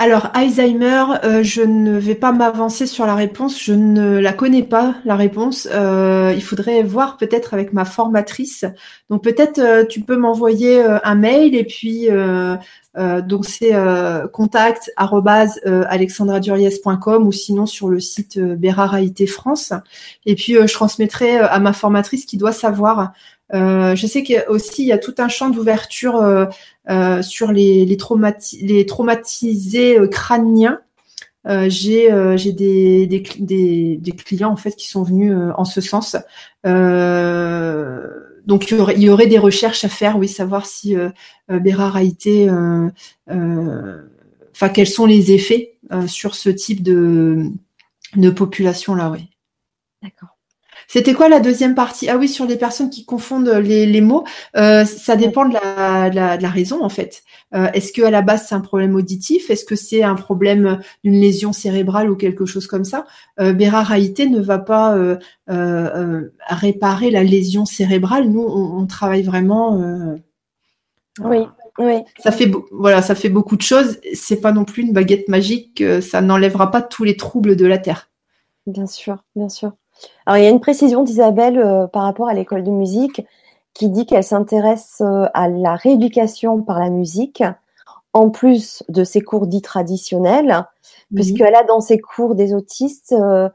Alors 0.00 0.28
Alzheimer, 0.32 1.04
euh, 1.24 1.42
je 1.42 1.60
ne 1.60 1.98
vais 1.98 2.14
pas 2.14 2.32
m'avancer 2.32 2.86
sur 2.86 3.04
la 3.04 3.14
réponse, 3.14 3.62
je 3.62 3.74
ne 3.74 4.18
la 4.18 4.32
connais 4.32 4.62
pas 4.62 4.94
la 5.04 5.14
réponse. 5.14 5.68
Euh, 5.70 6.32
il 6.34 6.42
faudrait 6.42 6.82
voir 6.82 7.18
peut-être 7.18 7.52
avec 7.52 7.74
ma 7.74 7.84
formatrice. 7.84 8.64
Donc 9.10 9.22
peut-être 9.22 9.58
euh, 9.58 9.84
tu 9.84 10.00
peux 10.00 10.16
m'envoyer 10.16 10.82
un 10.82 11.14
mail 11.16 11.54
et 11.54 11.64
puis 11.64 12.08
donc 12.96 13.44
c'est 13.44 13.74
contact 14.32 14.90
alexandraduriez.com 14.96 17.26
ou 17.26 17.32
sinon 17.32 17.66
sur 17.66 17.90
le 17.90 18.00
site 18.00 18.38
Bérard 18.38 18.96
France. 19.28 19.74
Et 20.24 20.34
puis 20.34 20.54
je 20.54 20.72
transmettrai 20.72 21.36
à 21.36 21.58
ma 21.58 21.74
formatrice 21.74 22.24
qui 22.24 22.38
doit 22.38 22.52
savoir 22.52 23.12
euh, 23.54 23.96
je 23.96 24.06
sais 24.06 24.22
qu'aussi 24.22 24.82
il 24.82 24.86
y 24.86 24.92
a 24.92 24.98
tout 24.98 25.14
un 25.18 25.28
champ 25.28 25.50
d'ouverture 25.50 26.16
euh, 26.16 26.46
euh, 26.88 27.22
sur 27.22 27.52
les, 27.52 27.84
les, 27.84 27.98
les 28.62 28.86
traumatisés 28.86 29.98
crâniens. 30.10 30.80
j'ai 31.44 32.52
des, 32.52 33.06
des, 33.06 33.22
des, 33.38 33.96
des, 33.96 34.12
clients 34.12 34.52
en 34.52 34.56
fait 34.56 34.76
qui 34.76 34.88
sont 34.88 35.02
venus 35.02 35.34
en 35.56 35.64
ce 35.64 35.80
sens. 35.80 36.16
donc 36.64 36.70
il 38.70 38.76
y, 38.76 38.80
aurait, 38.80 38.94
il 38.96 39.02
y, 39.02 39.10
aurait, 39.10 39.26
des 39.26 39.38
recherches 39.38 39.84
à 39.84 39.88
faire, 39.88 40.18
oui, 40.18 40.28
savoir 40.28 40.66
si 40.66 40.96
Bérard 41.48 41.96
a 41.96 42.02
été, 42.02 42.48
enfin 43.28 44.68
quels 44.72 44.88
sont 44.88 45.06
les 45.06 45.32
effets 45.32 45.78
sur 46.06 46.34
ce 46.34 46.50
type 46.50 46.82
de, 46.82 47.50
de 48.16 48.30
population 48.30 48.94
là, 48.94 49.10
oui. 49.10 49.30
D'accord. 50.02 50.39
C'était 50.92 51.14
quoi 51.14 51.28
la 51.28 51.38
deuxième 51.38 51.76
partie? 51.76 52.08
Ah 52.08 52.16
oui, 52.16 52.28
sur 52.28 52.46
les 52.46 52.56
personnes 52.56 52.90
qui 52.90 53.04
confondent 53.04 53.48
les, 53.48 54.00
mots, 54.00 54.24
euh, 54.56 54.84
ça 54.84 55.14
dépend 55.14 55.48
de 55.48 55.54
la, 55.54 56.10
de 56.10 56.42
la, 56.42 56.48
raison 56.48 56.82
en 56.82 56.88
fait. 56.88 57.22
Euh, 57.54 57.68
est-ce 57.74 57.92
que 57.92 58.02
à 58.02 58.10
la 58.10 58.22
base 58.22 58.46
c'est 58.48 58.56
un 58.56 58.60
problème 58.60 58.96
auditif? 58.96 59.50
Est-ce 59.50 59.64
que 59.64 59.76
c'est 59.76 60.02
un 60.02 60.16
problème 60.16 60.80
d'une 61.04 61.20
lésion 61.20 61.52
cérébrale 61.52 62.10
ou 62.10 62.16
quelque 62.16 62.44
chose 62.44 62.66
comme 62.66 62.82
ça? 62.82 63.06
Euh, 63.38 63.52
Bérard 63.52 63.92
Haïté 63.92 64.26
ne 64.28 64.40
va 64.40 64.58
pas 64.58 64.98
réparer 66.48 67.12
la 67.12 67.22
lésion 67.22 67.66
cérébrale. 67.66 68.28
Nous, 68.28 68.42
on, 68.42 68.84
travaille 68.86 69.22
vraiment. 69.22 69.80
oui. 71.20 71.46
Oui. 71.78 72.02
Ça 72.18 72.32
fait 72.32 72.50
voilà, 72.72 73.00
ça 73.00 73.14
fait 73.14 73.28
beaucoup 73.28 73.56
de 73.56 73.62
choses. 73.62 74.00
C'est 74.12 74.40
pas 74.40 74.50
non 74.50 74.64
plus 74.64 74.82
une 74.82 74.92
baguette 74.92 75.28
magique. 75.28 75.84
Ça 76.02 76.20
n'enlèvera 76.20 76.72
pas 76.72 76.82
tous 76.82 77.04
les 77.04 77.16
troubles 77.16 77.54
de 77.54 77.64
la 77.64 77.78
terre. 77.78 78.10
Bien 78.66 78.88
sûr, 78.88 79.22
bien 79.36 79.48
sûr. 79.48 79.72
Alors, 80.26 80.38
il 80.38 80.44
y 80.44 80.46
a 80.46 80.50
une 80.50 80.60
précision 80.60 81.02
d'Isabelle 81.02 81.58
euh, 81.58 81.86
par 81.86 82.02
rapport 82.02 82.28
à 82.28 82.34
l'école 82.34 82.62
de 82.62 82.70
musique 82.70 83.26
qui 83.74 83.88
dit 83.88 84.06
qu'elle 84.06 84.24
s'intéresse 84.24 84.98
euh, 85.00 85.26
à 85.34 85.48
la 85.48 85.74
rééducation 85.74 86.62
par 86.62 86.78
la 86.78 86.90
musique, 86.90 87.42
en 88.12 88.30
plus 88.30 88.82
de 88.88 89.04
ses 89.04 89.20
cours 89.20 89.46
dits 89.46 89.62
traditionnels, 89.62 90.66
puisqu'elle 91.14 91.54
a 91.54 91.62
dans 91.62 91.80
ses 91.80 91.98
cours 91.98 92.34
des 92.34 92.54
autistes 92.54 93.12
euh, 93.12 93.48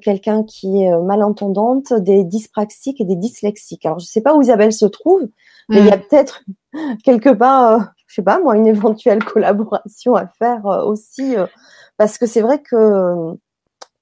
quelqu'un 0.00 0.44
qui 0.44 0.82
est 0.82 0.96
malentendante, 0.98 1.92
des 1.92 2.24
dyspraxiques 2.24 3.00
et 3.00 3.04
des 3.04 3.16
dyslexiques. 3.16 3.84
Alors, 3.86 3.98
je 3.98 4.04
ne 4.04 4.08
sais 4.08 4.20
pas 4.20 4.34
où 4.34 4.42
Isabelle 4.42 4.72
se 4.72 4.86
trouve, 4.86 5.22
mais 5.68 5.78
il 5.78 5.86
y 5.86 5.90
a 5.90 5.96
mm. 5.96 6.02
peut-être 6.08 6.44
quelque 7.04 7.30
part, 7.30 7.92
je 8.06 8.16
sais 8.16 8.22
pas 8.22 8.38
moi, 8.38 8.56
une 8.56 8.66
éventuelle 8.66 9.24
collaboration 9.24 10.14
à 10.14 10.26
faire 10.38 10.64
aussi, 10.86 11.34
parce 11.96 12.18
que 12.18 12.26
c'est 12.26 12.42
vrai 12.42 12.60
que 12.60 13.34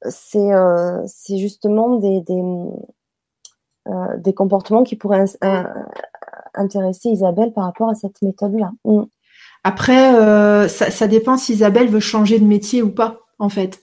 c'est 0.09 0.53
euh, 0.53 1.07
justement 1.29 1.97
des, 1.97 2.21
des, 2.23 2.43
euh, 3.89 4.17
des, 4.19 4.33
comportements 4.33 4.83
qui 4.83 4.97
pourraient 4.97 5.25
intéresser 6.55 7.11
Isabelle 7.11 7.53
par 7.53 7.65
rapport 7.65 7.91
à 7.91 7.95
cette 7.95 8.23
méthode-là. 8.23 8.73
Mm. 8.85 9.03
Après, 9.63 10.15
euh, 10.15 10.69
ça, 10.69 11.07
dépend 11.07 11.37
si 11.37 11.53
Isabelle 11.53 11.89
veut 11.89 12.01
changer 12.01 12.39
de 12.39 12.47
métier 12.47 12.83
ou 12.83 12.91
pas, 12.91 13.21
en 13.39 13.49
fait. 13.49 13.83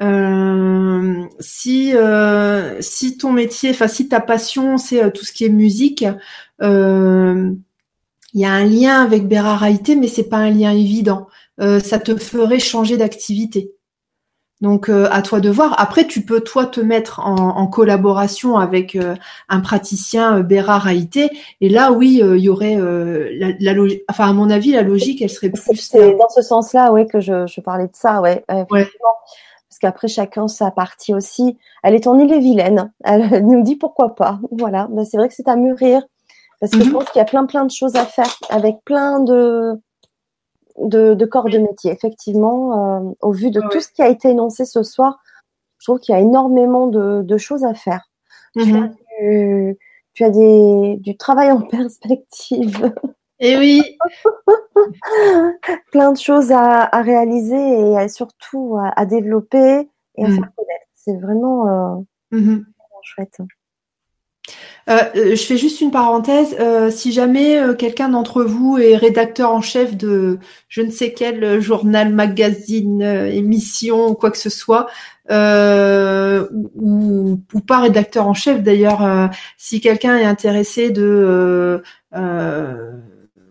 Euh, 0.00 1.24
si 1.40 1.96
euh, 1.96 2.80
si 2.80 3.16
ton 3.16 3.32
métier, 3.32 3.70
enfin 3.70 3.88
si 3.88 4.08
ta 4.08 4.20
passion 4.20 4.76
c'est 4.76 5.10
tout 5.12 5.24
ce 5.24 5.32
qui 5.32 5.46
est 5.46 5.48
musique, 5.48 6.04
il 6.60 8.40
y 8.40 8.44
a 8.44 8.52
un 8.52 8.64
lien 8.64 9.02
avec 9.02 9.26
Béraraïté, 9.26 9.96
mais 9.96 10.08
c'est 10.08 10.28
pas 10.28 10.36
un 10.36 10.50
lien 10.50 10.72
évident. 10.72 11.28
ça 11.58 11.98
te 11.98 12.16
ferait 12.16 12.58
changer 12.58 12.96
d'activité. 12.98 13.75
Donc 14.62 14.88
euh, 14.88 15.06
à 15.10 15.20
toi 15.20 15.40
de 15.40 15.50
voir. 15.50 15.74
Après, 15.78 16.06
tu 16.06 16.22
peux 16.22 16.40
toi 16.40 16.64
te 16.64 16.80
mettre 16.80 17.20
en, 17.20 17.66
collaboration 17.66 18.56
avec 18.56 18.96
euh, 18.96 19.14
un 19.48 19.60
praticien 19.60 20.38
euh, 20.38 20.42
Bérard 20.42 20.86
Haïté. 20.86 21.30
Et 21.60 21.68
là, 21.68 21.92
oui, 21.92 22.22
il 22.22 22.38
y 22.38 22.48
aurait 22.48 22.76
la, 22.78 23.72
logique. 23.74 24.02
Enfin, 24.08 24.30
à 24.30 24.32
mon 24.32 24.48
avis, 24.48 24.72
la 24.72 24.82
logique, 24.82 25.20
elle 25.20 25.30
serait 25.30 25.50
plus. 25.50 25.78
C'est 25.78 26.14
dans 26.14 26.28
ce 26.28 26.42
sens-là, 26.42 26.92
oui, 26.92 27.06
que 27.06 27.20
je, 27.20 27.60
parlais 27.60 27.86
de 27.86 27.94
ça, 27.94 28.20
ouais. 28.20 28.44
Parce 28.48 29.80
qu'après, 29.80 30.08
chacun 30.08 30.48
sa 30.48 30.70
partie 30.70 31.12
aussi. 31.12 31.58
Elle 31.82 31.94
est 31.94 32.06
en 32.06 32.18
île-et-Vilaine. 32.18 32.92
Elle 33.04 33.44
nous 33.44 33.62
dit 33.62 33.76
pourquoi 33.76 34.14
pas. 34.14 34.38
Voilà. 34.50 34.88
Ben, 34.90 35.04
c'est 35.04 35.18
vrai 35.18 35.28
que 35.28 35.34
c'est 35.34 35.48
à 35.48 35.56
mûrir. 35.56 36.02
Parce 36.60 36.72
que 36.72 36.80
je 36.80 36.84
mhm. 36.86 36.92
pense 36.92 37.04
qu'il 37.10 37.18
y 37.18 37.22
a 37.22 37.26
plein 37.26 37.44
plein 37.44 37.66
de 37.66 37.70
choses 37.70 37.96
à 37.96 38.06
faire 38.06 38.34
avec 38.48 38.76
plein 38.86 39.20
de 39.20 39.78
de, 40.78 41.24
corps 41.24 41.48
de 41.48 41.58
métier. 41.58 41.92
Effectivement, 41.92 42.98
euh, 42.98 43.12
au 43.20 43.32
vu 43.32 43.50
de 43.50 43.60
tout 43.70 43.80
ce 43.80 43.88
qui 43.88 44.02
a 44.02 44.08
été 44.08 44.30
énoncé 44.30 44.64
ce 44.64 44.82
soir, 44.82 45.18
je 45.78 45.86
trouve 45.86 46.00
qu'il 46.00 46.14
y 46.14 46.18
a 46.18 46.20
énormément 46.20 46.86
de, 46.86 47.36
choses 47.36 47.64
à 47.64 47.74
faire. 47.74 48.08
Tu, 48.54 48.72
mhm. 48.72 48.94
as, 50.20 50.30
du, 50.30 51.16
travail 51.16 51.52
en 51.52 51.60
perspective. 51.68 52.92
Et 53.38 53.56
oui. 53.56 53.82
Plein 55.92 56.12
de 56.12 56.18
choses 56.18 56.52
à, 56.52 56.86
réaliser 57.02 57.92
et 58.02 58.08
surtout 58.08 58.78
à, 58.96 59.04
développer 59.04 59.88
et 60.16 60.24
à 60.24 60.28
mm. 60.28 60.34
faire 60.34 60.50
connaître. 60.56 60.86
C'est 60.94 61.16
vraiment, 61.16 61.68
euh, 61.68 62.02
mm-hmm. 62.32 62.64
chouette. 63.02 63.38
Euh, 64.88 64.98
euh, 65.16 65.30
je 65.30 65.42
fais 65.42 65.56
juste 65.56 65.80
une 65.80 65.90
parenthèse. 65.90 66.56
si 66.90 67.12
jamais 67.12 67.58
quelqu'un 67.78 68.08
d'entre 68.08 68.42
vous 68.44 68.78
est 68.78 68.96
rédacteur 68.96 69.52
en 69.52 69.60
chef 69.60 69.96
de 69.96 70.38
je 70.68 70.82
ne 70.82 70.90
sais 70.90 71.12
quel 71.12 71.60
journal, 71.60 72.12
magazine, 72.12 73.02
émission, 73.02 74.14
quoi 74.14 74.30
que 74.30 74.38
ce 74.38 74.50
soit, 74.50 74.86
ou, 75.30 77.40
ou, 77.54 77.60
pas 77.66 77.80
rédacteur 77.80 78.26
en 78.28 78.34
chef 78.34 78.62
d'ailleurs, 78.62 79.30
si 79.56 79.80
quelqu'un 79.80 80.16
est 80.18 80.24
intéressé 80.24 80.90
de 80.90 81.82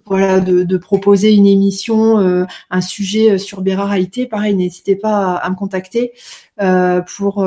voilà, 0.06 0.40
de, 0.40 0.78
proposer 0.78 1.34
une 1.34 1.48
émission, 1.48 2.20
euh, 2.20 2.46
un 2.70 2.82
sujet 2.82 3.32
euh, 3.32 3.38
sur 3.38 3.62
Bérard 3.62 3.92
Haïté, 3.92 4.28
pareil, 4.28 4.56
n'hésitez 4.56 4.96
pas 4.96 5.36
à, 5.36 5.50
me 5.50 5.56
contacter 5.56 6.14
euh, 6.62 7.02
pour, 7.02 7.46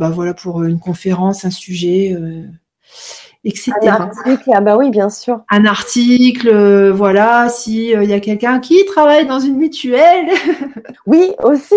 bah 0.00 0.10
voilà, 0.10 0.34
pour 0.34 0.64
une 0.64 0.80
conférence, 0.80 1.44
un 1.44 1.50
sujet, 1.50 2.16
etc. 3.44 3.72
Un 3.82 3.88
article, 3.88 4.50
ah 4.52 4.60
bah 4.60 4.76
oui, 4.76 4.90
bien 4.90 5.10
sûr. 5.10 5.42
Un 5.50 5.64
article, 5.66 6.90
voilà, 6.90 7.48
si 7.48 7.90
il 7.90 8.10
y 8.10 8.12
a 8.12 8.20
quelqu'un 8.20 8.58
qui 8.58 8.84
travaille 8.86 9.26
dans 9.26 9.38
une 9.38 9.56
mutuelle. 9.56 10.30
oui, 11.06 11.30
aussi. 11.44 11.74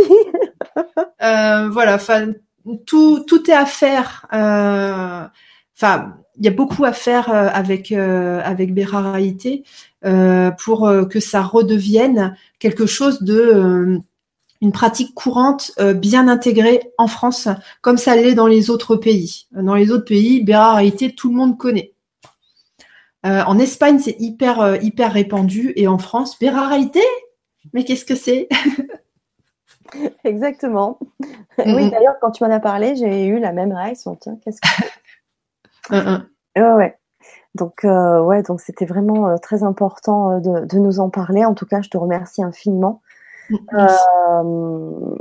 voilà, 1.20 1.96
enfin, 1.96 2.30
tout, 2.86 3.24
tout 3.28 3.52
est 3.52 3.54
à 3.54 3.66
faire. 3.66 4.26
Enfin 4.32 6.14
il 6.38 6.46
y 6.46 6.48
a 6.48 6.52
beaucoup 6.52 6.84
à 6.86 6.94
faire 6.94 7.30
euh, 7.30 7.50
avec 7.54 7.92
euh, 7.92 8.42
avec 8.44 8.74
Bérard 8.74 9.18
euh, 10.06 10.52
pour 10.52 10.92
que 11.10 11.20
ça 11.20 11.42
redevienne 11.42 12.36
quelque 12.60 12.86
chose 12.86 13.22
de 13.24 14.00
une 14.64 14.72
pratique 14.72 15.14
courante 15.14 15.72
bien 15.96 16.28
intégrée 16.28 16.82
en 16.98 17.08
France, 17.08 17.48
comme 17.82 17.98
ça 17.98 18.16
l'est 18.16 18.34
dans 18.34 18.48
les 18.48 18.72
autres 18.72 18.96
pays. 18.96 19.46
Dans 19.52 19.76
les 19.76 19.92
autres 19.92 20.06
pays, 20.06 20.44
Bérard 20.44 20.80
tout 21.16 21.30
le 21.30 21.36
monde 21.36 21.58
connaît. 21.58 21.94
en 23.24 23.60
Espagne, 23.60 24.00
c'est 24.00 24.16
hyper 24.20 24.82
hyper 24.82 25.14
répandu, 25.14 25.74
et 25.76 25.88
en 25.88 25.98
France, 26.00 26.40
Bérard 26.40 26.72
mais 27.72 27.86
qu'est-ce 27.86 28.06
que 28.06 28.16
c'est 28.16 28.50
Exactement. 30.24 31.00
Oui, 31.58 31.90
d'ailleurs, 31.90 32.16
quand 32.20 32.32
tu 32.32 32.44
m'en 32.44 32.50
as 32.50 32.60
parlé, 32.60 32.96
j'ai 32.96 33.28
eu 33.28 33.40
la 33.40 33.52
même 33.52 33.72
réaction. 33.72 34.16
Tiens, 34.16 34.38
qu'est-ce 34.44 34.60
que 34.60 34.68
Ouais, 36.56 36.98
Donc, 37.56 37.86
euh, 37.86 38.22
ouais, 38.22 38.42
donc 38.44 38.62
c'était 38.62 38.86
vraiment 38.86 39.28
euh, 39.30 39.38
très 39.38 39.64
important 39.64 40.32
euh, 40.32 40.40
de, 40.40 40.66
de, 40.66 40.78
nous 40.80 41.00
en 41.00 41.10
parler. 41.10 41.46
En 41.46 41.54
tout 41.54 41.66
cas, 41.66 41.82
je 41.82 41.90
te 41.90 41.98
remercie 41.98 42.44
infiniment. 42.44 43.02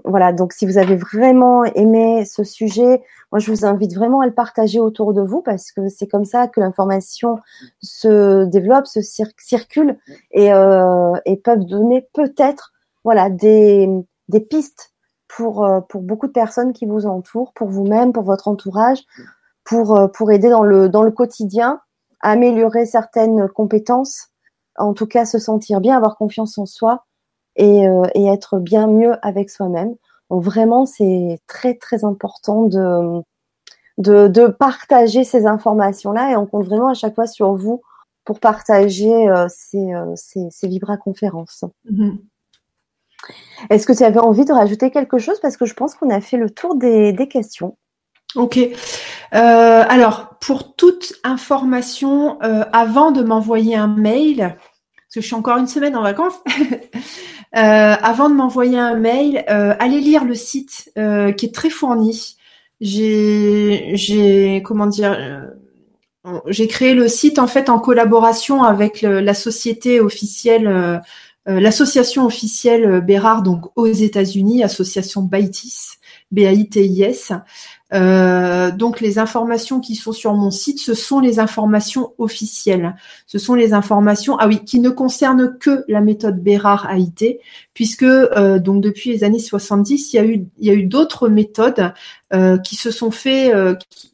Voilà, 0.05 0.33
donc 0.33 0.53
si 0.53 0.67
vous 0.67 0.79
avez 0.79 0.97
vraiment 0.97 1.65
aimé 1.65 2.25
ce 2.25 2.45
sujet, 2.45 3.03
moi 3.31 3.39
je 3.39 3.51
vous 3.51 3.65
invite 3.65 3.95
vraiment 3.95 4.21
à 4.21 4.27
le 4.27 4.35
partager 4.35 4.81
autour 4.81 5.13
de 5.13 5.23
vous 5.23 5.43
parce 5.43 5.73
que 5.73 5.89
c'est 5.89 6.07
comme 6.07 6.25
ça 6.25 6.49
que 6.49 6.61
l'information 6.61 7.39
se 7.83 8.45
développe, 8.45 8.87
se 8.87 9.01
circule 9.01 9.99
et, 10.31 10.49
et 10.49 11.37
peuvent 11.37 11.65
donner 11.65 12.09
peut-être 12.13 12.73
voilà 13.05 13.31
des, 13.31 13.89
des 14.29 14.41
pistes 14.41 14.93
pour, 15.29 15.69
pour 15.89 16.03
beaucoup 16.03 16.27
de 16.27 16.33
personnes 16.33 16.73
qui 16.73 16.87
vous 16.87 17.07
entourent, 17.07 17.53
pour 17.55 17.69
vous-même, 17.69 18.13
pour 18.13 18.25
votre 18.25 18.49
entourage, 18.49 19.03
pour, 19.65 19.97
euh, 19.97 20.09
pour 20.09 20.31
aider 20.31 20.51
dans 20.51 20.65
le, 20.65 20.89
dans 20.89 21.03
le 21.03 21.11
quotidien, 21.11 21.81
à 22.21 22.33
améliorer 22.33 22.87
certaines 22.87 23.49
compétences, 23.49 24.29
en 24.77 24.93
tout 24.95 25.07
cas 25.07 25.25
se 25.25 25.39
sentir 25.39 25.81
bien, 25.81 25.97
avoir 25.97 26.17
confiance 26.17 26.59
en 26.59 26.67
soi 26.67 27.05
et, 27.57 27.87
euh, 27.89 28.05
et 28.15 28.27
être 28.27 28.59
bien 28.59 28.87
mieux 28.87 29.15
avec 29.23 29.51
soi-même. 29.51 29.95
Donc 30.31 30.43
vraiment, 30.43 30.87
c'est 30.87 31.39
très 31.47 31.75
très 31.75 32.05
important 32.05 32.63
de, 32.63 33.23
de, 33.99 34.29
de, 34.29 34.47
partager 34.47 35.25
ces 35.25 35.47
informations-là 35.47 36.31
et 36.33 36.37
on 36.37 36.47
compte 36.47 36.65
vraiment 36.65 36.89
à 36.89 36.95
chaque 36.95 37.15
fois 37.15 37.27
sur 37.27 37.55
vous 37.55 37.83
pour 38.25 38.41
partager 38.41 39.29
euh, 39.29 39.47
ces, 39.49 39.93
euh, 39.93 40.13
ces, 40.17 40.49
ces 40.51 40.69
Vibra-conférences. 40.69 41.65
Mm-hmm. 41.91 42.19
Est-ce 43.71 43.87
que 43.87 43.93
tu 43.93 44.03
avais 44.03 44.21
envie 44.21 44.45
de 44.45 44.53
rajouter 44.53 44.91
quelque 44.91 45.19
chose? 45.19 45.39
Parce 45.41 45.57
que 45.57 45.67
je 45.67 45.75
pense 45.75 45.95
qu'on 45.95 46.11
a 46.11 46.21
fait 46.21 46.37
le 46.37 46.51
tour 46.51 46.77
des, 46.77 47.13
des 47.13 47.29
questions. 47.29 47.77
Ok. 48.35 48.57
Euh, 48.57 48.73
alors, 49.35 50.39
pour 50.41 50.75
toute 50.75 51.13
information, 51.23 52.41
avant 52.41 53.13
de 53.13 53.23
m'envoyer 53.23 53.77
un 53.77 53.87
mail, 53.87 54.57
parce 55.13 55.15
que 55.15 55.21
je 55.21 55.27
suis 55.27 55.35
encore 55.35 55.59
une 55.59 55.67
semaine 55.67 55.95
en 55.95 56.03
vacances, 56.03 56.41
avant 57.53 58.29
de 58.31 58.35
m'envoyer 58.35 58.79
un 58.79 58.97
mail, 58.97 59.45
allez 59.47 60.01
lire 60.01 60.25
le 60.25 60.35
site 60.35 60.91
qui 60.95 61.47
est 61.47 61.55
très 61.55 61.71
fourni. 61.71 62.37
J'ai, 62.81 63.93
j'ai, 63.95 64.63
comment 64.65 64.87
dire, 64.87 65.17
j'ai 66.49 66.67
créé 66.67 66.95
le 66.95 67.09
site 67.09 67.39
en 67.39 67.47
fait 67.47 67.69
en 67.69 67.79
collaboration 67.79 68.63
avec 68.63 69.03
la 69.03 69.35
société 69.35 70.01
officielle, 70.01 71.01
l'association 71.47 72.27
officielle 72.27 73.01
Bérard, 73.01 73.43
donc 73.43 73.67
aux 73.77 73.87
États-Unis, 73.87 74.63
association 74.63 75.23
BAITIS, 75.23 75.99
B-A-I-T-I-S. 76.31 77.33
Euh, 77.93 78.71
donc 78.71 79.01
les 79.01 79.19
informations 79.19 79.81
qui 79.81 79.95
sont 79.97 80.13
sur 80.13 80.35
mon 80.35 80.51
site, 80.51 80.81
ce 80.81 80.95
sont 80.95 81.21
les 81.21 81.39
informations 81.39 82.15
officielles. 82.19 82.97
Ce 83.27 83.39
sont 83.39 83.55
les 83.55 83.75
informations, 83.75 84.37
ah 84.39 84.49
oui, 84.49 84.65
qui 84.65 84.81
ne 84.81 84.91
concernent 84.91 85.57
que 85.59 85.85
la 85.89 86.01
méthode 86.01 86.43
Bérard 86.43 86.91
AIT, 86.91 87.41
puisque 87.75 88.03
euh, 88.03 88.59
donc 88.59 88.83
depuis 88.83 89.11
les 89.11 89.25
années 89.25 89.39
70, 89.39 90.13
il 90.13 90.17
y 90.17 90.19
a 90.19 90.25
eu, 90.25 90.45
il 90.59 90.67
y 90.67 90.71
a 90.71 90.75
eu 90.75 90.85
d'autres 90.85 91.29
méthodes 91.29 91.93
euh, 92.33 92.57
qui 92.59 92.77
se 92.77 92.91
sont 92.91 93.11
fait, 93.11 93.53
qui, 93.89 94.13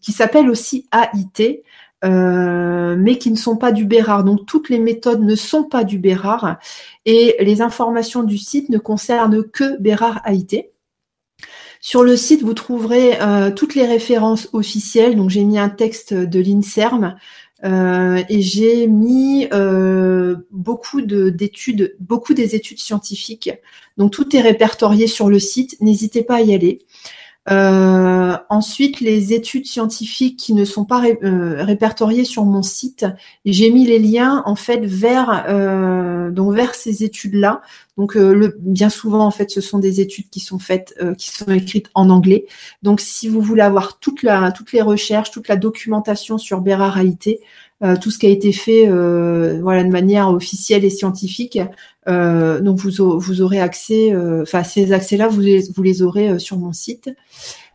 qui, 0.00 0.12
s'appellent 0.12 0.50
aussi 0.50 0.86
AIT. 0.92 1.62
mais 2.02 3.18
qui 3.18 3.30
ne 3.30 3.36
sont 3.36 3.56
pas 3.56 3.72
du 3.72 3.84
Bérard. 3.84 4.24
Donc 4.24 4.44
toutes 4.46 4.68
les 4.68 4.78
méthodes 4.78 5.22
ne 5.22 5.36
sont 5.36 5.64
pas 5.64 5.84
du 5.84 5.98
Bérard 5.98 6.58
et 7.06 7.36
les 7.40 7.62
informations 7.62 8.24
du 8.24 8.38
site 8.38 8.68
ne 8.70 8.78
concernent 8.78 9.44
que 9.44 9.80
Bérard 9.80 10.20
AIT. 10.26 10.73
Sur 11.86 12.02
le 12.02 12.16
site, 12.16 12.40
vous 12.40 12.54
trouverez 12.54 13.20
euh, 13.20 13.50
toutes 13.50 13.74
les 13.74 13.84
références 13.84 14.48
officielles. 14.54 15.16
Donc, 15.16 15.28
j'ai 15.28 15.44
mis 15.44 15.58
un 15.58 15.68
texte 15.68 16.14
de 16.14 16.40
l'INSERM 16.40 17.14
euh, 17.62 18.22
et 18.30 18.40
j'ai 18.40 18.86
mis 18.86 19.48
euh, 19.52 20.36
beaucoup 20.50 21.02
d'études, 21.02 21.94
beaucoup 22.00 22.32
des 22.32 22.54
études 22.54 22.78
scientifiques. 22.78 23.50
Donc, 23.98 24.12
tout 24.12 24.34
est 24.34 24.40
répertorié 24.40 25.06
sur 25.06 25.28
le 25.28 25.38
site. 25.38 25.76
N'hésitez 25.82 26.22
pas 26.22 26.36
à 26.36 26.40
y 26.40 26.54
aller. 26.54 26.78
Euh, 27.50 28.36
ensuite, 28.48 29.00
les 29.00 29.34
études 29.34 29.66
scientifiques 29.66 30.38
qui 30.38 30.54
ne 30.54 30.64
sont 30.64 30.84
pas 30.84 31.02
euh, 31.04 31.62
répertoriées 31.62 32.24
sur 32.24 32.44
mon 32.44 32.62
site, 32.62 33.04
j'ai 33.44 33.70
mis 33.70 33.84
les 33.84 33.98
liens 33.98 34.42
en 34.46 34.56
fait 34.56 34.84
vers 34.84 35.44
euh, 35.48 36.30
donc 36.30 36.54
vers 36.54 36.74
ces 36.74 37.04
études-là. 37.04 37.60
Donc, 37.96 38.14
le, 38.14 38.56
bien 38.58 38.88
souvent 38.88 39.24
en 39.24 39.30
fait, 39.30 39.50
ce 39.50 39.60
sont 39.60 39.78
des 39.78 40.00
études 40.00 40.28
qui 40.28 40.40
sont 40.40 40.58
faites, 40.58 40.98
qui 41.16 41.30
sont 41.30 41.50
écrites 41.52 41.90
en 41.94 42.10
anglais. 42.10 42.46
Donc, 42.82 43.00
si 43.00 43.28
vous 43.28 43.40
voulez 43.40 43.62
avoir 43.62 43.98
toute 44.00 44.22
la 44.22 44.50
toutes 44.50 44.72
les 44.72 44.82
recherches, 44.82 45.30
toute 45.30 45.46
la 45.46 45.56
documentation 45.56 46.38
sur 46.38 46.60
Bérard 46.60 46.98
euh, 47.82 47.96
tout 47.96 48.10
ce 48.10 48.18
qui 48.18 48.26
a 48.26 48.30
été 48.30 48.52
fait 48.52 48.88
euh, 48.88 49.58
voilà 49.60 49.82
de 49.82 49.90
manière 49.90 50.30
officielle 50.30 50.84
et 50.84 50.90
scientifique. 50.90 51.58
Euh, 52.06 52.60
donc 52.60 52.78
vous, 52.78 53.18
vous 53.18 53.42
aurez 53.42 53.60
accès, 53.60 54.14
enfin 54.42 54.62
ces 54.62 54.92
accès-là, 54.92 55.28
vous 55.28 55.40
les, 55.40 55.70
vous 55.74 55.82
les 55.82 56.02
aurez 56.02 56.38
sur 56.38 56.58
mon 56.58 56.72
site. 56.72 57.10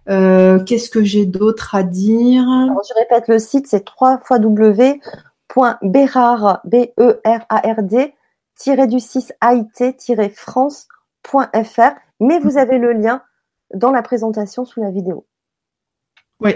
Qu'est-ce 0.08 0.90
que 0.90 1.04
j'ai 1.04 1.26
d'autre 1.26 1.76
à 1.76 1.84
dire? 1.84 2.44
Je 2.44 2.94
répète 3.00 3.28
le 3.28 3.38
site, 3.40 3.68
c'est 3.68 3.86
3 3.86 4.22
www.berard 4.30 5.02
b 6.66 6.76
e 7.00 7.22
r 7.26 7.46
a 7.50 7.58
r 7.58 7.84
d 7.84 8.14
du 8.88 9.00
6 9.00 9.34
it 9.42 10.36
francefr 10.36 11.96
mais 12.20 12.40
vous 12.40 12.58
avez 12.58 12.78
le 12.78 12.94
lien 12.94 13.22
dans 13.74 13.92
la 13.92 14.02
présentation 14.02 14.66
sous 14.66 14.82
la 14.82 14.92
vidéo. 14.92 15.26
Oui. 16.40 16.54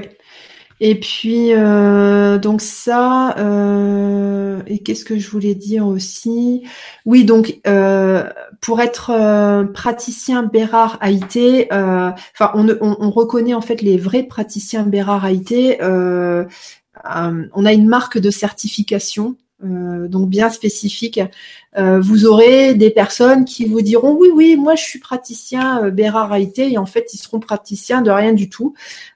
Et 0.86 0.96
puis 0.96 1.54
euh, 1.54 2.38
donc 2.38 2.60
ça 2.60 3.38
euh, 3.38 4.62
et 4.68 4.80
qu'est-ce 4.80 5.06
que 5.06 5.18
je 5.18 5.30
voulais 5.30 5.56
dire 5.56 5.88
aussi? 5.88 6.68
Oui 7.06 7.24
donc 7.24 7.62
euh, 7.66 8.30
pour 8.60 8.82
être 8.82 9.66
praticien 9.72 10.44
Bérard 10.44 11.00
AIT, 11.02 11.70
enfin 11.72 12.52
on, 12.54 12.68
on, 12.82 13.10
reconnaît 13.12 13.54
en 13.54 13.62
fait 13.62 13.82
les 13.82 13.96
vrais 13.96 14.24
praticiens 14.24 14.84
Bérard 14.84 15.26
AIT. 15.26 15.78
on 15.82 17.66
a 17.66 17.74
une 17.74 17.88
marque 17.88 18.18
de 18.18 18.30
certification 18.30 19.38
euh, 19.64 20.08
donc 20.08 20.30
bien 20.30 20.50
spécifique. 20.50 21.20
Euh, 21.78 22.00
vous 22.00 22.26
aurez 22.26 22.74
des 22.74 22.90
personnes 22.90 23.46
qui 23.46 23.66
vous 23.66 23.82
diront 23.82 24.14
oui, 24.14 24.30
oui, 24.34 24.56
moi 24.58 24.76
je 24.76 24.84
suis 24.84 25.00
praticien 25.00 25.86
euh, 25.86 25.92
Bérard 25.92 26.36
et 26.36 26.78
en 26.78 26.86
fait 26.86 27.14
ils 27.14 27.18
seront 27.18 27.40
praticiens 27.40 28.02
de 28.02 28.12
rien 28.12 28.34
du 28.34 28.50
tout. 28.50 28.74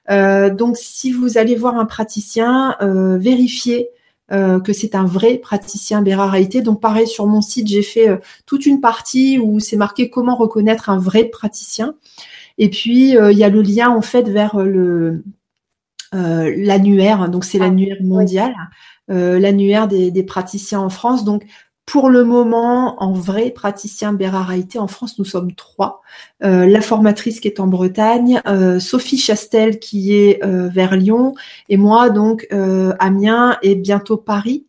donc 0.08 0.76
si 0.76 1.12
vous 1.12 1.38
allez 1.38 1.54
voir 1.54 1.76
un 1.76 1.84
praticien, 1.84 2.76
vérifiez 2.80 3.90
que 4.30 4.72
c'est 4.72 4.94
un 4.94 5.04
vrai 5.04 5.38
praticien 5.38 6.02
Béraraïté. 6.02 6.62
Donc 6.62 6.80
pareil, 6.80 7.06
sur 7.06 7.26
mon 7.26 7.40
site, 7.40 7.66
j'ai 7.68 7.82
fait 7.82 8.08
toute 8.46 8.66
une 8.66 8.80
partie 8.80 9.38
où 9.38 9.60
c'est 9.60 9.76
marqué 9.76 10.10
comment 10.10 10.36
reconnaître 10.36 10.90
un 10.90 10.98
vrai 10.98 11.24
praticien. 11.24 11.94
Et 12.58 12.70
puis, 12.70 13.10
il 13.10 13.38
y 13.38 13.44
a 13.44 13.48
le 13.48 13.62
lien 13.62 13.90
en 13.90 14.02
fait 14.02 14.28
vers 14.28 14.58
le 14.58 15.22
l'annuaire, 16.12 17.28
donc 17.28 17.44
c'est 17.44 17.58
ah, 17.60 17.64
l'annuaire 17.64 17.98
mondial, 18.02 18.54
l'annuaire 19.08 19.88
des, 19.88 20.10
des, 20.10 20.22
praticiens 20.22 20.80
en 20.80 20.90
France. 20.90 21.24
Donc 21.24 21.44
pour 21.88 22.10
le 22.10 22.22
moment, 22.22 23.02
en 23.02 23.12
vrai 23.12 23.50
praticien 23.50 24.12
Béraraïté, 24.12 24.78
en 24.78 24.88
France, 24.88 25.18
nous 25.18 25.24
sommes 25.24 25.54
trois. 25.54 26.02
Euh, 26.44 26.66
la 26.66 26.82
formatrice 26.82 27.40
qui 27.40 27.48
est 27.48 27.60
en 27.60 27.66
Bretagne, 27.66 28.42
euh, 28.46 28.78
Sophie 28.78 29.16
Chastel 29.16 29.78
qui 29.78 30.14
est 30.14 30.44
euh, 30.44 30.68
vers 30.68 30.96
Lyon, 30.96 31.34
et 31.70 31.78
moi 31.78 32.10
donc 32.10 32.46
Amiens 32.98 33.56
et 33.62 33.74
bientôt 33.74 34.18
Paris. 34.18 34.66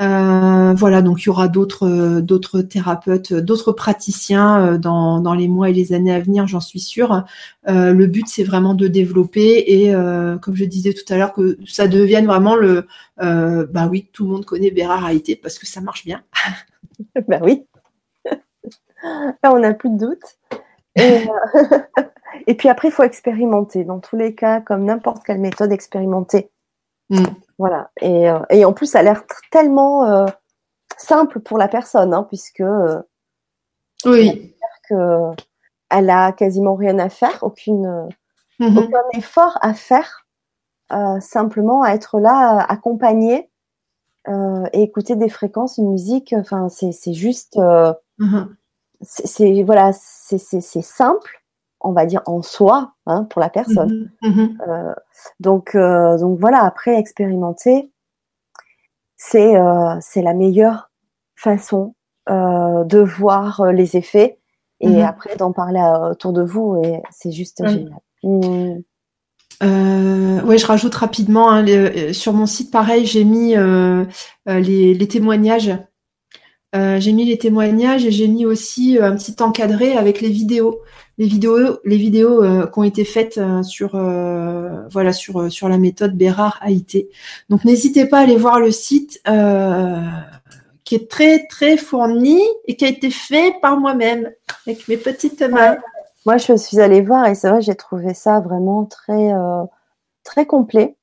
Euh, 0.00 0.72
voilà, 0.74 1.02
donc 1.02 1.22
il 1.22 1.26
y 1.26 1.28
aura 1.28 1.48
d'autres 1.48 2.20
d'autres 2.20 2.62
thérapeutes, 2.62 3.34
d'autres 3.34 3.72
praticiens 3.72 4.74
euh, 4.74 4.78
dans, 4.78 5.34
les 5.34 5.46
mois 5.46 5.68
et 5.68 5.74
les 5.74 5.92
années 5.92 6.14
à 6.14 6.20
venir, 6.20 6.46
j'en 6.46 6.60
suis 6.60 6.80
sûre. 6.80 7.24
Euh, 7.68 7.92
le 7.92 8.06
but, 8.06 8.26
c'est 8.26 8.44
vraiment 8.44 8.74
de 8.74 8.88
développer 8.88 9.64
et, 9.66 9.92
comme 10.40 10.56
je 10.56 10.64
disais 10.64 10.94
tout 10.94 11.12
à 11.12 11.16
l'heure, 11.16 11.32
que 11.32 11.58
ça 11.66 11.86
devienne 11.86 12.26
vraiment 12.26 12.56
le, 12.56 12.86
bah 13.18 13.88
oui, 13.90 14.08
tout 14.12 14.24
le 14.24 14.30
monde 14.30 14.44
connaît 14.44 14.70
Bérard 14.70 15.04
Haïté 15.04 15.36
parce 15.36 15.58
que 15.58 15.66
ça 15.66 15.80
marche 15.80 16.04
bien. 16.04 16.22
bah 17.28 17.40
oui. 17.42 17.66
Là, 19.02 19.52
on 19.52 19.58
n'a 19.58 19.74
plus 19.74 19.90
de 19.90 19.98
doute. 19.98 20.38
Et 22.46 22.54
puis 22.54 22.68
après, 22.68 22.88
il 22.88 22.90
faut 22.92 23.02
expérimenter. 23.02 23.84
Dans 23.84 23.98
tous 24.00 24.16
les 24.16 24.34
cas, 24.34 24.60
comme 24.60 24.84
n'importe 24.84 25.24
quelle 25.24 25.40
méthode, 25.40 25.72
expérimenter. 25.72 26.50
Mm. 27.10 27.24
Voilà. 27.58 27.90
Et, 28.00 28.30
euh, 28.30 28.40
et, 28.50 28.64
en 28.64 28.72
plus, 28.72 28.86
ça 28.86 29.00
a 29.00 29.02
l'air 29.02 29.24
tellement 29.50 30.04
euh, 30.06 30.26
simple 30.96 31.40
pour 31.40 31.58
la 31.58 31.68
personne, 31.68 32.14
hein, 32.14 32.24
puisque 32.28 32.60
euh, 32.60 33.02
oui. 34.06 34.54
que 34.88 35.30
elle 35.90 36.08
a 36.08 36.32
quasiment 36.32 36.74
rien 36.74 36.98
à 37.00 37.08
faire, 37.08 37.42
aucune, 37.42 38.08
mm-hmm. 38.60 38.78
aucun 38.78 39.18
effort 39.18 39.58
à 39.60 39.74
faire, 39.74 40.24
simplement 41.20 41.82
à 41.82 41.90
être 41.90 42.20
là, 42.20 42.64
accompagné 42.68 43.50
et 44.28 44.82
écouter 44.82 45.16
des 45.16 45.28
fréquences, 45.28 45.78
une 45.78 45.90
musique. 45.90 46.32
Enfin, 46.32 46.68
c'est 46.68 47.12
juste, 47.12 47.56
mm-hmm. 47.56 48.46
c'est 49.02 49.62
voilà, 49.64 49.92
c'est 49.92 50.60
simple 50.62 51.39
on 51.80 51.92
va 51.92 52.06
dire 52.06 52.22
en 52.26 52.42
soi 52.42 52.92
hein, 53.06 53.24
pour 53.24 53.40
la 53.40 53.48
personne. 53.48 54.10
Mhm, 54.22 54.30
mhm. 54.30 54.58
Euh, 54.68 54.94
donc 55.38 55.74
euh, 55.74 56.18
donc 56.18 56.38
voilà 56.38 56.64
après 56.64 56.96
expérimenter 56.98 57.90
c'est 59.16 59.56
euh, 59.56 59.96
c'est 60.00 60.22
la 60.22 60.34
meilleure 60.34 60.90
façon 61.34 61.94
de 62.28 63.00
voir 63.00 63.72
les 63.72 63.96
effets 63.96 64.38
et 64.78 64.88
mhm. 64.88 65.00
après 65.00 65.34
d'en 65.34 65.50
parler 65.50 65.82
autour 66.08 66.32
de 66.32 66.42
vous 66.42 66.80
et 66.84 67.02
c'est 67.10 67.32
juste 67.32 67.66
génial. 67.66 67.98
Mmh. 68.22 68.82
oui, 70.44 70.58
je 70.58 70.66
rajoute 70.66 70.94
rapidement 70.94 71.50
hein, 71.50 71.64
sur 72.12 72.34
mon 72.34 72.46
site 72.46 72.70
pareil 72.70 73.04
j'ai 73.04 73.24
mis 73.24 73.56
les, 74.46 74.94
les, 74.94 75.08
témoignages. 75.08 75.72
J'ai 76.72 77.12
mis 77.12 77.24
les 77.24 77.38
témoignages 77.38 78.06
et 78.06 78.10
j'ai 78.10 78.28
mis 78.28 78.46
aussi 78.46 78.98
un 79.00 79.16
petit 79.16 79.34
encadré 79.42 79.94
avec 79.94 80.20
les 80.20 80.28
vidéos 80.28 80.82
les 81.20 81.26
vidéos, 81.26 81.78
les 81.84 81.98
vidéos 81.98 82.42
euh, 82.42 82.66
qui 82.66 82.78
ont 82.78 82.82
été 82.82 83.04
faites 83.04 83.36
euh, 83.36 83.62
sur 83.62 83.94
euh, 83.94 84.88
voilà 84.90 85.12
sur 85.12 85.52
sur 85.52 85.68
la 85.68 85.76
méthode 85.76 86.16
Bérard 86.16 86.58
AIT. 86.66 87.08
Donc 87.50 87.66
n'hésitez 87.66 88.06
pas 88.06 88.20
à 88.20 88.22
aller 88.22 88.38
voir 88.38 88.58
le 88.58 88.70
site 88.70 89.22
qui 90.84 90.94
est 90.94 91.10
très 91.10 91.46
très 91.46 91.76
fourni 91.76 92.40
et 92.66 92.74
qui 92.74 92.86
a 92.86 92.88
été 92.88 93.10
fait 93.10 93.54
par 93.60 93.78
moi-même 93.78 94.30
avec 94.66 94.88
mes 94.88 94.96
petites 94.96 95.42
mains. 95.42 95.76
Moi, 96.24 96.38
je 96.38 96.56
suis 96.56 96.80
allée 96.80 97.02
voir 97.02 97.26
et 97.26 97.34
c'est 97.34 97.50
vrai, 97.50 97.60
j'ai 97.60 97.74
trouvé 97.74 98.14
ça 98.14 98.40
vraiment 98.40 98.86
très 98.86 99.30
très 100.24 100.46
complet 100.46 100.96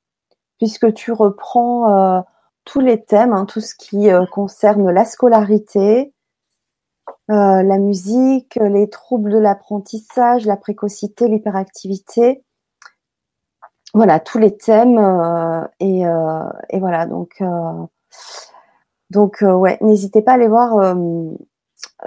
puisque 0.57 0.91
tu 0.95 1.11
reprends 1.11 2.23
tous 2.68 2.81
les 2.81 3.02
thèmes, 3.02 3.34
hein, 3.34 3.45
tout 3.45 3.61
ce 3.61 3.73
qui 3.73 4.10
concerne 4.31 4.91
la 4.91 5.06
scolarité, 5.06 6.14
euh, 7.30 7.64
la 7.64 7.77
musique, 7.77 8.56
les 8.56 8.89
troubles 8.89 9.31
de 9.31 9.38
l'apprentissage, 9.38 10.45
la 10.45 10.57
précocité, 10.57 11.27
l'hyperactivité. 11.27 12.44
Voilà, 13.94 14.19
tous 14.19 14.38
les 14.38 14.56
thèmes. 14.56 14.98
Euh, 14.98 15.61
euh, 15.81 16.49
et, 16.69 16.80
voilà, 16.80 17.06
donc, 17.06 17.41
donc 19.10 19.38
ouais, 19.41 19.77
n'hésitez 19.81 20.22
pas 20.22 20.31
à 20.31 20.35
aller 20.35 20.48
voir 20.48 20.95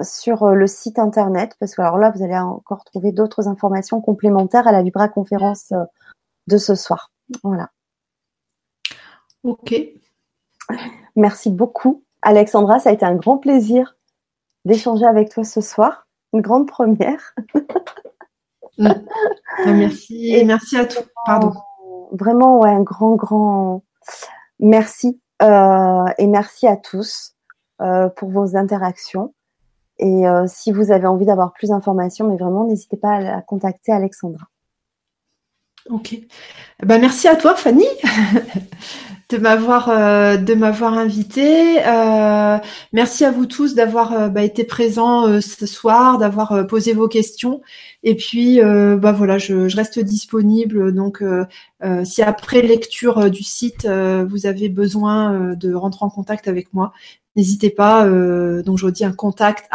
sur 0.02 0.50
le 0.50 0.66
site 0.66 0.98
internet, 0.98 1.56
parce 1.58 1.74
que 1.74 1.82
alors 1.82 1.98
là, 1.98 2.10
vous 2.10 2.22
allez 2.22 2.36
encore 2.36 2.84
trouver 2.84 3.12
d'autres 3.12 3.48
informations 3.48 4.00
complémentaires 4.00 4.68
à 4.68 4.72
la 4.72 4.82
Vibra 4.82 5.08
conférence 5.08 5.72
de 6.46 6.58
ce 6.58 6.74
soir. 6.74 7.10
Voilà. 7.42 7.70
Ok. 9.42 9.74
Merci 11.16 11.50
beaucoup, 11.50 12.04
Alexandra. 12.22 12.78
Ça 12.78 12.90
a 12.90 12.92
été 12.92 13.04
un 13.04 13.14
grand 13.14 13.38
plaisir 13.38 13.96
d'échanger 14.64 15.06
avec 15.06 15.30
toi 15.30 15.44
ce 15.44 15.60
soir. 15.60 16.06
Une 16.32 16.40
grande 16.40 16.68
première. 16.68 17.34
Mm. 18.78 18.92
Merci. 19.66 20.28
Et 20.34 20.44
merci 20.44 20.76
à 20.76 20.84
toi. 20.86 21.02
Pardon. 21.26 21.52
Vraiment, 22.12 22.60
ouais, 22.60 22.70
un 22.70 22.82
grand, 22.82 23.14
grand 23.14 23.82
merci. 24.58 25.20
Euh, 25.42 26.04
et 26.18 26.26
merci 26.26 26.66
à 26.66 26.76
tous 26.76 27.34
euh, 27.80 28.08
pour 28.10 28.30
vos 28.30 28.56
interactions. 28.56 29.34
Et 29.98 30.26
euh, 30.26 30.44
si 30.46 30.72
vous 30.72 30.92
avez 30.92 31.06
envie 31.06 31.26
d'avoir 31.26 31.52
plus 31.52 31.68
d'informations, 31.68 32.26
mais 32.26 32.36
vraiment, 32.36 32.64
n'hésitez 32.64 32.96
pas 32.96 33.12
à, 33.12 33.36
à 33.38 33.42
contacter 33.42 33.92
Alexandra. 33.92 34.46
Ok. 35.88 36.14
Ben, 36.82 37.00
merci 37.00 37.28
à 37.28 37.36
toi, 37.36 37.54
Fanny. 37.54 37.86
de 39.30 39.38
m'avoir 39.38 39.88
euh, 39.88 40.36
de 40.36 40.54
m'avoir 40.54 40.94
invité. 40.94 41.78
Euh, 41.86 42.58
merci 42.92 43.24
à 43.24 43.30
vous 43.30 43.46
tous 43.46 43.74
d'avoir 43.74 44.12
euh, 44.12 44.28
bah, 44.28 44.42
été 44.42 44.64
présents 44.64 45.40
ce 45.40 45.66
soir, 45.66 46.18
d'avoir 46.18 46.66
posé 46.66 46.92
vos 46.92 47.08
questions. 47.08 47.62
Et 48.02 48.16
puis 48.16 48.60
bah 48.60 49.12
voilà, 49.12 49.38
je, 49.38 49.76
reste 49.76 49.98
disponible. 50.00 50.92
Donc 50.92 51.22
si 52.04 52.22
après 52.22 52.62
lecture 52.62 53.30
du 53.30 53.42
site 53.42 53.86
vous 53.86 54.46
avez 54.46 54.68
besoin 54.68 55.54
de 55.54 55.74
rentrer 55.74 56.04
en 56.04 56.10
contact 56.10 56.48
avec 56.48 56.72
moi, 56.72 56.92
n'hésitez 57.36 57.70
pas. 57.70 58.04
donc 58.62 58.78
je 58.78 58.86
vous 58.86 58.90
dis 58.90 59.04
un 59.04 59.12
contact 59.12 59.66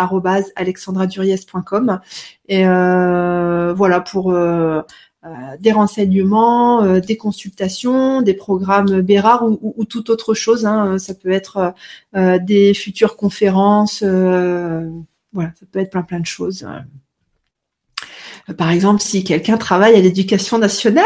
alexandraduriez.com 0.55 1.99
et 2.47 2.63
voilà 2.65 3.99
pour 4.01 4.31
euh, 4.31 4.81
des 5.59 5.71
renseignements, 5.71 6.83
euh, 6.83 6.99
des 6.99 7.17
consultations, 7.17 8.21
des 8.21 8.33
programmes 8.33 9.01
Bérard 9.01 9.45
ou, 9.45 9.73
ou, 9.77 9.85
toute 9.85 10.09
autre 10.09 10.33
chose. 10.33 10.65
Hein. 10.65 10.97
Ça 10.99 11.13
peut 11.15 11.31
être 11.31 11.73
euh, 12.15 12.37
des 12.39 12.73
futures 12.73 13.17
conférences, 13.17 14.03
voilà, 14.03 15.51
ça 15.59 15.65
peut 15.71 15.79
être 15.79 15.91
plein 15.91 16.03
plein 16.03 16.19
de 16.19 16.25
choses. 16.25 16.67
Par 18.57 18.69
exemple, 18.69 19.01
si 19.01 19.23
quelqu'un 19.23 19.57
travaille 19.57 19.95
à 19.95 20.01
l'éducation 20.01 20.59
nationale, 20.59 21.05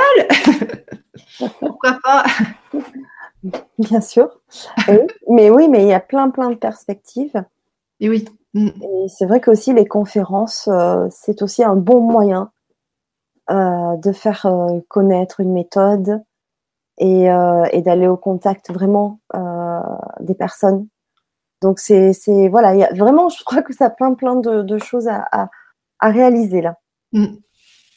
pourquoi 1.59 1.99
pas? 2.03 2.25
Bien 3.77 4.01
sûr. 4.01 4.29
mais 5.29 5.49
oui, 5.49 5.69
mais 5.69 5.83
il 5.83 5.87
y 5.87 5.93
a 5.93 6.01
plein 6.01 6.29
plein 6.29 6.49
de 6.49 6.55
perspectives. 6.55 7.43
Et 8.01 8.09
oui. 8.09 8.25
Mm. 8.53 8.67
Et 8.67 9.07
c'est 9.07 9.25
vrai 9.25 9.39
que 9.39 9.49
aussi 9.49 9.73
les 9.73 9.85
conférences, 9.85 10.69
c'est 11.09 11.41
aussi 11.41 11.63
un 11.63 11.75
bon 11.75 12.01
moyen 12.01 12.51
euh, 12.51 12.58
de 13.49 14.11
faire 14.11 14.45
euh, 14.45 14.79
connaître 14.87 15.39
une 15.39 15.53
méthode 15.53 16.21
et, 16.97 17.31
euh, 17.31 17.65
et 17.71 17.81
d'aller 17.81 18.07
au 18.07 18.17
contact 18.17 18.71
vraiment 18.71 19.19
des 20.19 20.35
personnes. 20.35 20.87
Donc 21.61 21.79
c'est 21.79 22.13
c'est 22.13 22.47
voilà, 22.47 22.75
y 22.75 22.83
a, 22.83 22.93
vraiment 22.93 23.29
je 23.29 23.43
crois 23.43 23.61
que 23.61 23.73
ça 23.73 23.85
a 23.85 23.89
plein 23.89 24.13
plein 24.13 24.35
de, 24.35 24.61
de 24.61 24.77
choses 24.77 25.07
à, 25.07 25.27
à, 25.31 25.49
à, 25.99 26.09
réaliser 26.09 26.61
là. 26.61 26.75
Mm. 27.11 27.35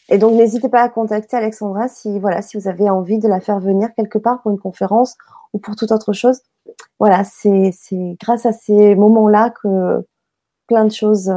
Et 0.08 0.18
donc 0.18 0.34
n'hésitez 0.34 0.68
pas 0.68 0.82
à 0.82 0.88
contacter 0.88 1.36
Alexandra 1.36 1.88
si 1.88 2.18
voilà 2.18 2.42
si 2.42 2.56
vous 2.56 2.66
avez 2.66 2.90
envie 2.90 3.18
de 3.18 3.28
la 3.28 3.40
faire 3.40 3.60
venir 3.60 3.90
quelque 3.94 4.18
part 4.18 4.42
pour 4.42 4.50
une 4.50 4.58
conférence 4.58 5.16
ou 5.52 5.58
pour 5.58 5.76
toute 5.76 5.92
autre 5.92 6.12
chose. 6.12 6.40
Voilà, 6.98 7.22
c'est 7.24 7.70
c'est 7.72 8.16
grâce 8.20 8.46
à 8.46 8.52
ces 8.52 8.96
moments-là 8.96 9.50
que 9.62 10.04
plein 10.66 10.84
de 10.84 10.92
choses 10.92 11.32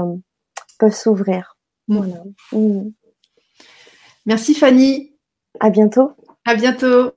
peuvent 0.79 0.95
s'ouvrir. 0.95 1.57
Mm. 1.87 1.97
Voilà. 1.97 2.23
Mm. 2.53 2.91
Merci 4.25 4.53
Fanny. 4.53 5.13
À 5.59 5.69
bientôt. 5.69 6.11
À 6.45 6.55
bientôt. 6.55 7.11